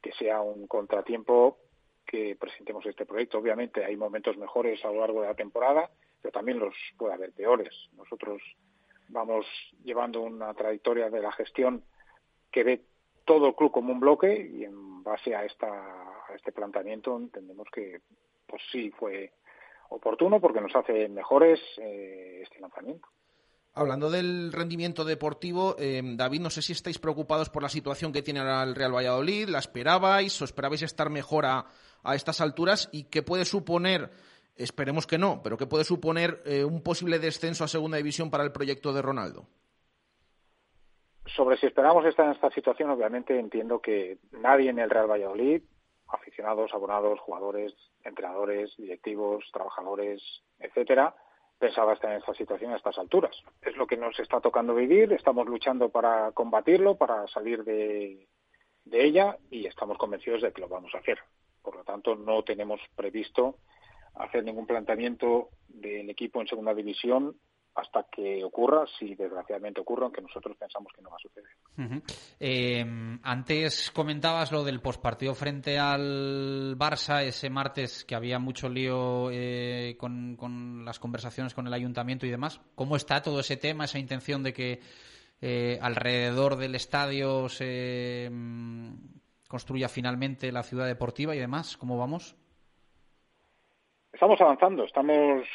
que 0.00 0.12
sea 0.12 0.40
un 0.40 0.66
contratiempo 0.66 1.58
que 2.06 2.36
presentemos 2.36 2.86
este 2.86 3.04
proyecto. 3.04 3.38
Obviamente 3.38 3.84
hay 3.84 3.96
momentos 3.96 4.36
mejores 4.38 4.82
a 4.84 4.88
lo 4.88 5.00
largo 5.00 5.20
de 5.20 5.28
la 5.28 5.34
temporada, 5.34 5.90
pero 6.22 6.32
también 6.32 6.58
los 6.58 6.74
puede 6.96 7.14
haber 7.14 7.32
peores. 7.32 7.74
Nosotros 7.96 8.40
vamos 9.08 9.46
llevando 9.84 10.22
una 10.22 10.54
trayectoria 10.54 11.10
de 11.10 11.20
la 11.20 11.32
gestión 11.32 11.84
que 12.50 12.64
ve 12.64 12.84
todo 13.24 13.48
el 13.48 13.54
club 13.54 13.72
como 13.72 13.92
un 13.92 14.00
bloque 14.00 14.34
y 14.34 14.64
en 14.64 15.02
base 15.02 15.34
a, 15.34 15.44
esta, 15.44 15.68
a 15.68 16.34
este 16.34 16.52
planteamiento 16.52 17.16
entendemos 17.16 17.68
que 17.70 18.00
pues 18.46 18.62
sí 18.72 18.90
fue 18.92 19.32
oportuno 19.90 20.40
porque 20.40 20.60
nos 20.60 20.74
hace 20.74 21.08
mejores 21.08 21.60
eh, 21.78 22.40
este 22.42 22.60
lanzamiento. 22.60 23.06
Hablando 23.78 24.10
del 24.10 24.52
rendimiento 24.52 25.04
deportivo, 25.04 25.76
eh, 25.78 26.02
David, 26.02 26.40
no 26.40 26.50
sé 26.50 26.62
si 26.62 26.72
estáis 26.72 26.98
preocupados 26.98 27.48
por 27.48 27.62
la 27.62 27.68
situación 27.68 28.12
que 28.12 28.22
tiene 28.22 28.40
ahora 28.40 28.64
el 28.64 28.74
Real 28.74 28.92
Valladolid, 28.92 29.48
¿la 29.48 29.60
esperabais 29.60 30.42
o 30.42 30.44
esperabais 30.44 30.82
estar 30.82 31.10
mejor 31.10 31.46
a, 31.46 31.64
estas 32.12 32.40
alturas 32.40 32.88
y 32.90 33.04
qué 33.04 33.22
puede 33.22 33.44
suponer, 33.44 34.10
esperemos 34.56 35.06
que 35.06 35.16
no, 35.16 35.42
pero 35.44 35.56
qué 35.56 35.66
puede 35.66 35.84
suponer 35.84 36.42
eh, 36.44 36.64
un 36.64 36.82
posible 36.82 37.20
descenso 37.20 37.62
a 37.62 37.68
segunda 37.68 37.98
división 37.98 38.32
para 38.32 38.42
el 38.42 38.50
proyecto 38.50 38.92
de 38.92 39.00
Ronaldo? 39.00 39.46
Sobre 41.26 41.56
si 41.58 41.66
esperamos 41.66 42.04
estar 42.04 42.26
en 42.26 42.32
esta 42.32 42.50
situación, 42.50 42.90
obviamente 42.90 43.38
entiendo 43.38 43.80
que 43.80 44.18
nadie 44.32 44.70
en 44.70 44.80
el 44.80 44.90
Real 44.90 45.08
Valladolid, 45.08 45.62
aficionados, 46.08 46.74
abonados, 46.74 47.20
jugadores, 47.20 47.72
entrenadores, 48.02 48.76
directivos, 48.76 49.44
trabajadores, 49.52 50.20
etcétera, 50.58 51.14
pensaba 51.58 51.94
estar 51.94 52.12
en 52.12 52.18
esta 52.18 52.34
situación 52.34 52.72
a 52.72 52.76
estas 52.76 52.98
alturas. 52.98 53.36
Es 53.62 53.76
lo 53.76 53.86
que 53.86 53.96
nos 53.96 54.18
está 54.18 54.40
tocando 54.40 54.74
vivir, 54.74 55.12
estamos 55.12 55.46
luchando 55.46 55.88
para 55.88 56.32
combatirlo, 56.32 56.96
para 56.96 57.26
salir 57.28 57.64
de, 57.64 58.28
ella 58.90 59.36
y 59.50 59.66
estamos 59.66 59.98
convencidos 59.98 60.42
de 60.42 60.52
que 60.52 60.60
lo 60.60 60.68
vamos 60.68 60.94
a 60.94 60.98
hacer. 60.98 61.18
Por 61.62 61.76
lo 61.76 61.84
tanto, 61.84 62.14
no 62.14 62.42
tenemos 62.42 62.80
previsto 62.96 63.56
hacer 64.14 64.44
ningún 64.44 64.66
planteamiento 64.66 65.50
del 65.68 66.08
equipo 66.08 66.40
en 66.40 66.48
segunda 66.48 66.74
división 66.74 67.36
hasta 67.78 68.04
que 68.10 68.42
ocurra, 68.42 68.84
si 68.98 69.14
desgraciadamente 69.14 69.80
ocurre, 69.80 70.04
aunque 70.04 70.20
nosotros 70.20 70.56
pensamos 70.56 70.92
que 70.92 71.00
no 71.00 71.10
va 71.10 71.16
a 71.16 71.20
suceder. 71.20 71.50
Eh, 72.40 72.84
antes 73.22 73.92
comentabas 73.92 74.50
lo 74.50 74.64
del 74.64 74.80
pospartido 74.80 75.32
frente 75.34 75.78
al 75.78 76.76
Barça 76.76 77.22
ese 77.22 77.50
martes, 77.50 78.04
que 78.04 78.16
había 78.16 78.40
mucho 78.40 78.68
lío 78.68 79.30
eh, 79.30 79.96
con, 79.96 80.84
las 80.84 80.98
conversaciones 80.98 81.54
con 81.54 81.68
el 81.68 81.72
ayuntamiento 81.72 82.26
y 82.26 82.30
demás. 82.30 82.60
¿Cómo 82.74 82.96
está 82.96 83.22
todo 83.22 83.38
ese 83.38 83.56
tema, 83.56 83.84
esa 83.84 84.00
intención 84.00 84.42
de 84.42 84.52
que 84.52 84.80
eh, 85.40 85.78
alrededor 85.80 86.56
del 86.56 86.74
estadio 86.74 87.48
se 87.48 88.28
mm, 88.28 88.92
construya 89.46 89.88
finalmente 89.88 90.50
la 90.50 90.64
ciudad 90.64 90.86
deportiva 90.86 91.36
y 91.36 91.38
demás? 91.38 91.76
¿Cómo 91.76 91.96
vamos? 91.96 92.34
Estamos 94.12 94.40
avanzando, 94.40 94.82
estamos 94.82 95.46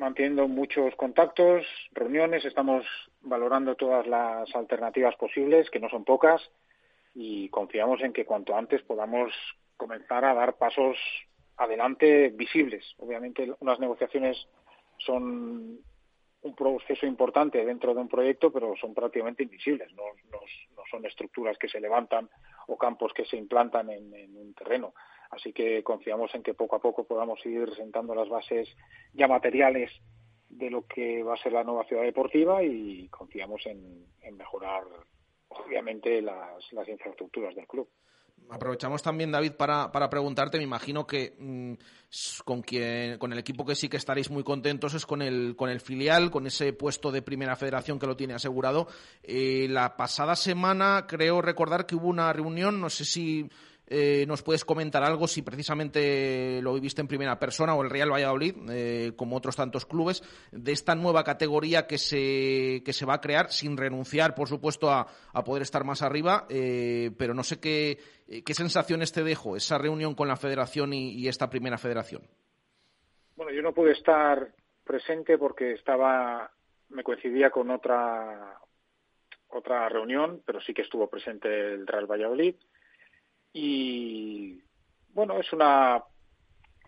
manteniendo 0.00 0.48
muchos 0.48 0.96
contactos, 0.96 1.66
reuniones, 1.92 2.44
estamos 2.46 2.86
valorando 3.20 3.76
todas 3.76 4.06
las 4.06 4.52
alternativas 4.56 5.14
posibles, 5.16 5.68
que 5.70 5.78
no 5.78 5.90
son 5.90 6.04
pocas, 6.04 6.40
y 7.14 7.50
confiamos 7.50 8.00
en 8.00 8.12
que 8.14 8.24
cuanto 8.24 8.56
antes 8.56 8.82
podamos 8.82 9.30
comenzar 9.76 10.24
a 10.24 10.32
dar 10.34 10.56
pasos 10.56 10.96
adelante 11.58 12.30
visibles. 12.30 12.94
Obviamente, 12.98 13.52
unas 13.60 13.78
negociaciones 13.78 14.48
son 14.96 15.78
un 16.42 16.54
proceso 16.56 17.04
importante 17.04 17.62
dentro 17.62 17.94
de 17.94 18.00
un 18.00 18.08
proyecto, 18.08 18.50
pero 18.50 18.74
son 18.80 18.94
prácticamente 18.94 19.42
invisibles. 19.42 19.92
No, 19.92 20.04
son 20.90 21.04
estructuras 21.04 21.58
que 21.58 21.68
se 21.68 21.78
levantan 21.78 22.30
o 22.68 22.78
campos 22.78 23.12
que 23.12 23.26
se 23.26 23.36
implantan 23.36 23.90
en 23.90 24.36
un 24.36 24.54
terreno. 24.54 24.94
Así 25.30 25.52
que 25.52 25.82
confiamos 25.82 26.34
en 26.34 26.42
que 26.42 26.54
poco 26.54 26.76
a 26.76 26.80
poco 26.80 27.04
podamos 27.04 27.44
ir 27.46 27.72
sentando 27.76 28.14
las 28.14 28.28
bases 28.28 28.68
ya 29.14 29.28
materiales 29.28 29.90
de 30.48 30.68
lo 30.68 30.84
que 30.86 31.22
va 31.22 31.34
a 31.34 31.42
ser 31.42 31.52
la 31.52 31.64
nueva 31.64 31.84
ciudad 31.84 32.02
deportiva 32.02 32.62
y 32.62 33.08
confiamos 33.08 33.64
en, 33.66 34.06
mejorar, 34.36 34.82
obviamente, 35.48 36.20
las, 36.20 36.88
infraestructuras 36.88 37.54
del 37.54 37.66
club. 37.66 37.88
Aprovechamos 38.48 39.00
también, 39.02 39.30
David, 39.30 39.52
para, 39.52 40.10
preguntarte, 40.10 40.58
me 40.58 40.64
imagino 40.64 41.06
que 41.06 41.36
mm, 41.38 41.74
con, 42.44 42.62
quien, 42.62 43.16
con 43.18 43.32
el 43.32 43.38
equipo 43.38 43.64
que 43.64 43.76
sí 43.76 43.88
que 43.88 43.98
estaréis 43.98 44.30
muy 44.30 44.42
contentos 44.42 44.94
es 44.94 45.06
con 45.06 45.22
el, 45.22 45.54
con 45.54 45.70
el 45.70 45.80
filial, 45.80 46.32
con 46.32 46.48
ese 46.48 46.72
puesto 46.72 47.12
de 47.12 47.22
primera 47.22 47.54
federación 47.54 48.00
que 48.00 48.08
lo 48.08 48.16
tiene 48.16 48.34
asegurado. 48.34 48.88
Eh, 49.22 49.68
la 49.70 49.96
pasada 49.96 50.34
semana 50.34 51.06
creo 51.06 51.40
recordar 51.40 51.86
que 51.86 51.94
hubo 51.94 52.08
una 52.08 52.32
reunión, 52.32 52.80
no 52.80 52.90
sé 52.90 53.04
si 53.04 53.48
eh, 53.92 54.24
¿Nos 54.28 54.44
puedes 54.44 54.64
comentar 54.64 55.02
algo 55.02 55.26
si 55.26 55.42
precisamente 55.42 56.62
lo 56.62 56.74
viviste 56.74 57.00
en 57.00 57.08
primera 57.08 57.40
persona 57.40 57.74
o 57.74 57.82
el 57.82 57.90
Real 57.90 58.12
Valladolid, 58.12 58.54
eh, 58.70 59.12
como 59.16 59.36
otros 59.36 59.56
tantos 59.56 59.84
clubes, 59.84 60.22
de 60.52 60.70
esta 60.70 60.94
nueva 60.94 61.24
categoría 61.24 61.88
que 61.88 61.98
se, 61.98 62.84
que 62.84 62.92
se 62.92 63.04
va 63.04 63.14
a 63.14 63.20
crear 63.20 63.50
sin 63.50 63.76
renunciar, 63.76 64.36
por 64.36 64.46
supuesto, 64.46 64.92
a, 64.92 65.08
poder 65.44 65.62
estar 65.62 65.82
más 65.82 66.02
arriba? 66.02 66.46
Eh, 66.48 67.10
pero 67.18 67.34
no 67.34 67.42
sé 67.42 67.58
qué, 67.58 67.98
qué 68.46 68.54
sensaciones 68.54 69.10
te 69.10 69.24
dejo 69.24 69.56
esa 69.56 69.76
reunión 69.76 70.14
con 70.14 70.28
la 70.28 70.36
federación 70.36 70.92
y, 70.92 71.26
esta 71.26 71.50
primera 71.50 71.76
federación. 71.76 72.22
Bueno, 73.34 73.50
yo 73.52 73.62
no 73.62 73.72
pude 73.72 73.92
estar 73.92 74.52
presente 74.84 75.36
porque 75.36 75.72
estaba, 75.72 76.48
me 76.90 77.02
coincidía 77.02 77.50
con 77.50 77.70
otra 77.70 78.56
otra 79.48 79.88
reunión, 79.88 80.42
pero 80.46 80.60
sí 80.60 80.72
que 80.72 80.82
estuvo 80.82 81.08
presente 81.08 81.48
el 81.74 81.88
Real 81.88 82.06
Valladolid 82.06 82.54
y 83.52 84.60
bueno, 85.12 85.38
es 85.38 85.52
una 85.52 86.02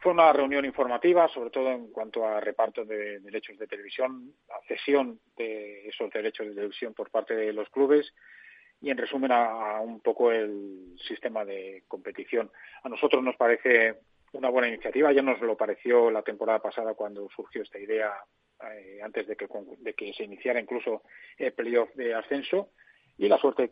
fue 0.03 0.13
una 0.13 0.33
reunión 0.33 0.65
informativa, 0.65 1.29
sobre 1.29 1.51
todo 1.51 1.71
en 1.71 1.93
cuanto 1.93 2.27
a 2.27 2.41
reparto 2.41 2.85
de 2.85 3.21
derechos 3.21 3.57
de 3.57 3.69
televisión, 3.69 4.35
a 4.49 4.61
cesión 4.67 5.21
de 5.37 5.87
esos 5.87 6.11
derechos 6.11 6.49
de 6.49 6.55
televisión 6.55 6.93
por 6.93 7.09
parte 7.09 7.37
de 7.37 7.53
los 7.53 7.69
clubes 7.71 8.13
y, 8.81 8.91
en 8.91 8.99
resumen, 8.99 9.31
a, 9.31 9.81
un 9.81 10.01
poco 10.01 10.33
el 10.33 10.97
sistema 11.07 11.45
de 11.45 11.85
competición. 11.87 12.51
A 12.83 12.89
nosotros 12.89 13.23
nos 13.23 13.37
parece 13.37 14.01
una 14.33 14.49
buena 14.49 14.67
iniciativa, 14.67 15.13
ya 15.13 15.23
nos 15.23 15.41
lo 15.41 15.57
pareció 15.57 16.11
la 16.11 16.23
temporada 16.23 16.59
pasada 16.59 16.95
cuando 16.95 17.29
surgió 17.31 17.63
esta 17.63 17.79
idea, 17.79 18.13
eh, 18.75 18.99
antes 19.05 19.29
de 19.29 19.37
que, 19.37 19.47
de 19.79 19.95
que 19.95 20.13
se 20.15 20.25
iniciara 20.25 20.59
incluso 20.59 21.03
el 21.39 21.53
playoff 21.53 21.95
de 21.95 22.13
ascenso, 22.13 22.71
y 23.19 23.29
la 23.29 23.39
suerte 23.39 23.71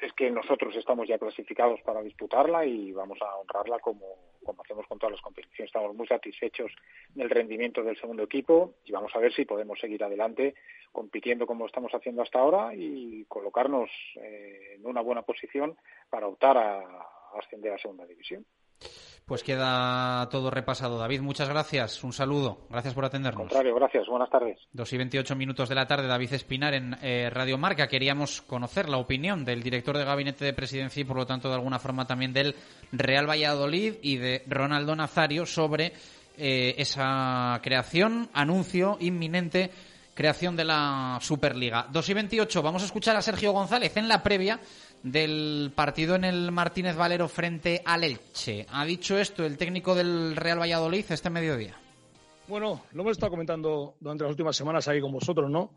es 0.00 0.12
que 0.14 0.30
nosotros 0.30 0.74
estamos 0.76 1.06
ya 1.08 1.18
clasificados 1.18 1.80
para 1.82 2.02
disputarla 2.02 2.64
y 2.64 2.92
vamos 2.92 3.18
a 3.20 3.36
honrarla 3.36 3.78
como, 3.80 4.06
como 4.44 4.62
hacemos 4.62 4.86
con 4.86 4.98
todas 4.98 5.12
las 5.12 5.20
competiciones. 5.20 5.68
Estamos 5.68 5.94
muy 5.94 6.06
satisfechos 6.06 6.72
del 7.14 7.28
rendimiento 7.28 7.82
del 7.82 7.98
segundo 7.98 8.22
equipo 8.22 8.74
y 8.84 8.92
vamos 8.92 9.12
a 9.14 9.18
ver 9.18 9.32
si 9.32 9.44
podemos 9.44 9.78
seguir 9.78 10.02
adelante 10.02 10.54
compitiendo 10.92 11.46
como 11.46 11.66
estamos 11.66 11.92
haciendo 11.92 12.22
hasta 12.22 12.38
ahora 12.38 12.74
y 12.74 13.24
colocarnos 13.26 13.90
eh, 14.16 14.76
en 14.76 14.86
una 14.86 15.02
buena 15.02 15.22
posición 15.22 15.76
para 16.08 16.26
optar 16.26 16.56
a 16.56 16.82
ascender 17.38 17.72
a 17.72 17.78
segunda 17.78 18.06
división. 18.06 18.44
Pues 19.30 19.44
queda 19.44 20.28
todo 20.28 20.50
repasado. 20.50 20.98
David, 20.98 21.20
muchas 21.20 21.48
gracias. 21.48 22.02
Un 22.02 22.12
saludo. 22.12 22.66
Gracias 22.68 22.94
por 22.94 23.04
atendernos. 23.04 23.42
contrario, 23.42 23.76
gracias. 23.76 24.08
Buenas 24.08 24.28
tardes. 24.28 24.58
Dos 24.72 24.92
y 24.92 24.96
veintiocho 24.96 25.36
minutos 25.36 25.68
de 25.68 25.76
la 25.76 25.86
tarde, 25.86 26.08
David 26.08 26.32
Espinar 26.32 26.74
en 26.74 26.96
eh, 27.00 27.30
Radio 27.30 27.56
Marca. 27.56 27.86
Queríamos 27.86 28.42
conocer 28.42 28.88
la 28.88 28.96
opinión 28.96 29.44
del 29.44 29.62
director 29.62 29.96
de 29.96 30.04
Gabinete 30.04 30.44
de 30.44 30.52
Presidencia 30.52 31.00
y, 31.00 31.04
por 31.04 31.16
lo 31.16 31.26
tanto, 31.26 31.48
de 31.48 31.54
alguna 31.54 31.78
forma 31.78 32.08
también 32.08 32.32
del 32.32 32.56
Real 32.90 33.30
Valladolid 33.30 33.98
y 34.02 34.16
de 34.16 34.42
Ronaldo 34.48 34.96
Nazario 34.96 35.46
sobre 35.46 35.92
eh, 36.36 36.74
esa 36.76 37.60
creación, 37.62 38.30
anuncio 38.32 38.96
inminente, 38.98 39.70
creación 40.12 40.56
de 40.56 40.64
la 40.64 41.18
Superliga. 41.20 41.86
Dos 41.88 42.08
y 42.08 42.14
veintiocho. 42.14 42.62
Vamos 42.62 42.82
a 42.82 42.86
escuchar 42.86 43.14
a 43.14 43.22
Sergio 43.22 43.52
González 43.52 43.96
en 43.96 44.08
la 44.08 44.24
previa 44.24 44.58
del 45.02 45.72
partido 45.74 46.14
en 46.14 46.24
el 46.24 46.52
Martínez 46.52 46.96
Valero 46.96 47.28
frente 47.28 47.82
al 47.84 48.04
Elche. 48.04 48.66
Ha 48.70 48.84
dicho 48.84 49.18
esto 49.18 49.44
el 49.44 49.56
técnico 49.56 49.94
del 49.94 50.36
Real 50.36 50.60
Valladolid 50.60 51.04
este 51.08 51.30
mediodía. 51.30 51.74
Bueno, 52.48 52.82
lo 52.92 53.02
hemos 53.02 53.12
estado 53.12 53.30
comentando 53.30 53.94
durante 54.00 54.24
las 54.24 54.30
últimas 54.32 54.56
semanas 54.56 54.88
ahí 54.88 55.00
con 55.00 55.12
vosotros, 55.12 55.48
¿no? 55.48 55.70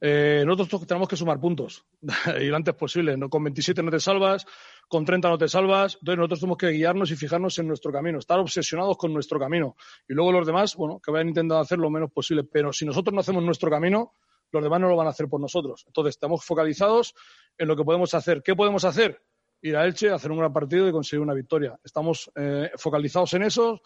Eh, 0.00 0.44
nosotros 0.46 0.86
tenemos 0.86 1.08
que 1.08 1.16
sumar 1.16 1.40
puntos 1.40 1.84
y 2.40 2.46
lo 2.46 2.56
antes 2.56 2.74
posible. 2.74 3.16
¿no? 3.16 3.28
Con 3.28 3.44
27 3.44 3.82
no 3.82 3.90
te 3.90 4.00
salvas, 4.00 4.46
con 4.88 5.04
30 5.04 5.28
no 5.28 5.38
te 5.38 5.48
salvas. 5.48 5.94
Entonces 5.94 6.18
nosotros 6.18 6.40
tenemos 6.40 6.58
que 6.58 6.70
guiarnos 6.70 7.10
y 7.10 7.16
fijarnos 7.16 7.58
en 7.58 7.68
nuestro 7.68 7.92
camino, 7.92 8.18
estar 8.18 8.38
obsesionados 8.38 8.96
con 8.96 9.12
nuestro 9.12 9.38
camino. 9.38 9.76
Y 10.08 10.14
luego 10.14 10.32
los 10.32 10.46
demás, 10.46 10.76
bueno, 10.76 11.00
que 11.04 11.10
vayan 11.10 11.28
intentando 11.28 11.60
hacer 11.60 11.78
lo 11.78 11.90
menos 11.90 12.10
posible. 12.10 12.44
Pero 12.44 12.72
si 12.72 12.84
nosotros 12.84 13.14
no 13.14 13.20
hacemos 13.20 13.42
nuestro 13.42 13.70
camino, 13.70 14.12
los 14.52 14.62
demás 14.62 14.80
no 14.80 14.88
lo 14.88 14.96
van 14.96 15.06
a 15.06 15.10
hacer 15.10 15.28
por 15.28 15.40
nosotros. 15.40 15.84
Entonces, 15.86 16.14
estamos 16.14 16.44
focalizados 16.44 17.14
en 17.58 17.68
lo 17.68 17.76
que 17.76 17.84
podemos 17.84 18.14
hacer. 18.14 18.42
¿Qué 18.42 18.54
podemos 18.54 18.84
hacer? 18.84 19.22
Ir 19.62 19.76
a 19.76 19.84
Elche, 19.84 20.10
hacer 20.10 20.30
un 20.30 20.38
gran 20.38 20.52
partido 20.52 20.88
y 20.88 20.92
conseguir 20.92 21.20
una 21.20 21.34
victoria. 21.34 21.78
Estamos 21.82 22.30
eh, 22.34 22.70
focalizados 22.76 23.32
en 23.34 23.44
eso, 23.44 23.80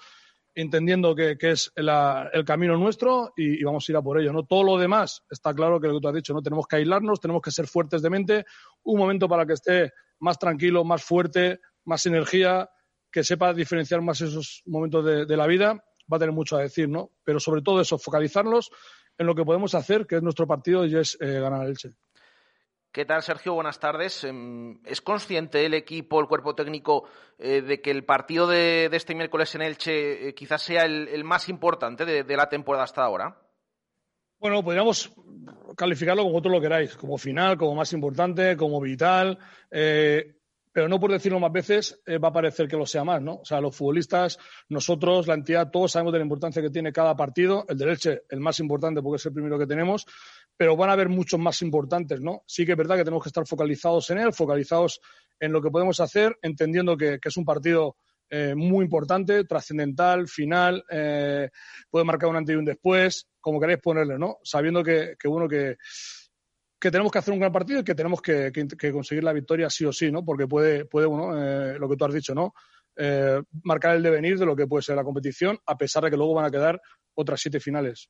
entendiendo 0.55 1.15
que, 1.15 1.37
es 1.41 1.71
el 1.77 2.45
camino 2.45 2.77
nuestro 2.77 3.33
y, 3.37 3.63
vamos 3.63 3.87
a 3.87 3.93
ir 3.93 3.97
a 3.97 4.03
por 4.03 4.21
ello. 4.21 4.33
¿no? 4.33 4.45
Todo 4.45 4.65
lo 4.65 4.79
demás 4.79 5.23
está 5.31 5.55
claro 5.55 5.79
que 5.79 5.87
lo 5.87 5.95
que 5.95 6.01
tú 6.01 6.09
has 6.09 6.15
dicho, 6.15 6.33
¿no? 6.33 6.43
tenemos 6.43 6.67
que 6.67 6.77
aislarnos, 6.77 7.21
tenemos 7.21 7.43
que 7.43 7.51
ser 7.51 7.67
fuertes 7.67 8.03
de 8.03 8.11
mente, 8.11 8.45
un 8.83 8.99
momento 8.99 9.29
para 9.29 9.47
que 9.47 9.53
esté 9.53 9.93
más 10.19 10.39
tranquilo, 10.39 10.83
más 10.83 11.05
fuerte, 11.05 11.61
más 11.85 12.07
energía, 12.07 12.69
que 13.13 13.23
sepa 13.23 13.53
diferenciar 13.53 14.01
más 14.01 14.21
esos 14.23 14.63
momentos 14.67 15.05
de, 15.05 15.27
de 15.27 15.37
la 15.37 15.47
vida, 15.47 15.85
va 16.11 16.17
a 16.17 16.21
tener 16.21 16.33
mucho 16.33 16.57
a 16.57 16.63
decir, 16.63 16.89
¿no? 16.89 17.13
Pero 17.23 17.39
sobre 17.39 17.63
todo 17.63 17.81
eso, 17.81 17.99
focalizarnos 17.99 18.71
en 19.19 19.27
lo 19.27 19.35
que 19.35 19.45
podemos 19.45 19.75
hacer, 19.75 20.07
que 20.07 20.17
es 20.17 20.23
nuestro 20.23 20.47
partido 20.47 20.85
y 20.85 20.97
es 20.97 21.17
eh, 21.21 21.41
ganar 21.41 21.63
el 21.63 21.71
Elche. 21.71 21.93
¿Qué 22.97 23.05
tal, 23.05 23.23
Sergio? 23.23 23.53
Buenas 23.53 23.79
tardes. 23.79 24.25
Em, 24.25 24.79
¿Es 24.87 25.03
consciente 25.03 25.67
el 25.67 25.75
equipo, 25.75 26.19
el 26.19 26.27
cuerpo 26.27 26.55
técnico, 26.55 27.05
eh, 27.39 27.61
de 27.61 27.83
que 27.83 27.91
el 27.91 28.05
partido 28.05 28.47
de, 28.47 28.89
este 28.91 29.15
miércoles 29.15 29.55
en 29.55 29.61
Elche 29.61 30.29
eh, 30.29 30.35
quizás 30.35 30.63
sea 30.63 30.87
el, 30.87 31.23
más 31.23 31.51
importante 31.51 32.07
de, 32.07 32.37
la 32.37 32.49
temporada 32.49 32.85
hasta 32.85 33.05
ahora? 33.05 33.37
Bueno, 34.39 34.65
podríamos 34.65 35.13
calificarlo 35.77 36.23
como 36.23 36.33
vosotros 36.33 36.55
lo 36.55 36.61
queráis, 36.63 36.97
como 36.97 37.19
final, 37.19 37.59
como 37.59 37.75
más 37.75 37.93
importante, 37.93 38.57
como 38.57 38.81
vital. 38.81 39.39
Eh, 39.71 40.36
pero 40.77 40.91
no 40.91 41.01
por 41.01 41.11
decirlo 41.11 41.41
más 41.41 41.51
veces 41.51 42.03
va 42.23 42.29
a 42.29 42.33
parecer 42.35 42.69
que 42.69 42.77
lo 42.77 42.85
sea 42.85 43.03
más, 43.03 43.23
¿no? 43.23 43.37
O 43.37 43.45
sea, 43.47 43.63
los 43.63 43.75
futbolistas, 43.75 44.39
nosotros, 44.69 45.27
la 45.27 45.33
entidad, 45.33 45.71
todos 45.71 45.93
sabemos 45.93 46.13
de 46.13 46.19
la 46.19 46.25
importancia 46.25 46.61
que 46.61 46.69
tiene 46.69 46.93
cada 46.93 47.17
partido. 47.17 47.65
El 47.67 47.79
de 47.79 47.91
Elche, 47.91 48.23
el 48.29 48.41
más 48.41 48.61
importante 48.61 49.01
porque 49.01 49.17
es 49.17 49.25
el 49.25 49.33
primero 49.33 49.59
que 49.59 49.67
tenemos, 49.67 50.05
pero 50.55 50.77
van 50.77 50.91
a 50.91 50.93
haber 50.93 51.09
muchos 51.09 51.41
más 51.41 51.63
importantes, 51.63 52.21
¿no? 52.21 52.43
Sí 52.47 52.67
que 52.67 52.73
es 52.73 52.77
verdad 52.77 52.97
que 52.97 53.05
tenemos 53.05 53.23
que 53.23 53.31
estar 53.31 53.47
focalizados 53.47 54.11
en 54.11 54.19
él, 54.19 54.35
focalizados 54.35 55.01
en 55.41 55.51
lo 55.51 55.63
que 55.63 55.71
podemos 55.71 55.99
hacer, 55.99 56.37
entendiendo 56.43 56.95
que, 56.95 57.19
es 57.25 57.37
un 57.39 57.47
partido 57.47 57.97
eh, 58.29 58.55
muy 58.55 58.85
importante, 58.85 59.45
trascendental, 59.45 60.29
final, 60.29 60.85
eh, 60.91 61.49
puede 61.89 62.05
marcar 62.05 62.29
un 62.29 62.37
antes 62.37 62.55
y 62.55 62.59
un 62.59 62.67
después, 62.67 63.27
como 63.41 63.59
queréis 63.59 63.81
ponerle, 63.81 64.19
¿no? 64.19 64.41
Sabiendo 64.43 64.85
que, 64.85 65.17
bueno, 65.25 65.49
que, 65.49 65.77
que 66.79 66.91
tenemos 66.91 67.11
que 67.11 67.19
hacer 67.19 67.33
un 67.33 67.41
gran 67.41 67.53
partido 67.53 67.81
y 67.81 67.85
que 67.85 67.95
tenemos 67.95 68.21
que, 68.21 68.53
conseguir 68.93 69.25
la 69.25 69.33
victoria 69.33 69.71
sí 69.71 69.85
o 69.85 69.93
sí, 69.93 70.11
¿no? 70.11 70.25
Porque 70.25 70.47
puede, 70.47 70.85
puede 70.85 71.07
bueno, 71.07 71.37
eh, 71.37 71.79
lo 71.79 71.89
que 71.89 71.97
tú 71.97 72.05
has 72.05 72.15
dicho, 72.15 72.35
¿no? 72.35 72.55
marcar 73.63 73.95
el 73.95 74.03
devenir 74.03 74.39
de 74.39 74.47
lo 74.47 74.57
que 74.57 74.67
puede 74.67 74.83
ser 74.83 74.97
la 74.97 75.05
competición, 75.05 75.59
a 75.67 75.77
pesar 75.77 76.03
de 76.05 76.11
que 76.11 76.17
luego 76.17 76.33
van 76.33 76.47
a 76.47 76.51
quedar 76.51 76.81
otras 77.15 77.43
siete 77.43 77.61
finales. 77.61 78.09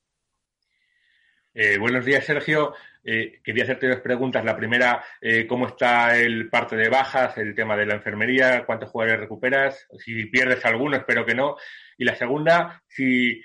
Eh, 1.59 1.79
buenos 1.79 2.05
días, 2.05 2.23
Sergio. 2.23 2.75
Eh, 3.03 3.41
quería 3.43 3.65
hacerte 3.65 3.89
dos 3.89 4.01
preguntas. 4.01 4.45
La 4.45 4.55
primera, 4.55 5.03
eh, 5.23 5.47
¿cómo 5.47 5.69
está 5.69 6.15
el 6.19 6.51
parte 6.51 6.77
de 6.77 6.91
bajas, 6.91 7.39
el 7.39 7.55
tema 7.55 7.75
de 7.79 7.87
la 7.87 7.95
enfermería? 7.95 8.67
¿Cuántos 8.67 8.91
jugadores 8.91 9.21
recuperas? 9.21 9.87
Si 9.99 10.27
pierdes 10.27 10.63
alguno, 10.67 10.99
espero 10.99 11.25
que 11.25 11.35
no. 11.35 11.57
Y 11.97 12.05
la 12.05 12.15
segunda, 12.15 12.83
si 12.87 13.43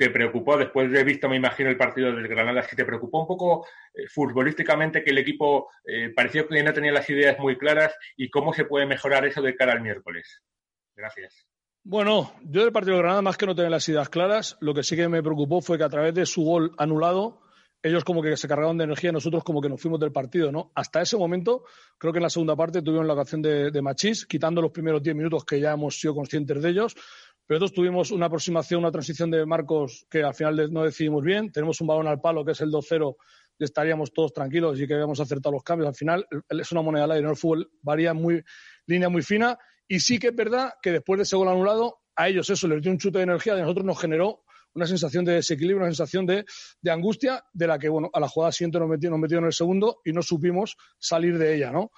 te 0.00 0.08
preocupó, 0.08 0.56
después 0.56 0.90
de 0.90 1.04
visto, 1.04 1.28
me 1.28 1.36
imagino, 1.36 1.68
el 1.68 1.76
partido 1.76 2.10
del 2.10 2.26
Granada, 2.26 2.62
si 2.62 2.74
te 2.74 2.86
preocupó 2.86 3.20
un 3.20 3.26
poco 3.26 3.66
futbolísticamente 4.08 5.04
que 5.04 5.10
el 5.10 5.18
equipo 5.18 5.68
pareció 6.16 6.48
que 6.48 6.62
no 6.62 6.72
tenía 6.72 6.90
las 6.90 7.10
ideas 7.10 7.38
muy 7.38 7.58
claras 7.58 7.94
y 8.16 8.30
cómo 8.30 8.54
se 8.54 8.64
puede 8.64 8.86
mejorar 8.86 9.26
eso 9.26 9.42
de 9.42 9.54
cara 9.54 9.72
al 9.72 9.82
miércoles. 9.82 10.40
Gracias. 10.96 11.46
Bueno, 11.84 12.32
yo 12.44 12.62
del 12.62 12.72
partido 12.72 12.96
de 12.96 13.02
Granada, 13.02 13.20
más 13.20 13.36
que 13.36 13.44
no 13.44 13.54
tener 13.54 13.70
las 13.70 13.86
ideas 13.90 14.08
claras, 14.08 14.56
lo 14.60 14.72
que 14.72 14.82
sí 14.82 14.96
que 14.96 15.06
me 15.06 15.22
preocupó 15.22 15.60
fue 15.60 15.76
que 15.76 15.84
a 15.84 15.90
través 15.90 16.14
de 16.14 16.24
su 16.24 16.44
gol 16.44 16.72
anulado, 16.78 17.42
ellos 17.82 18.04
como 18.04 18.22
que 18.22 18.36
se 18.38 18.48
cargaron 18.48 18.78
de 18.78 18.84
energía 18.84 19.12
nosotros 19.12 19.44
como 19.44 19.60
que 19.60 19.68
nos 19.68 19.80
fuimos 19.80 20.00
del 20.00 20.12
partido, 20.12 20.50
¿no? 20.50 20.72
Hasta 20.74 21.02
ese 21.02 21.16
momento, 21.16 21.64
creo 21.98 22.12
que 22.12 22.18
en 22.18 22.24
la 22.24 22.30
segunda 22.30 22.56
parte 22.56 22.82
tuvieron 22.82 23.06
la 23.06 23.14
ocasión 23.14 23.42
de, 23.42 23.70
de 23.70 23.82
Machís, 23.82 24.26
quitando 24.26 24.62
los 24.62 24.72
primeros 24.72 25.02
10 25.02 25.14
minutos 25.14 25.44
que 25.44 25.60
ya 25.60 25.72
hemos 25.72 25.98
sido 25.98 26.14
conscientes 26.14 26.62
de 26.62 26.68
ellos, 26.70 26.96
pero 27.50 27.58
nosotros 27.58 27.74
tuvimos 27.74 28.12
una 28.12 28.26
aproximación, 28.26 28.78
una 28.78 28.92
transición 28.92 29.28
de 29.28 29.44
Marcos 29.44 30.06
que 30.08 30.22
al 30.22 30.34
final 30.34 30.72
no 30.72 30.84
decidimos 30.84 31.24
bien, 31.24 31.50
tenemos 31.50 31.80
un 31.80 31.88
balón 31.88 32.06
al 32.06 32.20
palo 32.20 32.44
que 32.44 32.52
es 32.52 32.60
el 32.60 32.70
2-0 32.70 33.16
y 33.58 33.64
estaríamos 33.64 34.12
todos 34.12 34.32
tranquilos 34.32 34.80
y 34.80 34.86
que 34.86 34.94
habíamos 34.94 35.18
acertado 35.18 35.54
los 35.54 35.64
cambios. 35.64 35.88
Al 35.88 35.96
final 35.96 36.24
es 36.48 36.70
una 36.70 36.82
moneda 36.82 37.06
al 37.06 37.10
aire, 37.10 37.24
¿no? 37.24 37.30
el 37.30 37.36
fútbol 37.36 37.68
varía 37.82 38.14
muy, 38.14 38.40
línea 38.86 39.08
muy 39.08 39.22
fina 39.22 39.58
y 39.88 39.98
sí 39.98 40.20
que 40.20 40.28
es 40.28 40.36
verdad 40.36 40.74
que 40.80 40.92
después 40.92 41.18
de 41.18 41.24
ese 41.24 41.34
gol 41.34 41.48
anulado, 41.48 41.98
a 42.14 42.28
ellos 42.28 42.48
eso 42.50 42.68
les 42.68 42.82
dio 42.82 42.92
un 42.92 42.98
chute 42.98 43.18
de 43.18 43.24
energía, 43.24 43.56
y 43.56 43.58
a 43.58 43.62
nosotros 43.62 43.84
nos 43.84 44.00
generó 44.00 44.44
una 44.74 44.86
sensación 44.86 45.24
de 45.24 45.32
desequilibrio, 45.32 45.78
una 45.78 45.86
sensación 45.86 46.26
de, 46.26 46.44
angustia, 46.88 47.44
de 47.52 47.66
la 47.66 47.80
que, 47.80 47.88
bueno, 47.88 48.10
a 48.12 48.20
la 48.20 48.28
jugada 48.28 48.52
siguiente 48.52 48.78
nos 48.78 48.88
metió, 48.88 49.10
nos 49.10 49.32
en 49.32 49.44
el 49.44 49.52
segundo 49.52 50.02
y 50.04 50.12
no 50.12 50.22
supimos 50.22 50.76
salir 51.00 51.36
de 51.36 51.56
ella, 51.56 51.72
¿no? 51.72 51.90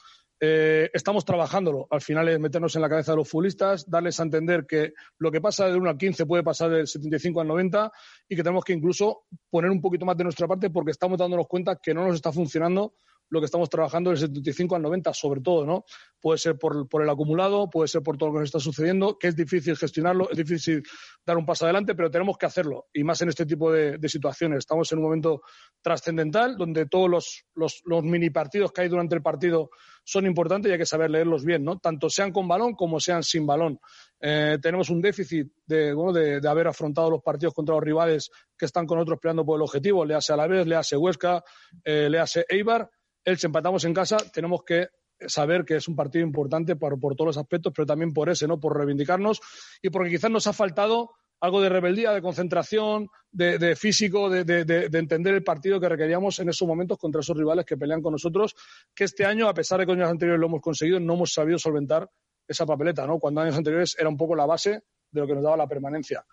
Eh, 0.44 0.90
estamos 0.92 1.24
trabajándolo. 1.24 1.86
Al 1.88 2.00
final 2.00 2.28
es 2.28 2.40
meternos 2.40 2.74
en 2.74 2.82
la 2.82 2.88
cabeza 2.88 3.12
de 3.12 3.18
los 3.18 3.28
futbolistas, 3.28 3.88
darles 3.88 4.18
a 4.18 4.24
entender 4.24 4.66
que 4.66 4.92
lo 5.18 5.30
que 5.30 5.40
pasa 5.40 5.66
del 5.66 5.76
1 5.76 5.90
al 5.90 5.96
15 5.96 6.26
puede 6.26 6.42
pasar 6.42 6.68
del 6.70 6.88
75 6.88 7.42
al 7.42 7.46
90 7.46 7.92
y 8.28 8.34
que 8.34 8.42
tenemos 8.42 8.64
que 8.64 8.72
incluso 8.72 9.22
poner 9.48 9.70
un 9.70 9.80
poquito 9.80 10.04
más 10.04 10.16
de 10.16 10.24
nuestra 10.24 10.48
parte 10.48 10.68
porque 10.70 10.90
estamos 10.90 11.16
dándonos 11.16 11.46
cuenta 11.46 11.76
que 11.76 11.94
no 11.94 12.08
nos 12.08 12.16
está 12.16 12.32
funcionando 12.32 12.94
lo 13.32 13.40
que 13.40 13.46
estamos 13.46 13.70
trabajando 13.70 14.10
del 14.10 14.18
75 14.18 14.76
al 14.76 14.82
90, 14.82 15.14
sobre 15.14 15.40
todo, 15.40 15.64
¿no? 15.64 15.86
Puede 16.20 16.36
ser 16.36 16.58
por, 16.58 16.86
el 17.02 17.08
acumulado, 17.08 17.70
puede 17.70 17.88
ser 17.88 18.02
por 18.02 18.18
todo 18.18 18.28
lo 18.28 18.34
que 18.34 18.40
nos 18.40 18.48
está 18.48 18.60
sucediendo, 18.60 19.18
que 19.18 19.28
es 19.28 19.34
difícil 19.34 19.74
gestionarlo, 19.74 20.28
es 20.30 20.36
difícil 20.36 20.82
dar 21.24 21.38
un 21.38 21.46
paso 21.46 21.64
adelante, 21.64 21.94
pero 21.94 22.10
tenemos 22.10 22.36
que 22.36 22.44
hacerlo, 22.44 22.88
y 22.92 23.02
más 23.04 23.22
en 23.22 23.30
este 23.30 23.46
tipo 23.46 23.72
de, 23.72 23.98
situaciones. 24.06 24.58
Estamos 24.58 24.92
en 24.92 24.98
un 24.98 25.04
momento 25.04 25.40
trascendental, 25.80 26.58
donde 26.58 26.84
todos 26.84 27.08
los, 27.08 27.46
los, 27.54 28.04
mini 28.04 28.28
partidos 28.28 28.70
que 28.70 28.82
hay 28.82 28.88
durante 28.90 29.14
el 29.14 29.22
partido 29.22 29.70
son 30.04 30.26
importantes 30.26 30.68
y 30.68 30.72
hay 30.74 30.78
que 30.78 30.84
saber 30.84 31.10
leerlos 31.10 31.42
bien, 31.42 31.64
¿no? 31.64 31.78
Tanto 31.78 32.10
sean 32.10 32.32
con 32.32 32.46
balón 32.46 32.74
como 32.74 33.00
sean 33.00 33.22
sin 33.22 33.46
balón. 33.46 33.80
Eh, 34.20 34.58
tenemos 34.60 34.90
un 34.90 35.00
déficit 35.00 35.50
de, 35.64 35.94
bueno, 35.94 36.12
de, 36.12 36.46
haber 36.46 36.66
afrontado 36.66 37.08
los 37.08 37.22
partidos 37.22 37.54
contra 37.54 37.76
los 37.76 37.82
rivales 37.82 38.30
que 38.58 38.66
están 38.66 38.84
con 38.84 38.98
otros 38.98 39.18
peleando 39.18 39.46
por 39.46 39.56
el 39.56 39.62
objetivo, 39.62 40.04
le 40.04 40.16
hace 40.16 40.34
Alavés, 40.34 40.66
le 40.66 40.76
hace 40.76 40.98
Huesca, 40.98 41.42
eh, 41.82 42.10
le 42.10 42.18
hace 42.18 42.44
Eibar, 42.46 42.90
el 43.24 43.38
si 43.38 43.46
empatamos 43.46 43.84
en 43.84 43.94
casa, 43.94 44.16
tenemos 44.32 44.62
que 44.64 44.88
saber 45.28 45.64
que 45.64 45.76
es 45.76 45.88
un 45.88 45.96
partido 45.96 46.24
importante 46.24 46.76
por, 46.76 46.98
todos 46.98 47.26
los 47.26 47.38
aspectos, 47.38 47.72
pero 47.74 47.86
también 47.86 48.12
por 48.12 48.28
ese, 48.28 48.46
¿no? 48.46 48.58
Por 48.58 48.76
reivindicarnos 48.76 49.40
y 49.80 49.90
porque 49.90 50.10
quizás 50.10 50.30
nos 50.30 50.46
ha 50.46 50.52
faltado 50.52 51.10
algo 51.40 51.60
de 51.60 51.68
rebeldía, 51.68 52.12
de 52.12 52.22
concentración, 52.22 53.08
de, 53.32 53.74
físico, 53.74 54.30
de, 54.30 54.88
entender 54.92 55.34
el 55.34 55.42
partido 55.42 55.80
que 55.80 55.88
requeríamos 55.88 56.38
en 56.38 56.48
esos 56.48 56.68
momentos 56.68 56.98
contra 56.98 57.20
esos 57.20 57.36
rivales 57.36 57.64
que 57.64 57.76
pelean 57.76 58.00
con 58.00 58.12
nosotros, 58.12 58.54
que 58.94 59.04
este 59.04 59.24
año, 59.24 59.48
a 59.48 59.54
pesar 59.54 59.80
de 59.80 59.86
que 59.86 59.92
años 59.92 60.08
anteriores 60.08 60.40
lo 60.40 60.46
hemos 60.46 60.60
conseguido, 60.60 61.00
no 61.00 61.14
hemos 61.14 61.32
sabido 61.32 61.58
solventar 61.58 62.08
esa 62.46 62.64
papeleta, 62.64 63.06
¿no? 63.08 63.18
Cuando 63.18 63.40
años 63.40 63.56
anteriores 63.56 63.96
era 63.98 64.08
un 64.08 64.16
poco 64.16 64.36
la 64.36 64.46
base 64.46 64.82
de 65.10 65.20
lo 65.20 65.26
que 65.26 65.34
nos 65.34 65.42
daba 65.42 65.56
la 65.56 65.66
permanencia. 65.66 66.24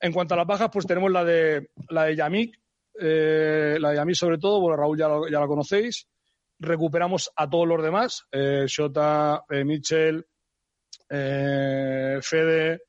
En 0.00 0.12
cuanto 0.12 0.34
a 0.34 0.38
las 0.38 0.46
bajas, 0.46 0.70
pues 0.72 0.86
tenemos 0.86 1.12
la 1.12 1.24
de 1.24 1.70
la 1.90 2.04
de 2.04 2.16
Yamik, 2.16 2.60
eh, 2.98 3.76
la 3.78 3.90
de 3.90 3.96
Yamik 3.96 4.16
sobre 4.16 4.38
todo, 4.38 4.60
bueno, 4.60 4.76
Raúl 4.76 4.98
ya 4.98 5.08
la 5.08 5.46
conocéis, 5.46 6.08
recuperamos 6.62 7.30
a 7.36 7.48
todos 7.50 7.66
los 7.66 7.82
demás, 7.82 8.26
eh, 8.30 8.64
Shota, 8.66 9.44
eh, 9.50 9.64
Mitchell, 9.64 10.24
eh, 11.10 12.18
Fede, 12.22 12.82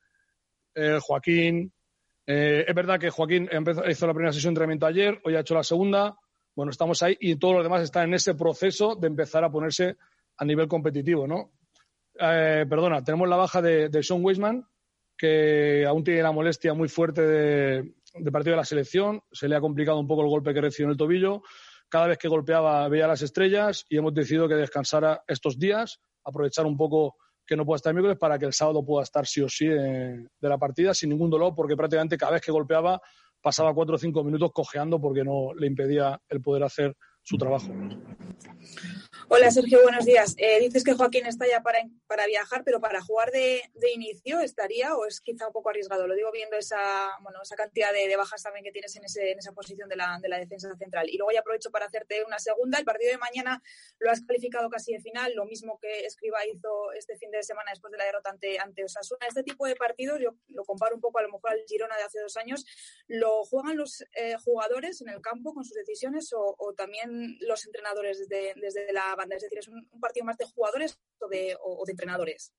eh, 0.74 0.98
Joaquín. 1.00 1.72
es 2.26 2.74
verdad 2.74 2.98
que 2.98 3.10
Joaquín 3.10 3.48
hizo 3.88 4.06
la 4.06 4.14
primera 4.14 4.32
sesión 4.32 4.54
de 4.54 4.60
entrenamiento 4.60 4.86
ayer, 4.86 5.20
hoy 5.24 5.36
ha 5.36 5.40
hecho 5.40 5.54
la 5.54 5.62
segunda. 5.62 6.16
Bueno, 6.56 6.70
estamos 6.70 7.02
ahí 7.02 7.16
y 7.20 7.36
todos 7.36 7.54
los 7.54 7.64
demás 7.64 7.82
están 7.82 8.08
en 8.08 8.14
ese 8.14 8.34
proceso 8.34 8.94
de 8.94 9.08
empezar 9.08 9.44
a 9.44 9.50
ponerse 9.50 9.96
a 10.36 10.44
nivel 10.44 10.68
competitivo, 10.68 11.26
¿no? 11.26 11.52
perdona, 12.16 13.02
tenemos 13.02 13.28
la 13.28 13.34
baja 13.34 13.60
de, 13.60 13.90
Sean 14.02 14.24
Weisman, 14.24 14.64
que 15.18 15.84
aún 15.84 16.04
tiene 16.04 16.22
la 16.22 16.30
molestia 16.30 16.72
muy 16.72 16.88
fuerte 16.88 17.22
de, 17.22 17.94
de 18.14 18.32
partido 18.32 18.52
de 18.52 18.58
la 18.58 18.64
selección. 18.64 19.20
Se 19.32 19.48
le 19.48 19.56
ha 19.56 19.60
complicado 19.60 19.98
un 19.98 20.06
poco 20.06 20.22
el 20.22 20.28
golpe 20.28 20.54
que 20.54 20.60
recibió 20.60 20.86
en 20.86 20.92
el 20.92 20.96
tobillo 20.96 21.42
cada 21.88 22.08
vez 22.08 22.18
que 22.18 22.28
golpeaba 22.28 22.88
veía 22.88 23.06
las 23.06 23.22
estrellas 23.22 23.84
y 23.88 23.96
hemos 23.96 24.14
decidido 24.14 24.48
que 24.48 24.54
descansara 24.54 25.22
estos 25.26 25.58
días, 25.58 26.00
aprovechar 26.24 26.66
un 26.66 26.76
poco 26.76 27.16
que 27.46 27.56
no 27.56 27.64
pueda 27.64 27.76
estar 27.76 27.92
miércoles 27.92 28.18
para 28.18 28.38
que 28.38 28.46
el 28.46 28.52
sábado 28.52 28.84
pueda 28.84 29.02
estar 29.02 29.26
sí 29.26 29.40
o 29.42 29.48
sí 29.48 29.66
de, 29.66 30.26
la 30.40 30.58
partida 30.58 30.94
sin 30.94 31.10
ningún 31.10 31.30
dolor, 31.30 31.54
porque 31.54 31.76
prácticamente 31.76 32.16
cada 32.16 32.32
vez 32.32 32.42
que 32.42 32.52
golpeaba 32.52 33.00
pasaba 33.40 33.74
cuatro 33.74 33.96
o 33.96 33.98
cinco 33.98 34.24
minutos 34.24 34.50
cojeando 34.52 35.00
porque 35.00 35.22
no 35.22 35.52
le 35.54 35.66
impedía 35.66 36.18
el 36.28 36.40
poder 36.40 36.64
hacer 36.64 36.96
su 37.22 37.36
trabajo. 37.36 37.68
Hola 39.28 39.50
Sergio, 39.50 39.82
buenos 39.82 40.04
días. 40.04 40.34
Eh, 40.36 40.60
dices 40.60 40.84
que 40.84 40.92
Joaquín 40.92 41.24
está 41.24 41.46
ya 41.48 41.62
para, 41.62 41.78
para 42.06 42.26
viajar, 42.26 42.62
pero 42.62 42.78
para 42.78 43.00
jugar 43.00 43.30
de, 43.30 43.62
inicio 43.94 44.40
estaría 44.40 44.94
o 44.96 45.06
es 45.06 45.20
quizá 45.22 45.46
un 45.46 45.52
poco 45.52 45.70
arriesgado. 45.70 46.06
Lo 46.06 46.14
digo 46.14 46.30
viendo 46.30 46.56
esa, 46.56 47.08
bueno, 47.22 47.40
esa 47.42 47.56
cantidad 47.56 47.90
de, 47.92 48.14
bajas 48.16 48.42
también 48.42 48.64
que 48.64 48.70
tienes 48.70 48.94
en, 48.96 49.04
ese, 49.04 49.30
en 49.30 49.38
esa 49.38 49.52
posición 49.52 49.88
de 49.88 49.96
la, 49.96 50.18
de 50.20 50.28
la, 50.28 50.38
defensa 50.38 50.68
central. 50.76 51.08
Y 51.08 51.16
luego 51.16 51.32
ya 51.32 51.40
aprovecho 51.40 51.70
para 51.70 51.86
hacerte 51.86 52.22
una 52.24 52.38
segunda. 52.38 52.78
El 52.78 52.84
partido 52.84 53.12
de 53.12 53.18
mañana 53.18 53.62
lo 53.98 54.10
has 54.10 54.20
calificado 54.22 54.68
casi 54.68 54.92
de 54.92 55.00
final, 55.00 55.32
lo 55.34 55.46
mismo 55.46 55.78
que 55.80 56.04
Escriba 56.04 56.46
hizo 56.46 56.92
este 56.92 57.16
fin 57.16 57.30
de 57.30 57.42
semana 57.42 57.70
después 57.70 57.92
de 57.92 57.98
la 57.98 58.04
derrota 58.04 58.30
ante, 58.30 58.58
ante 58.58 58.84
Osasuna. 58.84 59.26
Este 59.26 59.42
tipo 59.42 59.66
de 59.66 59.74
partidos, 59.74 60.20
yo 60.20 60.34
lo 60.48 60.64
comparo 60.64 60.94
un 60.96 61.00
poco 61.00 61.18
a 61.18 61.22
lo 61.22 61.30
mejor 61.30 61.50
al 61.50 61.64
Girona 61.66 61.96
de 61.96 62.02
hace 62.02 62.20
dos 62.20 62.36
años, 62.36 62.66
¿lo 63.06 63.44
juegan 63.44 63.76
los 63.76 64.02
eh, 64.16 64.36
jugadores 64.44 65.00
en 65.00 65.08
el 65.08 65.22
campo 65.22 65.54
con 65.54 65.64
sus 65.64 65.74
decisiones 65.76 66.32
o, 66.34 66.54
o 66.58 66.74
también 66.74 67.38
los 67.40 67.64
entrenadores 67.64 68.18
desde, 68.18 68.52
desde 68.60 68.92
la 68.92 69.14
Es 69.30 69.42
decir, 69.42 69.58
¿es 69.58 69.68
un, 69.68 69.86
partido 70.00 70.26
más 70.26 70.36
de 70.36 70.44
jugadores 70.44 70.98
o 71.20 71.28
de, 71.28 71.56
entrenadores? 71.88 72.52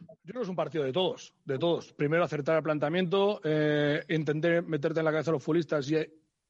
Yo 0.00 0.32
creo 0.32 0.40
que 0.40 0.44
es 0.44 0.48
un 0.48 0.56
partido 0.56 0.84
de 0.84 0.92
todos, 0.92 1.34
de 1.44 1.58
todos. 1.58 1.92
Primero 1.92 2.24
acertar 2.24 2.56
el 2.56 2.62
planteamiento, 2.62 3.40
eh, 3.44 4.04
entender, 4.08 4.62
meterte 4.62 5.00
en 5.00 5.04
la 5.04 5.12
cabeza 5.12 5.30
a 5.30 5.34
los 5.34 5.42
futbolistas 5.42 5.90
y 5.90 5.96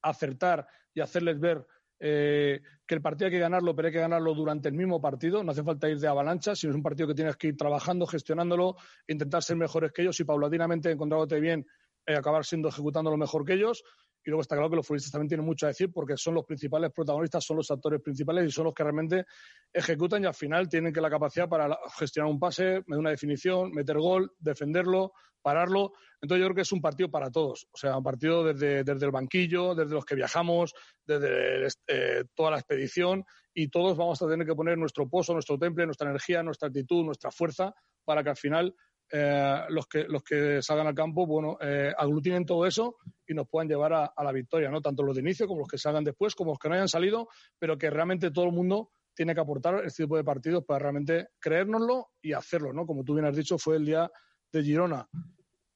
acertar 0.02 0.66
y 0.92 1.00
hacerles 1.00 1.38
ver 1.38 1.66
eh, 2.00 2.60
que 2.86 2.94
el 2.94 3.00
partido 3.00 3.26
hay 3.26 3.32
que 3.32 3.38
ganarlo, 3.38 3.74
pero 3.74 3.86
hay 3.86 3.92
que 3.92 4.00
ganarlo 4.00 4.34
durante 4.34 4.68
el 4.68 4.74
mismo 4.74 5.00
partido. 5.00 5.42
No 5.42 5.52
hace 5.52 5.62
falta 5.62 5.88
ir 5.88 5.98
de 5.98 6.08
avalancha, 6.08 6.54
sino 6.54 6.72
es 6.72 6.76
un 6.76 6.82
partido 6.82 7.08
que 7.08 7.14
tienes 7.14 7.36
que 7.36 7.48
ir 7.48 7.56
trabajando, 7.56 8.06
gestionándolo, 8.06 8.76
intentar 9.06 9.42
ser 9.42 9.56
mejores 9.56 9.92
que 9.92 10.02
ellos 10.02 10.18
y 10.20 10.24
paulatinamente, 10.24 10.90
encontrándote 10.90 11.40
bien, 11.40 11.66
eh, 12.06 12.14
acabar 12.16 12.44
siendo 12.44 12.68
ejecutando 12.68 13.10
lo 13.10 13.16
mejor 13.16 13.44
que 13.44 13.54
ellos. 13.54 13.82
Y 14.24 14.30
luego 14.30 14.40
está 14.40 14.56
claro 14.56 14.70
que 14.70 14.76
los 14.76 14.86
futbolistas 14.86 15.12
también 15.12 15.28
tienen 15.28 15.46
mucho 15.46 15.66
a 15.66 15.68
decir 15.68 15.92
porque 15.92 16.16
son 16.16 16.34
los 16.34 16.44
principales 16.44 16.90
protagonistas, 16.92 17.44
son 17.44 17.58
los 17.58 17.70
actores 17.70 18.00
principales 18.00 18.46
y 18.46 18.50
son 18.50 18.64
los 18.64 18.74
que 18.74 18.82
realmente 18.82 19.26
ejecutan 19.72 20.22
y 20.22 20.26
al 20.26 20.34
final 20.34 20.68
tienen 20.68 20.92
que 20.92 21.00
la 21.00 21.10
capacidad 21.10 21.48
para 21.48 21.78
gestionar 21.98 22.30
un 22.30 22.40
pase, 22.40 22.82
una 22.88 23.10
definición, 23.10 23.70
meter 23.72 23.98
gol, 23.98 24.32
defenderlo, 24.38 25.12
pararlo. 25.42 25.92
Entonces 26.22 26.40
yo 26.40 26.46
creo 26.46 26.54
que 26.54 26.62
es 26.62 26.72
un 26.72 26.80
partido 26.80 27.10
para 27.10 27.30
todos, 27.30 27.68
o 27.70 27.76
sea, 27.76 27.98
un 27.98 28.02
partido 28.02 28.44
desde, 28.44 28.82
desde 28.82 29.04
el 29.04 29.12
banquillo, 29.12 29.74
desde 29.74 29.94
los 29.94 30.04
que 30.04 30.14
viajamos, 30.14 30.72
desde 31.04 31.68
eh, 31.86 32.24
toda 32.34 32.52
la 32.52 32.58
expedición 32.58 33.24
y 33.52 33.68
todos 33.68 33.96
vamos 33.96 34.20
a 34.22 34.28
tener 34.28 34.46
que 34.46 34.54
poner 34.54 34.78
nuestro 34.78 35.08
pozo, 35.08 35.34
nuestro 35.34 35.58
temple, 35.58 35.84
nuestra 35.84 36.08
energía, 36.08 36.42
nuestra 36.42 36.68
actitud, 36.68 37.04
nuestra 37.04 37.30
fuerza 37.30 37.74
para 38.04 38.22
que 38.22 38.30
al 38.30 38.36
final 38.36 38.74
eh, 39.10 39.60
los, 39.68 39.86
que, 39.86 40.04
los 40.04 40.22
que 40.22 40.62
salgan 40.62 40.86
al 40.86 40.94
campo, 40.94 41.26
bueno, 41.26 41.56
eh, 41.60 41.92
aglutinen 41.96 42.44
todo 42.44 42.66
eso 42.66 42.96
y 43.26 43.34
nos 43.34 43.48
puedan 43.48 43.68
llevar 43.68 43.92
a, 43.92 44.24
la 44.24 44.32
victoria, 44.32 44.70
¿no? 44.70 44.80
Tanto 44.80 45.02
los 45.02 45.14
de 45.14 45.22
inicio 45.22 45.46
como 45.46 45.60
los 45.60 45.68
que 45.68 45.78
salgan 45.78 46.04
después, 46.04 46.34
como 46.34 46.52
los 46.52 46.58
que 46.58 46.68
no 46.68 46.74
hayan 46.74 46.88
salido, 46.88 47.28
pero 47.58 47.76
que 47.78 47.90
realmente 47.90 48.30
todo 48.30 48.46
el 48.46 48.52
mundo 48.52 48.90
tiene 49.14 49.34
que 49.34 49.40
aportar 49.40 49.84
este 49.84 50.04
tipo 50.04 50.16
de 50.16 50.24
partidos 50.24 50.64
para 50.64 50.80
realmente 50.80 51.28
creérnoslo 51.38 52.08
y 52.20 52.32
hacerlo, 52.32 52.72
¿no? 52.72 52.86
Como 52.86 53.04
tú 53.04 53.14
bien 53.14 53.26
has 53.26 53.36
dicho, 53.36 53.58
fue 53.58 53.76
el 53.76 53.84
día 53.84 54.10
de 54.50 54.62
Girona. 54.62 55.08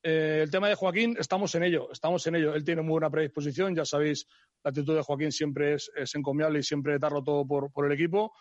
Eh, 0.03 0.41
el 0.43 0.51
tema 0.51 0.69
de 0.69 0.75
Joaquín, 0.75 1.17
estamos 1.19 1.55
en 1.55 1.65
ello, 1.65 1.91
estamos 1.93 2.27
en 2.27 2.37
ello. 2.37 2.55
Él 2.55 2.65
tiene 2.65 2.83
muy 2.83 2.93
buena 2.93 3.11
predisposición, 3.11 3.75
ya 3.75 3.85
sabéis, 3.85 4.27
la 4.65 4.71
actitud 4.71 4.97
de 4.97 5.03
Joaquín 5.03 5.31
siempre 5.31 5.75
es, 5.75 6.15
encomiable 6.15 6.61
y 6.61 6.63
siempre 6.63 6.99
darlo 6.99 7.23
todo 7.23 7.47
por, 7.47 7.71
por 7.71 7.87
el 7.87 7.93
equipo 7.93 8.33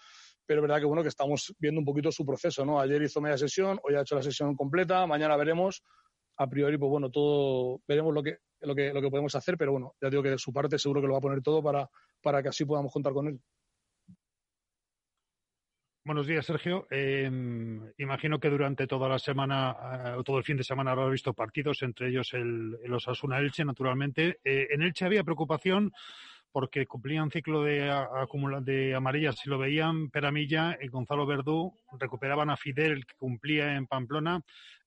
pero 0.48 0.61
es 0.61 0.68
verdad 0.68 0.80
que 0.80 0.86
bueno 0.86 1.03
que 1.03 1.10
estamos 1.10 1.53
viendo 1.60 1.80
un 1.80 1.86
poquito 1.86 2.11
su 2.11 2.26
proceso, 2.26 2.65
¿no? 2.65 2.80
Ayer 2.80 3.02
hizo 3.03 3.22
media 3.22 3.38
sesión, 3.38 3.80
hoy 3.84 3.95
ha 3.95 4.02
hecho 4.02 4.15
la 4.15 4.24
sesión 4.24 4.56
completa, 4.56 5.06
mañana 5.06 5.36
veremos. 5.36 5.84
A 6.38 6.48
priori, 6.48 6.78
pues 6.78 6.90
bueno, 6.90 7.10
todo 7.10 7.82
veremos 7.88 8.14
lo 8.14 8.24
que, 8.24 8.38
lo 8.61 8.74
que, 8.74 8.94
lo 8.94 9.02
que 9.02 9.10
podemos 9.10 9.36
hacer, 9.36 9.57
pero 9.57 9.74
bueno, 9.74 9.95
ya 10.02 10.10
digo 10.10 10.24
que 10.24 10.30
de 10.30 10.38
su 10.38 10.53
parte 10.53 10.80
seguro 10.80 11.02
que 11.02 11.07
lo 11.07 11.14
va 11.14 11.19
a 11.19 11.22
poner 11.22 11.41
todo 11.41 11.61
para, 11.61 11.90
para 12.22 12.41
que 12.41 12.49
así 12.49 12.64
podamos 12.64 12.94
contar 12.94 13.11
con 13.14 13.28
él. 13.28 13.40
Buenos 16.07 16.26
días, 16.26 16.45
Sergio. 16.45 16.88
Em, 16.90 17.91
imagino 17.98 18.40
que 18.40 18.49
durante 18.49 18.88
toda 18.88 19.10
la 19.10 19.19
semana, 19.19 19.72
o 20.15 20.22
eh, 20.22 20.24
todo 20.24 20.38
el 20.38 20.45
fin 20.45 20.56
de 20.56 20.64
semana, 20.64 20.91
habrás 20.91 21.11
visto 21.11 21.34
partidos, 21.34 21.82
entre 21.82 22.07
ellos 22.07 22.34
el, 22.34 22.78
el 22.82 22.94
Osasuna 22.94 23.40
Elche, 23.40 23.65
naturalmente. 23.65 24.40
Eh, 24.41 24.68
en 24.69 24.84
Elche 24.84 25.03
había 25.03 25.26
preocupación 25.26 25.91
porque 26.58 26.88
cumplían 26.88 27.30
ciclo 27.30 27.62
de, 27.62 27.94
de 28.62 28.96
amarillas 28.96 29.36
si 29.36 29.48
lo 29.48 29.60
veían 29.60 30.10
Peramilla 30.10 30.76
y 30.82 30.88
Gonzalo 30.88 31.28
Verdú, 31.28 31.72
recuperaban 32.00 32.50
a 32.50 32.58
Fidel 32.58 33.06
que 33.06 33.14
cumplía 33.16 33.76
en 33.76 33.86
Pamplona. 33.86 34.42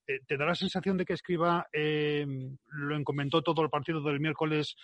Eh, 0.05 0.19
¿Te 0.27 0.37
da 0.37 0.47
la 0.47 0.57
sensación 0.57 0.97
de 0.97 1.05
que 1.05 1.13
Escriba 1.13 1.69
eh, 1.73 2.27
lo 2.73 2.97
encomendó 2.97 3.41
todo 3.43 3.63
el 3.63 3.71
partido 3.71 4.03
del 4.03 4.19
miércoles 4.19 4.75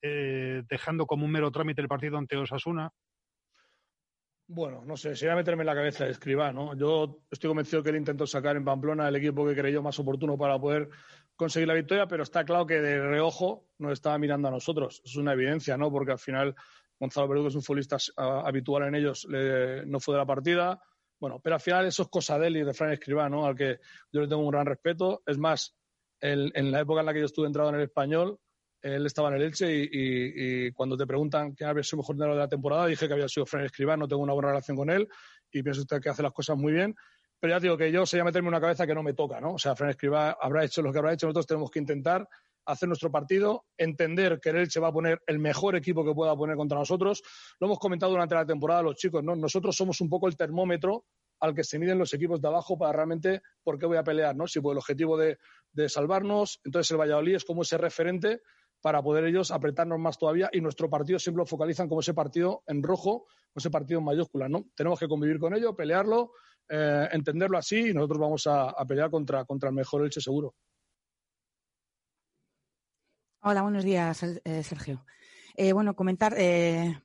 eh, 0.00 0.62
dejando 0.66 1.04
como 1.04 1.26
un 1.26 1.30
mero 1.30 1.50
trámite 1.50 1.82
el 1.82 1.88
partido 1.88 2.16
ante 2.16 2.38
Osasuna? 2.38 2.90
Bueno, 4.46 4.82
no 4.86 4.96
sé, 4.96 5.14
sería 5.16 5.36
meterme 5.36 5.62
en 5.62 5.66
la 5.66 5.74
cabeza 5.74 6.06
de 6.06 6.12
Escriba, 6.12 6.54
¿no? 6.54 6.74
Yo 6.74 7.18
estoy 7.30 7.48
convencido 7.48 7.82
que 7.82 7.90
él 7.90 7.96
intentó 7.96 8.26
sacar 8.26 8.56
en 8.56 8.64
Pamplona 8.64 9.06
el 9.08 9.16
equipo 9.16 9.46
que 9.46 9.54
creyó 9.54 9.82
más 9.82 9.98
oportuno 9.98 10.38
para 10.38 10.58
poder 10.58 10.88
conseguir 11.40 11.66
la 11.66 11.74
victoria, 11.74 12.06
pero 12.06 12.22
está 12.22 12.44
claro 12.44 12.66
que 12.66 12.82
de 12.82 13.00
reojo 13.00 13.64
no 13.78 13.90
estaba 13.92 14.18
mirando 14.18 14.48
a 14.48 14.50
nosotros. 14.50 15.00
Es 15.06 15.16
una 15.16 15.32
evidencia, 15.32 15.78
¿no? 15.78 15.90
Porque 15.90 16.12
al 16.12 16.18
final 16.18 16.54
Gonzalo 16.98 17.28
Verdugo, 17.28 17.48
es 17.48 17.54
un 17.54 17.62
futbolista 17.62 17.96
habitual 18.44 18.82
en 18.88 18.94
ellos, 18.94 19.26
no 19.86 20.00
fue 20.00 20.14
de 20.14 20.18
la 20.18 20.26
partida. 20.26 20.78
Bueno, 21.18 21.40
pero 21.42 21.54
al 21.54 21.60
final 21.62 21.86
eso 21.86 22.02
es 22.02 22.08
cosa 22.08 22.38
de 22.38 22.48
él 22.48 22.58
y 22.58 22.62
de 22.62 22.74
Fran 22.74 22.92
Escribá, 22.92 23.30
¿no? 23.30 23.46
Al 23.46 23.56
que 23.56 23.80
yo 24.12 24.20
le 24.20 24.28
tengo 24.28 24.42
un 24.42 24.50
gran 24.50 24.66
respeto. 24.66 25.22
Es 25.24 25.38
más, 25.38 25.74
en 26.20 26.70
la 26.70 26.80
época 26.80 27.00
en 27.00 27.06
la 27.06 27.14
que 27.14 27.20
yo 27.20 27.24
estuve 27.24 27.46
entrado 27.46 27.70
en 27.70 27.76
el 27.76 27.82
español, 27.84 28.38
él 28.82 29.06
estaba 29.06 29.28
en 29.28 29.36
el 29.36 29.42
Elche 29.42 29.88
y, 29.90 30.70
cuando 30.72 30.94
te 30.94 31.06
preguntan 31.06 31.54
quién 31.54 31.70
había 31.70 31.82
sido 31.82 32.02
mejor 32.02 32.16
de 32.16 32.34
la 32.34 32.48
temporada, 32.48 32.84
dije 32.84 33.08
que 33.08 33.14
había 33.14 33.28
sido 33.28 33.46
Fran 33.46 33.64
Escribá, 33.64 33.96
no 33.96 34.06
tengo 34.06 34.22
una 34.22 34.34
buena 34.34 34.50
relación 34.50 34.76
con 34.76 34.90
él 34.90 35.08
y 35.50 35.62
pienso 35.62 35.80
usted 35.80 36.02
que 36.02 36.10
hace 36.10 36.22
las 36.22 36.32
cosas 36.32 36.58
muy 36.58 36.74
bien. 36.74 36.94
Pero 37.40 37.54
ya 37.54 37.60
digo 37.60 37.76
que 37.76 37.90
yo 37.90 38.04
sería 38.04 38.24
meterme 38.24 38.48
una 38.48 38.60
cabeza 38.60 38.86
que 38.86 38.94
no 38.94 39.02
me 39.02 39.14
toca, 39.14 39.40
¿no? 39.40 39.54
O 39.54 39.58
sea, 39.58 39.74
Fran 39.74 39.90
Escribá 39.90 40.36
habrá 40.40 40.64
hecho 40.64 40.82
lo 40.82 40.92
que 40.92 40.98
habrá 40.98 41.14
hecho, 41.14 41.26
nosotros 41.26 41.46
tenemos 41.46 41.70
que 41.70 41.78
intentar 41.78 42.28
hacer 42.66 42.88
nuestro 42.88 43.10
partido, 43.10 43.64
entender 43.76 44.38
que 44.40 44.50
el 44.50 44.56
Elche 44.56 44.80
va 44.80 44.88
a 44.88 44.92
poner 44.92 45.22
el 45.26 45.38
mejor 45.38 45.76
equipo 45.76 46.04
que 46.04 46.14
pueda 46.14 46.36
poner 46.36 46.56
contra 46.56 46.78
nosotros. 46.78 47.22
Lo 47.58 47.66
hemos 47.66 47.78
comentado 47.78 48.12
durante 48.12 48.34
la 48.34 48.46
temporada 48.46 48.82
los 48.82 48.96
chicos, 48.96 49.24
¿no? 49.24 49.34
Nosotros 49.34 49.74
somos 49.74 50.00
un 50.00 50.08
poco 50.08 50.28
el 50.28 50.36
termómetro 50.36 51.04
al 51.40 51.54
que 51.54 51.64
se 51.64 51.78
miden 51.78 51.98
los 51.98 52.12
equipos 52.12 52.40
de 52.40 52.48
abajo 52.48 52.78
para 52.78 52.92
realmente 52.92 53.42
por 53.62 53.78
qué 53.78 53.86
voy 53.86 53.96
a 53.96 54.04
pelear, 54.04 54.36
¿no? 54.36 54.46
Si 54.46 54.60
por 54.60 54.72
el 54.72 54.78
objetivo 54.78 55.16
de, 55.16 55.38
salvarnos, 55.88 56.60
entonces 56.64 56.90
el 56.90 56.98
Valladolid 56.98 57.36
es 57.36 57.44
como 57.44 57.62
ese 57.62 57.78
referente 57.78 58.42
para 58.82 59.02
poder 59.02 59.24
ellos 59.24 59.50
apretarnos 59.50 59.98
más 59.98 60.18
todavía 60.18 60.50
y 60.52 60.60
nuestro 60.60 60.90
partido 60.90 61.18
siempre 61.18 61.42
lo 61.42 61.46
focalizan 61.46 61.88
como 61.88 62.00
ese 62.00 62.12
partido 62.12 62.62
en 62.66 62.82
rojo, 62.82 63.26
ese 63.54 63.70
partido 63.70 64.00
en 64.00 64.06
mayúsculas, 64.06 64.50
¿no? 64.50 64.66
Tenemos 64.74 64.98
que 64.98 65.08
convivir 65.08 65.38
con 65.38 65.54
ello, 65.54 65.74
pelearlo 65.74 66.32
eh, 66.72 67.08
entenderlo 67.10 67.58
así 67.58 67.88
y 67.88 67.92
nosotros 67.92 68.20
vamos 68.20 68.46
a, 68.46 68.72
pelear 68.86 69.10
contra, 69.10 69.44
contra 69.44 69.70
el 69.70 69.74
mejor 69.74 70.04
Elche 70.04 70.20
seguro. 70.20 70.54
Hola, 73.42 73.62
buenos 73.62 73.82
días, 73.82 74.22
eh, 74.22 74.62
Sergio. 74.62 75.04
Eh, 75.56 75.72
bueno, 75.72 75.96
comentar 75.96 76.36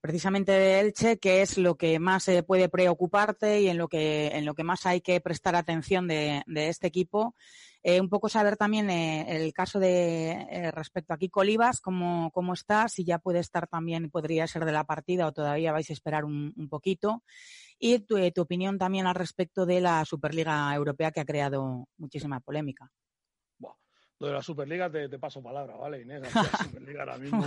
precisamente 0.02 0.52
de 0.52 0.80
Elche 0.82 1.18
qué 1.18 1.42
es 1.42 1.58
lo 1.58 1.76
que 1.76 1.98
más 1.98 2.30
puede 2.46 2.70
preocuparte 2.70 3.60
y 3.62 3.68
en 3.68 3.80
lo 3.80 3.88
que 3.88 4.28
en 4.28 4.46
lo 4.46 4.54
que 4.54 4.64
más 4.64 4.86
hay 4.86 5.02
que 5.02 5.20
prestar 5.20 5.56
atención 5.56 6.08
de, 6.08 6.44
este 6.48 6.86
equipo. 6.86 7.36
un 7.84 8.08
poco 8.08 8.30
saber 8.30 8.58
también 8.58 8.90
el 8.92 9.52
caso 9.52 9.80
de 9.80 10.72
respecto 10.74 11.14
a 11.14 11.18
Kiko 11.18 11.40
Olivas, 11.40 11.82
cómo, 11.82 12.30
cómo 12.32 12.54
está, 12.54 12.88
si 12.88 13.04
ya 13.04 13.18
puede 13.18 13.40
estar 13.40 13.68
también, 13.68 14.12
podría 14.12 14.46
ser 14.46 14.64
de 14.64 14.72
la 14.72 14.84
partida 14.84 15.26
o 15.26 15.34
todavía 15.34 15.72
vais 15.72 15.90
a 15.90 15.94
esperar 15.94 16.24
un, 16.24 16.54
un 16.56 16.70
poquito 16.70 17.24
y 17.80 17.93
eh, 17.93 18.31
tu, 18.31 18.41
opinión 18.41 18.77
también 18.77 19.07
al 19.07 19.15
respecto 19.15 19.65
de 19.65 19.81
la 19.81 20.06
Superliga 20.06 20.73
Europea 20.73 21.11
que 21.11 21.19
ha 21.19 21.26
creado 21.26 21.88
muchísima 21.97 22.39
polémica. 22.39 22.89
de 24.19 24.31
la 24.31 24.41
Superliga 24.41 24.89
te, 24.89 25.19
paso 25.19 25.43
palabra, 25.43 25.76
¿vale, 25.76 26.02
Inés? 26.02 26.22
La 26.22 26.30
Superliga 26.64 27.02
ahora 27.02 27.18
mismo 27.18 27.43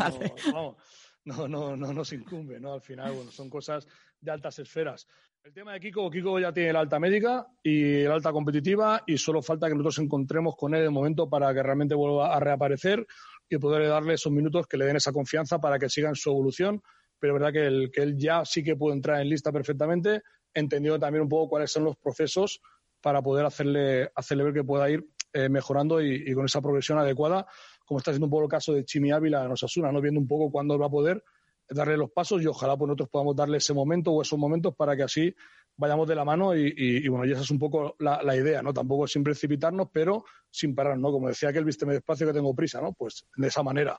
no, 1.24 1.48
no, 1.48 1.76
no, 1.76 1.92
nos 1.92 2.12
incumbe, 2.12 2.60
¿no? 2.60 2.74
Al 2.74 2.80
final, 2.80 3.12
bueno, 3.12 3.30
son 3.30 3.50
cosas 3.50 3.86
de 4.20 4.30
altas 4.30 4.58
esferas. 4.58 5.06
El 5.44 5.52
tema 5.52 5.72
de 5.72 5.80
Kiko, 5.80 6.10
Kiko 6.10 6.38
ya 6.38 6.52
tiene 6.52 6.72
la 6.72 6.80
alta 6.80 6.98
médica 6.98 7.46
y 7.62 8.02
la 8.02 8.14
alta 8.14 8.32
competitiva 8.32 9.02
y 9.06 9.16
solo 9.16 9.42
falta 9.42 9.68
que 9.68 9.74
nosotros 9.74 9.98
encontremos 10.00 10.56
con 10.56 10.74
él 10.74 10.82
el 10.82 10.90
momento 10.90 11.28
para 11.28 11.54
que 11.54 11.62
realmente 11.62 11.94
vuelva 11.94 12.34
a 12.34 12.40
reaparecer 12.40 13.06
y 13.48 13.56
poder 13.58 13.88
darle 13.88 14.14
esos 14.14 14.32
minutos 14.32 14.66
que 14.66 14.76
le 14.76 14.84
den 14.84 14.96
esa 14.96 15.12
confianza 15.12 15.58
para 15.58 15.78
que 15.78 15.88
siga 15.88 16.08
en 16.08 16.16
su 16.16 16.30
evolución 16.30 16.82
pero 17.18 17.34
es 17.34 17.40
verdad 17.40 17.52
que, 17.52 17.66
el, 17.66 17.90
que 17.90 18.02
él 18.02 18.16
ya 18.16 18.44
sí 18.44 18.62
que 18.62 18.76
puede 18.76 18.96
entrar 18.96 19.20
en 19.20 19.28
lista 19.28 19.52
perfectamente, 19.52 20.22
entendiendo 20.54 20.98
también 20.98 21.22
un 21.22 21.28
poco 21.28 21.48
cuáles 21.48 21.70
son 21.70 21.84
los 21.84 21.96
procesos 21.96 22.60
para 23.00 23.22
poder 23.22 23.46
hacerle, 23.46 24.10
hacerle 24.14 24.44
ver 24.44 24.54
que 24.54 24.64
pueda 24.64 24.90
ir 24.90 25.06
eh, 25.32 25.48
mejorando 25.48 26.00
y, 26.00 26.32
con 26.32 26.46
esa 26.46 26.60
progresión 26.60 26.98
adecuada, 26.98 27.46
como 27.84 27.98
está 27.98 28.12
siendo 28.12 28.26
un 28.26 28.30
poco 28.30 28.44
el 28.44 28.50
caso 28.50 28.72
de 28.72 28.84
Chimi 28.84 29.12
Ávila 29.12 29.44
en 29.44 29.52
Osasuna, 29.52 29.92
¿no? 29.92 30.00
viendo 30.00 30.20
un 30.20 30.26
poco 30.26 30.50
cuándo 30.50 30.78
va 30.78 30.86
a 30.86 30.90
poder 30.90 31.22
darle 31.70 31.96
los 31.96 32.10
pasos 32.10 32.42
y 32.42 32.46
ojalá 32.46 32.76
pues 32.76 32.88
nosotros 32.88 33.10
podamos 33.10 33.36
darle 33.36 33.58
ese 33.58 33.74
momento 33.74 34.10
o 34.10 34.22
esos 34.22 34.38
momentos 34.38 34.74
para 34.74 34.96
que 34.96 35.02
así 35.02 35.34
vayamos 35.76 36.08
de 36.08 36.14
la 36.14 36.24
mano 36.24 36.56
y, 36.56 37.06
bueno, 37.08 37.24
y 37.24 37.32
esa 37.32 37.42
es 37.42 37.50
un 37.50 37.58
poco 37.58 37.94
la, 38.00 38.20
la, 38.22 38.34
idea, 38.34 38.62
¿no? 38.62 38.72
Tampoco 38.72 39.06
sin 39.06 39.22
precipitarnos, 39.22 39.88
pero 39.92 40.24
sin 40.50 40.74
parar, 40.74 40.98
¿no? 40.98 41.12
Como 41.12 41.28
decía 41.28 41.52
que 41.52 41.58
viste 41.58 41.84
vísteme 41.84 41.92
despacio 41.92 42.26
que 42.26 42.32
tengo 42.32 42.54
prisa, 42.54 42.80
¿no? 42.80 42.94
Pues 42.94 43.26
de 43.36 43.46
esa 43.46 43.62
manera. 43.62 43.96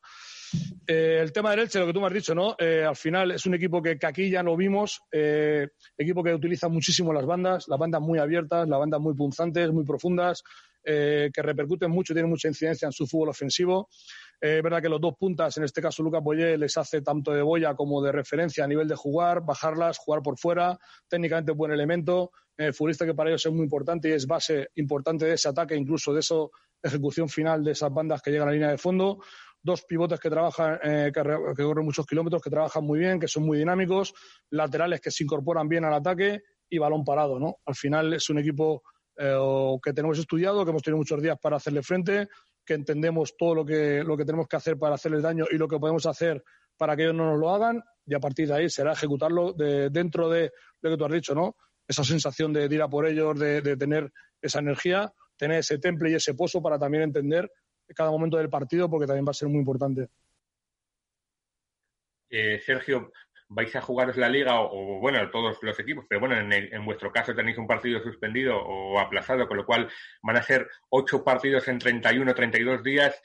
Eh, 0.88 1.20
el 1.22 1.32
tema 1.32 1.52
del 1.52 1.62
Elche, 1.62 1.80
lo 1.80 1.88
que 1.88 1.94
tú 1.94 2.02
me 2.02 2.08
has 2.08 2.14
dicho, 2.14 2.34
¿no? 2.34 2.56
Eh, 2.58 2.84
al 2.84 2.96
final 2.96 3.32
es 3.32 3.46
un 3.46 3.54
equipo 3.54 3.82
que, 3.82 3.98
aquí 4.02 4.30
ya 4.30 4.42
lo 4.44 4.56
vimos, 4.56 5.02
eh, 5.12 5.68
equipo 5.98 6.24
que 6.24 6.34
utiliza 6.34 6.68
muchísimo 6.68 7.14
las 7.14 7.26
bandas, 7.26 7.68
las 7.68 7.80
bandas 7.80 8.02
muy 8.02 8.20
abiertas, 8.20 8.68
las 8.68 8.80
bandas 8.80 9.00
muy 9.00 9.14
punzantes, 9.14 9.72
muy 9.72 9.84
profundas, 9.84 10.44
que 10.82 11.44
repercuten 11.44 11.92
mucho, 11.92 12.14
tienen 12.16 12.32
mucha 12.32 12.48
incidencia 12.48 12.88
en 12.88 12.92
su 12.92 13.06
fútbol 13.06 13.30
ofensivo. 13.30 13.90
es 14.42 14.64
verdad 14.64 14.82
que 14.82 14.90
los 14.90 15.00
dos 15.00 15.14
puntas, 15.20 15.56
en 15.58 15.66
este 15.66 15.84
caso 15.84 16.02
Lucas 16.02 16.24
Boyer, 16.24 16.58
les 16.58 16.76
hace 16.78 17.02
tanto 17.02 17.32
de 17.32 17.44
boya 17.44 17.76
como 17.76 18.02
de 18.02 18.12
referencia 18.12 18.64
a 18.64 18.68
nivel 18.68 18.88
de 18.88 18.96
jugar, 18.96 19.46
bajarlas, 19.46 20.00
jugar 20.00 20.24
por 20.24 20.40
fuera, 20.40 20.80
técnicamente 21.08 21.52
buen 21.52 21.72
elemento, 21.74 22.32
futbolista 22.74 23.06
que 23.06 23.14
para 23.14 23.30
ellos 23.30 23.46
es 23.46 23.52
muy 23.52 23.66
importante 23.66 24.10
y 24.10 24.14
es 24.14 24.26
base 24.26 24.70
importante 24.76 25.26
de 25.26 25.34
ese 25.34 25.50
ataque, 25.50 25.76
incluso 25.76 26.12
de 26.12 26.22
esa 26.22 26.36
ejecución 26.82 27.30
final 27.30 27.64
de 27.64 27.72
esas 27.74 27.94
bandas 27.94 28.22
que 28.22 28.32
llegan 28.32 28.48
a 28.48 28.52
la 28.52 28.56
línea 28.56 28.72
de 28.72 28.78
fondo 28.78 29.20
dos 29.62 29.84
pivotes 29.84 30.20
que 30.20 30.30
trabajan, 30.30 30.80
eh, 30.84 31.12
que, 31.14 31.64
corren 31.64 31.86
muchos 31.86 32.06
kilómetros, 32.06 32.42
que 32.42 32.50
trabajan 32.50 32.84
muy 32.84 33.00
bien, 33.00 33.20
que 33.20 33.28
son 33.28 33.44
muy 33.44 33.58
dinámicos, 33.58 34.14
laterales 34.50 35.02
que 35.02 35.12
se 35.12 35.24
incorporan 35.24 35.68
bien 35.68 35.86
al 35.86 35.94
ataque 35.94 36.42
y 36.70 36.78
balón 36.78 37.04
parado, 37.04 37.40
¿no? 37.40 37.58
Al 37.66 37.76
final 37.76 38.14
es 38.14 38.30
un 38.30 38.40
equipo 38.40 38.84
eh, 39.18 39.38
que 39.84 39.94
tenemos 39.94 40.18
estudiado, 40.20 40.64
que 40.64 40.72
hemos 40.72 40.84
tenido 40.84 40.98
muchos 40.98 41.22
días 41.22 41.38
para 41.42 41.58
hacerle 41.58 41.84
frente, 41.84 42.28
que 42.66 42.76
entendemos 42.76 43.36
todo 43.38 43.56
lo 43.56 43.66
que, 43.66 44.04
lo 44.04 44.16
que 44.16 44.26
tenemos 44.26 44.48
que 44.48 44.56
hacer 44.56 44.78
para 44.78 44.96
hacerles 44.96 45.24
daño 45.24 45.46
y 45.52 45.58
lo 45.58 45.68
que 45.68 45.80
podemos 45.80 46.06
hacer 46.06 46.44
para 46.78 46.96
que 46.96 47.04
ellos 47.04 47.16
no 47.16 47.32
nos 47.32 47.40
lo 47.40 47.50
hagan 47.50 47.84
y 48.06 48.16
a 48.16 48.20
partir 48.20 48.48
de 48.48 48.54
ahí 48.56 48.70
será 48.70 48.94
ejecutarlo 48.94 49.54
de, 49.54 49.90
dentro 49.90 50.30
de 50.30 50.52
lo 50.82 50.92
que 50.92 50.98
tú 50.98 51.06
has 51.06 51.12
dicho, 51.12 51.36
¿no? 51.36 51.56
Esa 51.88 52.04
sensación 52.04 52.54
de, 52.54 52.66
ir 52.66 52.82
a 52.82 52.88
por 52.88 53.08
ellos, 53.08 53.38
de, 53.38 53.62
de 53.62 53.76
tener 53.76 54.12
esa 54.42 54.60
energía, 54.60 55.12
tener 55.36 55.60
ese 55.60 55.80
temple 55.80 56.12
y 56.12 56.16
ese 56.16 56.36
pozo 56.36 56.62
para 56.62 56.78
también 56.78 57.04
entender 57.04 57.52
cada 57.96 58.12
momento 58.12 58.38
del 58.38 58.50
partido 58.50 58.90
porque 58.90 59.08
también 59.08 59.26
va 59.26 59.32
a 59.32 59.34
ser 59.34 59.50
muy 59.50 59.60
importante. 59.60 60.10
eh, 62.30 62.60
Sergio, 62.66 63.12
vais 63.50 63.76
a 63.76 63.82
jugaros 63.82 64.18
la 64.18 64.30
liga 64.30 64.62
o, 64.62 65.00
bueno, 65.00 65.30
todos 65.32 65.58
los 65.62 65.80
equipos, 65.80 66.06
pero 66.08 66.22
bueno, 66.22 66.38
en, 66.38 66.54
en, 66.54 66.86
vuestro 66.86 67.12
caso 67.12 67.34
tenéis 67.34 67.58
un 67.58 67.68
partido 67.68 68.02
suspendido 68.02 68.58
o 68.58 69.00
aplazado, 69.00 69.48
con 69.48 69.58
lo 69.58 69.66
cual 69.66 69.90
van 70.22 70.38
a 70.38 70.44
ser 70.44 70.70
ocho 70.90 71.24
partidos 71.24 71.68
en 71.68 71.80
31, 71.80 72.34
32 72.34 72.84
días. 72.84 73.22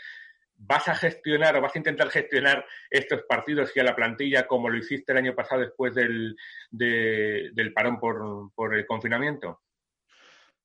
¿Vas 0.57 0.89
a 0.89 0.95
gestionar 0.95 1.57
o 1.57 1.61
vas 1.61 1.75
a 1.75 1.79
intentar 1.79 2.09
gestionar 2.09 2.65
estos 2.89 3.23
partidos 3.29 3.77
y 3.77 3.81
a 3.81 3.85
la 3.85 3.97
plantilla 3.97 4.47
como 4.47 4.71
lo 4.71 4.79
hiciste 4.79 5.13
el 5.13 5.19
año 5.19 5.35
pasado 5.35 5.63
después 5.63 5.95
del, 5.95 6.37
del 6.71 7.73
parón 7.75 7.99
por, 7.99 8.53
por 8.55 8.75
el 8.75 8.87
confinamiento? 8.87 9.64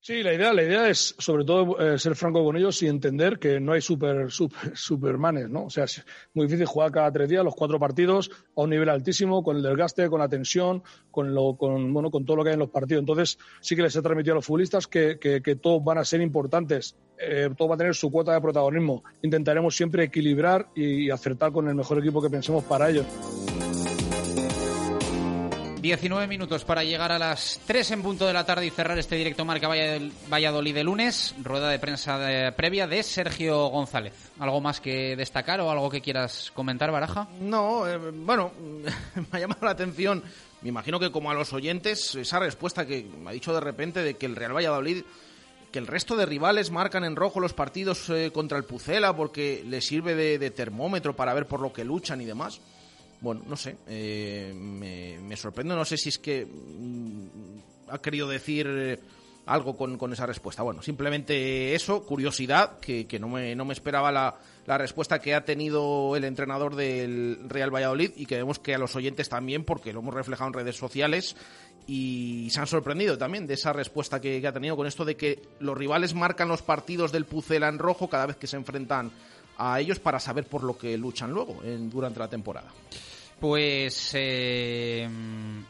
Sí, 0.02 0.24
la 0.24 0.34
idea, 0.34 0.54
la 0.54 0.64
idea 0.64 0.90
es 0.90 1.14
sobre 1.18 1.44
todo 1.44 1.78
eh, 1.78 2.00
ser 2.00 2.16
franco 2.16 2.42
con 2.44 2.56
ellos 2.56 2.82
y 2.82 2.88
entender 2.88 3.38
que 3.38 3.60
no 3.60 3.74
hay 3.74 3.82
super, 3.82 4.32
super, 4.32 4.72
supermanes, 4.78 5.50
¿no? 5.50 5.66
O 5.66 5.70
sea, 5.70 5.84
es 5.84 6.06
muy 6.34 6.46
difícil 6.46 6.66
jugar 6.66 6.92
cada 6.92 7.12
tres 7.12 7.28
días 7.28 7.44
los 7.44 7.54
cuatro 7.54 7.78
partidos 7.80 8.32
a 8.56 8.62
un 8.62 8.70
nivel 8.70 8.88
altísimo, 8.88 9.44
con 9.44 9.58
el 9.58 9.62
desgaste, 9.62 10.10
con 10.10 10.22
la 10.22 10.30
tensión, 10.30 10.84
con 11.12 11.34
lo, 11.34 11.58
con, 11.58 11.94
bueno, 11.94 12.12
con 12.12 12.26
todo 12.26 12.38
lo 12.38 12.44
que 12.44 12.52
hay 12.52 12.54
en 12.54 12.62
los 12.62 12.70
partidos. 12.70 13.02
Entonces, 13.02 13.38
sí 13.60 13.76
que 13.76 13.82
les 13.82 13.96
he 13.96 14.02
transmitido 14.02 14.36
a 14.36 14.38
los 14.38 14.46
futbolistas 14.46 14.88
que, 14.88 15.20
que, 15.20 15.56
todos 15.58 15.84
van 15.84 15.98
a 15.98 16.06
ser 16.06 16.22
importantes, 16.22 16.96
eh, 17.18 17.50
todo 17.58 17.68
va 17.68 17.76
a 17.76 17.78
tener 17.78 17.94
su 17.94 18.10
cuota 18.10 18.34
de 18.34 18.40
protagonismo. 18.40 19.04
Intentaremos 19.22 19.76
siempre 19.76 20.06
equilibrar 20.06 20.70
y 20.76 21.10
acertar 21.10 21.52
con 21.52 21.68
el 21.68 21.76
mejor 21.76 22.00
equipo 22.00 22.22
que 22.22 22.30
pensemos 22.30 22.64
para 22.64 22.90
ellos. 22.90 23.06
19 25.82 26.28
minutos 26.28 26.66
para 26.66 26.84
llegar 26.84 27.12
a 27.12 27.18
las 27.18 27.62
3 27.66 27.92
en 27.92 28.02
punto 28.02 28.28
de 28.28 28.34
la 28.34 28.46
tarde 28.46 28.66
y 28.66 28.70
cerrar 28.70 29.00
este 29.00 29.16
directo 29.16 29.46
Marca 29.46 29.70
Valladolid 29.70 30.76
de 30.76 30.84
lunes. 30.84 31.34
Rueda 31.42 31.70
de 31.70 31.80
prensa 31.80 32.54
previa 32.58 32.86
de 32.86 33.02
Sergio 33.02 33.68
González. 33.68 34.14
¿Algo 34.40 34.60
más 34.60 34.82
que 34.82 35.16
destacar 35.16 35.62
o 35.62 35.72
algo 35.72 35.90
que 35.90 36.02
quieras 36.02 36.52
comentar, 36.54 36.92
Baraja? 36.92 37.30
No, 37.40 37.88
eh, 37.88 37.98
bueno, 37.98 38.52
me 39.16 39.26
ha 39.32 39.40
llamado 39.40 39.66
la 39.66 39.72
atención, 39.72 40.22
me 40.62 40.70
imagino 40.70 41.00
que 41.00 41.12
como 41.12 41.32
a 41.32 41.34
los 41.34 41.54
oyentes, 41.54 42.14
esa 42.16 42.40
respuesta 42.40 42.86
que 42.86 43.04
me 43.04 43.30
ha 43.30 43.34
dicho 43.34 43.54
de 43.54 43.62
repente 43.62 44.04
de 44.04 44.18
que 44.18 44.26
el 44.26 44.36
Real 44.36 44.56
Valladolid 44.56 45.04
que 45.72 45.80
el 45.80 45.86
resto 45.86 46.16
de 46.16 46.26
rivales 46.26 46.72
marcan 46.72 47.04
en 47.04 47.16
rojo 47.16 47.40
los 47.40 47.54
partidos 47.54 48.10
eh, 48.10 48.32
contra 48.34 48.58
el 48.58 48.64
Pucela 48.64 49.16
porque 49.16 49.64
les 49.68 49.86
sirve 49.86 50.16
de, 50.16 50.40
de 50.40 50.50
termómetro 50.50 51.16
para 51.16 51.36
ver 51.36 51.46
por 51.46 51.60
lo 51.60 51.72
que 51.72 51.86
luchan 51.86 52.22
y 52.22 52.26
demás 52.26 52.60
bueno, 53.22 53.42
no 53.46 53.58
sé, 53.58 53.78
eh, 53.88 54.54
me, 54.56 55.36
sorprende, 55.36 55.76
no 55.76 55.86
sé 55.86 55.98
si 55.98 56.10
es 56.10 56.20
que 56.20 56.46
mm, 56.46 57.90
ha 57.90 58.02
querido 58.02 58.28
decir 58.28 58.68
eh, 58.70 59.00
algo 59.46 59.76
con, 59.76 60.14
esa 60.14 60.26
respuesta. 60.26 60.64
Bueno, 60.64 60.82
simplemente 60.82 61.74
eso, 61.76 62.06
curiosidad, 62.06 62.80
que, 62.80 63.08
que 63.08 63.20
no, 63.20 63.28
me, 63.28 63.56
no 63.56 63.66
me 63.66 63.74
esperaba 63.74 64.12
la, 64.12 64.36
la, 64.66 64.78
respuesta 64.78 65.20
que 65.20 65.34
ha 65.34 65.44
tenido 65.44 66.16
el 66.16 66.24
entrenador 66.24 66.76
del 66.76 67.40
Real 67.50 67.74
Valladolid 67.74 68.12
y 68.16 68.26
que 68.26 68.38
vemos 68.38 68.60
que 68.60 68.76
a 68.76 68.78
los 68.78 68.96
oyentes 68.96 69.28
también, 69.28 69.66
porque 69.66 69.92
lo 69.92 70.00
hemos 70.00 70.14
reflejado 70.14 70.50
en 70.50 70.54
redes 70.54 70.78
sociales 70.78 71.36
y 71.88 72.48
se 72.52 72.60
han 72.60 72.68
sorprendido 72.68 73.18
también 73.18 73.48
de 73.48 73.56
esa 73.56 73.74
respuesta 73.74 74.22
que, 74.22 74.40
que 74.40 74.48
ha 74.48 74.54
tenido 74.54 74.78
con 74.78 74.86
esto 74.86 75.04
de 75.04 75.18
que 75.18 75.42
los 75.60 75.76
rivales 75.76 76.14
marcan 76.14 76.48
los 76.48 76.62
partidos 76.62 77.12
del 77.12 77.26
Pucela 77.26 77.68
en 77.68 77.80
rojo 77.80 78.08
cada 78.08 78.28
vez 78.28 78.38
que 78.38 78.48
se 78.48 78.58
enfrentan 78.58 79.12
a 79.60 79.80
ellos 79.80 80.00
para 80.00 80.20
saber 80.20 80.46
por 80.46 80.64
lo 80.64 80.78
que 80.78 80.98
luchan 80.98 81.32
luego 81.32 81.62
en, 81.64 81.90
durante 81.90 82.20
la 82.20 82.30
temporada. 82.30 82.70
Pues 83.40 84.12
eh, 84.16 85.08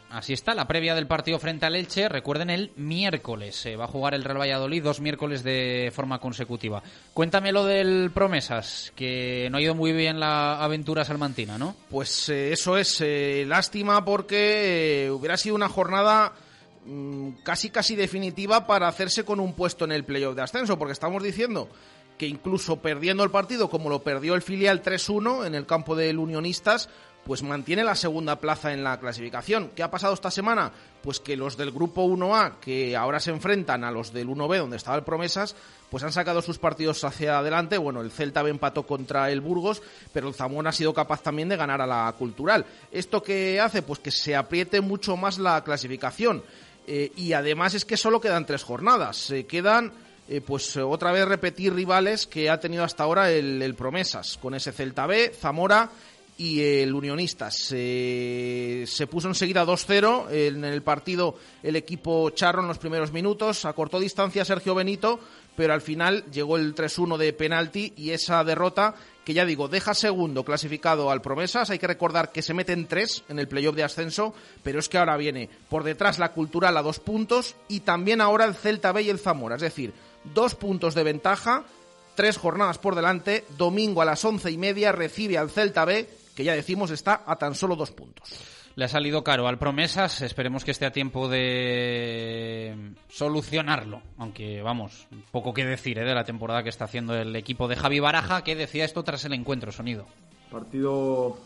así 0.09 0.33
está 0.33 0.55
la 0.55 0.67
previa 0.67 0.95
del 0.95 1.05
partido 1.05 1.37
frente 1.37 1.67
al 1.67 1.75
Elche. 1.75 2.09
Recuerden 2.09 2.49
el 2.49 2.71
miércoles 2.77 3.55
se 3.55 3.75
va 3.75 3.85
a 3.85 3.87
jugar 3.87 4.15
el 4.15 4.23
Real 4.23 4.39
Valladolid 4.39 4.81
dos 4.81 5.01
miércoles 5.01 5.43
de 5.43 5.91
forma 5.93 6.17
consecutiva. 6.17 6.81
Cuéntame 7.13 7.51
lo 7.51 7.65
del 7.65 8.09
Promesas, 8.11 8.91
que 8.95 9.49
no 9.51 9.59
ha 9.59 9.61
ido 9.61 9.75
muy 9.75 9.91
bien 9.91 10.19
la 10.19 10.63
aventura 10.63 11.05
salmantina, 11.05 11.59
¿no? 11.59 11.75
Pues 11.91 12.29
eh, 12.29 12.51
eso 12.51 12.75
es 12.75 13.01
eh, 13.01 13.45
lástima 13.47 14.03
porque 14.03 15.05
eh, 15.05 15.11
hubiera 15.11 15.37
sido 15.37 15.53
una 15.53 15.69
jornada 15.69 16.33
mmm, 16.87 17.33
casi 17.43 17.69
casi 17.69 17.95
definitiva 17.95 18.65
para 18.65 18.87
hacerse 18.87 19.23
con 19.23 19.39
un 19.39 19.53
puesto 19.53 19.85
en 19.85 19.91
el 19.91 20.05
playoff 20.05 20.35
de 20.35 20.41
ascenso, 20.41 20.79
porque 20.79 20.93
estamos 20.93 21.21
diciendo 21.21 21.69
que 22.19 22.27
incluso 22.27 22.81
perdiendo 22.81 23.23
el 23.23 23.31
partido 23.31 23.69
como 23.69 23.89
lo 23.89 24.03
perdió 24.03 24.35
el 24.35 24.41
filial 24.43 24.83
3-1 24.83 25.47
en 25.47 25.55
el 25.55 25.65
campo 25.65 25.95
del 25.95 26.19
Unionistas, 26.19 26.89
pues 27.23 27.43
mantiene 27.43 27.83
la 27.83 27.95
segunda 27.95 28.39
plaza 28.39 28.73
en 28.73 28.83
la 28.83 28.99
clasificación. 28.99 29.71
¿Qué 29.75 29.83
ha 29.83 29.91
pasado 29.91 30.13
esta 30.13 30.29
semana? 30.29 30.71
Pues 31.01 31.19
que 31.19 31.37
los 31.37 31.55
del 31.57 31.71
grupo 31.71 32.03
1A, 32.05 32.59
que 32.59 32.97
ahora 32.97 33.19
se 33.19 33.31
enfrentan 33.31 33.83
a 33.83 33.91
los 33.91 34.11
del 34.11 34.27
1B, 34.27 34.57
donde 34.57 34.77
estaba 34.77 34.97
el 34.97 35.03
Promesas, 35.03 35.55
pues 35.89 36.03
han 36.03 36.11
sacado 36.11 36.41
sus 36.41 36.57
partidos 36.57 37.03
hacia 37.03 37.39
adelante. 37.39 37.77
Bueno, 37.77 38.01
el 38.01 38.11
Celta 38.11 38.41
empató 38.41 38.85
contra 38.85 39.31
el 39.31 39.41
Burgos, 39.41 39.81
pero 40.11 40.27
el 40.27 40.33
Zamora 40.33 40.71
ha 40.71 40.73
sido 40.73 40.93
capaz 40.93 41.21
también 41.21 41.49
de 41.49 41.57
ganar 41.57 41.81
a 41.81 41.87
la 41.87 42.13
Cultural. 42.17 42.65
¿Esto 42.91 43.23
qué 43.23 43.61
hace? 43.61 43.81
Pues 43.81 43.99
que 43.99 44.11
se 44.11 44.35
apriete 44.35 44.81
mucho 44.81 45.15
más 45.15 45.37
la 45.37 45.63
clasificación. 45.63 46.43
Eh, 46.87 47.11
y 47.15 47.33
además 47.33 47.75
es 47.75 47.85
que 47.85 47.95
solo 47.95 48.19
quedan 48.19 48.45
tres 48.45 48.63
jornadas. 48.63 49.15
Se 49.15 49.45
quedan 49.45 49.93
eh, 50.29 50.41
pues 50.41 50.77
otra 50.77 51.11
vez 51.11 51.27
repetir 51.27 51.73
rivales 51.73 52.27
que 52.27 52.49
ha 52.49 52.59
tenido 52.59 52.83
hasta 52.83 53.03
ahora 53.03 53.31
el, 53.31 53.73
Promesas, 53.75 54.37
con 54.37 54.53
ese 54.53 54.71
Celta 54.71 55.07
B, 55.07 55.33
Zamora 55.33 55.89
y 56.37 56.61
el 56.61 56.93
Unionistas. 56.93 57.55
Se, 57.55 58.83
se 58.85 59.07
puso 59.07 59.27
enseguida 59.27 59.65
2-0 59.65 60.29
en 60.29 60.63
el 60.63 60.83
partido 60.83 61.35
el 61.63 61.75
equipo 61.75 62.29
Charro 62.29 62.61
en 62.61 62.67
los 62.67 62.77
primeros 62.77 63.11
minutos, 63.11 63.65
acortó 63.65 63.99
distancia 63.99 64.45
Sergio 64.45 64.75
Benito, 64.75 65.19
pero 65.55 65.73
al 65.73 65.81
final 65.81 66.23
llegó 66.31 66.57
el 66.57 66.75
3-1 66.75 67.17
de 67.17 67.33
penalti 67.33 67.93
y 67.97 68.11
esa 68.11 68.43
derrota 68.43 68.95
que 69.29 69.35
ya 69.35 69.45
digo, 69.45 69.67
deja 69.67 69.93
segundo 69.93 70.43
clasificado 70.43 71.11
al 71.11 71.21
Promesas. 71.21 71.69
Hay 71.69 71.77
que 71.77 71.85
recordar 71.85 72.31
que 72.31 72.41
se 72.41 72.55
meten 72.55 72.87
tres 72.87 73.23
en 73.29 73.37
el 73.37 73.47
playoff 73.47 73.75
de 73.75 73.83
ascenso, 73.83 74.33
pero 74.63 74.79
es 74.79 74.89
que 74.89 74.97
ahora 74.97 75.17
viene 75.17 75.49
por 75.69 75.83
detrás 75.83 76.17
la 76.17 76.31
Cultural 76.31 76.75
a 76.77 76.81
dos 76.81 76.99
puntos 76.99 77.55
y 77.67 77.81
también 77.81 78.21
ahora 78.21 78.45
el 78.45 78.55
Celta 78.55 78.91
B 78.91 79.03
y 79.03 79.09
el 79.09 79.19
Zamora. 79.19 79.57
Es 79.57 79.61
decir, 79.61 79.93
dos 80.33 80.55
puntos 80.55 80.95
de 80.95 81.03
ventaja, 81.03 81.63
tres 82.15 82.37
jornadas 82.37 82.77
por 82.77 82.95
delante. 82.95 83.45
Domingo 83.57 84.01
a 84.01 84.05
las 84.05 84.23
once 84.25 84.51
y 84.51 84.57
media 84.57 84.91
recibe 84.91 85.37
al 85.37 85.49
Celta 85.49 85.85
B, 85.85 86.09
que 86.35 86.43
ya 86.43 86.53
decimos 86.53 86.91
está 86.91 87.23
a 87.25 87.37
tan 87.37 87.55
solo 87.55 87.75
dos 87.75 87.91
puntos. 87.91 88.29
Le 88.75 88.85
ha 88.85 88.87
salido 88.87 89.23
caro 89.23 89.47
al 89.47 89.57
Promesas, 89.57 90.21
esperemos 90.21 90.63
que 90.63 90.71
esté 90.71 90.85
a 90.85 90.91
tiempo 90.91 91.27
de 91.27 92.93
solucionarlo, 93.09 94.01
aunque 94.17 94.61
vamos, 94.61 95.07
poco 95.31 95.53
que 95.53 95.65
decir 95.65 95.97
¿eh? 95.97 96.05
de 96.05 96.13
la 96.13 96.23
temporada 96.23 96.63
que 96.63 96.69
está 96.69 96.85
haciendo 96.85 97.15
el 97.15 97.35
equipo 97.35 97.67
de 97.67 97.75
Javi 97.75 97.99
Baraja, 97.99 98.43
que 98.43 98.55
decía 98.55 98.85
esto 98.85 99.03
tras 99.03 99.25
el 99.25 99.33
encuentro, 99.33 99.71
sonido. 99.71 100.05
Partido 100.51 101.37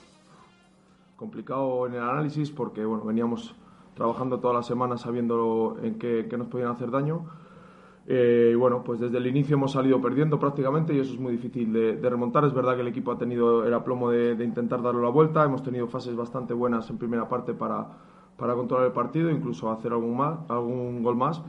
complicado 1.16 1.88
en 1.88 1.96
el 1.96 2.02
análisis 2.02 2.52
porque 2.52 2.86
bueno, 2.86 3.06
veníamos 3.06 3.56
trabajando 3.96 4.40
toda 4.40 4.56
la 4.56 4.64
semana 4.64 4.98
sabiendo 4.98 5.78
en 5.82 5.98
qué, 5.98 6.28
qué 6.30 6.38
nos 6.38 6.50
podían 6.50 6.70
hacer 6.70 6.92
daño 6.92 7.30
eh, 8.06 8.50
y 8.52 8.56
bueno, 8.56 8.84
pues 8.84 9.00
desde 9.00 9.18
el 9.18 9.28
inicio 9.28 9.56
hemos 9.56 9.72
salido 9.72 10.02
perdiendo 10.02 10.40
prácticamente 10.40 10.94
y 10.94 11.00
eso 11.00 11.14
es 11.14 11.20
muy 11.20 11.34
difícil 11.34 11.72
de, 11.72 11.96
de 11.96 12.10
remontar. 12.10 12.44
Es 12.46 12.54
verdad 12.54 12.76
que 12.76 12.82
el 12.82 12.88
equipo 12.88 13.12
ha 13.12 13.18
tenido 13.18 13.66
el 13.66 13.74
aplomo 13.74 14.10
de, 14.10 14.36
de, 14.36 14.44
intentar 14.44 14.82
darle 14.82 15.02
la 15.02 15.10
vuelta. 15.10 15.44
Hemos 15.44 15.64
tenido 15.64 15.88
fases 15.88 16.16
bastante 16.16 16.54
buenas 16.54 16.90
en 16.90 16.98
primera 16.98 17.30
parte 17.30 17.54
para, 17.54 17.88
para 18.38 18.56
controlar 18.56 18.88
el 18.88 18.94
partido, 18.94 19.30
incluso 19.30 19.72
hacer 19.72 19.94
algún, 19.94 20.18
más, 20.18 20.40
algún 20.50 21.02
gol 21.02 21.16
más. 21.16 21.42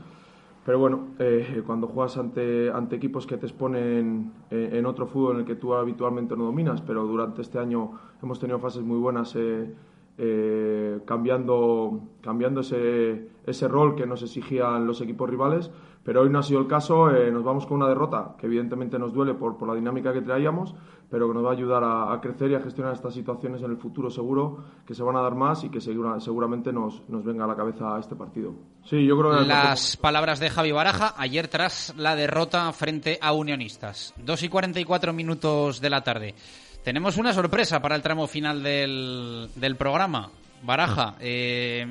Pero 0.65 0.79
bueno, 0.79 1.09
eh, 1.19 1.61
cuando 1.65 1.87
juegas 1.87 2.17
ante, 2.17 2.71
ante 2.71 2.95
equipos 2.95 3.27
que 3.27 3.37
te 3.37 3.45
exponen 3.45 4.31
en, 4.49 4.85
otro 4.87 5.05
fútbol 5.05 5.35
en 5.35 5.39
el 5.41 5.45
que 5.45 5.55
tú 5.55 5.75
habitualmente 5.75 6.35
no 6.35 6.45
dominas, 6.45 6.81
pero 6.81 7.05
durante 7.05 7.43
este 7.43 7.59
año 7.59 7.91
hemos 8.23 8.39
tenido 8.39 8.57
fases 8.57 8.81
muy 8.81 8.97
buenas. 8.97 9.35
Eh, 9.35 9.75
eh, 10.17 11.01
cambiando, 11.03 11.99
cambiando 12.21 12.61
ese, 12.61 13.27
ese 13.45 13.67
rol 13.67 13.95
que 13.95 14.07
nos 14.07 14.23
exigían 14.23 14.87
los 14.87 15.01
equipos 15.01 15.29
rivales, 15.29 15.69
pero 16.05 16.21
hoy 16.21 16.29
no 16.29 16.37
ha 16.37 16.43
sido 16.43 16.59
el 16.59 16.67
caso, 16.67 17.09
eh, 17.09 17.31
nos 17.31 17.43
vamos 17.43 17.65
con 17.65 17.77
una 17.77 17.89
derrota 17.89 18.35
que 18.37 18.45
evidentemente 18.45 18.99
nos 18.99 19.11
duele 19.11 19.33
por, 19.33 19.57
por 19.57 19.67
la 19.67 19.73
dinámica 19.73 20.13
que 20.13 20.21
traíamos, 20.21 20.75
pero 21.09 21.27
que 21.27 21.33
nos 21.33 21.43
va 21.43 21.49
a 21.49 21.53
ayudar 21.53 21.83
a, 21.83 22.13
a, 22.13 22.21
crecer 22.21 22.51
y 22.51 22.55
a 22.55 22.59
gestionar 22.59 22.93
estas 22.93 23.15
situaciones 23.15 23.63
en 23.63 23.71
el 23.71 23.77
futuro 23.77 24.11
seguro, 24.11 24.63
que 24.85 24.93
se 24.93 25.01
van 25.01 25.15
a 25.15 25.21
dar 25.21 25.33
más 25.33 25.63
y 25.63 25.69
que 25.69 25.81
segura, 25.81 26.19
seguramente 26.19 26.71
nos, 26.71 27.01
nos 27.09 27.25
venga 27.25 27.45
a 27.45 27.47
la 27.47 27.55
cabeza 27.55 27.97
este 27.99 28.15
partido. 28.15 28.53
Sí, 28.83 29.03
yo 29.03 29.17
creo 29.17 29.31
que 29.31 29.45
Las 29.45 29.97
palabras 29.97 30.39
de 30.39 30.51
Javi 30.51 30.71
Baraja 30.71 31.15
ayer 31.17 31.47
tras 31.47 31.95
la 31.97 32.15
derrota 32.15 32.71
frente 32.71 33.17
a 33.19 33.33
Unionistas. 33.33 34.13
2 34.23 34.43
y 34.43 34.49
44 34.49 35.11
minutos 35.11 35.81
de 35.81 35.89
la 35.89 36.03
tarde. 36.03 36.35
Tenemos 36.83 37.17
una 37.17 37.33
sorpresa 37.33 37.81
para 37.81 37.95
el 37.95 38.03
tramo 38.03 38.27
final 38.27 38.61
del, 38.61 39.49
del 39.55 39.75
programa. 39.75 40.29
Baraja, 40.65 41.15
eh, 41.19 41.85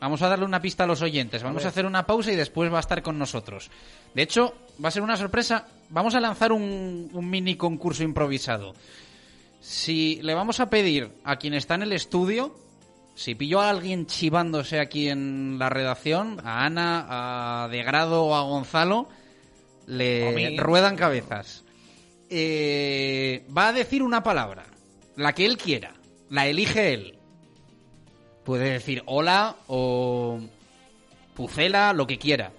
vamos 0.00 0.22
a 0.22 0.28
darle 0.28 0.44
una 0.44 0.60
pista 0.60 0.84
a 0.84 0.86
los 0.86 1.02
oyentes. 1.02 1.42
Vamos 1.42 1.64
a, 1.64 1.68
a, 1.68 1.70
hacer 1.70 1.86
una 1.86 2.06
pausa 2.06 2.32
y 2.32 2.36
después 2.36 2.72
va 2.72 2.76
a 2.76 2.80
estar 2.80 3.02
con 3.02 3.18
nosotros. 3.18 3.70
De 4.14 4.22
hecho, 4.22 4.54
va 4.82 4.88
a 4.88 4.92
ser 4.92 5.02
una 5.02 5.16
sorpresa. 5.16 5.66
Vamos 5.88 6.14
a 6.14 6.20
lanzar 6.20 6.52
un, 6.52 7.10
un 7.12 7.30
mini 7.30 7.56
concurso 7.56 8.02
improvisado. 8.02 8.74
Si 9.60 10.20
le 10.22 10.34
vamos 10.34 10.60
a 10.60 10.70
pedir 10.70 11.10
a 11.24 11.36
quien 11.36 11.54
está 11.54 11.74
en 11.74 11.82
el 11.82 11.92
estudio, 11.92 12.54
si 13.14 13.34
pillo 13.34 13.60
a 13.60 13.70
alguien 13.70 14.06
chivándose 14.06 14.78
aquí 14.78 15.08
en 15.08 15.58
la 15.58 15.70
redacción, 15.70 16.40
a 16.44 16.64
Ana, 16.64 17.64
a 17.64 17.68
De 17.68 17.82
Grado 17.82 18.24
o 18.24 18.34
a 18.34 18.42
Gonzalo, 18.42 19.08
le 19.86 20.56
ruedan 20.58 20.96
cabezas 20.96 21.64
eh, 22.30 23.44
va 23.56 23.68
a 23.68 23.72
decir 23.72 24.02
una 24.02 24.22
palabra, 24.22 24.64
la 25.16 25.32
que 25.34 25.46
él 25.46 25.56
quiera, 25.56 25.94
la 26.30 26.46
elige 26.46 26.92
él. 26.92 27.17
Puede 28.48 28.70
decir 28.70 29.02
hola 29.04 29.56
o 29.66 30.40
pucela, 31.34 31.92
lo 31.92 32.06
que 32.06 32.18
quiera. 32.18 32.50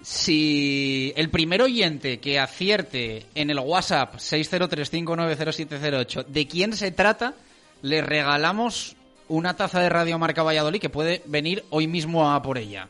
Si 0.00 1.12
el 1.16 1.28
primer 1.28 1.60
oyente 1.60 2.20
que 2.20 2.38
acierte 2.38 3.26
en 3.34 3.50
el 3.50 3.58
WhatsApp 3.58 4.14
603590708 4.14 6.24
de 6.24 6.46
quién 6.46 6.76
se 6.76 6.92
trata, 6.92 7.34
le 7.82 8.00
regalamos 8.00 8.94
una 9.26 9.56
taza 9.56 9.80
de 9.80 9.88
Radio 9.88 10.20
Marca 10.20 10.44
Valladolid 10.44 10.80
que 10.80 10.88
puede 10.88 11.22
venir 11.26 11.64
hoy 11.70 11.88
mismo 11.88 12.30
a 12.30 12.40
por 12.42 12.58
ella. 12.58 12.88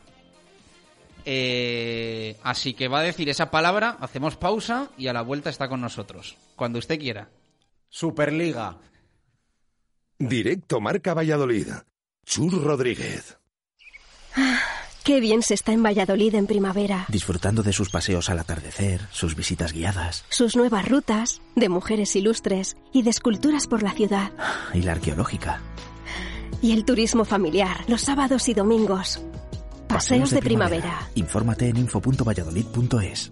Eh, 1.25 2.35
así 2.43 2.75
que 2.75 2.89
va 2.89 2.99
a 2.99 3.03
decir 3.03 3.27
esa 3.27 3.49
palabra, 3.49 3.97
hacemos 4.01 4.35
pausa 4.35 4.91
y 4.99 5.07
a 5.07 5.13
la 5.13 5.23
vuelta 5.23 5.49
está 5.49 5.67
con 5.67 5.81
nosotros. 5.81 6.37
Cuando 6.55 6.77
usted 6.77 6.99
quiera. 6.99 7.27
Superliga. 7.89 8.77
Directo 10.19 10.81
Marca 10.81 11.13
Valladolid. 11.13 11.67
Chur 12.25 12.63
Rodríguez. 12.63 13.37
Qué 15.03 15.19
bien 15.19 15.43
se 15.43 15.53
está 15.53 15.73
en 15.73 15.83
Valladolid 15.83 16.33
en 16.33 16.47
primavera. 16.47 17.05
Disfrutando 17.07 17.61
de 17.61 17.71
sus 17.71 17.89
paseos 17.91 18.29
al 18.31 18.39
atardecer, 18.39 19.01
sus 19.11 19.35
visitas 19.35 19.73
guiadas. 19.73 20.25
Sus 20.29 20.55
nuevas 20.55 20.89
rutas, 20.89 21.41
de 21.55 21.69
mujeres 21.69 22.15
ilustres 22.15 22.77
y 22.91 23.03
de 23.03 23.11
esculturas 23.11 23.67
por 23.67 23.83
la 23.83 23.91
ciudad. 23.91 24.31
Y 24.73 24.81
la 24.81 24.93
arqueológica. 24.93 25.61
Y 26.63 26.71
el 26.71 26.83
turismo 26.83 27.23
familiar, 27.23 27.85
los 27.87 28.01
sábados 28.01 28.49
y 28.49 28.55
domingos. 28.55 29.21
Paseos, 29.87 30.31
de, 30.31 30.41
primavera. 30.41 31.09
Infórmate 31.13 31.69
en 31.69 31.77
info.valladolid.es. 31.77 33.31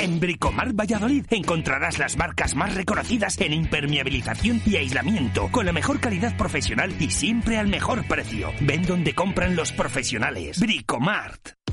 En 0.00 0.18
Bricomar 0.18 0.72
Valladolid 0.72 1.26
encontrarás 1.28 1.98
las 1.98 2.16
marcas 2.16 2.54
más 2.54 2.74
reconocidas 2.74 3.38
en 3.38 3.52
impermeabilización 3.52 4.62
y 4.64 4.76
aislamiento, 4.76 5.50
con 5.52 5.66
la 5.66 5.72
mejor 5.72 6.00
calidad 6.00 6.34
profesional 6.38 6.94
y 6.98 7.10
siempre 7.10 7.58
al 7.58 7.68
mejor 7.68 8.04
precio. 8.08 8.50
Ven 8.62 8.86
donde 8.86 9.14
compran 9.14 9.54
los 9.56 9.72
profesionales. 9.72 10.58
Bricomart. 10.58 11.59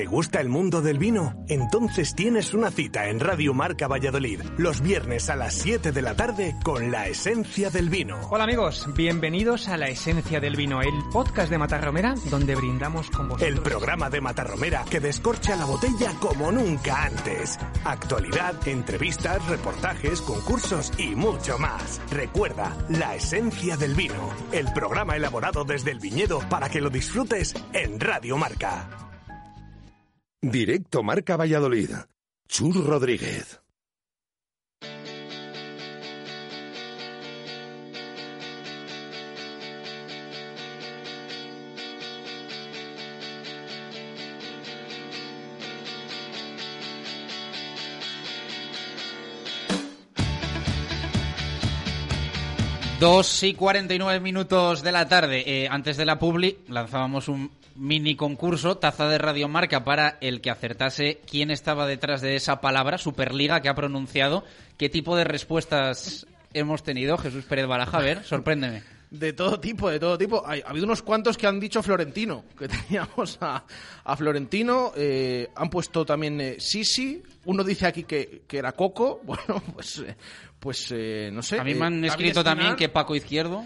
¿Te 0.00 0.06
gusta 0.06 0.40
el 0.40 0.48
mundo 0.48 0.80
del 0.80 0.96
vino? 0.96 1.44
Entonces 1.46 2.14
tienes 2.14 2.54
una 2.54 2.70
cita 2.70 3.10
en 3.10 3.20
Radio 3.20 3.52
Marca 3.52 3.86
Valladolid 3.86 4.40
los 4.56 4.80
viernes 4.80 5.28
a 5.28 5.36
las 5.36 5.52
7 5.52 5.92
de 5.92 6.00
la 6.00 6.16
tarde 6.16 6.56
con 6.64 6.90
la 6.90 7.06
esencia 7.06 7.68
del 7.68 7.90
vino. 7.90 8.18
Hola 8.30 8.44
amigos, 8.44 8.88
bienvenidos 8.96 9.68
a 9.68 9.76
La 9.76 9.88
Esencia 9.88 10.40
del 10.40 10.56
Vino, 10.56 10.80
el 10.80 10.94
podcast 11.12 11.50
de 11.50 11.58
Matarromera 11.58 12.14
donde 12.30 12.54
brindamos 12.54 13.10
con 13.10 13.28
vosotros. 13.28 13.46
El 13.46 13.60
programa 13.60 14.08
de 14.08 14.22
Matarromera 14.22 14.86
que 14.88 15.00
descorcha 15.00 15.54
la 15.54 15.66
botella 15.66 16.14
como 16.18 16.50
nunca 16.50 17.04
antes. 17.04 17.58
Actualidad, 17.84 18.66
entrevistas, 18.66 19.46
reportajes, 19.50 20.22
concursos 20.22 20.94
y 20.96 21.14
mucho 21.14 21.58
más. 21.58 22.00
Recuerda, 22.10 22.74
La 22.88 23.16
Esencia 23.16 23.76
del 23.76 23.94
Vino, 23.94 24.30
el 24.50 24.72
programa 24.72 25.16
elaborado 25.16 25.64
desde 25.64 25.90
el 25.90 25.98
viñedo 25.98 26.40
para 26.48 26.70
que 26.70 26.80
lo 26.80 26.88
disfrutes 26.88 27.54
en 27.74 28.00
Radio 28.00 28.38
Marca. 28.38 29.09
Directo 30.42 31.02
Marca 31.02 31.36
Valladolid. 31.36 31.90
Chur 32.48 32.82
Rodríguez. 32.86 33.60
Dos 52.98 53.42
y 53.42 53.52
49 53.52 54.20
minutos 54.20 54.82
de 54.82 54.92
la 54.92 55.06
tarde. 55.06 55.42
Eh, 55.46 55.68
antes 55.70 55.98
de 55.98 56.06
la 56.06 56.18
publi 56.18 56.60
lanzábamos 56.68 57.28
un 57.28 57.50
mini 57.76 58.16
concurso, 58.16 58.76
taza 58.78 59.08
de 59.08 59.18
radiomarca 59.18 59.84
para 59.84 60.18
el 60.20 60.40
que 60.40 60.50
acertase 60.50 61.20
quién 61.28 61.50
estaba 61.50 61.86
detrás 61.86 62.20
de 62.20 62.36
esa 62.36 62.60
palabra, 62.60 62.98
Superliga, 62.98 63.60
que 63.62 63.68
ha 63.68 63.74
pronunciado. 63.74 64.44
¿Qué 64.76 64.88
tipo 64.88 65.16
de 65.16 65.24
respuestas 65.24 66.26
hemos 66.52 66.82
tenido? 66.82 67.16
Jesús 67.18 67.44
Pérez 67.44 67.66
Baraja, 67.66 67.98
a 67.98 68.02
ver, 68.02 68.24
sorpréndeme. 68.24 68.82
De 69.10 69.32
todo 69.32 69.58
tipo, 69.58 69.90
de 69.90 69.98
todo 69.98 70.16
tipo. 70.16 70.46
Ha 70.46 70.52
habido 70.68 70.86
unos 70.86 71.02
cuantos 71.02 71.36
que 71.36 71.48
han 71.48 71.58
dicho 71.58 71.82
Florentino, 71.82 72.44
que 72.56 72.68
teníamos 72.88 73.38
a, 73.40 73.64
a 74.04 74.16
Florentino. 74.16 74.92
eh, 74.96 75.48
han 75.56 75.68
puesto 75.68 76.04
también 76.06 76.40
eh, 76.40 76.56
Sisi. 76.60 77.20
Uno 77.46 77.64
dice 77.64 77.86
aquí 77.86 78.04
que, 78.04 78.42
que 78.46 78.58
era 78.58 78.72
Coco. 78.72 79.20
Bueno, 79.24 79.62
pues, 79.74 79.98
eh, 79.98 80.14
pues 80.60 80.88
eh, 80.92 81.30
no 81.32 81.42
sé. 81.42 81.58
A 81.58 81.64
mí 81.64 81.74
me 81.74 81.86
han 81.86 82.04
escrito 82.04 82.44
también 82.44 82.76
que 82.76 82.88
Paco 82.88 83.16
Izquierdo. 83.16 83.64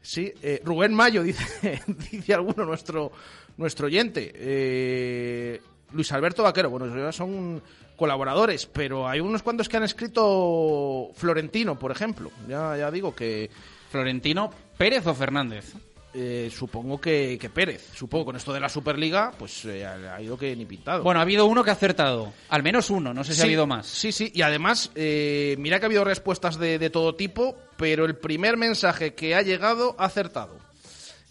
Sí, 0.00 0.32
eh, 0.40 0.62
Rubén 0.64 0.94
Mayo, 0.94 1.22
dice, 1.24 1.82
dice 2.12 2.32
alguno 2.32 2.64
nuestro, 2.64 3.10
nuestro 3.56 3.86
oyente. 3.86 4.32
Eh, 4.34 5.60
Luis 5.92 6.10
Alberto 6.12 6.42
Vaquero, 6.42 6.70
bueno, 6.70 6.94
ya 6.94 7.12
son 7.12 7.62
colaboradores, 7.96 8.66
pero 8.66 9.08
hay 9.08 9.20
unos 9.20 9.42
cuantos 9.42 9.68
que 9.68 9.76
han 9.76 9.84
escrito 9.84 11.10
Florentino, 11.14 11.78
por 11.78 11.90
ejemplo. 11.90 12.30
Ya, 12.48 12.76
ya 12.76 12.90
digo 12.90 13.14
que... 13.14 13.50
Florentino, 13.90 14.50
Pérez 14.76 15.06
o 15.06 15.14
Fernández. 15.14 15.72
Eh, 16.12 16.50
supongo 16.50 17.00
que, 17.00 17.38
que 17.38 17.50
Pérez. 17.50 17.90
Supongo 17.94 18.26
con 18.26 18.36
esto 18.36 18.52
de 18.52 18.60
la 18.60 18.68
Superliga, 18.68 19.32
pues 19.38 19.64
eh, 19.66 19.86
ha 19.86 20.20
ido 20.20 20.36
que 20.36 20.56
ni 20.56 20.64
pintado. 20.64 21.02
Bueno, 21.02 21.20
ha 21.20 21.22
habido 21.22 21.46
uno 21.46 21.62
que 21.62 21.70
ha 21.70 21.74
acertado. 21.74 22.32
Al 22.48 22.62
menos 22.62 22.90
uno, 22.90 23.12
no 23.12 23.22
sé 23.22 23.34
si 23.34 23.42
ha 23.42 23.44
habido 23.44 23.66
más. 23.66 23.86
Sí, 23.86 24.12
sí, 24.12 24.32
y 24.34 24.42
además, 24.42 24.90
eh, 24.94 25.56
mira 25.58 25.78
que 25.78 25.84
ha 25.84 25.88
habido 25.88 26.04
respuestas 26.04 26.58
de, 26.58 26.78
de 26.78 26.90
todo 26.90 27.14
tipo, 27.14 27.56
pero 27.76 28.06
el 28.06 28.16
primer 28.16 28.56
mensaje 28.56 29.14
que 29.14 29.34
ha 29.34 29.42
llegado 29.42 29.94
ha 29.98 30.06
acertado. 30.06 30.58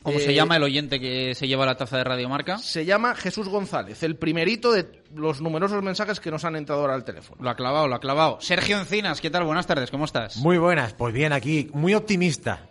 ¿Cómo 0.06 0.20
Eh, 0.20 0.22
se 0.22 0.36
llama 0.36 0.56
el 0.56 0.62
oyente 0.62 1.00
que 1.00 1.34
se 1.34 1.48
lleva 1.48 1.66
la 1.66 1.78
taza 1.78 1.98
de 1.98 2.04
Radio 2.04 2.30
Marca? 2.30 2.60
Se 2.60 2.86
llama 2.86 3.16
Jesús 3.16 3.50
González, 3.50 4.04
el 4.04 4.18
primerito 4.18 4.72
de 4.72 5.02
los 5.16 5.42
numerosos 5.42 5.82
mensajes 5.82 6.20
que 6.20 6.30
nos 6.30 6.46
han 6.46 6.56
entrado 6.56 6.82
ahora 6.82 6.94
al 6.94 7.04
teléfono. 7.04 7.42
Lo 7.42 7.50
ha 7.50 7.56
clavado, 7.56 7.88
lo 7.88 7.96
ha 7.96 8.00
clavado. 8.00 8.38
Sergio 8.40 8.78
Encinas, 8.78 9.20
¿qué 9.20 9.32
tal? 9.32 9.46
Buenas 9.46 9.66
tardes, 9.66 9.90
¿cómo 9.90 10.06
estás? 10.06 10.38
Muy 10.38 10.60
buenas, 10.60 10.94
pues 10.94 11.12
bien, 11.12 11.34
aquí, 11.34 11.72
muy 11.74 11.96
optimista. 11.96 12.68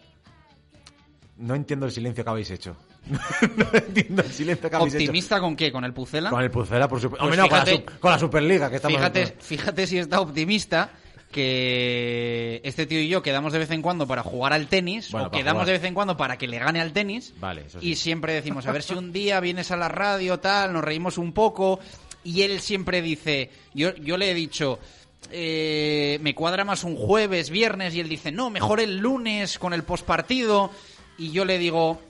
No 1.36 1.56
entiendo 1.56 1.86
el 1.86 1.93
silencio 1.93 2.23
que 2.23 2.31
habéis 2.31 2.52
hecho. 2.52 2.77
no 3.56 3.66
entiendo 3.73 4.23
el 4.23 4.31
silencio 4.31 4.70
que 4.70 4.77
habéis 4.77 4.94
¿Optimista 4.94 5.40
con 5.40 5.56
qué? 5.56 5.73
¿Con 5.73 5.85
el 5.85 5.93
Pucela? 5.93 6.31
Con 6.31 6.40
el 6.40 6.52
Pucela, 6.52 6.86
por 6.86 7.01
supuesto. 7.01 7.27
Pues 7.27 7.36
no, 7.36 7.48
la, 7.48 7.65
con 7.98 8.12
la 8.12 8.19
Superliga, 8.20 8.70
que 8.70 8.77
estamos 8.77 8.97
Fíjate, 8.97 9.27
fíjate 9.40 9.86
si 9.89 9.98
está 9.98 10.20
optimista 10.20 10.93
que 11.35 12.61
este 12.65 12.86
tío 12.86 13.01
y 13.01 13.09
yo 13.09 13.23
quedamos 13.23 13.52
de 13.52 13.59
vez 13.59 13.70
en 13.73 13.82
cuando 13.82 14.06
para 14.06 14.23
jugar 14.23 14.52
al 14.52 14.69
tenis 14.69 15.11
Bueno, 15.11 15.27
o 15.27 15.31
quedamos 15.31 15.62
jugar. 15.62 15.66
de 15.66 15.73
vez 15.74 15.85
en 15.85 15.94
cuando 15.94 16.16
para 16.16 16.39
que 16.39 16.47
le 16.47 16.59
gane 16.59 16.81
al 16.81 16.93
tenis 16.93 17.35
Vale, 17.40 17.62
eso 17.66 17.81
sí. 17.81 17.90
y 17.90 17.97
siempre 17.97 18.32
decimos 18.32 18.66
a 18.66 18.73
ver 18.73 18.82
si 18.82 18.94
un 18.94 19.12
día 19.12 19.40
vienes 19.40 19.70
a 19.70 19.77
la 19.77 19.89
radio 19.89 20.39
tal, 20.40 20.73
nos 20.73 20.85
reímos 20.85 21.19
un 21.19 21.32
poco 21.32 21.81
y 22.23 22.43
él 22.43 22.61
siempre 22.61 23.02
dice, 23.02 23.51
yo, 23.74 23.94
yo 23.97 24.16
le 24.16 24.31
he 24.31 24.35
dicho 24.35 24.78
eh, 25.31 26.19
me 26.23 26.35
cuadra 26.35 26.65
más 26.65 26.85
un 26.85 26.97
jueves, 26.97 27.51
viernes 27.51 27.94
y 27.94 28.01
él 28.01 28.09
dice 28.09 28.31
no, 28.32 28.48
mejor 28.51 28.81
el 28.81 28.98
lunes 28.98 29.59
con 29.59 29.73
el 29.74 29.82
postpartido 29.82 30.70
y 31.19 31.31
yo 31.32 31.44
le 31.44 31.59
digo 31.59 32.01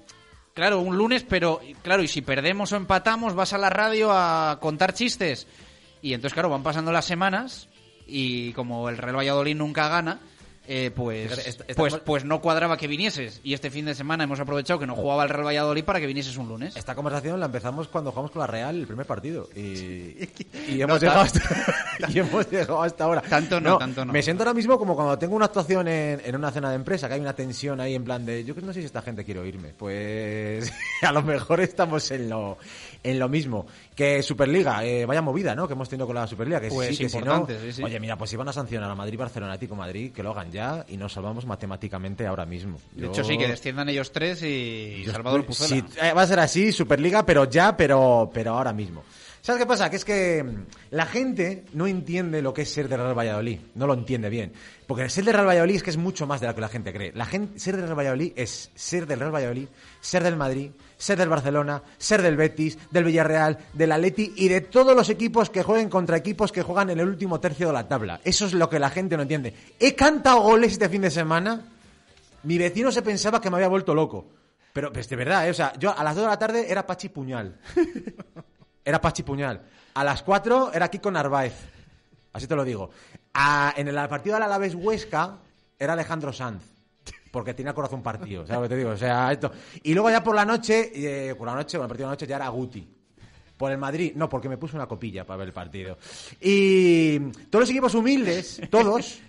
Claro, 0.54 0.78
un 0.78 0.96
lunes, 0.96 1.24
pero 1.28 1.60
claro, 1.82 2.04
y 2.04 2.06
si 2.06 2.22
perdemos 2.22 2.70
o 2.70 2.76
empatamos, 2.76 3.34
vas 3.34 3.52
a 3.54 3.58
la 3.58 3.70
radio 3.70 4.12
a 4.12 4.58
contar 4.60 4.94
chistes. 4.94 5.48
Y 6.00 6.14
entonces, 6.14 6.32
claro, 6.32 6.48
van 6.48 6.62
pasando 6.62 6.92
las 6.92 7.06
semanas 7.06 7.68
y 8.06 8.52
como 8.52 8.88
el 8.88 8.98
Real 8.98 9.16
Valladolid 9.16 9.56
nunca 9.56 9.88
gana, 9.88 10.20
eh, 10.66 10.90
pues, 10.94 11.34
Fíjate, 11.34 11.74
pues, 11.74 11.96
pues 11.98 12.24
no 12.24 12.40
cuadraba 12.40 12.78
que 12.78 12.86
vinieses. 12.86 13.40
Y 13.44 13.52
este 13.52 13.70
fin 13.70 13.84
de 13.84 13.94
semana 13.94 14.24
hemos 14.24 14.40
aprovechado 14.40 14.80
que 14.80 14.86
no 14.86 14.94
jugaba 14.94 15.22
el 15.24 15.28
Real 15.28 15.46
Valladolid 15.46 15.84
para 15.84 16.00
que 16.00 16.06
vinieses 16.06 16.38
un 16.38 16.48
lunes. 16.48 16.74
Esta 16.74 16.94
conversación 16.94 17.38
la 17.38 17.46
empezamos 17.46 17.88
cuando 17.88 18.10
jugamos 18.12 18.30
con 18.30 18.40
la 18.40 18.46
Real 18.46 18.74
el 18.76 18.86
primer 18.86 19.04
partido. 19.04 19.48
Y, 19.54 19.60
y 20.68 20.80
hemos, 20.80 21.00
llegado 21.00 21.20
hasta, 21.20 21.40
y 22.08 22.18
hemos 22.18 22.50
llegado 22.50 22.82
hasta 22.82 23.04
ahora. 23.04 23.20
Tanto 23.20 23.60
no, 23.60 23.76
tanto 23.76 24.06
no. 24.06 24.12
Me 24.12 24.22
siento 24.22 24.42
ahora 24.42 24.54
mismo 24.54 24.78
como 24.78 24.94
cuando 24.94 25.18
tengo 25.18 25.36
una 25.36 25.46
actuación 25.46 25.86
en, 25.86 26.22
en 26.24 26.34
una 26.34 26.50
cena 26.50 26.70
de 26.70 26.76
empresa, 26.76 27.08
que 27.08 27.14
hay 27.14 27.20
una 27.20 27.34
tensión 27.34 27.78
ahí 27.80 27.94
en 27.94 28.04
plan 28.04 28.24
de, 28.24 28.42
yo 28.44 28.54
que 28.54 28.62
no 28.62 28.72
sé 28.72 28.80
si 28.80 28.86
esta 28.86 29.02
gente 29.02 29.22
quiere 29.24 29.40
oírme. 29.40 29.74
Pues 29.76 30.72
a 31.02 31.12
lo 31.12 31.22
mejor 31.22 31.60
estamos 31.60 32.10
en 32.10 32.30
lo, 32.30 32.56
en 33.04 33.18
lo 33.18 33.28
mismo. 33.28 33.66
Que 33.94 34.22
Superliga, 34.22 34.84
eh, 34.84 35.06
vaya 35.06 35.22
movida, 35.22 35.54
¿no? 35.54 35.68
Que 35.68 35.74
hemos 35.74 35.88
tenido 35.88 36.06
con 36.06 36.16
la 36.16 36.26
Superliga. 36.26 36.60
Que 36.60 36.68
Pues 36.68 36.96
sí, 36.96 37.04
que 37.04 37.08
si 37.08 37.18
no, 37.18 37.36
importante, 37.36 37.60
sí, 37.60 37.72
sí. 37.74 37.82
Oye, 37.84 38.00
mira, 38.00 38.16
pues 38.16 38.30
si 38.30 38.36
van 38.36 38.48
a 38.48 38.52
sancionar 38.52 38.90
a 38.90 38.94
Madrid, 38.94 39.18
Barcelona, 39.18 39.52
Atlético 39.52 39.76
Madrid, 39.76 40.10
que 40.10 40.22
lo 40.22 40.30
hagan 40.30 40.50
ya 40.50 40.84
y 40.88 40.96
nos 40.96 41.12
salvamos 41.12 41.46
matemáticamente 41.46 42.26
ahora 42.26 42.46
mismo. 42.46 42.80
De 42.92 43.06
hecho, 43.06 43.22
sí, 43.22 43.38
que 43.38 43.46
desciendan 43.46 43.88
ellos 43.88 44.10
tres 44.10 44.42
y 44.42 45.04
Salvador 45.10 45.46
Pucela. 45.46 45.68
Sí, 45.68 45.84
eh, 46.02 46.12
va 46.12 46.22
a 46.22 46.26
ser 46.26 46.40
así, 46.40 46.72
Superliga, 46.72 47.24
pero 47.24 47.44
ya, 47.44 47.76
pero, 47.76 48.30
pero 48.32 48.56
ahora 48.56 48.72
mismo. 48.72 49.04
¿Sabes 49.44 49.60
qué 49.60 49.66
pasa? 49.66 49.90
Que 49.90 49.96
es 49.96 50.06
que 50.06 50.42
mm, 50.42 50.64
la 50.92 51.04
gente 51.04 51.66
no 51.74 51.86
entiende 51.86 52.40
lo 52.40 52.54
que 52.54 52.62
es 52.62 52.70
ser 52.70 52.88
de 52.88 52.96
Real 52.96 53.12
Valladolid. 53.12 53.60
No 53.74 53.86
lo 53.86 53.92
entiende 53.92 54.30
bien. 54.30 54.54
Porque 54.86 55.06
ser 55.10 55.26
de 55.26 55.34
Real 55.34 55.46
Valladolid 55.46 55.76
es 55.76 55.82
que 55.82 55.90
es 55.90 55.98
mucho 55.98 56.26
más 56.26 56.40
de 56.40 56.46
lo 56.46 56.54
que 56.54 56.62
la 56.62 56.70
gente 56.70 56.94
cree. 56.94 57.12
La 57.12 57.26
gente, 57.26 57.58
ser 57.58 57.76
del 57.76 57.84
Real 57.84 57.98
Valladolid 57.98 58.32
es 58.36 58.70
ser 58.74 59.06
del 59.06 59.20
Real 59.20 59.34
Valladolid, 59.34 59.68
ser 60.00 60.22
del 60.22 60.36
Madrid, 60.36 60.70
ser 61.04 61.18
del 61.18 61.28
Barcelona, 61.28 61.82
ser 61.98 62.22
del 62.22 62.34
Betis, 62.34 62.78
del 62.90 63.04
Villarreal, 63.04 63.58
del 63.74 63.92
Atleti 63.92 64.32
y 64.36 64.48
de 64.48 64.62
todos 64.62 64.96
los 64.96 65.10
equipos 65.10 65.50
que 65.50 65.62
jueguen 65.62 65.90
contra 65.90 66.16
equipos 66.16 66.50
que 66.50 66.62
juegan 66.62 66.88
en 66.88 66.98
el 67.00 67.06
último 67.08 67.40
tercio 67.40 67.66
de 67.66 67.74
la 67.74 67.86
tabla. 67.86 68.20
Eso 68.24 68.46
es 68.46 68.54
lo 68.54 68.70
que 68.70 68.78
la 68.78 68.88
gente 68.88 69.14
no 69.16 69.22
entiende. 69.22 69.52
He 69.78 69.94
cantado 69.94 70.40
goles 70.40 70.72
este 70.72 70.88
fin 70.88 71.02
de 71.02 71.10
semana 71.10 71.60
mi 72.44 72.56
vecino 72.56 72.90
se 72.90 73.02
pensaba 73.02 73.38
que 73.38 73.50
me 73.50 73.56
había 73.56 73.68
vuelto 73.68 73.94
loco. 73.94 74.24
Pero, 74.72 74.90
pues 74.92 75.06
de 75.08 75.16
verdad, 75.16 75.46
¿eh? 75.46 75.50
o 75.50 75.54
sea, 75.54 75.74
yo 75.78 75.96
a 75.96 76.02
las 76.02 76.14
2 76.14 76.24
de 76.24 76.30
la 76.30 76.38
tarde 76.38 76.70
era 76.72 76.86
Pachi 76.86 77.10
Puñal. 77.10 77.54
Era 78.84 79.00
Pachi 79.00 79.22
Puñal. 79.22 79.60
A 79.94 80.04
las 80.04 80.22
4 80.22 80.72
era 80.74 80.88
Kiko 80.90 81.10
Narváez. 81.10 81.54
Así 82.32 82.46
te 82.46 82.56
lo 82.56 82.64
digo. 82.64 82.90
A- 83.34 83.72
en 83.76 83.88
el 83.88 83.94
partido 84.08 84.34
del 84.36 84.42
Alavés 84.42 84.74
Huesca 84.74 85.36
era 85.78 85.92
Alejandro 85.94 86.32
Sanz. 86.32 86.62
Porque 87.34 87.52
tenía 87.52 87.74
corazón 87.74 88.00
partido, 88.00 88.46
¿sabes 88.46 88.58
lo 88.58 88.62
que 88.62 88.68
te 88.68 88.76
digo? 88.76 88.90
O 88.90 88.96
sea, 88.96 89.32
esto. 89.32 89.50
Y 89.82 89.92
luego 89.92 90.08
ya 90.08 90.22
por 90.22 90.36
la 90.36 90.44
noche, 90.44 90.92
eh, 90.94 91.34
por 91.34 91.48
la 91.48 91.56
noche, 91.56 91.76
bueno, 91.76 91.86
el 91.86 91.88
partido 91.88 92.06
de 92.06 92.10
la 92.10 92.14
noche 92.14 92.26
ya 92.28 92.36
era 92.36 92.48
Guti. 92.48 92.88
Por 93.56 93.72
el 93.72 93.78
Madrid, 93.78 94.12
no, 94.14 94.28
porque 94.28 94.48
me 94.48 94.56
puse 94.56 94.76
una 94.76 94.86
copilla 94.86 95.26
para 95.26 95.38
ver 95.38 95.48
el 95.48 95.52
partido. 95.52 95.98
Y 96.40 97.18
todos 97.50 97.62
los 97.62 97.70
equipos 97.70 97.92
humildes, 97.96 98.60
todos, 98.70 99.20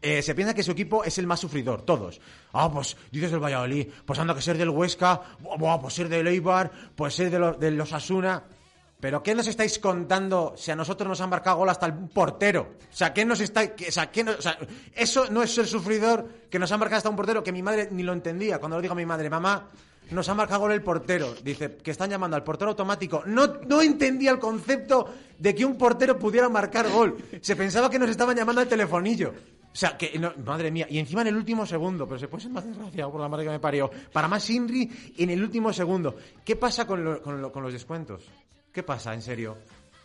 eh, 0.00 0.22
se 0.22 0.36
piensa 0.36 0.54
que 0.54 0.62
su 0.62 0.70
equipo 0.70 1.02
es 1.02 1.18
el 1.18 1.26
más 1.26 1.40
sufridor, 1.40 1.82
todos. 1.82 2.20
Ah, 2.52 2.70
pues 2.72 2.96
dices 3.10 3.32
del 3.32 3.42
Valladolid, 3.42 3.88
pues 4.04 4.20
anda 4.20 4.32
que 4.32 4.40
ser 4.40 4.56
del 4.56 4.70
Huesca, 4.70 5.20
buah, 5.58 5.80
pues 5.80 5.94
ser 5.94 6.08
del 6.08 6.28
Eibar, 6.28 6.70
pues 6.94 7.12
ser 7.12 7.28
de, 7.28 7.40
los 7.40 7.58
de 7.58 7.72
los 7.72 7.92
Asuna. 7.92 8.44
¿Pero 8.98 9.22
qué 9.22 9.34
nos 9.34 9.46
estáis 9.46 9.78
contando 9.78 10.54
si 10.56 10.70
a 10.70 10.76
nosotros 10.76 11.06
nos 11.08 11.20
han 11.20 11.28
marcado 11.28 11.58
gol 11.58 11.68
hasta 11.68 11.84
el 11.86 11.92
portero? 11.94 12.76
O 12.90 12.96
sea, 12.96 13.12
¿qué 13.12 13.24
nos 13.26 13.40
está, 13.40 13.74
qué- 13.74 13.88
o 13.88 13.92
sea, 13.92 14.10
qué 14.10 14.22
o 14.22 14.40
sea, 14.40 14.58
eso 14.94 15.26
no 15.30 15.42
es 15.42 15.54
ser 15.54 15.66
sufridor 15.66 16.26
que 16.50 16.58
nos 16.58 16.72
han 16.72 16.80
marcado 16.80 16.96
hasta 16.98 17.10
un 17.10 17.16
portero 17.16 17.42
que 17.44 17.52
mi 17.52 17.62
madre 17.62 17.88
ni 17.92 18.02
lo 18.02 18.12
entendía. 18.14 18.58
Cuando 18.58 18.76
lo 18.76 18.82
digo 18.82 18.92
a 18.92 18.96
mi 18.96 19.04
madre, 19.04 19.28
mamá, 19.28 19.68
nos 20.10 20.26
ha 20.30 20.34
marcado 20.34 20.60
gol 20.60 20.72
el 20.72 20.82
portero. 20.82 21.34
Dice 21.44 21.76
que 21.76 21.90
están 21.90 22.08
llamando 22.08 22.36
al 22.36 22.42
portero 22.44 22.70
automático. 22.70 23.22
No, 23.26 23.46
no 23.68 23.82
entendía 23.82 24.30
el 24.30 24.38
concepto 24.38 25.12
de 25.38 25.54
que 25.54 25.64
un 25.66 25.76
portero 25.76 26.18
pudiera 26.18 26.48
marcar 26.48 26.88
gol. 26.90 27.16
Se 27.42 27.54
pensaba 27.54 27.90
que 27.90 27.98
nos 27.98 28.08
estaban 28.08 28.34
llamando 28.34 28.62
al 28.62 28.68
telefonillo. 28.68 29.28
O 29.72 29.78
sea, 29.78 29.98
que, 29.98 30.18
no- 30.18 30.32
madre 30.42 30.70
mía, 30.70 30.86
y 30.88 30.98
encima 30.98 31.20
en 31.20 31.26
el 31.28 31.36
último 31.36 31.66
segundo, 31.66 32.06
pero 32.06 32.18
se 32.18 32.28
puede 32.28 32.44
ser 32.44 32.52
más 32.52 32.64
desgraciado 32.64 33.12
por 33.12 33.20
la 33.20 33.28
madre 33.28 33.44
que 33.44 33.50
me 33.50 33.60
parió. 33.60 33.90
Para 34.10 34.26
más 34.26 34.48
Inri 34.48 34.90
en 35.18 35.28
el 35.28 35.42
último 35.42 35.70
segundo. 35.70 36.16
¿Qué 36.42 36.56
pasa 36.56 36.86
con 36.86 37.04
los 37.04 37.72
descuentos? 37.74 38.22
¿Qué 38.76 38.82
pasa, 38.82 39.14
en 39.14 39.22
serio? 39.22 39.56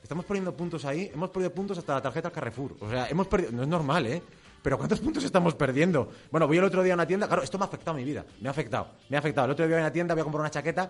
Estamos 0.02 0.24
poniendo 0.24 0.56
puntos 0.56 0.86
ahí, 0.86 1.12
hemos 1.14 1.30
perdido 1.30 1.54
puntos 1.54 1.78
hasta 1.78 1.96
la 1.96 2.02
tarjeta 2.02 2.32
Carrefour. 2.32 2.78
O 2.80 2.90
sea, 2.90 3.06
hemos 3.10 3.28
perdido, 3.28 3.52
no 3.52 3.64
es 3.64 3.68
normal, 3.68 4.08
¿eh? 4.08 4.24
Pero 4.64 4.78
¿cuántos 4.78 5.02
puntos 5.02 5.26
estamos 5.26 5.56
perdiendo? 5.56 6.10
Bueno, 6.32 6.48
voy 6.48 6.56
el 6.58 6.64
otro 6.64 6.82
día 6.82 6.94
a 6.94 6.96
una 6.96 7.06
tienda, 7.06 7.28
claro, 7.28 7.44
esto 7.44 7.58
me 7.58 7.66
ha 7.66 7.68
afectado 7.68 7.98
mi 7.98 8.06
vida, 8.06 8.26
me 8.40 8.48
ha 8.48 8.52
afectado, 8.52 8.92
me 9.10 9.18
ha 9.18 9.20
afectado. 9.20 9.44
El 9.44 9.52
otro 9.52 9.66
día 9.68 9.76
voy 9.76 9.82
a 9.82 9.86
una 9.88 9.92
tienda, 9.92 10.14
voy 10.14 10.22
a 10.22 10.24
comprar 10.24 10.40
una 10.40 10.52
chaqueta 10.52 10.90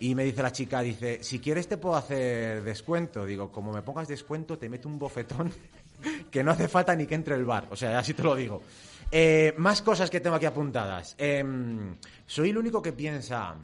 y 0.00 0.14
me 0.14 0.22
dice 0.24 0.42
la 0.42 0.52
chica, 0.52 0.82
dice, 0.82 1.22
si 1.22 1.38
quieres 1.38 1.66
te 1.66 1.78
puedo 1.78 1.96
hacer 1.96 2.62
descuento. 2.62 3.24
Digo, 3.24 3.50
como 3.50 3.72
me 3.72 3.80
pongas 3.80 4.06
descuento 4.06 4.58
te 4.58 4.68
meto 4.68 4.86
un 4.86 4.98
bofetón 4.98 5.50
que 6.30 6.44
no 6.44 6.50
hace 6.50 6.68
falta 6.68 6.94
ni 6.94 7.06
que 7.06 7.14
entre 7.14 7.36
el 7.36 7.46
bar. 7.46 7.68
O 7.70 7.76
sea, 7.76 7.98
así 7.98 8.12
te 8.12 8.22
lo 8.22 8.34
digo. 8.34 8.60
Eh, 9.10 9.54
más 9.56 9.80
cosas 9.80 10.10
que 10.10 10.20
tengo 10.20 10.36
aquí 10.36 10.44
apuntadas. 10.44 11.14
Em, 11.16 11.96
soy 12.26 12.50
el 12.50 12.58
único 12.58 12.82
que 12.82 12.92
piensa, 12.92 13.56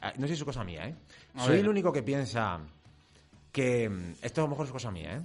ah, 0.00 0.12
no 0.16 0.28
sé 0.28 0.34
si 0.34 0.38
es 0.38 0.44
cosa 0.44 0.62
mía, 0.62 0.86
¿eh? 0.86 0.94
A 1.34 1.40
Soy 1.40 1.56
ver. 1.56 1.60
el 1.60 1.68
único 1.68 1.92
que 1.92 2.04
piensa 2.04 2.60
que 3.52 3.88
mm, 3.88 4.14
esto 4.22 4.40
a 4.40 4.44
lo 4.44 4.50
mejor 4.50 4.66
es 4.66 4.72
cosa 4.72 4.90
mía, 4.90 5.16
¿eh? 5.16 5.22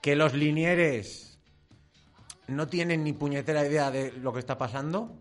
Que 0.00 0.16
los 0.16 0.34
linieres 0.34 1.38
no 2.46 2.68
tienen 2.68 3.02
ni 3.02 3.12
puñetera 3.12 3.66
idea 3.66 3.90
de 3.90 4.12
lo 4.12 4.32
que 4.32 4.38
está 4.38 4.56
pasando. 4.56 5.16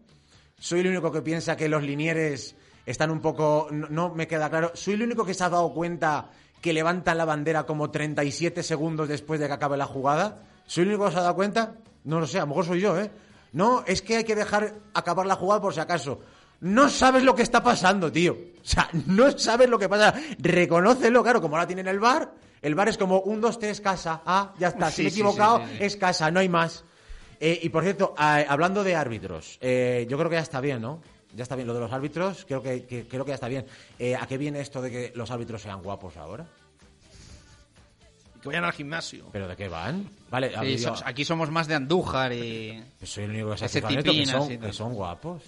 Soy 0.60 0.82
el 0.82 0.88
único 0.88 1.12
que 1.12 1.22
piensa 1.22 1.57
que 1.57 1.70
los 1.70 1.84
linieres 1.84 2.56
están 2.86 3.10
un 3.10 3.20
poco 3.20 3.68
no, 3.72 3.88
no 3.90 4.14
me 4.14 4.28
queda 4.28 4.49
claro. 4.49 4.72
Soy 4.76 4.94
el 4.94 5.03
único 5.03 5.26
que 5.26 5.34
se 5.34 5.44
ha 5.44 5.49
dado 5.49 5.74
cuenta 5.74 6.30
que 6.62 6.74
levantan 6.74 7.18
la 7.18 7.26
bandera 7.26 7.66
como 7.66 7.91
37 7.91 8.64
segundos 8.64 9.07
después 9.07 9.40
de 9.40 9.48
que 9.48 9.53
acabe 9.53 9.78
la 9.78 9.86
jugada. 9.86 10.41
¿Soy 10.66 10.84
el 10.84 10.90
único 10.90 11.06
que 11.06 11.12
se 11.12 11.18
ha 11.20 11.24
dado 11.24 11.36
cuenta? 11.36 11.76
No 12.03 12.20
lo 12.20 12.28
sé, 12.28 12.38
a 12.38 12.41
lo 12.41 12.48
mejor 12.48 12.66
soy 12.66 12.82
yo, 12.82 12.99
¿eh? 12.99 13.12
No, 13.53 13.84
es 13.88 14.02
que 14.02 14.18
hay 14.18 14.24
que 14.24 14.36
dejar 14.36 14.74
acabar 14.94 15.26
la 15.26 15.36
jugada 15.36 15.62
por 15.62 15.74
si 15.74 15.80
acaso. 15.80 16.20
No 16.61 16.90
sabes 16.90 17.23
lo 17.23 17.36
que 17.36 17.44
está 17.44 17.61
pasando, 17.64 18.11
tío. 18.11 18.34
O 18.34 18.68
sea, 18.68 18.90
no 19.07 19.38
sabes 19.38 19.69
lo 19.69 19.77
que 19.77 19.88
pasa. 19.90 20.14
Reconócelo, 20.40 21.22
claro, 21.23 21.41
como 21.41 21.56
ahora 21.56 21.68
tienen 21.68 21.88
el 21.88 21.99
bar. 21.99 22.32
El 22.61 22.73
bar 22.73 22.90
es 22.90 22.98
como 22.98 23.19
un, 23.19 23.40
dos, 23.41 23.60
tres, 23.60 23.80
casa. 23.82 24.22
Ah, 24.26 24.53
ya 24.57 24.69
está. 24.69 24.90
Sí, 24.90 24.95
si 24.95 25.02
me 25.03 25.07
he 25.07 25.11
equivocado, 25.11 25.57
sí, 25.60 25.64
sí, 25.72 25.77
sí. 25.77 25.84
es 25.84 25.95
casa, 25.98 26.32
no 26.32 26.40
hay 26.40 26.49
más. 26.49 26.84
Eh, 27.40 27.60
y 27.61 27.69
por 27.69 27.84
cierto, 27.84 28.15
a- 28.18 28.38
hablando 28.48 28.84
de 28.84 28.95
árbitros, 28.95 29.57
eh, 29.61 30.07
yo 30.10 30.18
creo 30.18 30.30
que 30.30 30.38
ya 30.38 30.41
está 30.41 30.61
bien, 30.61 30.82
¿no? 30.82 31.02
Ya 31.36 31.44
está 31.44 31.56
bien. 31.56 31.68
Lo 31.68 31.73
de 31.73 31.82
los 31.82 31.91
árbitros, 31.91 32.45
creo 32.48 32.64
que, 32.64 32.86
que- 32.86 33.07
creo 33.07 33.26
que 33.26 33.30
ya 33.30 33.36
está 33.36 33.49
bien. 33.49 33.65
Eh, 33.99 34.15
¿A 34.15 34.26
qué 34.26 34.38
viene 34.38 34.61
esto 34.61 34.82
de 34.82 34.90
que 34.90 35.11
los 35.15 35.30
árbitros 35.30 35.61
sean 35.61 35.84
guapos 35.84 36.18
ahora? 36.18 36.48
Que 38.41 38.48
vayan 38.49 38.64
al 38.64 38.73
gimnasio. 38.73 39.26
¿Pero 39.32 39.48
de 39.48 39.56
qué 39.56 39.68
van? 39.68 40.10
Vale, 40.30 40.52
Sí, 40.61 40.77
yo- 40.77 40.94
aquí 41.06 41.26
somos 41.26 41.52
más 41.52 41.68
de 41.68 41.76
Andújar 41.76 42.32
y... 42.34 42.84
soy 43.03 43.26
el 43.26 43.32
único 43.32 43.52
que 43.52 43.57
se 43.57 43.64
ha 43.64 43.68
Ese 43.68 43.82
fijado 43.82 43.94
en 43.94 43.99
esto, 43.99 44.11
que 44.14 44.26
son, 44.26 44.57
que 44.60 44.73
son 44.73 44.94
guapos. 44.94 45.44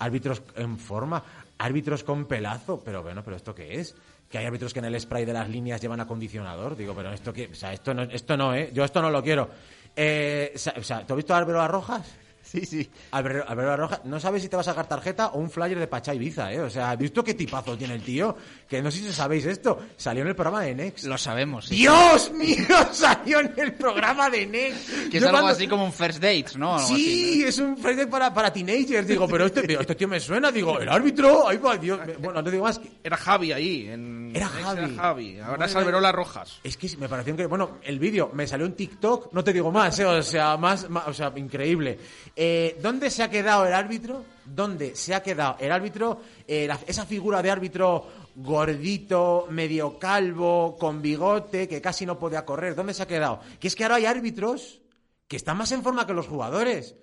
Árbitros 0.00 0.42
en 0.56 0.78
forma, 0.78 1.22
árbitros 1.58 2.02
con 2.02 2.24
pelazo, 2.24 2.82
pero 2.84 3.02
bueno, 3.02 3.22
pero 3.22 3.36
¿esto 3.36 3.54
qué 3.54 3.78
es? 3.80 3.94
Que 4.28 4.38
hay 4.38 4.46
árbitros 4.46 4.72
que 4.72 4.80
en 4.80 4.86
el 4.86 5.00
spray 5.00 5.24
de 5.24 5.32
las 5.32 5.48
líneas 5.48 5.80
llevan 5.80 6.00
acondicionador. 6.00 6.76
Digo, 6.76 6.94
pero 6.94 7.12
esto 7.12 7.32
qué, 7.32 7.48
o 7.52 7.54
sea, 7.54 7.72
esto 7.72 7.94
no, 7.94 8.02
esto 8.02 8.36
no, 8.36 8.54
¿eh? 8.54 8.70
Yo 8.72 8.84
esto 8.84 9.00
no 9.00 9.10
lo 9.10 9.22
quiero. 9.22 9.48
Eh, 9.94 10.52
o 10.54 10.82
sea, 10.82 11.06
¿tú 11.06 11.12
has 11.12 11.16
visto 11.16 11.34
a 11.34 11.38
Álvaro 11.38 11.60
Arrojas? 11.60 12.16
Sí, 12.60 12.66
sí. 12.66 12.90
Alberto, 13.12 13.48
Alberto 13.48 13.76
Roja, 13.76 14.00
no 14.04 14.18
sabes 14.18 14.42
si 14.42 14.48
te 14.48 14.56
vas 14.56 14.66
a 14.66 14.72
sacar 14.72 14.88
tarjeta 14.88 15.28
o 15.28 15.38
un 15.38 15.48
flyer 15.50 15.78
de 15.78 15.86
Pachá 15.86 16.12
Ibiza, 16.14 16.52
¿eh? 16.52 16.60
O 16.60 16.68
sea, 16.68 16.90
¿has 16.90 16.98
visto 16.98 17.22
qué 17.22 17.34
tipazo 17.34 17.76
tiene 17.78 17.94
el 17.94 18.02
tío? 18.02 18.36
Que 18.68 18.82
no 18.82 18.90
sé 18.90 18.98
si 18.98 19.12
sabéis 19.12 19.46
esto. 19.46 19.78
Salió 19.96 20.22
en 20.22 20.28
el 20.28 20.34
programa 20.34 20.62
de 20.62 20.74
Next. 20.74 21.04
Lo 21.04 21.16
sabemos, 21.16 21.66
sí. 21.66 21.76
¡Dios 21.76 22.32
mío! 22.32 22.56
Salió 22.92 23.38
en 23.38 23.52
el 23.56 23.74
programa 23.74 24.28
de 24.28 24.46
Next. 24.46 24.88
Que 25.10 25.18
es 25.18 25.22
Yo 25.22 25.28
algo 25.28 25.40
cuando- 25.42 25.48
así 25.56 25.68
como 25.68 25.84
un 25.84 25.92
first 25.92 26.20
dates, 26.20 26.56
¿no? 26.56 26.74
Algo 26.74 26.88
Sí, 26.88 26.94
así, 26.94 27.44
es 27.44 27.58
un 27.58 27.76
first 27.76 27.98
date 27.98 28.10
para, 28.10 28.34
para 28.34 28.52
teenagers. 28.52 29.06
Digo, 29.06 29.28
pero 29.28 29.46
este, 29.46 29.72
este 29.80 29.94
tío 29.94 30.08
me 30.08 30.18
suena. 30.18 30.50
Digo, 30.50 30.80
el 30.80 30.88
árbitro. 30.88 31.46
Ahí 31.48 31.58
va, 31.58 31.76
Dios. 31.76 32.00
Bueno, 32.18 32.42
no 32.42 32.50
digo 32.50 32.64
más. 32.64 32.80
que- 32.80 32.90
Era 33.04 33.16
Javi 33.16 33.52
ahí. 33.52 33.86
En... 33.88 34.29
Era 34.34 34.48
Javi. 34.48 34.96
Javi. 34.96 35.38
Ahora 35.40 35.66
es 35.66 35.74
Alberola 35.76 36.12
Rojas. 36.12 36.60
Es 36.62 36.76
que 36.76 36.88
me 36.98 37.08
pareció 37.08 37.36
que 37.36 37.46
bueno, 37.46 37.78
el 37.82 37.98
vídeo 37.98 38.30
me 38.32 38.46
salió 38.46 38.66
en 38.66 38.74
TikTok, 38.74 39.32
no 39.32 39.42
te 39.44 39.52
digo 39.52 39.70
más, 39.70 39.98
¿eh? 39.98 40.04
o 40.06 40.22
sea, 40.22 40.56
más, 40.56 40.88
más- 40.90 41.08
o 41.08 41.12
sea, 41.12 41.32
increíble. 41.36 41.98
Eh, 42.36 42.78
¿Dónde 42.82 43.10
se 43.10 43.22
ha 43.22 43.30
quedado 43.30 43.66
el 43.66 43.72
árbitro? 43.72 44.24
¿Dónde 44.44 44.94
se 44.96 45.14
ha 45.14 45.22
quedado 45.22 45.56
el 45.60 45.70
árbitro? 45.72 46.20
Eh, 46.46 46.66
la- 46.66 46.78
esa 46.86 47.06
figura 47.06 47.42
de 47.42 47.50
árbitro 47.50 48.06
gordito, 48.36 49.46
medio 49.50 49.98
calvo, 49.98 50.76
con 50.78 51.00
bigote, 51.02 51.66
que 51.68 51.80
casi 51.80 52.04
no 52.06 52.18
podía 52.18 52.44
correr. 52.44 52.74
¿Dónde 52.74 52.94
se 52.94 53.02
ha 53.02 53.06
quedado? 53.06 53.40
Que 53.58 53.68
es 53.68 53.74
que 53.74 53.84
ahora 53.84 53.96
hay 53.96 54.06
árbitros 54.06 54.80
que 55.26 55.36
están 55.36 55.56
más 55.56 55.72
en 55.72 55.82
forma 55.82 56.06
que 56.06 56.12
los 56.12 56.26
jugadores. 56.26 56.94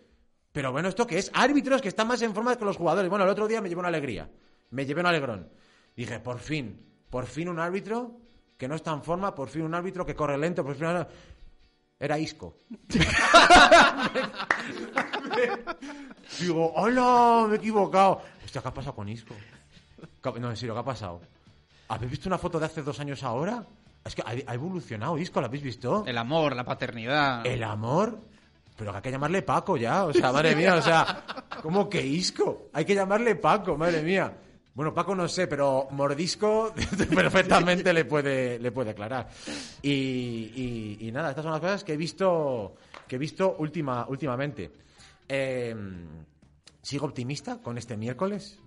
Pero 0.52 0.72
bueno, 0.72 0.90
¿esto 0.90 1.06
qué 1.06 1.18
es? 1.20 1.30
Árbitros 1.34 1.82
que 1.82 1.88
están 1.90 2.08
más 2.08 2.22
en 2.22 2.34
forma 2.34 2.56
que 2.58 2.66
los 2.66 2.78
jugadores. 2.78 3.10
Bueno, 3.10 3.26
el 3.26 3.32
otro 3.32 3.48
día 3.48 3.62
me 3.62 3.70
llevó 3.70 3.80
una 3.80 3.90
alegría. 3.90 4.30
Me 4.72 4.86
llevé 4.86 5.02
un 5.02 5.08
alegrón. 5.08 5.50
Dije, 5.96 6.20
por 6.20 6.40
fin, 6.40 6.87
por 7.10 7.26
fin 7.26 7.50
un 7.50 7.60
árbitro 7.60 8.12
que 8.58 8.68
no 8.68 8.76
está 8.76 8.92
en 8.94 9.04
forma, 9.04 9.34
por 9.36 9.50
fin 9.50 9.62
un 9.64 9.74
árbitro 9.76 10.06
que 10.06 10.16
corre 10.16 10.38
lento, 10.38 10.64
por 10.64 10.76
fin... 10.76 10.88
Era 12.00 12.20
Isco. 12.20 12.56
Digo, 16.40 16.72
hola, 16.76 17.46
me 17.48 17.56
he 17.56 17.58
equivocado. 17.58 18.22
Hostia, 18.46 18.62
¿qué 18.62 18.68
ha 18.68 18.74
pasado 18.74 18.96
con 18.96 19.10
Isco? 19.10 19.34
¿Qué- 20.22 20.40
No, 20.40 20.50
en 20.50 20.58
serio, 20.58 20.74
¿qué 20.76 20.80
ha 20.80 20.84
pasado? 20.84 21.22
¿Habéis 21.88 22.12
visto 22.12 22.30
una 22.30 22.38
foto 22.38 22.60
de 22.60 22.66
hace 22.66 22.84
dos 22.84 23.00
años 23.00 23.24
ahora? 23.24 23.66
Es 24.06 24.14
que 24.14 24.22
ha, 24.26 24.54
evolucionado 24.54 25.18
Isco, 25.18 25.40
¿lo 25.40 25.48
habéis 25.48 25.64
visto? 25.64 26.04
El 26.06 26.18
amor, 26.18 26.56
la 26.56 26.64
paternidad. 26.64 27.46
El 27.46 27.64
amor. 27.64 28.20
Pero 28.78 28.92
que 28.92 28.98
hay 28.98 29.02
que 29.04 29.12
llamarle 29.12 29.42
Paco 29.42 29.76
ya, 29.76 30.06
o 30.06 30.14
sea, 30.14 30.32
madre 30.32 30.56
mía, 30.56 30.76
o 30.76 30.82
sea, 30.84 31.24
¿cómo 31.64 31.90
que 31.90 32.06
Isco? 32.06 32.70
Hay 32.74 32.86
que 32.86 32.94
llamarle 32.94 33.36
Paco, 33.36 33.76
madre 33.76 34.04
mía. 34.04 34.32
Bueno, 34.78 34.94
Paco 34.94 35.16
no 35.16 35.28
sé, 35.28 35.48
pero 35.48 35.88
Mordisco 35.90 36.72
perfectamente 37.16 37.92
le 37.92 38.06
puede, 38.06 38.60
le 38.60 38.72
puede 38.72 38.92
aclarar. 38.92 39.28
Y, 39.82 40.98
y- 41.02 41.12
nada, 41.12 41.30
estas 41.32 41.42
son 41.42 41.52
las 41.52 41.62
cosas 41.62 41.84
que 41.84 41.94
he 41.94 41.98
visto, 41.98 42.76
que 43.08 43.16
he 43.16 43.18
visto 43.18 43.56
última, 43.58 44.06
últimamente. 44.08 44.70
Eh, 45.28 45.76
sigo 46.80 47.08
optimista 47.08 47.58
con 47.60 47.80
este 47.80 47.98
miércoles. 47.98 48.60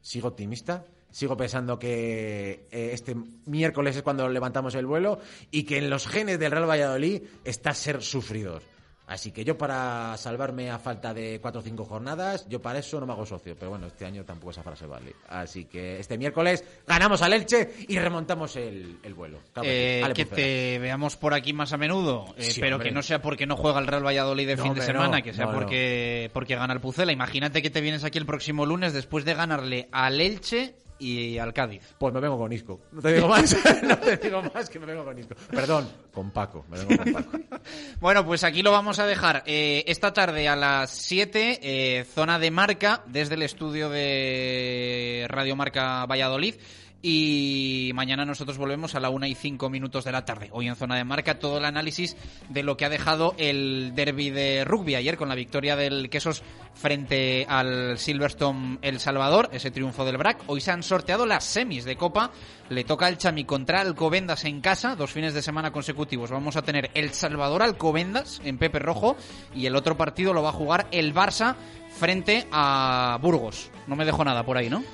Sigo 0.00 0.28
optimista. 0.28 0.86
Sigo 1.10 1.36
pensando 1.36 1.78
que 1.78 2.66
eh, 2.70 2.90
este 2.94 3.14
miércoles 3.44 3.96
es 3.96 4.02
cuando 4.02 4.26
levantamos 4.30 4.74
el 4.76 4.86
vuelo 4.86 5.18
y 5.50 5.64
que 5.64 5.76
en 5.76 5.90
los 5.90 6.06
genes 6.08 6.38
del 6.38 6.52
Real 6.52 6.70
Valladolid 6.70 7.20
está 7.44 7.74
ser 7.74 8.00
sufridor. 8.00 8.62
Así 9.10 9.32
que 9.32 9.44
yo 9.44 9.58
para 9.58 10.16
salvarme 10.16 10.70
a 10.70 10.78
falta 10.78 11.12
de 11.12 11.40
cuatro 11.42 11.60
o 11.60 11.64
cinco 11.64 11.84
jornadas, 11.84 12.46
yo 12.48 12.62
para 12.62 12.78
eso 12.78 13.00
no 13.00 13.06
me 13.06 13.12
hago 13.12 13.26
socio. 13.26 13.56
Pero 13.58 13.70
bueno, 13.70 13.88
este 13.88 14.04
año 14.06 14.24
tampoco 14.24 14.52
esa 14.52 14.62
frase 14.62 14.86
vale. 14.86 15.16
Así 15.28 15.64
que 15.64 15.98
este 15.98 16.16
miércoles 16.16 16.62
ganamos 16.86 17.20
al 17.20 17.32
Elche 17.32 17.72
y 17.88 17.98
remontamos 17.98 18.54
el, 18.54 19.00
el 19.02 19.14
vuelo. 19.14 19.40
Que. 19.60 19.98
Eh, 20.00 20.12
que 20.14 20.26
te 20.26 20.78
veamos 20.78 21.16
por 21.16 21.34
aquí 21.34 21.52
más 21.52 21.72
a 21.72 21.76
menudo, 21.76 22.32
eh, 22.36 22.44
Sí, 22.44 22.60
pero 22.60 22.76
hombre. 22.76 22.90
que 22.90 22.94
no 22.94 23.02
sea 23.02 23.20
porque 23.20 23.46
no 23.46 23.56
juega 23.56 23.80
el 23.80 23.88
Real 23.88 24.06
Valladolid 24.06 24.46
de 24.46 24.54
No, 24.54 24.62
fin 24.62 24.74
de 24.74 24.82
semana, 24.82 25.16
no. 25.18 25.24
que 25.24 25.34
sea 25.34 25.46
no. 25.46 25.54
porque, 25.54 26.30
porque 26.32 26.54
gana 26.54 26.72
el 26.72 26.80
Pucela. 26.80 27.10
Imagínate 27.10 27.62
que 27.62 27.70
te 27.70 27.80
vienes 27.80 28.04
aquí 28.04 28.16
el 28.18 28.26
próximo 28.26 28.64
lunes 28.64 28.92
después 28.92 29.24
de 29.24 29.34
ganarle 29.34 29.88
al 29.90 30.20
Elche 30.20 30.76
y 31.00 31.38
al 31.38 31.52
Cádiz. 31.52 31.82
Pues 31.98 32.12
me 32.14 32.20
vengo 32.20 32.38
con 32.38 32.52
Isco. 32.52 32.80
No 32.92 33.00
te 33.00 33.14
digo 33.14 33.28
más, 33.28 33.56
no 33.82 33.98
te 33.98 34.16
digo 34.18 34.42
más 34.54 34.68
que 34.68 34.78
me 34.78 34.86
vengo 34.86 35.04
con 35.04 35.18
Isco. 35.18 35.34
Perdón, 35.50 35.88
con 36.12 36.30
Paco. 36.30 36.64
Me 36.70 36.78
vengo 36.78 37.02
con 37.02 37.12
Paco. 37.12 37.38
Bueno, 38.00 38.24
pues 38.24 38.44
aquí 38.44 38.62
lo 38.62 38.72
vamos 38.72 38.98
a 38.98 39.06
dejar. 39.06 39.42
Eh, 39.46 39.84
esta 39.86 40.12
tarde 40.12 40.48
a 40.48 40.56
las 40.56 40.90
7, 40.90 41.60
eh, 41.62 42.04
zona 42.04 42.38
de 42.38 42.50
marca, 42.50 43.02
desde 43.06 43.34
el 43.34 43.42
estudio 43.42 43.90
de 43.90 45.26
Radio 45.28 45.56
Marca 45.56 46.06
Valladolid. 46.06 46.54
Y 47.02 47.92
mañana 47.94 48.26
nosotros 48.26 48.58
volvemos 48.58 48.94
a 48.94 49.00
la 49.00 49.08
1 49.08 49.26
y 49.26 49.34
5 49.34 49.70
minutos 49.70 50.04
de 50.04 50.12
la 50.12 50.26
tarde. 50.26 50.50
Hoy 50.52 50.68
en 50.68 50.76
zona 50.76 50.96
de 50.96 51.04
marca 51.04 51.38
todo 51.38 51.56
el 51.56 51.64
análisis 51.64 52.14
de 52.50 52.62
lo 52.62 52.76
que 52.76 52.84
ha 52.84 52.90
dejado 52.90 53.34
el 53.38 53.92
derby 53.94 54.28
de 54.28 54.64
rugby 54.66 54.96
ayer 54.96 55.16
con 55.16 55.30
la 55.30 55.34
victoria 55.34 55.76
del 55.76 56.10
Quesos 56.10 56.42
frente 56.74 57.46
al 57.48 57.98
Silverstone 57.98 58.78
El 58.82 59.00
Salvador, 59.00 59.48
ese 59.52 59.70
triunfo 59.70 60.04
del 60.04 60.18
BRAC. 60.18 60.42
Hoy 60.46 60.60
se 60.60 60.72
han 60.72 60.82
sorteado 60.82 61.24
las 61.24 61.44
semis 61.44 61.84
de 61.84 61.96
Copa. 61.96 62.32
Le 62.68 62.84
toca 62.84 63.08
el 63.08 63.16
Chami 63.16 63.44
contra 63.44 63.80
Alcobendas 63.80 64.44
en 64.44 64.60
casa, 64.60 64.94
dos 64.94 65.10
fines 65.10 65.32
de 65.32 65.42
semana 65.42 65.72
consecutivos. 65.72 66.30
Vamos 66.30 66.56
a 66.56 66.62
tener 66.62 66.90
El 66.94 67.10
Salvador 67.14 67.62
Alcobendas 67.62 68.42
en 68.44 68.58
Pepe 68.58 68.78
Rojo 68.78 69.16
y 69.54 69.64
el 69.64 69.74
otro 69.74 69.96
partido 69.96 70.34
lo 70.34 70.42
va 70.42 70.50
a 70.50 70.52
jugar 70.52 70.86
el 70.90 71.14
Barça 71.14 71.56
frente 71.88 72.46
a 72.52 73.18
Burgos. 73.22 73.70
No 73.86 73.96
me 73.96 74.04
dejo 74.04 74.22
nada 74.22 74.44
por 74.44 74.58
ahí, 74.58 74.68
¿no? 74.68 74.84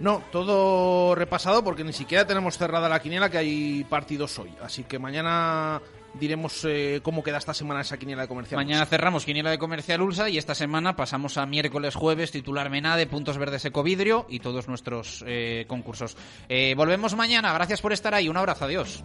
No, 0.00 0.22
todo 0.32 1.14
repasado 1.14 1.62
porque 1.62 1.84
ni 1.84 1.92
siquiera 1.92 2.26
tenemos 2.26 2.58
cerrada 2.58 2.88
la 2.88 3.00
quiniela 3.00 3.30
que 3.30 3.38
hay 3.38 3.84
partidos 3.84 4.38
hoy. 4.38 4.52
Así 4.62 4.84
que 4.84 4.98
mañana 4.98 5.80
diremos 6.14 6.64
eh, 6.64 7.00
cómo 7.02 7.22
queda 7.22 7.38
esta 7.38 7.54
semana 7.54 7.80
esa 7.80 7.96
quiniela 7.96 8.22
de 8.22 8.28
comercial. 8.28 8.58
Mañana 8.58 8.86
cerramos 8.86 9.24
quiniela 9.24 9.50
de 9.50 9.58
comercial 9.58 10.00
Ulsa 10.00 10.28
y 10.28 10.38
esta 10.38 10.54
semana 10.54 10.96
pasamos 10.96 11.36
a 11.38 11.46
miércoles, 11.46 11.94
jueves, 11.94 12.30
titular 12.30 12.70
Menade, 12.70 13.06
puntos 13.06 13.38
verdes 13.38 13.64
Ecovidrio 13.64 14.26
y 14.28 14.40
todos 14.40 14.68
nuestros 14.68 15.24
eh, 15.26 15.64
concursos. 15.68 16.16
Eh, 16.48 16.74
volvemos 16.76 17.14
mañana, 17.14 17.52
gracias 17.52 17.80
por 17.80 17.92
estar 17.92 18.14
ahí, 18.14 18.28
un 18.28 18.36
abrazo, 18.36 18.64
adiós. 18.64 19.02